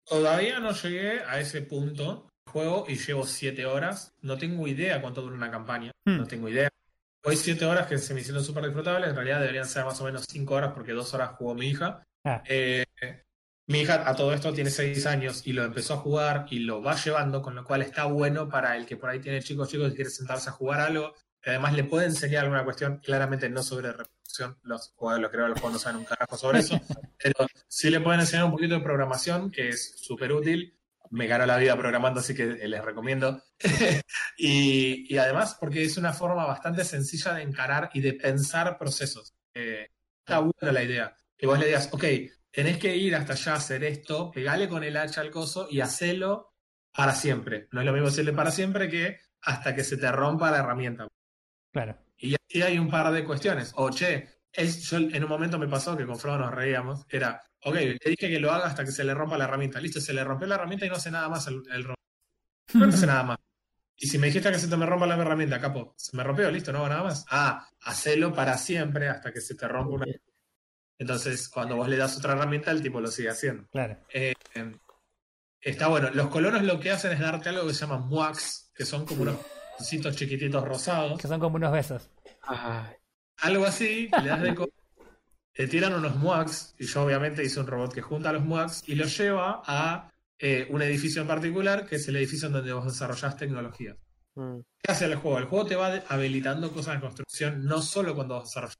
Todavía 0.05 0.59
no 0.59 0.71
llegué 0.73 1.21
a 1.23 1.39
ese 1.39 1.61
punto 1.61 2.27
juego 2.51 2.85
y 2.87 2.95
llevo 2.95 3.25
siete 3.25 3.65
horas. 3.67 4.15
No 4.21 4.37
tengo 4.37 4.67
idea 4.67 4.99
cuánto 5.01 5.21
dura 5.21 5.35
una 5.35 5.51
campaña. 5.51 5.91
Hmm. 6.05 6.17
No 6.17 6.25
tengo 6.25 6.49
idea. 6.49 6.69
Hoy 7.23 7.35
siete 7.35 7.65
horas 7.65 7.87
que 7.87 7.97
se 7.97 8.13
me 8.13 8.21
hicieron 8.21 8.43
súper 8.43 8.65
disfrutables. 8.65 9.09
En 9.09 9.15
realidad 9.15 9.39
deberían 9.41 9.65
ser 9.65 9.85
más 9.85 9.99
o 9.99 10.05
menos 10.05 10.25
cinco 10.29 10.55
horas 10.55 10.71
porque 10.73 10.93
dos 10.93 11.13
horas 11.13 11.31
jugó 11.37 11.53
mi 11.53 11.67
hija. 11.67 12.03
Ah, 12.23 12.41
Eh, 12.47 12.85
mi 13.67 13.81
hija 13.81 14.09
a 14.09 14.15
todo 14.15 14.33
esto 14.33 14.51
tiene 14.51 14.71
seis 14.71 15.05
años 15.05 15.45
y 15.45 15.53
lo 15.53 15.63
empezó 15.63 15.93
a 15.93 15.97
jugar 15.97 16.47
y 16.49 16.59
lo 16.59 16.81
va 16.81 16.95
llevando, 16.95 17.41
con 17.41 17.53
lo 17.53 17.63
cual 17.63 17.83
está 17.83 18.05
bueno 18.05 18.49
para 18.49 18.75
el 18.75 18.85
que 18.87 18.97
por 18.97 19.09
ahí 19.09 19.19
tiene 19.19 19.43
chicos 19.43 19.69
chicos 19.69 19.91
y 19.91 19.95
quiere 19.95 20.09
sentarse 20.09 20.49
a 20.49 20.53
jugar 20.53 20.79
algo. 20.81 21.13
además 21.45 21.73
le 21.73 21.83
puede 21.83 22.07
enseñar 22.07 22.45
alguna 22.45 22.63
cuestión, 22.63 22.97
claramente 22.97 23.47
no 23.47 23.61
sobre 23.61 23.91
reproducción, 23.91 24.57
los 24.63 24.93
jugadores, 24.95 25.21
los 25.21 25.31
creadores 25.31 25.55
del 25.55 25.61
juego 25.61 25.73
no 25.73 25.79
saben 25.79 25.97
un 25.99 26.05
carajo 26.05 26.35
sobre 26.35 26.59
eso, 26.59 26.79
pero 27.23 27.47
sí 27.67 27.91
le 27.91 27.99
pueden 27.99 28.21
enseñar 28.21 28.45
un 28.45 28.51
poquito 28.51 28.73
de 28.73 28.81
programación, 28.81 29.51
que 29.51 29.69
es 29.69 29.99
súper 29.99 30.31
útil. 30.31 30.78
Me 31.11 31.27
ganó 31.27 31.45
la 31.45 31.57
vida 31.57 31.75
programando, 31.77 32.19
así 32.19 32.35
que 32.35 32.45
les 32.45 32.83
recomiendo. 32.83 33.41
y, 34.37 35.13
y 35.13 35.17
además, 35.17 35.57
porque 35.59 35.83
es 35.83 35.97
una 35.97 36.13
forma 36.13 36.45
bastante 36.45 36.83
sencilla 36.83 37.33
de 37.33 37.43
encarar 37.43 37.89
y 37.93 38.01
de 38.01 38.13
pensar 38.13 38.77
procesos. 38.77 39.33
Eh, 39.53 39.89
está 40.19 40.39
buena 40.39 40.71
la 40.71 40.83
idea. 40.83 41.15
Que 41.35 41.47
vos 41.47 41.57
le 41.57 41.67
digas, 41.67 41.89
ok, 41.91 42.03
tenés 42.51 42.77
que 42.77 42.95
ir 42.95 43.15
hasta 43.15 43.33
allá 43.33 43.53
a 43.53 43.57
hacer 43.57 43.83
esto, 43.83 44.31
pegale 44.31 44.67
con 44.67 44.83
el 44.83 44.97
hacha 44.97 45.21
al 45.21 45.31
coso 45.31 45.67
y 45.69 45.81
hacelo 45.81 46.53
para 46.93 47.13
siempre. 47.13 47.67
No 47.71 47.79
es 47.81 47.85
lo 47.85 47.93
mismo 47.93 48.09
decirle 48.09 48.33
para 48.33 48.51
siempre 48.51 48.89
que 48.89 49.19
hasta 49.41 49.73
que 49.73 49.83
se 49.83 49.97
te 49.97 50.11
rompa 50.11 50.51
la 50.51 50.59
herramienta. 50.59 51.07
claro. 51.71 51.97
Y 52.21 52.35
así 52.35 52.61
hay 52.61 52.77
un 52.77 52.89
par 52.89 53.13
de 53.13 53.23
cuestiones. 53.23 53.71
O, 53.77 53.89
che, 53.91 54.41
es, 54.51 54.89
yo 54.89 54.97
en 54.97 55.23
un 55.23 55.29
momento 55.29 55.57
me 55.57 55.69
pasó 55.69 55.95
que 55.95 56.05
con 56.05 56.19
Frodo 56.19 56.37
nos 56.37 56.53
reíamos. 56.53 57.05
Era, 57.07 57.41
ok, 57.63 57.75
le 57.75 57.97
dije 58.05 58.29
que 58.29 58.39
lo 58.39 58.51
haga 58.51 58.67
hasta 58.67 58.83
que 58.85 58.91
se 58.91 59.03
le 59.03 59.13
rompa 59.13 59.37
la 59.37 59.45
herramienta. 59.45 59.79
Listo, 59.79 59.99
se 60.01 60.13
le 60.13 60.23
rompió 60.23 60.47
la 60.47 60.55
herramienta 60.55 60.85
y 60.85 60.89
no 60.89 60.95
hace 60.95 61.11
nada 61.11 61.29
más 61.29 61.47
el, 61.47 61.61
el 61.71 61.83
robot. 61.83 61.97
No 62.73 62.85
hace 62.87 63.05
nada 63.07 63.23
más. 63.23 63.37
Y 64.01 64.07
si 64.07 64.17
me 64.17 64.27
dijiste 64.27 64.51
que 64.51 64.59
se 64.59 64.67
te 64.69 64.77
me 64.77 64.85
rompa 64.85 65.05
la 65.07 65.15
herramienta, 65.15 65.59
capo, 65.59 65.93
se 65.97 66.15
me 66.15 66.23
rompió, 66.23 66.49
listo, 66.51 66.71
no 66.71 66.79
hago 66.79 66.89
nada 66.89 67.03
más. 67.03 67.25
Ah, 67.29 67.67
hacelo 67.81 68.33
para 68.33 68.57
siempre 68.57 69.09
hasta 69.09 69.33
que 69.33 69.41
se 69.41 69.55
te 69.55 69.67
rompa 69.67 69.95
una. 69.95 70.05
Entonces, 70.97 71.49
cuando 71.49 71.75
vos 71.75 71.87
le 71.87 71.97
das 71.97 72.17
otra 72.17 72.33
herramienta, 72.33 72.71
el 72.71 72.81
tipo 72.81 72.99
lo 73.01 73.07
sigue 73.07 73.29
haciendo. 73.29 73.67
Claro. 73.71 73.97
Eh, 74.13 74.33
eh, 74.55 74.71
está 75.61 75.87
bueno. 75.87 76.09
Los 76.13 76.27
colonos 76.29 76.63
lo 76.63 76.79
que 76.79 76.91
hacen 76.91 77.11
es 77.13 77.19
darte 77.19 77.49
algo 77.49 77.67
que 77.67 77.73
se 77.73 77.81
llama 77.81 77.97
muax, 77.99 78.71
que 78.75 78.85
son 78.85 79.05
como 79.05 79.23
unos 79.23 79.37
chiquititos 80.15 80.63
rosados. 80.63 81.19
Que 81.19 81.27
son 81.27 81.39
como 81.39 81.55
unos 81.57 81.71
besos. 81.71 82.09
Ay, 82.43 82.95
Algo 83.37 83.65
así, 83.65 84.09
le 84.21 84.29
das 84.29 84.41
de 84.41 84.55
co- 84.55 84.69
te 85.59 85.67
tiran 85.67 85.93
unos 85.93 86.15
muax, 86.15 86.73
y 86.79 86.85
yo 86.85 87.03
obviamente 87.03 87.43
hice 87.43 87.59
un 87.59 87.67
robot 87.67 87.93
que 87.93 88.01
junta 88.01 88.31
los 88.31 88.45
muax 88.45 88.81
y 88.87 88.95
los 88.95 89.17
lleva 89.17 89.61
a 89.65 90.09
eh, 90.37 90.65
un 90.69 90.81
edificio 90.81 91.21
en 91.21 91.27
particular, 91.27 91.85
que 91.85 91.97
es 91.97 92.07
el 92.07 92.15
edificio 92.15 92.47
en 92.47 92.53
donde 92.53 92.71
vos 92.71 92.85
desarrollás 92.85 93.35
tecnología. 93.35 93.97
mm, 94.35 94.59
¿Qué 94.81 94.89
hace 94.89 95.03
el 95.03 95.15
juego? 95.15 95.37
El 95.37 95.47
juego 95.47 95.65
te 95.65 95.75
va 95.75 96.01
habilitando 96.07 96.71
cosas 96.71 96.93
de 96.93 97.01
construcción 97.01 97.65
no 97.65 97.81
solo 97.81 98.15
cuando 98.15 98.35
vos 98.35 98.45
desarrollas. 98.45 98.77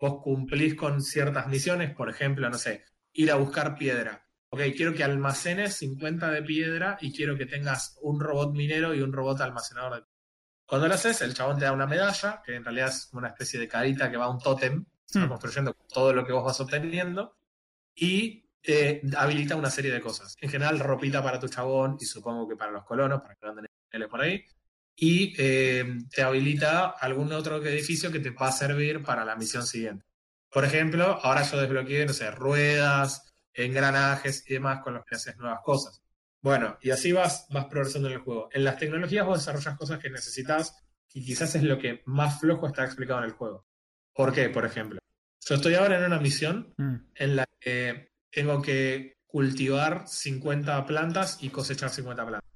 Vos 0.00 0.20
cumplís 0.24 0.74
con 0.74 1.00
ciertas 1.00 1.46
misiones, 1.46 1.94
por 1.94 2.10
ejemplo, 2.10 2.50
no 2.50 2.58
sé, 2.58 2.84
ir 3.12 3.30
a 3.30 3.36
buscar 3.36 3.76
piedra. 3.76 4.26
Ok, 4.48 4.62
quiero 4.76 4.92
que 4.92 5.04
almacenes 5.04 5.76
50 5.76 6.32
de 6.32 6.42
piedra 6.42 6.98
y 7.00 7.12
quiero 7.12 7.38
que 7.38 7.46
tengas 7.46 7.96
un 8.02 8.18
robot 8.18 8.56
minero 8.56 8.92
y 8.92 9.02
un 9.02 9.12
robot 9.12 9.40
almacenador 9.40 10.00
de 10.00 10.06
Cuando 10.66 10.88
lo 10.88 10.94
haces, 10.94 11.22
el 11.22 11.32
chabón 11.32 11.60
te 11.60 11.64
da 11.66 11.70
una 11.70 11.86
medalla, 11.86 12.42
que 12.44 12.56
en 12.56 12.64
realidad 12.64 12.88
es 12.88 13.08
una 13.12 13.28
especie 13.28 13.60
de 13.60 13.68
carita 13.68 14.10
que 14.10 14.16
va 14.16 14.24
a 14.24 14.30
un 14.30 14.40
tótem, 14.40 14.84
se 15.06 15.20
va 15.20 15.28
construyendo 15.28 15.74
todo 15.88 16.12
lo 16.12 16.26
que 16.26 16.32
vos 16.32 16.44
vas 16.44 16.60
obteniendo, 16.60 17.36
y 17.94 18.46
te 18.60 19.00
habilita 19.16 19.56
una 19.56 19.70
serie 19.70 19.92
de 19.92 20.00
cosas. 20.00 20.36
En 20.40 20.50
general, 20.50 20.80
ropita 20.80 21.22
para 21.22 21.38
tu 21.38 21.48
chabón 21.48 21.96
y 22.00 22.04
supongo 22.04 22.48
que 22.48 22.56
para 22.56 22.72
los 22.72 22.84
colonos, 22.84 23.22
para 23.22 23.34
que 23.36 23.46
no 23.46 23.52
anden 23.52 23.66
en 23.92 24.08
por 24.08 24.20
ahí. 24.20 24.44
Y 24.96 25.34
eh, 25.38 25.98
te 26.10 26.22
habilita 26.22 26.86
algún 26.88 27.32
otro 27.32 27.64
edificio 27.64 28.10
que 28.10 28.18
te 28.18 28.30
va 28.30 28.48
a 28.48 28.52
servir 28.52 29.02
para 29.02 29.24
la 29.24 29.36
misión 29.36 29.66
siguiente. 29.66 30.04
Por 30.50 30.64
ejemplo, 30.64 31.18
ahora 31.22 31.42
yo 31.42 31.60
desbloqueé, 31.60 32.06
no 32.06 32.12
sé, 32.12 32.30
ruedas, 32.30 33.34
engranajes 33.52 34.44
y 34.48 34.54
demás 34.54 34.80
con 34.82 34.94
los 34.94 35.04
que 35.04 35.16
haces 35.16 35.36
nuevas 35.36 35.60
cosas. 35.62 36.02
Bueno, 36.40 36.78
y 36.80 36.90
así 36.90 37.12
vas, 37.12 37.46
vas 37.50 37.66
progresando 37.66 38.08
en 38.08 38.14
el 38.14 38.20
juego. 38.20 38.48
En 38.52 38.64
las 38.64 38.78
tecnologías 38.78 39.26
vos 39.26 39.38
desarrollas 39.38 39.76
cosas 39.76 39.98
que 40.00 40.10
necesitas 40.10 40.74
y 41.12 41.24
quizás 41.24 41.54
es 41.54 41.62
lo 41.62 41.78
que 41.78 42.02
más 42.06 42.40
flojo 42.40 42.66
está 42.66 42.84
explicado 42.84 43.20
en 43.20 43.26
el 43.26 43.32
juego. 43.32 43.66
¿Por 44.16 44.32
qué, 44.32 44.48
por 44.48 44.64
ejemplo? 44.64 44.98
Yo 45.48 45.54
estoy 45.54 45.74
ahora 45.74 45.98
en 45.98 46.04
una 46.04 46.18
misión 46.18 46.72
Mm. 46.76 46.96
en 47.14 47.36
la 47.36 47.44
que 47.60 48.08
tengo 48.30 48.60
que 48.62 49.16
cultivar 49.26 50.04
50 50.08 50.84
plantas 50.86 51.38
y 51.42 51.50
cosechar 51.50 51.90
50 51.90 52.26
plantas. 52.26 52.50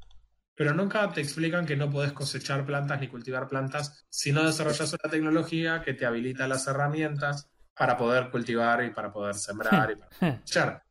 Pero 0.54 0.74
nunca 0.74 1.10
te 1.12 1.20
explican 1.20 1.66
que 1.66 1.76
no 1.76 1.90
podés 1.90 2.12
cosechar 2.12 2.66
plantas 2.66 3.00
ni 3.00 3.08
cultivar 3.08 3.48
plantas 3.48 4.04
si 4.10 4.32
no 4.32 4.44
desarrollas 4.44 4.92
una 4.92 5.10
tecnología 5.10 5.82
que 5.82 5.94
te 5.94 6.06
habilita 6.06 6.48
las 6.48 6.66
herramientas 6.66 7.48
para 7.74 7.96
poder 7.96 8.30
cultivar 8.30 8.84
y 8.84 8.90
para 8.90 9.12
poder 9.12 9.34
sembrar 9.36 9.90
y 9.92 9.96
para 9.96 10.10
cosechar. 10.42 10.82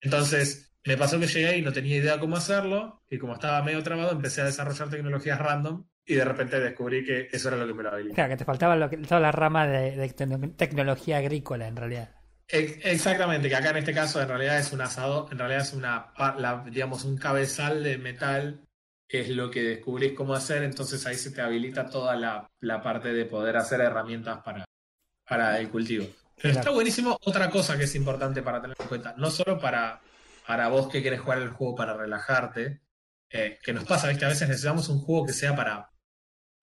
Entonces, 0.00 0.72
me 0.84 0.96
pasó 0.96 1.18
que 1.20 1.26
llegué 1.26 1.58
y 1.58 1.62
no 1.62 1.72
tenía 1.72 1.96
idea 1.96 2.20
cómo 2.20 2.36
hacerlo, 2.36 3.02
y 3.10 3.18
como 3.18 3.34
estaba 3.34 3.62
medio 3.62 3.82
trabado, 3.82 4.12
empecé 4.12 4.40
a 4.40 4.44
desarrollar 4.46 4.88
tecnologías 4.88 5.38
random 5.38 5.84
y 6.08 6.14
de 6.14 6.24
repente 6.24 6.58
descubrí 6.58 7.04
que 7.04 7.28
eso 7.30 7.48
era 7.48 7.56
lo 7.58 7.66
que 7.66 7.74
me 7.74 7.82
lo 7.82 7.90
habilitaba. 7.90 8.14
Claro, 8.14 8.30
que 8.30 8.36
te 8.38 8.44
faltaba 8.44 8.76
lo 8.76 8.88
que- 8.90 8.96
toda 8.98 9.20
la 9.20 9.30
rama 9.32 9.66
de, 9.66 9.96
de 9.96 10.08
tecno- 10.14 10.56
tecnología 10.56 11.18
agrícola 11.18 11.68
en 11.68 11.76
realidad. 11.76 12.10
Ex- 12.48 12.78
Exactamente, 12.84 13.48
que 13.48 13.54
acá 13.56 13.70
en 13.70 13.76
este 13.78 13.92
caso 13.92 14.20
en 14.22 14.28
realidad 14.28 14.58
es 14.58 14.72
un 14.72 14.80
asado, 14.80 15.28
en 15.30 15.38
realidad 15.38 15.60
es 15.62 15.72
una, 15.74 16.12
la- 16.38 16.64
digamos, 16.70 17.04
un 17.04 17.16
cabezal 17.18 17.82
de 17.84 17.98
metal, 17.98 18.64
que 19.06 19.20
es 19.20 19.28
lo 19.30 19.50
que 19.50 19.62
descubrís 19.62 20.12
cómo 20.14 20.34
hacer, 20.34 20.62
entonces 20.62 21.04
ahí 21.06 21.14
se 21.16 21.30
te 21.30 21.40
habilita 21.42 21.88
toda 21.90 22.16
la, 22.16 22.46
la 22.60 22.82
parte 22.82 23.12
de 23.12 23.24
poder 23.26 23.56
hacer 23.56 23.80
herramientas 23.80 24.40
para, 24.44 24.64
para 25.26 25.58
el 25.58 25.68
cultivo. 25.70 26.06
Pero 26.40 26.54
está 26.54 26.70
buenísimo 26.70 27.18
otra 27.24 27.50
cosa 27.50 27.76
que 27.76 27.84
es 27.84 27.94
importante 27.96 28.42
para 28.42 28.60
tener 28.62 28.76
en 28.78 28.86
cuenta, 28.88 29.14
no 29.18 29.30
solo 29.30 29.58
para, 29.58 30.00
para 30.46 30.68
vos 30.68 30.88
que 30.88 31.02
querés 31.02 31.20
jugar 31.20 31.38
el 31.38 31.50
juego 31.50 31.74
para 31.74 31.94
relajarte, 31.94 32.80
eh, 33.30 33.58
que 33.62 33.72
nos 33.72 33.84
pasa, 33.84 34.08
¿viste? 34.08 34.24
A 34.24 34.28
veces 34.28 34.48
necesitamos 34.48 34.88
un 34.88 35.00
juego 35.00 35.26
que 35.26 35.32
sea 35.32 35.54
para, 35.56 35.90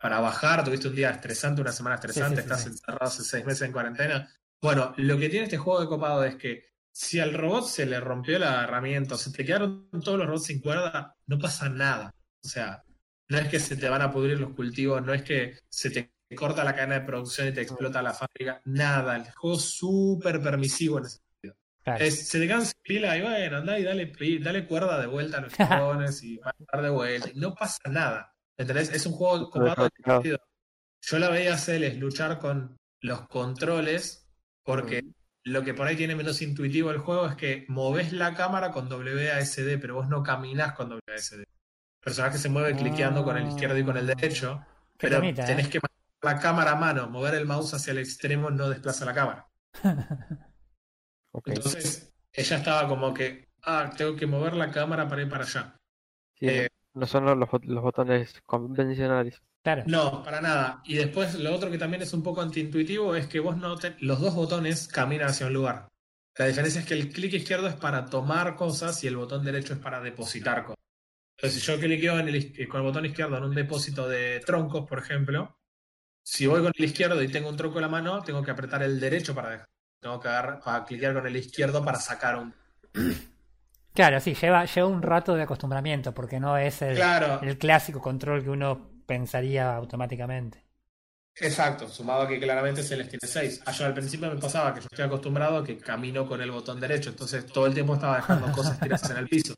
para 0.06 0.19
bajar, 0.19 0.64
tuviste 0.64 0.88
un 0.88 0.94
día 0.95 1.10
estresante, 1.10 1.61
una 1.61 1.72
semana 1.72 1.95
estresante, 1.95 2.36
sí, 2.36 2.41
sí, 2.44 2.44
estás 2.44 2.61
sí. 2.61 2.69
encerrado 2.69 3.06
hace 3.06 3.23
seis 3.23 3.44
meses 3.44 3.64
en 3.64 3.72
cuarentena. 3.72 4.30
Bueno, 4.61 4.94
lo 4.98 5.18
que 5.18 5.30
tiene 5.30 5.45
este 5.45 5.57
juego 5.57 5.82
de 5.82 5.88
copado 5.88 6.23
es 6.23 6.36
que 6.36 6.65
si 6.91 7.19
al 7.19 7.34
robot 7.34 7.65
se 7.65 7.88
le 7.88 7.99
rompió 7.99 8.38
la 8.38 8.65
herramienta 8.65 9.15
o 9.15 9.18
se 9.18 9.32
te 9.32 9.44
quedaron 9.44 9.90
todos 10.03 10.19
los 10.19 10.27
robots 10.27 10.45
sin 10.45 10.61
cuerda, 10.61 11.15
no 11.26 11.40
pasa 11.40 11.69
nada. 11.69 12.14
O 12.44 12.48
sea, 12.48 12.84
no 13.30 13.40
es 13.40 13.48
que 13.48 13.60
se 13.60 13.77
te 13.77 13.90
van 13.90 14.03
a 14.03 14.11
pudrir 14.11 14.40
los 14.40 14.53
cultivos, 14.53 15.02
no 15.03 15.11
es 15.11 15.23
que 15.23 15.57
se 15.68 15.90
te 15.90 16.11
corta 16.36 16.64
la 16.64 16.76
cadena 16.76 16.99
de 16.99 17.06
producción 17.07 17.48
y 17.48 17.52
te 17.53 17.61
explota 17.61 18.03
la 18.03 18.14
fábrica, 18.14 18.61
nada. 18.65 19.15
El 19.15 19.23
juego 19.32 19.57
es 19.57 19.64
súper 19.64 20.40
permisivo 20.40 20.99
en 20.99 21.06
ese 21.06 21.18
sentido. 21.18 21.56
Claro. 21.84 22.06
Es- 22.06 22.27
se 22.30 22.40
te 22.40 22.48
cansa 22.48 22.73
pila 22.84 23.18
y 23.18 23.23
bueno, 23.23 23.57
andá 23.57 23.80
y 23.80 23.84
dale, 23.84 24.14
dale 24.40 24.68
cuerda 24.68 25.02
de 25.02 25.07
vuelta 25.07 25.40
a 25.40 25.41
los 25.41 25.53
chabones 25.57 26.22
y 26.22 26.38
van 26.38 26.53
a 26.60 26.77
dar 26.77 26.84
de 26.84 26.90
vuelta. 26.91 27.30
Y 27.34 27.40
no 27.40 27.56
pasa 27.56 27.80
nada. 27.90 28.35
¿Entendés? 28.57 28.91
Es 28.91 29.06
un 29.06 29.14
juego 29.14 29.49
copado 29.49 29.90
divertido. 29.98 30.40
Yo 31.02 31.19
la 31.19 31.30
veía 31.30 31.53
a 31.53 31.57
Celes 31.57 31.98
luchar 31.98 32.40
con 32.40 32.77
los 33.02 33.27
controles 33.27 34.27
porque 34.64 35.03
lo 35.44 35.64
que 35.64 35.73
por 35.73 35.88
ahí 35.88 35.95
tiene 35.95 36.15
menos 36.15 36.41
intuitivo 36.41 36.90
el 36.90 36.98
juego 36.98 37.27
es 37.27 37.36
que 37.36 37.65
moves 37.68 38.11
la 38.11 38.34
cámara 38.34 38.72
con 38.72 38.91
WASD, 38.91 39.80
pero 39.80 39.95
vos 39.95 40.10
no 40.10 40.23
caminás 40.23 40.73
con 40.73 40.91
WASD. 40.91 41.41
El 41.41 41.45
personaje 41.99 42.38
se 42.38 42.49
mueve 42.49 42.76
cliqueando 42.76 43.23
con 43.23 43.38
el 43.38 43.48
izquierdo 43.48 43.77
y 43.77 43.86
con 43.86 43.98
el 43.98 44.07
derecho, 44.07 44.65
Qué 44.98 45.07
pero 45.07 45.19
temita, 45.19 45.44
¿eh? 45.44 45.48
tenés 45.48 45.68
que 45.68 45.80
manejar 45.80 46.36
la 46.36 46.40
cámara 46.40 46.72
a 46.72 46.76
mano, 46.76 47.07
mover 47.10 47.36
el 47.36 47.45
mouse 47.45 47.76
hacia 47.76 47.91
el 47.91 47.99
extremo 47.99 48.49
no 48.49 48.69
desplaza 48.69 49.06
la 49.06 49.14
cámara. 49.14 49.48
Entonces, 51.45 52.11
ella 52.32 52.57
estaba 52.57 52.88
como 52.88 53.14
que, 53.14 53.49
ah, 53.64 53.91
tengo 53.95 54.15
que 54.15 54.26
mover 54.26 54.56
la 54.56 54.72
cámara 54.72 55.07
para 55.07 55.22
ir 55.22 55.30
para 55.30 55.44
allá. 55.44 55.80
Sí, 56.34 56.48
eh, 56.48 56.69
no 56.96 57.06
son 57.06 57.26
los, 57.26 57.38
los 57.38 57.82
botones 57.84 58.42
convencionales. 58.46 59.42
Claro. 59.64 59.84
No, 59.88 60.24
para 60.24 60.42
nada. 60.42 60.82
Y 60.86 60.96
después 60.96 61.36
lo 61.36 61.54
otro 61.54 61.70
que 61.70 61.78
también 61.78 62.02
es 62.02 62.14
un 62.14 62.24
poco 62.24 62.42
antiintuitivo 62.42 63.16
es 63.16 63.28
que 63.28 63.40
vos 63.40 63.58
no 63.58 63.76
te- 63.78 63.96
los 64.00 64.20
dos 64.20 64.34
botones 64.34 64.88
caminan 64.88 65.30
hacia 65.30 65.48
un 65.48 65.54
lugar. 65.54 65.90
La 66.38 66.46
diferencia 66.48 66.82
es 66.82 66.88
que 66.88 66.94
el 66.94 67.12
clic 67.12 67.34
izquierdo 67.34 67.68
es 67.68 67.76
para 67.76 68.06
tomar 68.06 68.56
cosas 68.56 69.04
y 69.04 69.08
el 69.08 69.16
botón 69.18 69.44
derecho 69.44 69.74
es 69.74 69.80
para 69.80 70.02
depositar 70.02 70.64
cosas. 70.64 70.76
Entonces, 71.38 71.62
si 71.62 71.68
yo 71.72 71.80
cliqueo 71.80 72.20
en 72.20 72.28
el 72.30 72.36
is- 72.36 72.68
con 72.68 72.82
el 72.82 72.88
botón 72.88 73.06
izquierdo 73.06 73.38
en 73.38 73.44
un 73.44 73.56
depósito 73.56 74.08
de 74.08 74.42
troncos, 74.46 74.88
por 74.88 75.00
ejemplo, 75.00 75.58
si 76.24 76.48
voy 76.48 76.62
con 76.62 76.72
el 76.76 76.86
izquierdo 76.86 77.22
y 77.22 77.28
tengo 77.28 77.50
un 77.50 77.58
tronco 77.58 77.78
en 77.78 77.84
la 77.84 77.90
mano, 77.90 78.22
tengo 78.22 78.42
que 78.44 78.52
apretar 78.52 78.84
el 78.84 79.00
derecho 79.00 79.36
para 79.36 79.50
dejar. 79.50 79.68
Tengo 80.00 80.20
que 80.20 80.28
agarrar, 80.28 80.60
para 80.60 80.86
cliquear 80.86 81.14
con 81.14 81.26
el 81.28 81.36
izquierdo 81.36 81.84
para 81.84 82.00
sacar 82.00 82.38
un. 82.38 82.54
Claro, 83.96 84.20
sí, 84.20 84.34
lleva, 84.36 84.66
lleva 84.66 84.88
un 84.88 85.02
rato 85.02 85.36
de 85.36 85.44
acostumbramiento 85.44 86.14
porque 86.14 86.38
no 86.38 86.58
es 86.58 86.82
el, 86.82 86.96
Claro, 86.96 87.40
el 87.42 87.58
clásico 87.58 88.02
control 88.02 88.44
que 88.44 88.50
uno 88.50 88.90
pensaría 89.06 89.74
automáticamente. 89.74 90.66
Exacto, 91.38 91.88
sumado 91.88 92.24
a 92.24 92.28
que 92.28 92.40
claramente 92.40 92.84
Celeste 92.84 93.18
tiene 93.18 93.32
6. 93.32 93.64
Ah, 93.66 93.72
yo 93.72 93.86
al 93.86 93.94
principio 93.94 94.30
me 94.30 94.40
pasaba 94.40 94.74
que 94.74 94.82
yo 94.82 94.88
estoy 94.92 95.06
acostumbrado 95.06 95.58
a 95.58 95.64
que 95.64 95.78
camino 95.78 96.28
con 96.28 96.42
el 96.42 96.52
botón 96.52 96.80
derecho, 96.80 97.10
entonces 97.10 97.46
todo 97.46 97.68
el 97.68 97.74
tiempo 97.74 97.94
estaba 97.96 98.18
dejando 98.18 98.52
cosas 98.52 98.80
tiradas 98.80 99.10
en 99.10 99.18
el 99.18 99.28
piso. 99.28 99.56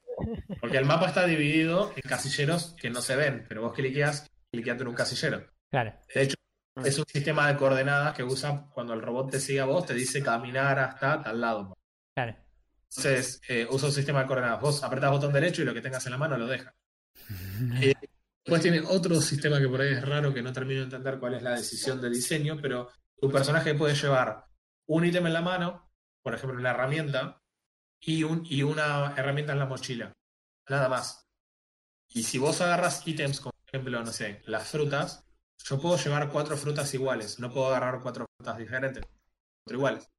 Porque 0.59 0.77
el 0.77 0.85
mapa 0.85 1.07
está 1.07 1.25
dividido 1.25 1.93
en 1.95 2.07
casilleros 2.07 2.75
que 2.79 2.89
no 2.91 3.01
se 3.01 3.15
ven, 3.15 3.45
pero 3.47 3.63
vos 3.63 3.73
cliqueas, 3.73 4.27
cliqueando 4.51 4.83
en 4.83 4.89
un 4.89 4.95
casillero. 4.95 5.45
Claro. 5.69 5.93
De 6.13 6.21
hecho, 6.23 6.35
es 6.83 6.97
un 6.99 7.05
sistema 7.07 7.47
de 7.47 7.57
coordenadas 7.57 8.15
que 8.15 8.23
usa 8.23 8.67
cuando 8.71 8.93
el 8.93 9.01
robot 9.01 9.31
te 9.31 9.39
sigue 9.39 9.61
a 9.61 9.65
vos, 9.65 9.85
te 9.85 9.95
dice 9.95 10.21
caminar 10.21 10.77
hasta 10.79 11.21
tal 11.21 11.41
lado. 11.41 11.77
Claro. 12.15 12.35
Entonces, 12.95 13.41
eh, 13.47 13.67
usa 13.69 13.89
un 13.89 13.93
sistema 13.93 14.21
de 14.21 14.27
coordenadas. 14.27 14.61
Vos 14.61 14.83
apretás 14.83 15.11
botón 15.11 15.33
derecho 15.33 15.61
y 15.61 15.65
lo 15.65 15.73
que 15.73 15.81
tengas 15.81 16.05
en 16.05 16.11
la 16.13 16.17
mano 16.17 16.37
lo 16.37 16.47
deja. 16.47 16.73
Eh, 17.81 17.93
Después 18.45 18.61
tiene 18.61 18.79
otro 18.81 19.19
sistema 19.21 19.59
que 19.59 19.67
por 19.67 19.81
ahí 19.81 19.93
es 19.93 20.07
raro, 20.07 20.33
que 20.33 20.41
no 20.41 20.53
termino 20.53 20.79
de 20.79 20.85
entender 20.85 21.19
cuál 21.19 21.33
es 21.33 21.43
la 21.43 21.55
decisión 21.55 21.99
de 21.99 22.09
diseño, 22.09 22.57
pero 22.61 22.89
tu 23.19 23.29
personaje 23.29 23.73
puede 23.75 23.93
llevar 23.93 24.45
un 24.87 25.03
ítem 25.05 25.27
en 25.27 25.33
la 25.33 25.41
mano, 25.41 25.91
por 26.23 26.33
ejemplo, 26.33 26.57
una 26.57 26.69
herramienta, 26.71 27.41
y, 27.99 28.23
un, 28.23 28.43
y 28.45 28.63
una 28.63 29.13
herramienta 29.17 29.53
en 29.53 29.59
la 29.59 29.65
mochila. 29.65 30.13
Nada 30.69 30.89
más. 30.89 31.27
Y 32.09 32.23
si 32.23 32.37
vos 32.37 32.61
agarras 32.61 33.05
ítems, 33.07 33.39
como 33.41 33.51
por 33.53 33.69
ejemplo, 33.75 34.03
no 34.03 34.11
sé, 34.13 34.41
las 34.45 34.69
frutas, 34.69 35.25
yo 35.65 35.79
puedo 35.79 35.97
llevar 35.97 36.29
cuatro 36.31 36.57
frutas 36.57 36.93
iguales, 36.93 37.39
no 37.39 37.51
puedo 37.51 37.67
agarrar 37.67 38.01
cuatro 38.01 38.25
frutas 38.37 38.57
diferentes, 38.57 39.03
cuatro 39.63 39.77
iguales. 39.77 40.09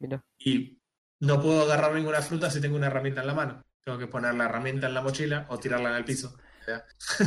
Mira, 0.00 0.22
Y 0.38 0.79
no 1.20 1.40
puedo 1.40 1.62
agarrar 1.62 1.94
ninguna 1.94 2.22
fruta 2.22 2.50
si 2.50 2.60
tengo 2.60 2.76
una 2.76 2.86
herramienta 2.88 3.20
en 3.20 3.26
la 3.26 3.34
mano. 3.34 3.62
Tengo 3.84 3.98
que 3.98 4.06
poner 4.06 4.34
la 4.34 4.44
herramienta 4.44 4.86
en 4.86 4.94
la 4.94 5.02
mochila 5.02 5.46
o 5.48 5.58
tirarla 5.58 5.90
en 5.90 5.96
el 5.96 6.04
piso. 6.04 6.36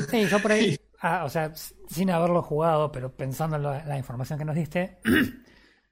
Sí, 0.09 0.27
yo 0.27 0.41
por 0.41 0.51
ahí, 0.51 0.77
ah, 1.01 1.23
o 1.25 1.29
sea, 1.29 1.53
sin 1.55 2.09
haberlo 2.11 2.41
jugado, 2.41 2.91
pero 2.91 3.15
pensando 3.15 3.57
en 3.57 3.63
la, 3.63 3.85
la 3.85 3.97
información 3.97 4.39
que 4.39 4.45
nos 4.45 4.55
diste, 4.55 4.99
me 5.03 5.41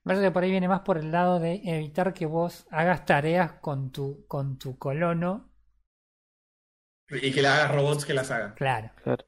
parece 0.04 0.26
que 0.26 0.32
por 0.32 0.44
ahí 0.44 0.52
viene 0.52 0.68
más 0.68 0.82
por 0.82 0.98
el 0.98 1.12
lado 1.12 1.40
de 1.40 1.62
evitar 1.64 2.14
que 2.14 2.26
vos 2.26 2.66
hagas 2.72 3.06
tareas 3.06 3.54
con 3.54 3.92
tu, 3.92 4.26
con 4.28 4.58
tu 4.58 4.78
colono. 4.78 5.52
Y 7.10 7.32
que 7.32 7.42
le 7.42 7.50
hagas 7.50 7.72
robots 7.72 8.06
que 8.06 8.14
las 8.14 8.32
hagan. 8.32 8.54
Claro. 8.54 8.92
claro. 9.04 9.26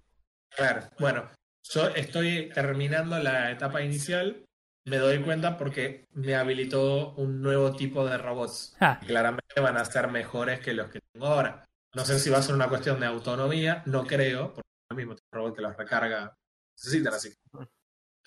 Claro. 0.55 0.83
Bueno, 0.99 1.29
yo 1.63 1.87
estoy 1.87 2.49
terminando 2.49 3.17
la 3.19 3.51
etapa 3.51 3.81
inicial. 3.81 4.45
Me 4.85 4.97
doy 4.97 5.21
cuenta 5.23 5.57
porque 5.57 6.07
me 6.11 6.35
habilitó 6.35 7.13
un 7.13 7.41
nuevo 7.41 7.73
tipo 7.75 8.05
de 8.05 8.17
robots. 8.17 8.75
Ah, 8.79 8.97
que 8.99 9.07
Claramente 9.07 9.61
van 9.61 9.77
a 9.77 9.85
ser 9.85 10.09
mejores 10.09 10.59
que 10.59 10.73
los 10.73 10.89
que 10.89 10.99
tengo 11.13 11.27
ahora. 11.27 11.65
No 11.93 12.03
sé 12.03 12.19
si 12.19 12.29
va 12.29 12.39
a 12.39 12.41
ser 12.41 12.55
una 12.55 12.67
cuestión 12.67 12.99
de 12.99 13.05
autonomía, 13.05 13.83
no 13.85 14.05
creo, 14.05 14.53
porque 14.53 14.69
lo 14.89 14.97
mismo 14.97 15.15
tengo 15.15 15.27
un 15.31 15.37
robot 15.39 15.55
que 15.55 15.61
los 15.61 15.77
recarga, 15.77 16.35
necesitan 16.75 17.13
así. 17.13 17.29
que 17.29 17.67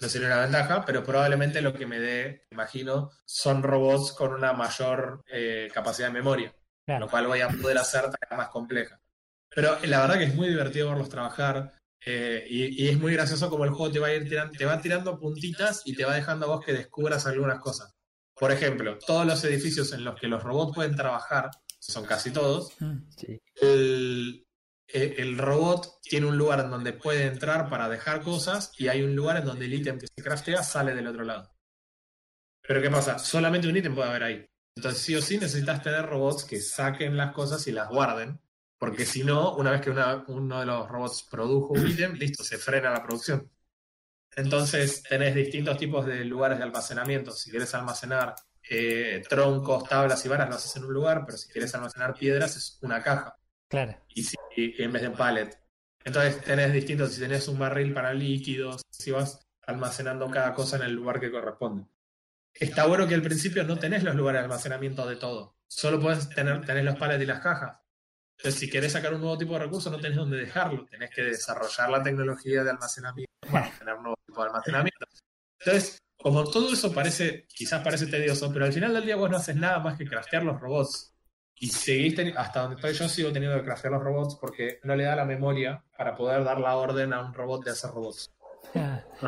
No 0.00 0.08
sería 0.08 0.28
una 0.28 0.40
ventaja, 0.42 0.84
pero 0.84 1.02
probablemente 1.04 1.60
lo 1.60 1.74
que 1.74 1.84
me 1.86 1.98
dé, 1.98 2.46
imagino, 2.50 3.10
son 3.26 3.62
robots 3.62 4.12
con 4.12 4.32
una 4.32 4.52
mayor 4.52 5.22
eh, 5.26 5.68
capacidad 5.74 6.08
de 6.08 6.14
memoria. 6.14 6.54
claro. 6.86 7.06
lo 7.06 7.10
cual 7.10 7.26
voy 7.26 7.40
a 7.40 7.48
poder 7.48 7.78
hacer 7.78 8.02
tareas 8.02 8.36
más 8.38 8.48
complejas. 8.48 9.00
Pero 9.50 9.78
la 9.84 10.00
verdad 10.00 10.18
que 10.18 10.24
es 10.24 10.34
muy 10.34 10.48
divertido 10.48 10.88
verlos 10.88 11.08
trabajar 11.08 11.72
eh, 12.04 12.44
y, 12.48 12.84
y 12.84 12.88
es 12.88 12.98
muy 12.98 13.12
gracioso 13.14 13.48
como 13.50 13.64
el 13.64 13.70
juego 13.70 13.92
te 13.92 13.98
va 13.98 14.08
a 14.08 14.14
ir 14.14 14.28
tirando, 14.28 14.52
te 14.56 14.64
va 14.64 14.80
tirando 14.80 15.18
puntitas 15.18 15.82
y 15.84 15.94
te 15.94 16.04
va 16.04 16.14
dejando 16.14 16.46
a 16.46 16.56
vos 16.56 16.64
que 16.64 16.72
descubras 16.72 17.26
algunas 17.26 17.58
cosas. 17.60 17.94
Por 18.38 18.52
ejemplo, 18.52 18.98
todos 19.06 19.26
los 19.26 19.42
edificios 19.44 19.92
en 19.92 20.04
los 20.04 20.18
que 20.20 20.28
los 20.28 20.42
robots 20.42 20.74
pueden 20.74 20.94
trabajar, 20.94 21.50
son 21.78 22.04
casi 22.04 22.30
todos, 22.30 22.72
Mm, 22.80 22.98
Sí. 23.16 23.40
el, 23.62 24.46
el- 24.88 25.14
el 25.18 25.38
robot 25.38 26.00
tiene 26.02 26.26
un 26.26 26.36
lugar 26.38 26.60
en 26.60 26.70
donde 26.70 26.92
puede 26.92 27.26
entrar 27.26 27.68
para 27.70 27.88
dejar 27.88 28.22
cosas 28.22 28.72
y 28.78 28.88
hay 28.88 29.02
un 29.02 29.16
lugar 29.16 29.38
en 29.38 29.44
donde 29.46 29.64
el 29.64 29.74
ítem 29.74 29.98
que 29.98 30.06
se 30.06 30.22
craftea 30.22 30.62
sale 30.62 30.94
del 30.94 31.06
otro 31.08 31.24
lado. 31.24 31.50
Pero 32.62 32.82
¿qué 32.82 32.90
pasa? 32.90 33.18
Solamente 33.18 33.68
un 33.68 33.76
ítem 33.76 33.94
puede 33.94 34.08
haber 34.08 34.22
ahí. 34.22 34.46
Entonces 34.76 35.00
sí 35.00 35.14
o 35.14 35.22
sí 35.22 35.38
necesitas 35.38 35.82
tener 35.82 36.04
robots 36.06 36.44
que 36.44 36.60
saquen 36.60 37.16
las 37.16 37.32
cosas 37.32 37.66
y 37.66 37.72
las 37.72 37.88
guarden, 37.88 38.40
porque 38.78 39.06
si 39.06 39.24
no, 39.24 39.54
una 39.56 39.70
vez 39.72 39.80
que 39.80 39.90
una- 39.90 40.24
uno 40.28 40.60
de 40.60 40.66
los 40.66 40.88
robots 40.88 41.26
produjo 41.30 41.72
un 41.74 41.88
ítem, 41.88 42.12
listo, 42.14 42.44
se 42.44 42.58
frena 42.58 42.90
la 42.90 43.02
producción. 43.02 43.50
Entonces 44.36 45.02
tenés 45.02 45.34
distintos 45.34 45.78
tipos 45.78 46.04
de 46.06 46.24
lugares 46.24 46.58
de 46.58 46.64
almacenamiento. 46.64 47.30
Si 47.32 47.50
quieres 47.50 47.74
almacenar 47.74 48.34
eh, 48.68 49.22
troncos, 49.28 49.88
tablas 49.88 50.24
y 50.24 50.28
varas, 50.28 50.48
lo 50.48 50.56
haces 50.56 50.74
en 50.76 50.84
un 50.84 50.92
lugar, 50.92 51.22
pero 51.24 51.38
si 51.38 51.48
quieres 51.48 51.72
almacenar 51.74 52.14
piedras 52.14 52.56
es 52.56 52.78
una 52.82 53.02
caja. 53.02 53.36
Claro. 53.68 53.96
y, 54.08 54.22
si, 54.22 54.36
y 54.56 54.80
en 54.82 54.92
vez 54.92 55.02
de 55.02 55.08
un 55.08 55.16
pallet. 55.16 55.50
Entonces 56.04 56.40
tenés 56.42 56.72
distintos, 56.72 57.12
si 57.12 57.20
tenés 57.20 57.48
un 57.48 57.58
barril 57.58 57.92
para 57.94 58.12
líquidos, 58.14 58.82
si 58.90 59.10
vas 59.10 59.40
almacenando 59.66 60.30
cada 60.30 60.52
cosa 60.54 60.76
en 60.76 60.82
el 60.82 60.92
lugar 60.92 61.18
que 61.20 61.30
corresponde. 61.32 61.86
Está 62.54 62.86
bueno 62.86 63.06
que 63.08 63.14
al 63.14 63.22
principio 63.22 63.64
no 63.64 63.76
tenés 63.78 64.02
los 64.04 64.14
lugares 64.14 64.40
de 64.40 64.44
almacenamiento 64.44 65.06
de 65.06 65.16
todo. 65.16 65.56
Solo 65.68 66.00
puedes 66.00 66.28
tener 66.28 66.64
tenés 66.64 66.84
los 66.84 66.96
pallets 66.96 67.22
y 67.22 67.26
las 67.26 67.40
cajas. 67.40 67.76
Entonces, 68.38 68.60
si 68.60 68.68
querés 68.70 68.92
sacar 68.92 69.14
un 69.14 69.20
nuevo 69.20 69.38
tipo 69.38 69.54
de 69.54 69.60
recurso, 69.60 69.90
no 69.90 69.98
tenés 69.98 70.16
dónde 70.16 70.36
dejarlo. 70.38 70.84
Tenés 70.86 71.10
que 71.10 71.22
desarrollar 71.22 71.88
la 71.90 72.02
tecnología 72.02 72.62
de 72.62 72.70
almacenamiento 72.70 73.32
para 73.50 73.70
tener 73.78 73.94
un 73.94 74.02
nuevo 74.02 74.16
tipo 74.26 74.42
de 74.42 74.48
almacenamiento. 74.48 75.06
Entonces, 75.60 75.98
como 76.18 76.44
todo 76.44 76.72
eso 76.72 76.92
parece, 76.92 77.46
quizás 77.48 77.82
parece 77.82 78.06
tedioso, 78.06 78.52
pero 78.52 78.66
al 78.66 78.72
final 78.72 78.92
del 78.92 79.06
día 79.06 79.16
vos 79.16 79.30
no 79.30 79.36
haces 79.38 79.56
nada 79.56 79.78
más 79.78 79.96
que 79.98 80.06
craftear 80.06 80.42
los 80.44 80.60
robots. 80.60 81.12
Y 81.58 81.68
seguís 81.68 82.14
teni- 82.14 82.34
hasta 82.36 82.60
donde 82.60 82.76
estoy 82.76 82.92
yo 82.92 83.08
sigo 83.08 83.32
teniendo 83.32 83.56
que 83.58 83.64
craftear 83.64 83.92
los 83.94 84.02
robots 84.02 84.36
porque 84.38 84.78
no 84.82 84.94
le 84.94 85.04
da 85.04 85.16
la 85.16 85.24
memoria 85.24 85.82
para 85.96 86.14
poder 86.14 86.44
dar 86.44 86.60
la 86.60 86.76
orden 86.76 87.14
a 87.14 87.20
un 87.22 87.32
robot 87.32 87.64
de 87.64 87.70
hacer 87.70 87.90
robots. 87.92 88.30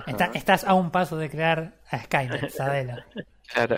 Está- 0.06 0.30
estás 0.34 0.64
a 0.64 0.74
un 0.74 0.90
paso 0.90 1.16
de 1.16 1.30
crear 1.30 1.80
a 1.90 2.04
Skynet, 2.04 2.50
Sabela. 2.50 3.06
Claro. 3.50 3.76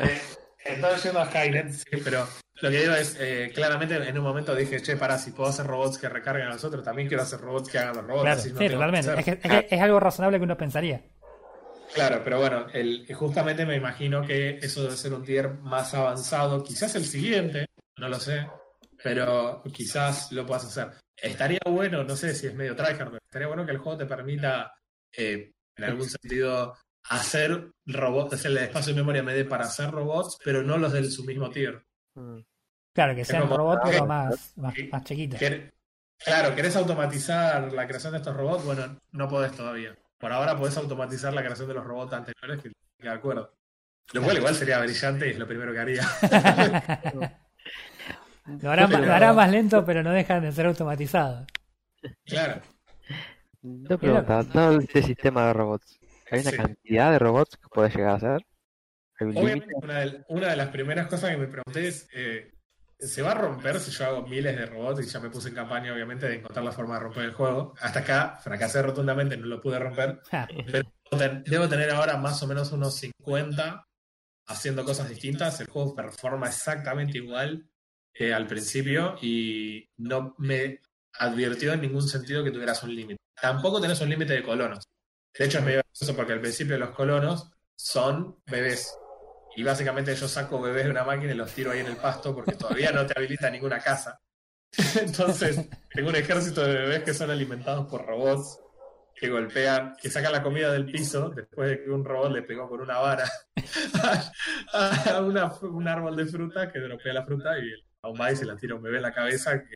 Estoy 0.65 0.97
yendo 1.03 1.21
a 1.21 1.27
Skynet, 1.27 1.73
sí, 1.73 1.97
pero 2.05 2.27
lo 2.61 2.71
que 2.71 2.81
digo 2.81 2.95
es, 2.95 3.17
eh, 3.19 3.51
claramente 3.55 3.97
en 3.97 4.19
un 4.19 4.25
momento 4.25 4.55
dije, 4.55 4.83
che, 4.83 4.97
para, 4.97 5.17
si 5.19 5.31
puedo 5.31 5.49
hacer 5.49 5.67
robots 5.67 5.99
que 5.99 6.09
recarguen 6.09 6.47
a 6.47 6.51
los 6.51 6.65
otros, 6.65 6.85
también 6.85 7.09
quiero 7.09 7.23
hacer 7.23 7.41
robots 7.41 7.71
que 7.71 7.79
hagan 7.79 7.97
los 7.97 8.07
robots. 8.07 8.23
Claro, 8.23 8.41
sí, 8.41 8.51
no 8.51 8.59
que. 8.93 8.99
Es, 8.99 9.25
que, 9.25 9.31
es 9.43 9.65
que 9.65 9.75
es 9.75 9.81
algo 9.81 10.01
razonable 10.01 10.39
que 10.39 10.45
uno 10.45 10.57
pensaría. 10.57 11.03
Claro, 11.95 12.21
pero 12.23 12.39
bueno, 12.39 12.67
el, 12.73 13.07
justamente 13.15 13.67
me 13.67 13.77
imagino 13.77 14.23
que 14.23 14.59
eso 14.63 14.83
debe 14.83 14.97
ser 14.97 15.13
un 15.13 15.25
tier 15.25 15.55
más 15.55 15.93
avanzado, 15.95 16.63
quizás 16.63 16.95
el 16.95 17.05
siguiente, 17.05 17.67
no 17.97 18.09
lo 18.09 18.21
sé, 18.21 18.47
pero 19.03 19.63
quizás 19.73 20.31
lo 20.33 20.47
puedas 20.47 20.67
hacer. 20.67 20.91
Estaría 21.17 21.59
bueno, 21.67 22.05
no 22.05 22.15
sé 22.15 22.35
si 22.35 22.47
es 22.47 22.55
medio 22.55 22.77
tryhard, 22.77 23.11
pero 23.11 23.19
estaría 23.19 23.49
bueno 23.49 23.67
que 23.67 23.73
el 23.73 23.79
juego 23.79 23.99
te 23.99 24.07
permita, 24.07 24.73
eh, 25.17 25.53
en 25.77 25.85
algún 25.85 26.09
sentido, 26.09 26.77
hacer 27.09 27.71
robots, 27.87 28.35
hacerle 28.35 28.65
espacio 28.65 28.93
de 28.95 29.01
memoria 29.01 29.23
me 29.23 29.35
dé 29.35 29.45
para 29.45 29.65
hacer 29.65 29.91
robots, 29.91 30.39
pero 30.45 30.63
no 30.63 30.79
los 30.79 30.93
de 30.93 31.05
su 31.11 31.25
mismo 31.25 31.51
tier. 31.51 31.85
Mm. 32.15 32.39
Claro, 32.93 33.15
que 33.15 33.25
sean 33.25 33.49
robots, 33.49 33.83
pero 33.85 34.07
más, 34.07 34.53
más, 34.57 34.75
más 34.91 35.05
chiquitos. 35.05 35.41
Quer- 35.41 35.71
Claro, 36.23 36.55
¿querés 36.55 36.77
automatizar 36.77 37.73
la 37.73 37.87
creación 37.87 38.13
de 38.13 38.19
estos 38.19 38.37
robots? 38.37 38.65
Bueno, 38.67 38.99
no 39.13 39.27
podés 39.29 39.53
todavía. 39.53 39.97
Por 40.19 40.31
ahora 40.31 40.55
podés 40.55 40.77
automatizar 40.77 41.33
la 41.33 41.43
creación 41.43 41.67
de 41.69 41.73
los 41.75 41.85
robots 41.85 42.13
anteriores, 42.13 42.63
que 42.63 42.71
que 42.99 43.09
de 43.09 43.15
acuerdo. 43.15 43.55
Lo 44.13 44.21
cual 44.23 44.37
igual 44.37 44.55
sería 44.55 44.79
brillante 44.81 45.27
y 45.29 45.31
es 45.31 45.39
lo 45.39 45.47
primero 45.47 45.73
que 45.73 45.79
haría. 45.79 46.03
Lo 48.61 48.71
harán 48.71 49.37
más 49.37 49.51
lento, 49.51 49.85
pero 49.85 50.03
no 50.03 50.11
dejan 50.11 50.43
de 50.43 50.53
ser 50.53 50.67
automatizados. 50.67 51.47
claro. 52.27 52.61
Dos 53.63 54.01
preguntas. 54.01 54.53
Dado 54.53 54.81
este 54.81 55.03
sistema 55.03 55.47
de 55.49 55.53
robots, 55.53 55.99
¿hay 56.31 56.41
una 56.41 56.51
Sí. 56.51 56.57
cantidad 56.57 57.11
de 57.13 57.19
robots 57.19 57.57
que 57.57 57.69
puedes 57.69 57.95
llegar 57.95 58.11
a 58.13 58.17
hacer? 58.17 58.47
¿Hay 59.19 59.27
un 59.27 59.37
Obviamente, 59.37 59.75
una 59.75 59.99
de, 60.01 60.25
una 60.29 60.49
de 60.49 60.57
las 60.57 60.69
primeras 60.69 61.07
cosas 61.09 61.31
que 61.31 61.37
me 61.37 61.47
pregunté 61.47 61.89
es, 61.89 62.09
eh, 62.15 62.53
¿se 62.99 63.23
va 63.23 63.33
a 63.33 63.35
romper 63.35 63.79
si 63.81 63.91
yo 63.91 64.05
hago 64.07 64.27
miles 64.27 64.57
de 64.57 64.67
robots? 64.67 65.01
Y 65.07 65.09
ya 65.11 65.21
me 65.21 65.31
puse 65.31 65.49
en 65.51 65.55
campaña, 65.55 65.93
obviamente, 65.93 66.27
de 66.29 66.37
encontrar 66.37 66.65
la 66.65 66.73
forma 66.73 66.95
de 66.95 67.01
romper 67.01 67.25
el 67.25 67.33
juego. 67.33 67.75
Hasta 67.81 68.01
acá 68.01 68.39
fracasé 68.43 68.83
rotundamente, 68.83 69.37
no 69.37 69.47
lo 69.47 69.61
pude 69.61 69.79
romper. 69.79 70.21
Pero 70.67 70.91
debo 71.45 71.69
tener 71.69 71.91
ahora 71.91 72.17
más 72.17 72.43
o 72.43 72.47
menos 72.47 72.73
unos 72.73 72.95
50 72.97 73.85
haciendo 74.47 74.85
cosas 74.85 75.09
distintas. 75.09 75.61
El 75.61 75.69
juego 75.69 75.95
performa 75.95 76.47
exactamente 76.49 77.19
igual 77.19 77.69
que 78.13 78.33
al 78.35 78.47
principio 78.47 79.17
y 79.23 79.89
no 79.99 80.35
me 80.39 80.81
advirtió 81.19 81.73
en 81.73 81.81
ningún 81.83 82.03
sentido 82.09 82.43
que 82.45 82.51
tuvieras 82.51 82.83
un 82.83 82.95
límite. 82.95 83.19
Tampoco 83.41 83.81
tenés 83.81 84.01
un 84.01 84.09
límite 84.11 84.33
de 84.35 84.43
colonos. 84.43 84.85
De 85.39 85.45
hecho, 85.45 85.59
es 85.59 85.65
medio 85.65 85.83
gracioso 85.87 86.17
porque 86.17 86.33
al 86.33 86.41
principio 86.41 86.79
los 86.79 86.91
colonos 86.91 87.51
son 87.77 88.37
bebés. 88.47 88.97
Y 89.57 89.63
básicamente 89.63 90.15
yo 90.15 90.29
saco 90.29 90.61
bebés 90.61 90.85
de 90.85 90.91
una 90.91 91.05
máquina 91.05 91.33
y 91.33 91.37
los 91.37 91.53
tiro 91.53 91.73
ahí 91.73 91.81
en 91.81 91.87
el 91.87 91.97
pasto 91.97 92.35
porque 92.35 92.53
todavía 92.53 92.93
no 92.93 93.07
te 93.07 93.15
habilita 93.17 93.51
ninguna 93.51 93.81
casa. 93.81 94.21
Entonces, 95.01 95.69
tengo 95.93 96.11
un 96.11 96.17
ejército 96.17 96.63
de 96.63 96.75
bebés 96.75 97.03
que 97.03 97.15
son 97.15 97.31
alimentados 97.31 97.87
por 97.89 98.07
robots 98.07 98.61
que 99.21 99.29
golpean, 99.29 99.95
que 100.01 100.09
sacan 100.09 100.33
la 100.33 100.43
comida 100.43 100.73
del 100.73 100.87
piso 100.87 101.29
después 101.29 101.69
de 101.69 101.85
que 101.85 101.91
un 101.91 102.05
robot 102.05 102.33
le 102.33 102.43
pegó 102.43 102.69
con 102.69 102.81
una 102.81 102.99
vara 102.99 103.31
a, 104.73 105.21
un 105.21 105.89
árbol 105.89 106.17
de 106.17 106.25
fruta 106.25 106.73
que 106.73 106.79
dropea 106.79 107.13
la 107.13 107.27
fruta 107.27 107.59
y 107.59 107.71
a 108.03 108.09
un 108.09 108.17
maíz 108.17 108.39
se 108.39 108.47
la 108.47 108.57
tira 108.57 108.77
un 108.77 108.83
bebé 108.83 108.97
en 108.97 109.03
la 109.03 109.13
cabeza 109.13 109.63
que 109.63 109.75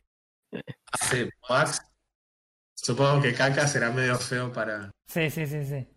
hace 0.91 1.29
Max. 1.47 1.79
Supongo 2.75 3.21
que 3.21 3.33
caca 3.33 3.67
será 3.67 3.89
medio 3.91 4.17
feo 4.17 4.51
para, 4.51 4.91
Sí, 5.07 5.29
sí, 5.29 5.47
sí, 5.47 5.65
sí. 5.65 5.87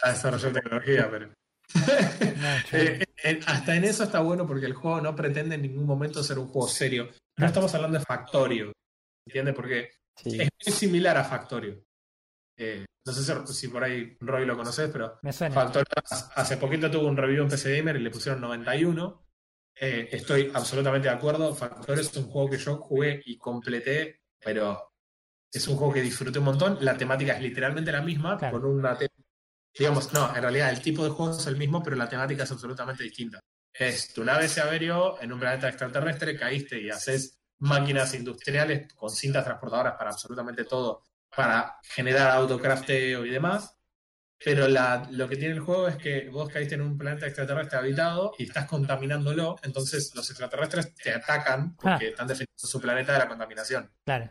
para 0.00 0.12
desarrollar 0.14 0.52
tecnología, 0.52 1.08
pero 1.10 1.30
eh, 2.72 3.04
eh, 3.22 3.40
hasta 3.46 3.74
en 3.76 3.84
eso 3.84 4.04
está 4.04 4.20
bueno 4.20 4.46
porque 4.46 4.66
el 4.66 4.74
juego 4.74 5.00
no 5.00 5.14
pretende 5.16 5.54
en 5.54 5.62
ningún 5.62 5.86
momento 5.86 6.22
ser 6.22 6.38
un 6.38 6.48
juego 6.48 6.68
serio. 6.68 7.08
No 7.36 7.46
estamos 7.46 7.74
hablando 7.74 7.98
de 7.98 8.04
Factorio, 8.04 8.72
¿entiendes? 9.26 9.54
Porque 9.54 9.90
Sí. 10.16 10.40
es 10.40 10.48
muy 10.66 10.72
similar 10.72 11.16
a 11.16 11.24
Factorio. 11.24 11.82
Eh, 12.56 12.84
no 13.06 13.12
sé 13.12 13.52
si, 13.52 13.68
por 13.68 13.82
ahí 13.82 14.16
Roy 14.20 14.46
lo 14.46 14.56
conoces, 14.56 14.88
pero 14.92 15.18
me 15.22 15.32
suena. 15.32 15.54
Factorio 15.54 15.86
hace 16.36 16.56
poquito 16.56 16.90
tuvo 16.90 17.08
un 17.08 17.16
review 17.16 17.42
en 17.42 17.48
PC 17.48 17.76
Gamer 17.78 17.96
y 17.96 18.00
le 18.00 18.10
pusieron 18.10 18.40
91. 18.40 19.26
Eh, 19.80 20.08
estoy 20.12 20.52
absolutamente 20.54 21.08
de 21.08 21.14
acuerdo. 21.14 21.52
Factorio 21.54 22.00
es 22.02 22.16
un 22.16 22.26
juego 22.30 22.50
que 22.50 22.58
yo 22.58 22.76
jugué 22.76 23.20
y 23.26 23.36
completé, 23.36 24.20
pero 24.38 24.93
es 25.58 25.68
un 25.68 25.76
juego 25.76 25.92
que 25.92 26.00
disfruté 26.02 26.38
un 26.38 26.46
montón. 26.46 26.78
La 26.80 26.96
temática 26.96 27.32
es 27.34 27.42
literalmente 27.42 27.92
la 27.92 28.02
misma, 28.02 28.36
Claro. 28.38 28.60
con 28.60 28.70
una 28.70 28.98
digamos, 29.76 30.12
no, 30.12 30.34
en 30.36 30.40
realidad 30.42 30.70
el 30.70 30.80
tipo 30.80 31.02
de 31.04 31.10
juego 31.10 31.32
es 31.36 31.46
el 31.48 31.56
mismo, 31.56 31.82
pero 31.82 31.96
la 31.96 32.08
temática 32.08 32.44
es 32.44 32.50
absolutamente 32.52 33.02
distinta. 33.02 33.40
Es 33.72 34.12
tu 34.14 34.22
nave 34.24 34.46
se 34.48 34.60
averió 34.60 35.20
en 35.20 35.32
un 35.32 35.40
planeta 35.40 35.68
extraterrestre, 35.68 36.38
caíste 36.38 36.80
y 36.80 36.90
haces 36.90 37.40
máquinas 37.58 38.14
industriales 38.14 38.92
con 38.94 39.10
cintas 39.10 39.44
transportadoras 39.44 39.94
para 39.98 40.10
absolutamente 40.10 40.64
todo, 40.64 41.02
para 41.34 41.76
generar 41.82 42.30
autocrafteo 42.30 43.24
y 43.26 43.30
demás. 43.30 43.76
Pero 44.44 44.68
la, 44.68 45.08
lo 45.10 45.28
que 45.28 45.36
tiene 45.36 45.54
el 45.54 45.60
juego 45.60 45.88
es 45.88 45.96
que 45.96 46.28
vos 46.28 46.48
caíste 46.50 46.74
en 46.76 46.82
un 46.82 46.96
planeta 46.98 47.26
extraterrestre 47.26 47.78
habitado 47.78 48.32
y 48.38 48.44
estás 48.44 48.66
contaminándolo, 48.66 49.56
entonces 49.62 50.12
los 50.14 50.28
extraterrestres 50.30 50.94
te 50.94 51.12
atacan 51.12 51.74
porque 51.76 52.06
Ah. 52.06 52.10
están 52.10 52.26
defendiendo 52.28 52.52
su 52.68 52.80
planeta 52.80 53.12
de 53.12 53.18
la 53.20 53.28
contaminación. 53.28 53.90
Claro. 54.04 54.30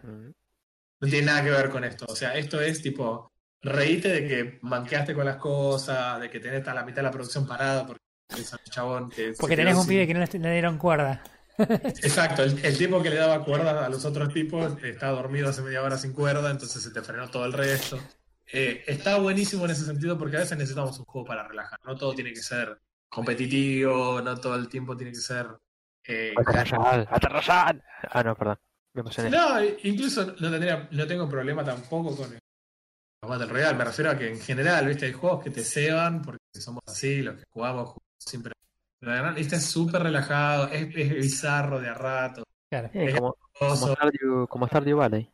No 1.03 1.09
tiene 1.09 1.25
nada 1.27 1.43
que 1.43 1.49
ver 1.51 1.69
con 1.69 1.83
esto. 1.83 2.05
O 2.07 2.15
sea, 2.15 2.33
esto 2.35 2.61
es 2.61 2.81
tipo, 2.81 3.31
reíte 3.61 4.07
de 4.07 4.27
que 4.27 4.59
manqueaste 4.61 5.13
con 5.13 5.25
las 5.25 5.35
cosas, 5.35 6.19
de 6.21 6.29
que 6.29 6.39
tenés 6.39 6.65
a 6.67 6.73
la 6.73 6.83
mitad 6.83 6.97
de 6.97 7.03
la 7.03 7.11
producción 7.11 7.45
parada 7.45 7.85
porque 7.85 8.01
a 8.31 8.35
un 8.37 8.71
chabón 8.71 9.09
que... 9.09 9.33
Porque 9.37 9.55
tenés 9.57 9.75
un 9.75 9.81
sin- 9.81 9.89
pibe 9.89 10.07
que 10.07 10.13
no 10.13 10.21
le, 10.21 10.39
le 10.39 10.51
dieron 10.53 10.77
cuerda. 10.77 11.21
Exacto, 11.57 12.41
el, 12.43 12.57
el 12.65 12.77
tipo 12.77 13.01
que 13.03 13.09
le 13.09 13.17
daba 13.17 13.43
cuerda 13.43 13.85
a 13.85 13.89
los 13.89 14.05
otros 14.05 14.33
tipos 14.33 14.81
está 14.83 15.09
dormido 15.09 15.49
hace 15.49 15.61
media 15.61 15.83
hora 15.83 15.97
sin 15.97 16.13
cuerda, 16.13 16.49
entonces 16.49 16.81
se 16.81 16.89
te 16.91 17.01
frenó 17.01 17.29
todo 17.29 17.45
el 17.45 17.53
resto. 17.53 17.99
Eh, 18.51 18.83
está 18.87 19.17
buenísimo 19.17 19.65
en 19.65 19.71
ese 19.71 19.85
sentido 19.85 20.17
porque 20.17 20.37
a 20.37 20.39
veces 20.39 20.57
necesitamos 20.57 20.97
un 20.99 21.05
juego 21.05 21.27
para 21.27 21.47
relajar. 21.47 21.79
No 21.85 21.95
todo 21.95 22.13
tiene 22.15 22.31
que 22.33 22.41
ser 22.41 22.79
competitivo, 23.09 24.21
no 24.21 24.37
todo 24.37 24.55
el 24.55 24.67
tiempo 24.67 24.95
tiene 24.95 25.11
que 25.11 25.19
ser... 25.19 25.47
eh, 26.05 26.33
Aterrazar, 26.37 27.07
aterrazar. 27.11 27.83
Ah, 28.09 28.23
no, 28.23 28.35
perdón. 28.35 28.57
Me 28.93 29.01
emocioné. 29.01 29.29
no, 29.29 29.63
incluso 29.83 30.25
no 30.39 30.51
tendría, 30.51 30.87
no 30.91 31.07
tengo 31.07 31.27
problema 31.27 31.63
tampoco 31.63 32.15
con 32.15 32.31
el- 32.33 32.39
los 33.23 33.29
Battle 33.29 33.47
Royale. 33.47 33.77
Me 33.77 33.85
refiero 33.85 34.11
a 34.11 34.17
que 34.17 34.29
en 34.29 34.39
general, 34.39 34.85
viste, 34.87 35.05
hay 35.07 35.13
juegos 35.13 35.43
que 35.43 35.49
te 35.49 35.63
ceban 35.63 36.21
porque 36.21 36.39
somos 36.59 36.83
así, 36.87 37.21
los 37.21 37.35
que 37.37 37.43
jugamos, 37.51 37.83
jugamos 37.89 38.03
siempre. 38.19 38.53
Este 39.35 39.57
es 39.57 39.65
súper 39.65 40.03
relajado, 40.03 40.67
es, 40.69 40.95
es 40.95 41.09
bizarro 41.15 41.79
de 41.79 41.89
a 41.89 41.93
rato. 41.93 42.43
Claro. 42.69 42.89
Eh, 42.93 43.13
como. 43.13 43.35
Stardew, 43.75 44.47
como 44.47 44.67
Stardew 44.67 44.97
Valley. 44.97 45.29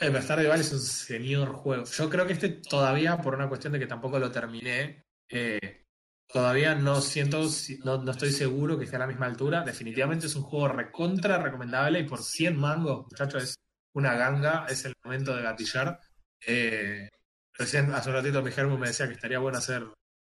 El 0.00 0.12
Bastardo 0.12 0.48
Valley 0.48 0.60
es 0.62 0.72
un 0.72 0.80
señor 0.80 1.52
juego. 1.52 1.84
Yo 1.84 2.10
creo 2.10 2.26
que 2.26 2.32
este 2.32 2.48
todavía, 2.48 3.16
por 3.18 3.34
una 3.34 3.48
cuestión 3.48 3.72
de 3.74 3.78
que 3.78 3.86
tampoco 3.86 4.18
lo 4.18 4.30
terminé, 4.32 5.04
eh, 5.28 5.83
todavía 6.32 6.74
no 6.74 7.00
siento, 7.00 7.48
si- 7.48 7.78
no, 7.84 7.98
no 8.02 8.10
estoy 8.12 8.32
seguro 8.32 8.78
que 8.78 8.84
esté 8.84 8.96
a 8.96 9.00
la 9.00 9.06
misma 9.06 9.26
altura. 9.26 9.62
Definitivamente 9.62 10.26
es 10.26 10.36
un 10.36 10.42
juego 10.42 10.68
recontra 10.68 11.38
recomendable 11.38 12.00
y 12.00 12.04
por 12.04 12.22
100 12.22 12.56
mangos, 12.58 13.06
muchachos, 13.10 13.42
es 13.42 13.54
una 13.94 14.14
ganga, 14.14 14.66
es 14.68 14.84
el 14.84 14.94
momento 15.04 15.34
de 15.36 15.42
gatillar. 15.42 16.00
Eh, 16.46 17.08
recién 17.54 17.92
hace 17.92 18.10
un 18.10 18.16
ratito 18.16 18.42
mi 18.42 18.50
Germu 18.50 18.76
me 18.78 18.88
decía 18.88 19.06
que 19.06 19.14
estaría 19.14 19.38
bueno 19.38 19.58
hacer 19.58 19.86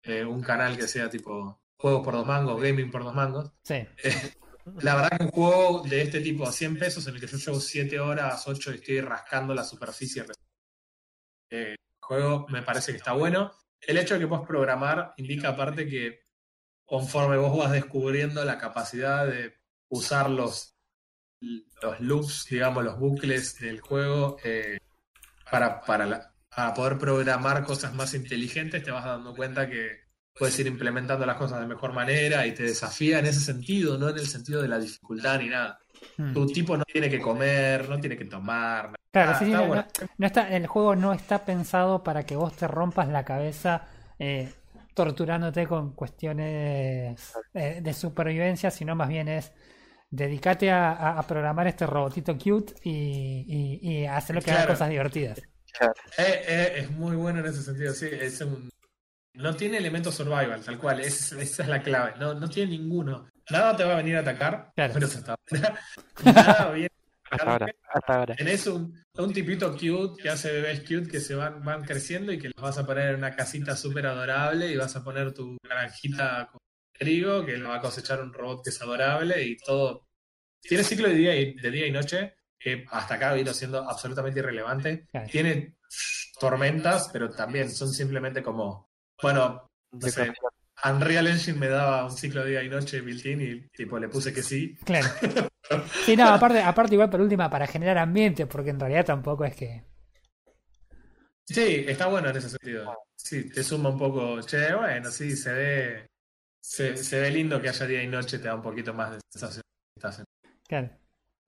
eh, 0.02 0.24
un 0.24 0.42
canal 0.42 0.76
que 0.76 0.86
sea 0.86 1.08
tipo 1.10 1.58
juegos 1.78 2.04
por 2.04 2.14
dos 2.14 2.26
mangos, 2.26 2.60
gaming 2.62 2.90
por 2.90 3.02
dos 3.04 3.14
mangos. 3.14 3.50
Sí. 3.62 3.86
La 4.82 4.96
verdad 4.96 5.16
que 5.18 5.24
un 5.24 5.30
juego 5.30 5.82
de 5.88 6.02
este 6.02 6.20
tipo 6.20 6.46
a 6.46 6.52
100 6.52 6.78
pesos 6.78 7.06
en 7.06 7.14
el 7.14 7.20
que 7.20 7.26
yo 7.28 7.38
llevo 7.38 7.60
7 7.60 8.00
horas, 8.00 8.46
8 8.48 8.72
y 8.72 8.76
estoy 8.76 9.00
rascando 9.00 9.54
la 9.54 9.62
superficie. 9.64 10.24
Eh, 11.50 11.70
el 11.72 11.76
juego 12.00 12.46
me 12.48 12.62
parece 12.62 12.92
que 12.92 12.98
está 12.98 13.12
bueno. 13.12 13.52
El 13.80 13.98
hecho 13.98 14.14
de 14.14 14.20
que 14.20 14.26
puedas 14.28 14.46
programar 14.46 15.14
indica 15.16 15.48
aparte 15.50 15.88
que 15.88 16.20
conforme 16.84 17.36
vos 17.36 17.56
vas 17.56 17.72
descubriendo 17.72 18.44
la 18.44 18.58
capacidad 18.58 19.26
de 19.26 19.54
usar 19.88 20.30
los 20.30 20.72
los 21.40 22.00
loops, 22.00 22.46
digamos, 22.50 22.84
los 22.84 22.98
bucles 22.98 23.58
del 23.58 23.80
juego 23.80 24.36
eh, 24.44 24.78
para, 25.50 25.80
para, 25.82 26.06
la- 26.06 26.34
para 26.54 26.74
poder 26.74 26.98
programar 26.98 27.64
cosas 27.64 27.94
más 27.94 28.14
inteligentes, 28.14 28.82
te 28.82 28.90
vas 28.90 29.04
dando 29.04 29.34
cuenta 29.34 29.68
que 29.68 30.00
puedes 30.34 30.58
ir 30.58 30.66
implementando 30.66 31.26
las 31.26 31.36
cosas 31.36 31.60
de 31.60 31.66
mejor 31.66 31.92
manera 31.92 32.46
y 32.46 32.54
te 32.54 32.64
desafía 32.64 33.18
en 33.18 33.26
ese 33.26 33.40
sentido, 33.40 33.98
no 33.98 34.08
en 34.10 34.18
el 34.18 34.26
sentido 34.26 34.62
de 34.62 34.68
la 34.68 34.78
dificultad 34.78 35.38
ni 35.40 35.48
nada. 35.48 35.78
Mm. 36.16 36.32
Tu 36.34 36.46
tipo 36.46 36.76
no 36.76 36.84
tiene 36.84 37.08
que 37.10 37.20
comer, 37.20 37.88
no 37.88 37.98
tiene 38.00 38.16
que 38.16 38.24
tomar. 38.24 38.92
Claro, 39.10 39.32
nada. 39.32 39.38
sí, 39.38 39.46
Está 39.46 39.58
no, 39.62 39.66
bueno. 39.68 39.86
no- 40.00 40.08
no 40.18 40.26
está, 40.26 40.54
el 40.56 40.66
juego 40.66 40.96
no 40.96 41.12
está 41.12 41.44
pensado 41.44 42.02
para 42.02 42.24
que 42.24 42.36
vos 42.36 42.54
te 42.56 42.66
rompas 42.68 43.08
la 43.08 43.24
cabeza 43.24 43.86
eh, 44.18 44.52
torturándote 44.94 45.66
con 45.66 45.92
cuestiones 45.94 47.34
eh, 47.54 47.80
de 47.82 47.92
supervivencia, 47.94 48.70
sino 48.70 48.94
más 48.94 49.08
bien 49.08 49.28
es 49.28 49.52
dedicate 50.10 50.70
a, 50.70 50.92
a- 50.92 51.18
a 51.18 51.22
programar 51.26 51.66
este 51.66 51.86
robotito 51.86 52.36
cute 52.38 52.74
y, 52.82 53.44
y, 53.82 54.00
y 54.02 54.06
hacerlo 54.06 54.40
que 54.42 54.50
haga 54.52 54.66
cosas 54.68 54.88
divertidas. 54.90 55.38
Eh, 56.18 56.44
eh, 56.48 56.72
es 56.78 56.90
muy 56.90 57.16
bueno 57.16 57.40
en 57.40 57.46
ese 57.46 57.62
sentido, 57.62 57.92
sí. 57.92 58.08
Es 58.10 58.40
un... 58.40 58.70
No 59.34 59.54
tiene 59.54 59.76
elementos 59.76 60.14
survival, 60.14 60.62
tal 60.64 60.78
cual. 60.78 61.00
es- 61.00 61.32
esa 61.32 61.62
es 61.62 61.68
la 61.68 61.82
clave. 61.82 62.14
No, 62.18 62.32
no 62.34 62.48
tiene 62.48 62.70
ninguno. 62.78 63.28
Nada 63.50 63.76
te 63.76 63.84
va 63.84 63.94
a 63.94 63.96
venir 63.96 64.16
a 64.16 64.20
atacar. 64.20 64.72
Claro. 64.74 64.94
Pero 64.94 65.06
hasta 65.06 65.32
ahora. 65.32 65.78
Nada 66.24 66.70
viene 66.72 66.90
a 67.30 67.34
Hasta 67.34 67.52
ahora, 67.52 67.66
hasta 67.92 68.14
ahora. 68.14 68.34
Tenés 68.34 68.66
un, 68.66 69.04
un 69.14 69.32
tipito 69.32 69.72
cute 69.72 70.22
que 70.22 70.28
hace 70.28 70.52
bebés 70.52 70.80
cute 70.80 71.08
que 71.08 71.20
se 71.20 71.34
van, 71.34 71.62
van 71.64 71.84
creciendo 71.84 72.32
y 72.32 72.38
que 72.38 72.48
los 72.48 72.60
vas 72.62 72.78
a 72.78 72.86
poner 72.86 73.10
en 73.10 73.16
una 73.16 73.34
casita 73.34 73.76
súper 73.76 74.06
adorable 74.06 74.70
y 74.70 74.76
vas 74.76 74.94
a 74.96 75.04
poner 75.04 75.32
tu 75.32 75.56
granjita 75.62 76.48
con 76.50 76.60
trigo 76.92 77.44
que 77.44 77.56
lo 77.56 77.68
va 77.68 77.76
a 77.76 77.80
cosechar 77.80 78.20
un 78.22 78.32
robot 78.32 78.64
que 78.64 78.70
es 78.70 78.82
adorable 78.82 79.42
y 79.42 79.56
todo. 79.56 80.06
Tiene 80.60 80.82
ciclo 80.82 81.08
de 81.08 81.14
día 81.14 81.36
y, 81.36 81.54
de 81.54 81.70
día 81.70 81.86
y 81.86 81.92
noche 81.92 82.34
que 82.58 82.84
hasta 82.90 83.14
acá 83.14 83.34
vino 83.34 83.52
siendo 83.52 83.88
absolutamente 83.88 84.40
irrelevante. 84.40 85.06
Claro. 85.10 85.28
Tiene 85.30 85.76
tormentas, 86.40 87.10
pero 87.12 87.30
también 87.30 87.70
son 87.70 87.92
simplemente 87.92 88.42
como, 88.42 88.90
bueno, 89.22 89.68
no 89.92 90.08
sé, 90.08 90.32
Unreal 90.84 91.26
Engine 91.26 91.58
me 91.58 91.68
daba 91.68 92.04
un 92.04 92.10
ciclo 92.12 92.44
de 92.44 92.50
día 92.50 92.62
y 92.62 92.68
noche 92.68 93.00
built-in 93.00 93.40
y 93.40 93.60
tipo 93.68 93.98
le 93.98 94.08
puse 94.08 94.32
que 94.32 94.42
sí. 94.42 94.76
Claro. 94.84 95.06
Sí, 96.04 96.16
no, 96.16 96.28
aparte, 96.28 96.62
aparte 96.62 96.94
igual 96.94 97.10
por 97.10 97.20
última 97.20 97.50
para 97.50 97.66
generar 97.66 97.98
ambiente, 97.98 98.46
porque 98.46 98.70
en 98.70 98.78
realidad 98.78 99.04
tampoco 99.04 99.44
es 99.44 99.56
que... 99.56 99.82
Sí, 101.44 101.84
está 101.88 102.06
bueno 102.06 102.28
en 102.30 102.36
ese 102.36 102.50
sentido. 102.50 102.96
Sí, 103.16 103.50
te 103.50 103.64
suma 103.64 103.88
un 103.90 103.98
poco, 103.98 104.40
che, 104.42 104.72
bueno, 104.74 105.10
sí, 105.10 105.36
se 105.36 105.52
ve, 105.52 106.06
se, 106.60 106.96
se 106.96 107.20
ve 107.20 107.32
lindo 107.32 107.60
que 107.60 107.68
haya 107.68 107.84
día 107.84 108.00
y 108.02 108.06
noche, 108.06 108.38
te 108.38 108.44
da 108.46 108.54
un 108.54 108.62
poquito 108.62 108.94
más 108.94 109.10
de 109.12 109.18
sensación. 109.32 109.62
Estás 109.96 110.20
en 110.20 110.24
Claro. 110.68 110.90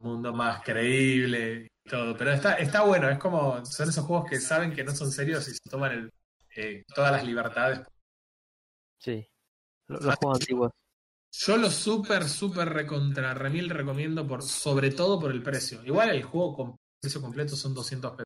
un 0.01 0.11
mundo 0.11 0.33
más 0.33 0.63
creíble 0.65 1.69
y 1.85 1.89
todo. 1.89 2.17
Pero 2.17 2.33
está, 2.33 2.55
está 2.55 2.83
bueno, 2.83 3.09
es 3.09 3.19
como, 3.19 3.65
son 3.65 3.89
esos 3.89 4.05
juegos 4.05 4.29
que 4.29 4.41
saben 4.41 4.73
que 4.73 4.83
no 4.83 4.93
son 4.97 5.13
serios 5.13 5.47
y 5.47 5.53
se 5.53 5.71
toman 5.71 5.93
el, 5.93 6.11
eh, 6.57 6.83
todas 6.93 7.13
las 7.13 7.25
libertades. 7.25 7.81
Sí. 8.99 9.27
Los, 9.87 10.03
los 10.03 10.15
juegos 10.17 10.41
antiguos. 10.41 10.73
Yo 11.31 11.57
lo 11.57 11.71
súper, 11.71 12.29
súper 12.29 12.69
recontra 12.71 13.35
remil 13.35 13.69
recomiendo, 13.71 14.27
por, 14.27 14.43
sobre 14.43 14.91
todo 14.91 15.21
por 15.21 15.31
el 15.31 15.43
precio. 15.43 15.85
Igual 15.85 16.11
el 16.11 16.23
juego 16.23 16.55
con 16.57 16.77
precio 17.01 17.21
completo 17.21 17.55
son 17.55 17.75
200 17.75 18.13
pesos. 18.13 18.25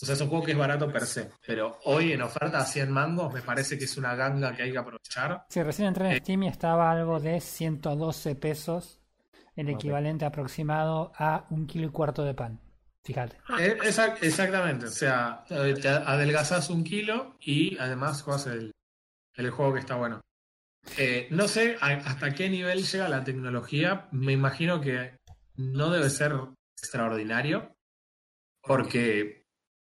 O 0.00 0.06
sea, 0.06 0.14
es 0.14 0.20
un 0.20 0.28
juego 0.28 0.44
que 0.44 0.52
es 0.52 0.58
barato 0.58 0.90
per 0.92 1.04
se. 1.06 1.28
Pero 1.44 1.76
hoy 1.84 2.12
en 2.12 2.22
oferta 2.22 2.58
a 2.58 2.64
100 2.64 2.90
mangos 2.90 3.34
me 3.34 3.42
parece 3.42 3.76
que 3.76 3.84
es 3.86 3.96
una 3.96 4.14
ganga 4.14 4.54
que 4.54 4.62
hay 4.62 4.70
que 4.72 4.78
aprovechar. 4.78 5.44
Sí, 5.48 5.60
recién 5.62 5.88
entré 5.88 6.10
en 6.12 6.20
Steam 6.22 6.44
y 6.44 6.48
estaba 6.48 6.90
algo 6.92 7.18
de 7.18 7.40
112 7.40 8.36
pesos, 8.36 9.00
el 9.56 9.68
equivalente 9.68 10.24
aproximado 10.24 11.10
a 11.16 11.46
un 11.50 11.66
kilo 11.66 11.88
y 11.88 11.90
cuarto 11.90 12.22
de 12.24 12.34
pan. 12.34 12.60
Fíjate. 13.02 13.38
Eh, 13.58 13.76
exac- 13.82 14.18
exactamente. 14.22 14.86
O 14.86 14.90
sea, 14.90 15.44
eh, 15.50 15.74
te 15.80 15.88
adelgazás 15.88 16.70
un 16.70 16.84
kilo 16.84 17.34
y 17.40 17.76
además 17.78 18.22
juegas 18.22 18.46
el, 18.46 18.70
el 19.38 19.50
juego 19.50 19.74
que 19.74 19.80
está 19.80 19.94
bueno. 19.96 20.20
Eh, 20.96 21.28
no 21.30 21.48
sé 21.48 21.76
a- 21.80 21.86
hasta 21.92 22.34
qué 22.34 22.48
nivel 22.48 22.84
llega 22.84 23.08
la 23.08 23.24
tecnología. 23.24 24.08
Me 24.12 24.32
imagino 24.32 24.80
que 24.80 25.16
no 25.56 25.90
debe 25.90 26.08
ser 26.10 26.32
extraordinario. 26.78 27.74
Porque 28.62 29.44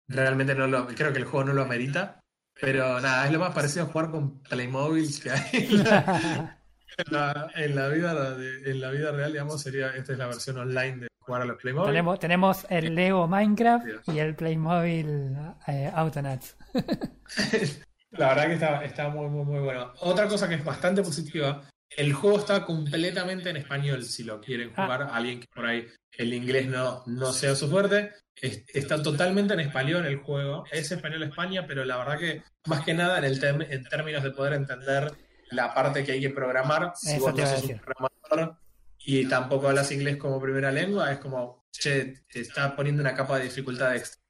realmente 0.07 0.55
no 0.55 0.67
lo. 0.67 0.87
Creo 0.87 1.11
que 1.11 1.19
el 1.19 1.25
juego 1.25 1.47
no 1.47 1.53
lo 1.53 1.63
amerita. 1.63 2.19
Pero 2.59 2.99
nada, 3.01 3.25
es 3.25 3.31
lo 3.33 3.39
más 3.39 3.53
parecido 3.55 3.85
a 3.85 3.87
jugar 3.87 4.11
con 4.11 4.41
Playmobil 4.43 5.09
que 5.21 5.31
hay 5.31 5.49
en 5.53 5.83
la, 5.83 6.57
en 6.97 7.13
la- 7.13 7.51
en 7.55 7.75
la 7.75 7.87
vida, 7.87 8.37
en 8.65 8.81
la 8.81 8.91
vida 8.91 9.11
real, 9.11 9.31
digamos, 9.31 9.61
sería. 9.61 9.89
Esta 9.95 10.11
es 10.13 10.17
la 10.19 10.27
versión 10.27 10.57
online 10.57 10.97
de 10.97 11.07
jugar 11.19 11.41
a 11.41 11.45
los 11.45 11.57
Playmobil. 11.57 11.89
tenemos, 11.91 12.19
tenemos 12.19 12.65
el 12.69 12.93
Lego 12.95 13.27
Minecraft 13.27 13.85
y 14.09 14.19
el 14.19 14.35
Playmobil 14.35 15.35
eh, 15.67 15.91
Autonauts. 15.93 16.55
La 18.11 18.29
verdad 18.29 18.47
que 18.47 18.53
está, 18.53 18.83
está 18.85 19.09
muy, 19.09 19.27
muy, 19.29 19.45
muy 19.45 19.59
bueno. 19.59 19.93
Otra 20.01 20.27
cosa 20.27 20.47
que 20.49 20.55
es 20.55 20.63
bastante 20.63 21.01
positiva, 21.01 21.61
el 21.89 22.13
juego 22.13 22.39
está 22.39 22.65
completamente 22.65 23.49
en 23.49 23.57
español, 23.57 24.03
si 24.03 24.23
lo 24.23 24.39
quieren 24.41 24.71
Ah. 24.75 24.83
jugar. 24.83 25.09
Alguien 25.11 25.39
que 25.39 25.47
por 25.53 25.65
ahí 25.65 25.87
el 26.17 26.33
inglés 26.33 26.67
no, 26.67 27.03
no 27.07 27.31
sea 27.33 27.55
su 27.55 27.69
fuerte. 27.69 28.11
Es- 28.35 28.63
está 28.73 29.01
totalmente 29.01 29.53
en 29.53 29.61
español 29.61 30.05
el 30.05 30.17
juego. 30.17 30.65
Es 30.71 30.91
español 30.91 31.23
España, 31.23 31.65
pero 31.67 31.85
la 31.85 31.97
verdad 31.97 32.17
que 32.19 32.43
más 32.65 32.83
que 32.83 32.93
nada 32.93 33.17
en, 33.19 33.23
el 33.25 33.43
en 33.69 33.83
términos 33.85 34.23
de 34.23 34.31
poder 34.31 34.53
entender 34.53 35.11
la 35.51 35.73
parte 35.73 36.03
que 36.03 36.13
hay 36.13 36.21
que 36.21 36.29
programar, 36.29 36.93
si 36.95 37.11
Eso 37.11 37.19
vos 37.21 37.35
no 37.35 37.45
sos 37.45 37.63
un 37.63 37.79
programador 37.79 38.57
y 38.99 39.25
tampoco 39.27 39.67
hablas 39.67 39.91
inglés 39.91 40.17
como 40.17 40.39
primera 40.41 40.71
lengua, 40.71 41.11
es 41.11 41.19
como, 41.19 41.65
che, 41.71 42.23
te 42.31 42.39
está 42.41 42.73
poniendo 42.75 43.01
una 43.01 43.13
capa 43.15 43.37
de 43.37 43.45
dificultad 43.45 43.95
extra. 43.95 44.20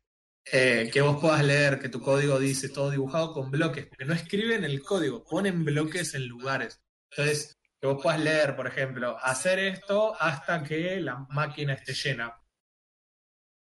Eh, 0.45 0.89
que 0.91 1.01
vos 1.01 1.19
puedas 1.21 1.43
leer 1.43 1.79
que 1.79 1.89
tu 1.89 2.01
código 2.01 2.39
dice 2.39 2.69
todo 2.69 2.89
dibujado 2.89 3.33
con 3.33 3.51
bloques, 3.51 3.85
porque 3.85 4.05
no 4.05 4.13
escriben 4.13 4.63
el 4.63 4.81
código, 4.81 5.23
ponen 5.23 5.63
bloques 5.63 6.13
en 6.15 6.27
lugares. 6.27 6.81
Entonces, 7.11 7.57
que 7.79 7.87
vos 7.87 8.01
puedas 8.01 8.19
leer, 8.19 8.55
por 8.55 8.67
ejemplo, 8.67 9.17
hacer 9.21 9.59
esto 9.59 10.15
hasta 10.19 10.63
que 10.63 10.99
la 10.99 11.25
máquina 11.29 11.73
esté 11.73 11.93
llena. 11.93 12.37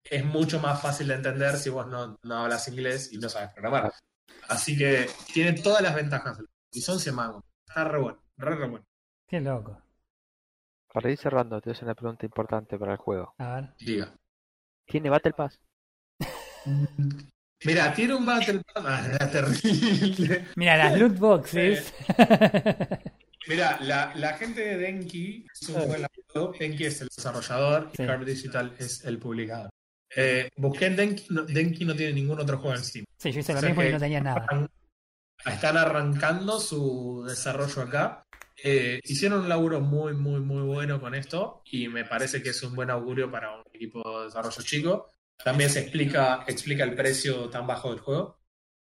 Es 0.05 0.24
mucho 0.24 0.61
más 0.61 0.81
fácil 0.81 1.09
de 1.09 1.15
entender 1.15 1.57
si 1.57 1.70
vos 1.70 1.86
no, 1.86 2.19
no 2.23 2.36
hablas 2.36 2.69
inglés 2.69 3.12
y 3.12 3.19
no 3.19 3.28
sabes 3.28 3.53
programar. 3.53 3.93
Así 4.48 4.77
que 4.77 5.09
tiene 5.32 5.53
todas 5.61 5.82
las 5.82 5.94
ventajas. 5.94 6.39
Y 6.70 6.81
son 6.81 7.01
100 7.01 7.15
mangos. 7.15 7.44
Está 7.66 7.85
re 7.85 7.98
bueno, 7.98 8.23
re, 8.36 8.55
re 8.55 8.69
bueno. 8.69 8.86
Qué 9.27 9.40
loco. 9.40 9.82
Para 10.93 11.11
ir 11.11 11.19
cerrando, 11.19 11.61
te 11.61 11.69
voy 11.69 11.73
a 11.73 11.77
hacer 11.77 11.85
una 11.85 11.94
pregunta 11.94 12.24
importante 12.24 12.78
para 12.78 12.93
el 12.93 12.98
juego. 12.98 13.35
A 13.39 13.55
ver. 13.57 13.74
Diga. 13.78 14.15
¿Tiene 14.86 15.11
Battle 15.11 15.32
Pass? 15.32 15.61
Mira, 17.64 17.94
tiene 17.94 18.14
un 18.14 18.26
Battle 18.26 18.60
Pass. 18.74 18.84
Ah, 18.86 19.06
era 19.12 19.30
terrible. 19.30 20.47
Mira, 20.56 20.76
las 20.76 20.98
loot 20.98 21.18
boxes. 21.18 21.93
Mira, 23.48 23.78
la, 23.80 24.12
la 24.16 24.34
gente 24.34 24.60
de 24.60 24.76
Denki 24.76 25.47
es 25.52 25.68
un 25.68 25.86
buen 25.86 26.02
laburo. 26.02 26.56
Denki 26.59 26.84
es 26.84 27.01
el 27.01 27.09
desarrollador 27.14 27.90
y. 27.97 28.06
Carve 28.06 28.24
Digital 28.24 28.74
es 28.78 29.05
el 29.05 29.18
publicador. 29.18 29.70
Eh, 30.14 30.48
busqué 30.56 30.86
en 30.86 30.97
Denki, 30.97 31.26
no, 31.30 31.43
Denki 31.43 31.84
no 31.84 31.94
tiene 31.94 32.12
ningún 32.12 32.40
otro 32.40 32.59
juego 32.59 32.76
en 32.76 32.84
Steam. 32.84 33.05
sí, 33.18 33.32
yo 33.32 33.40
hice 33.40 33.52
lo 33.52 33.59
O 33.59 33.60
sea 33.60 33.68
mismo 33.70 33.84
y 33.84 33.93
no 33.93 33.98
tenía 33.98 34.20
nada. 34.20 34.40
Están, 34.40 34.70
están 35.44 35.76
arrancando 35.76 36.60
su 36.60 37.24
desarrollo 37.26 37.82
acá. 37.82 38.22
Eh, 38.62 39.01
hicieron 39.05 39.40
un 39.40 39.48
laburo 39.48 39.80
muy, 39.80 40.14
muy, 40.14 40.40
muy 40.40 40.62
bueno 40.62 41.01
con 41.01 41.14
esto 41.14 41.62
y 41.70 41.88
me 41.88 42.05
parece 42.05 42.43
que 42.43 42.51
es 42.51 42.62
un 42.62 42.74
buen 42.74 42.90
augurio 42.90 43.30
para 43.30 43.55
un 43.55 43.62
equipo 43.72 44.20
de 44.20 44.26
desarrollo 44.26 44.62
chico. 44.62 45.15
También 45.43 45.71
se 45.71 45.81
explica, 45.81 46.45
explica 46.47 46.85
el 46.85 46.95
precio 46.95 47.49
tan 47.49 47.67
bajo 47.67 47.91
del 47.91 48.01
juego. 48.01 48.41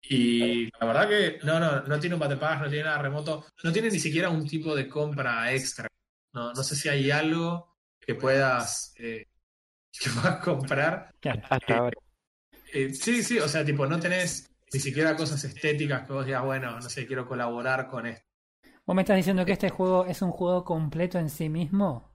Y 0.01 0.65
la 0.79 0.87
verdad 0.87 1.07
que 1.07 1.39
no, 1.43 1.59
no, 1.59 1.81
no 1.81 1.99
tiene 1.99 2.15
un 2.15 2.39
Pass, 2.39 2.61
no 2.61 2.69
tiene 2.69 2.85
nada 2.85 3.01
remoto, 3.01 3.45
no 3.63 3.71
tiene 3.71 3.89
ni 3.89 3.99
siquiera 3.99 4.29
un 4.29 4.47
tipo 4.47 4.75
de 4.75 4.87
compra 4.87 5.53
extra. 5.53 5.87
No, 6.33 6.53
no 6.53 6.63
sé 6.63 6.75
si 6.75 6.89
hay 6.89 7.11
algo 7.11 7.77
que 7.99 8.15
puedas, 8.15 8.93
eh, 8.97 9.27
que 9.91 10.09
puedas 10.09 10.43
comprar. 10.43 11.13
Hasta 11.49 11.77
ahora. 11.77 11.97
Eh, 12.73 12.93
sí, 12.93 13.21
sí, 13.21 13.37
o 13.39 13.47
sea, 13.47 13.63
tipo, 13.63 13.85
no 13.85 13.99
tenés 13.99 14.49
ni 14.73 14.79
siquiera 14.79 15.15
cosas 15.15 15.43
estéticas 15.43 16.07
que 16.07 16.13
vos 16.13 16.25
digas, 16.25 16.43
bueno, 16.43 16.71
no 16.71 16.89
sé, 16.89 17.05
quiero 17.05 17.27
colaborar 17.27 17.87
con 17.87 18.07
esto. 18.07 18.25
¿Vos 18.85 18.95
me 18.95 19.03
estás 19.03 19.17
diciendo 19.17 19.45
que 19.45 19.51
este 19.51 19.69
juego 19.69 20.05
es 20.05 20.21
un 20.21 20.31
juego 20.31 20.63
completo 20.63 21.19
en 21.19 21.29
sí 21.29 21.49
mismo? 21.49 22.11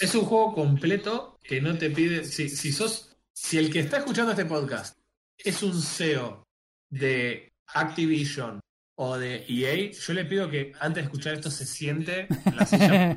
Es 0.00 0.14
un 0.14 0.24
juego 0.24 0.54
completo 0.54 1.38
que 1.42 1.60
no 1.60 1.78
te 1.78 1.90
pide. 1.90 2.24
Si, 2.24 2.48
si 2.48 2.72
sos. 2.72 3.07
Si 3.40 3.56
el 3.56 3.72
que 3.72 3.78
está 3.78 3.98
escuchando 3.98 4.32
este 4.32 4.44
podcast 4.46 4.98
es 5.38 5.62
un 5.62 5.80
CEO 5.80 6.42
de 6.90 7.52
Activision 7.68 8.58
o 8.96 9.16
de 9.16 9.46
EA, 9.48 9.92
yo 9.92 10.12
le 10.12 10.24
pido 10.24 10.50
que 10.50 10.72
antes 10.80 11.02
de 11.04 11.06
escuchar 11.06 11.34
esto 11.34 11.48
se 11.48 11.64
siente 11.64 12.26
en 12.28 12.56
la 12.56 12.66
silla. 12.66 13.14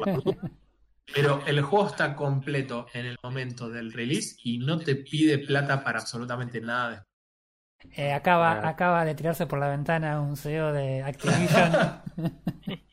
Pero 1.11 1.43
el 1.47 1.61
juego 1.63 1.87
está 1.87 2.15
completo 2.15 2.85
en 2.93 3.07
el 3.07 3.17
momento 3.23 3.67
del 3.67 3.91
release 3.91 4.35
y 4.43 4.59
no 4.59 4.77
te 4.77 4.95
pide 4.95 5.39
plata 5.39 5.83
para 5.83 5.99
absolutamente 5.99 6.61
nada. 6.61 7.03
Eh, 7.93 8.13
acaba, 8.13 8.53
Claro. 8.53 8.67
acaba 8.67 9.05
de 9.05 9.15
tirarse 9.15 9.47
por 9.47 9.57
la 9.57 9.69
ventana 9.69 10.21
un 10.21 10.37
CEO 10.37 10.71
de 10.71 11.01
Activision. 11.01 11.71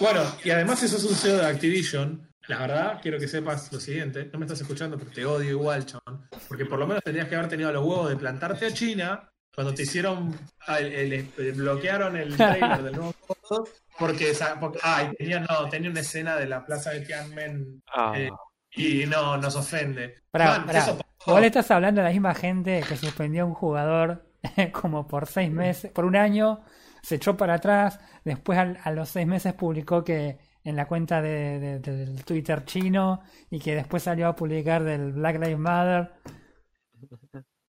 Bueno, 0.00 0.22
y 0.42 0.50
además 0.50 0.80
si 0.80 0.88
sos 0.88 1.04
un 1.04 1.14
CEO 1.14 1.36
de 1.36 1.46
Activision, 1.46 2.31
la 2.48 2.58
verdad, 2.58 2.98
quiero 3.02 3.18
que 3.18 3.28
sepas 3.28 3.72
lo 3.72 3.78
siguiente. 3.80 4.28
No 4.32 4.38
me 4.38 4.46
estás 4.46 4.60
escuchando, 4.60 4.98
pero 4.98 5.10
te 5.10 5.24
odio 5.24 5.50
igual, 5.50 5.86
chabón. 5.86 6.28
Porque 6.48 6.64
por 6.66 6.78
lo 6.78 6.86
menos 6.86 7.02
tendrías 7.02 7.28
que 7.28 7.36
haber 7.36 7.48
tenido 7.48 7.72
los 7.72 7.84
huevos 7.84 8.08
de 8.10 8.16
plantarte 8.16 8.66
a 8.66 8.72
China 8.72 9.28
cuando 9.54 9.72
te 9.74 9.82
hicieron. 9.82 10.34
ah, 10.66 10.78
el- 10.80 10.92
el- 11.12 11.30
el- 11.38 11.52
bloquearon 11.52 12.16
el 12.16 12.36
trailer 12.36 12.82
del 12.82 12.96
nuevo 12.96 13.14
juego. 13.20 13.68
Porque, 13.98 14.32
porque- 14.60 14.78
ay, 14.82 15.10
tenía, 15.18 15.40
no, 15.40 15.68
tenía 15.68 15.90
una 15.90 16.00
escena 16.00 16.36
de 16.36 16.46
la 16.46 16.64
plaza 16.64 16.90
de 16.90 17.00
Tiananmen 17.02 17.82
Eh, 18.14 18.30
y 18.74 19.04
no, 19.06 19.36
nos 19.36 19.54
ofende. 19.56 20.22
Pará, 20.30 20.46
Man, 20.58 20.66
pará. 20.66 20.78
eso. 20.78 20.98
Vos 21.26 21.40
le 21.40 21.46
estás 21.48 21.70
hablando 21.70 22.00
a 22.00 22.04
la 22.04 22.10
misma 22.10 22.34
gente 22.34 22.82
que 22.88 22.96
suspendió 22.96 23.42
a 23.42 23.46
un 23.46 23.54
jugador 23.54 24.26
como 24.72 25.06
por 25.06 25.26
seis 25.28 25.50
meses, 25.50 25.92
por 25.92 26.04
un 26.06 26.16
año, 26.16 26.64
se 27.02 27.16
echó 27.16 27.36
para 27.36 27.54
atrás, 27.54 28.00
después 28.24 28.58
a, 28.58 28.90
los 28.90 29.08
seis 29.10 29.26
meses 29.26 29.52
publicó 29.52 30.02
que 30.02 30.38
en 30.64 30.76
la 30.76 30.86
cuenta 30.86 31.20
de, 31.22 31.78
de- 31.78 31.78
del 31.80 32.24
Twitter 32.24 32.64
chino 32.64 33.22
y 33.50 33.58
que 33.58 33.74
después 33.74 34.02
salió 34.02 34.28
a 34.28 34.36
publicar 34.36 34.82
del 34.84 35.12
Black 35.12 35.40
Lives 35.40 35.58
Matter. 35.58 36.12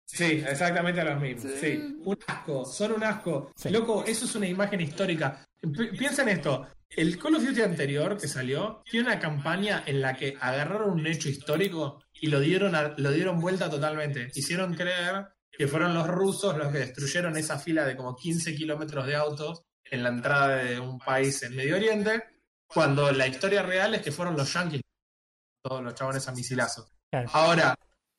Sí, 0.06 0.44
exactamente 0.46 1.02
los 1.02 1.20
mismos. 1.20 1.52
Sí, 1.60 1.98
un 2.04 2.16
asco, 2.26 2.64
son 2.64 2.92
un 2.92 3.02
asco. 3.04 3.50
Sí. 3.56 3.70
Loco, 3.70 4.04
eso 4.06 4.26
es 4.26 4.34
una 4.36 4.46
imagen 4.46 4.80
histórica. 4.80 5.44
Pi- 5.60 5.96
Piensa 5.96 6.22
en 6.22 6.28
esto. 6.28 6.66
El 6.88 7.18
Call 7.18 7.34
of 7.36 7.44
Duty 7.44 7.62
anterior 7.62 8.16
que 8.16 8.28
salió 8.28 8.82
tiene 8.88 9.08
una 9.08 9.18
campaña 9.18 9.82
en 9.86 10.00
la 10.00 10.14
que 10.14 10.36
agarraron 10.40 10.90
un 11.00 11.06
hecho 11.08 11.28
histórico 11.28 12.00
y 12.12 12.28
lo 12.28 12.38
dieron, 12.38 12.76
a- 12.76 12.94
lo 12.96 13.10
dieron 13.10 13.40
vuelta 13.40 13.68
totalmente. 13.68 14.28
Hicieron 14.34 14.74
creer 14.74 15.26
que 15.50 15.66
fueron 15.66 15.94
los 15.94 16.06
rusos 16.06 16.56
los 16.56 16.70
que 16.70 16.78
destruyeron 16.78 17.36
esa 17.36 17.58
fila 17.58 17.84
de 17.84 17.96
como 17.96 18.14
15 18.14 18.54
kilómetros 18.54 19.06
de 19.06 19.16
autos 19.16 19.64
en 19.90 20.02
la 20.04 20.10
entrada 20.10 20.56
de 20.56 20.78
un 20.78 20.98
país 20.98 21.42
en 21.42 21.56
Medio 21.56 21.76
Oriente, 21.76 22.22
cuando 22.74 23.10
la 23.12 23.26
historia 23.26 23.62
real 23.62 23.94
es 23.94 24.02
que 24.02 24.12
fueron 24.12 24.36
los 24.36 24.52
yanquis, 24.52 24.82
todos 25.62 25.82
los 25.82 25.94
chabones 25.94 26.26
a 26.28 26.32
misilazos. 26.32 26.92
Claro. 27.10 27.30
Ahora, 27.32 27.74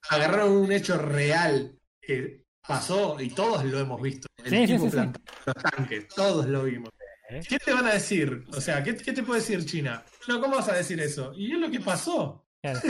agarraron 0.10 0.52
un 0.54 0.72
hecho 0.72 0.98
real 0.98 1.78
que 2.02 2.44
pasó 2.66 3.20
y 3.20 3.30
todos 3.30 3.64
lo 3.66 3.80
hemos 3.80 4.02
visto. 4.02 4.28
El 4.44 4.50
Sí, 4.52 4.74
tipo 4.74 4.86
sí, 4.86 4.92
sí. 4.92 4.98
los 5.46 5.56
tanques, 5.56 6.08
todos 6.08 6.46
lo 6.48 6.64
vimos. 6.64 6.90
¿Eh? 7.30 7.42
¿Qué 7.48 7.58
te 7.58 7.74
van 7.74 7.88
a 7.88 7.94
decir? 7.94 8.46
O 8.54 8.62
sea, 8.62 8.84
¿qué, 8.84 8.96
qué 8.96 9.12
te 9.12 9.24
puede 9.24 9.42
decir 9.42 9.66
China? 9.66 10.04
No, 10.28 10.40
¿cómo 10.40 10.56
vas 10.58 10.70
a 10.70 10.74
decir 10.76 11.00
eso? 11.00 11.34
Y 11.36 11.54
es 11.54 11.60
lo 11.60 11.70
que 11.70 11.80
pasó. 11.80 12.48
Claro. 12.62 12.80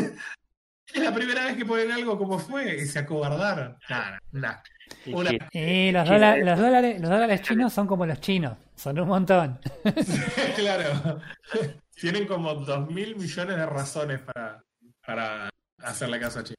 Es 0.94 1.02
la 1.02 1.14
primera 1.16 1.46
vez 1.46 1.58
que 1.58 1.66
ponen 1.66 1.92
algo 1.92 2.16
como 2.16 2.38
fue 2.38 2.76
y 2.76 2.86
se 2.86 3.00
acobardaron. 3.00 3.76
Nada, 3.90 4.20
nada. 4.32 4.64
Y 5.06 5.14
una- 5.14 5.30
China- 5.32 5.49
Y 5.53 5.91
los, 5.91 6.07
dólares, 6.07 6.45
los, 6.45 6.60
dólares, 6.60 7.02
los 7.02 7.10
dólares 7.10 7.41
chinos 7.41 7.74
son 7.74 7.88
como 7.88 8.06
los 8.06 8.20
chinos, 8.20 8.57
son 8.76 8.99
un 8.99 9.07
montón. 9.07 9.60
claro. 10.56 11.20
Tienen 11.95 12.28
como 12.28 12.53
dos 12.56 12.90
mil 12.91 13.16
millones 13.16 13.56
de 13.56 13.66
razones 13.66 14.20
para, 14.20 14.62
para 15.06 15.49
hacerle 15.84 16.20
caso 16.20 16.40
a 16.40 16.44
China. 16.44 16.56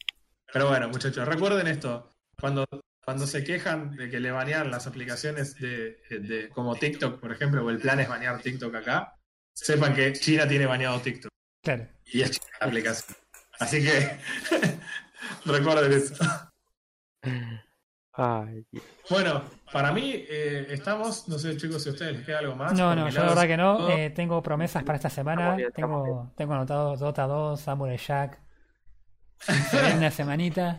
Pero 0.53 0.69
bueno, 0.69 0.89
muchachos, 0.89 1.27
recuerden 1.29 1.67
esto. 1.67 2.11
Cuando, 2.41 2.65
cuando 3.05 3.27
se 3.27 3.45
quejan 3.45 3.95
de 3.97 4.09
que 4.09 4.19
le 4.21 4.31
banean 4.31 4.71
las 4.71 4.87
aplicaciones 4.87 5.57
de, 5.59 5.99
de- 6.11 6.49
como 6.51 6.75
TikTok, 6.77 7.21
por 7.21 7.33
ejemplo, 7.33 7.65
o 7.65 7.71
el 7.71 7.79
plan 7.79 8.01
es 8.01 8.09
banear 8.09 8.41
TikTok 8.41 8.75
acá, 8.77 9.15
sepan 9.55 9.95
que 9.95 10.13
China 10.15 10.47
tiene 10.49 10.67
baneado 10.67 11.01
TikTok. 11.01 11.31
Claro. 11.63 11.87
Y 12.07 12.23
es 12.23 12.31
China 12.33 12.57
la 12.61 12.67
aplicación. 12.69 13.17
Así 13.59 13.83
que 13.83 14.19
recuerden 15.45 15.93
eso. 15.93 16.15
Ay. 18.17 18.67
Bueno, 19.11 19.43
para 19.73 19.93
mí 19.93 20.13
eh, 20.15 20.67
estamos, 20.71 21.29
no 21.29 21.39
sé 21.39 21.57
chicos 21.57 21.83
si 21.83 21.91
a 21.91 21.93
ustedes 21.93 22.17
les 22.17 22.27
queda 22.27 22.39
algo 22.39 22.57
más. 22.57 22.73
No, 22.73 22.95
no, 22.95 23.09
yo 23.11 23.21
la 23.21 23.29
verdad 23.29 23.47
que 23.47 23.57
no. 23.57 23.91
Eh, 23.91 24.11
tengo 24.11 24.43
promesas 24.43 24.83
para 24.85 24.97
esta 24.97 25.11
semana. 25.11 25.55
Bien, 25.55 25.71
tengo, 25.73 26.33
tengo 26.35 26.55
anotado 26.55 26.97
Dota 26.97 27.27
2, 27.27 27.61
Samurai 27.61 27.99
Jack. 27.99 28.41
Se 29.39 29.81
viene 29.81 29.99
una 29.99 30.11
semanita. 30.11 30.79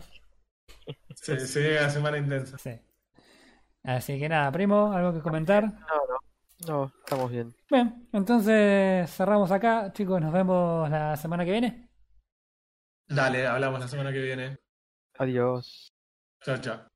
Se, 1.14 1.38
se 1.38 1.62
llega 1.62 1.82
la 1.82 1.90
semana 1.90 2.18
intensa. 2.18 2.58
Sí. 2.58 2.80
Así 3.84 4.18
que 4.18 4.28
nada, 4.28 4.50
primo, 4.50 4.92
¿algo 4.92 5.14
que 5.14 5.20
comentar? 5.20 5.64
No, 5.64 5.70
no. 5.70 6.18
No, 6.66 6.92
estamos 7.04 7.30
bien. 7.30 7.54
Bien, 7.70 8.08
entonces 8.12 9.08
cerramos 9.10 9.52
acá. 9.52 9.92
Chicos, 9.92 10.20
nos 10.20 10.32
vemos 10.32 10.90
la 10.90 11.16
semana 11.16 11.44
que 11.44 11.52
viene. 11.52 11.88
Dale, 13.06 13.46
hablamos 13.46 13.78
la 13.78 13.86
semana 13.86 14.12
que 14.12 14.20
viene. 14.20 14.58
Adiós. 15.18 15.92
Chao, 16.42 16.58
chao. 16.58 16.87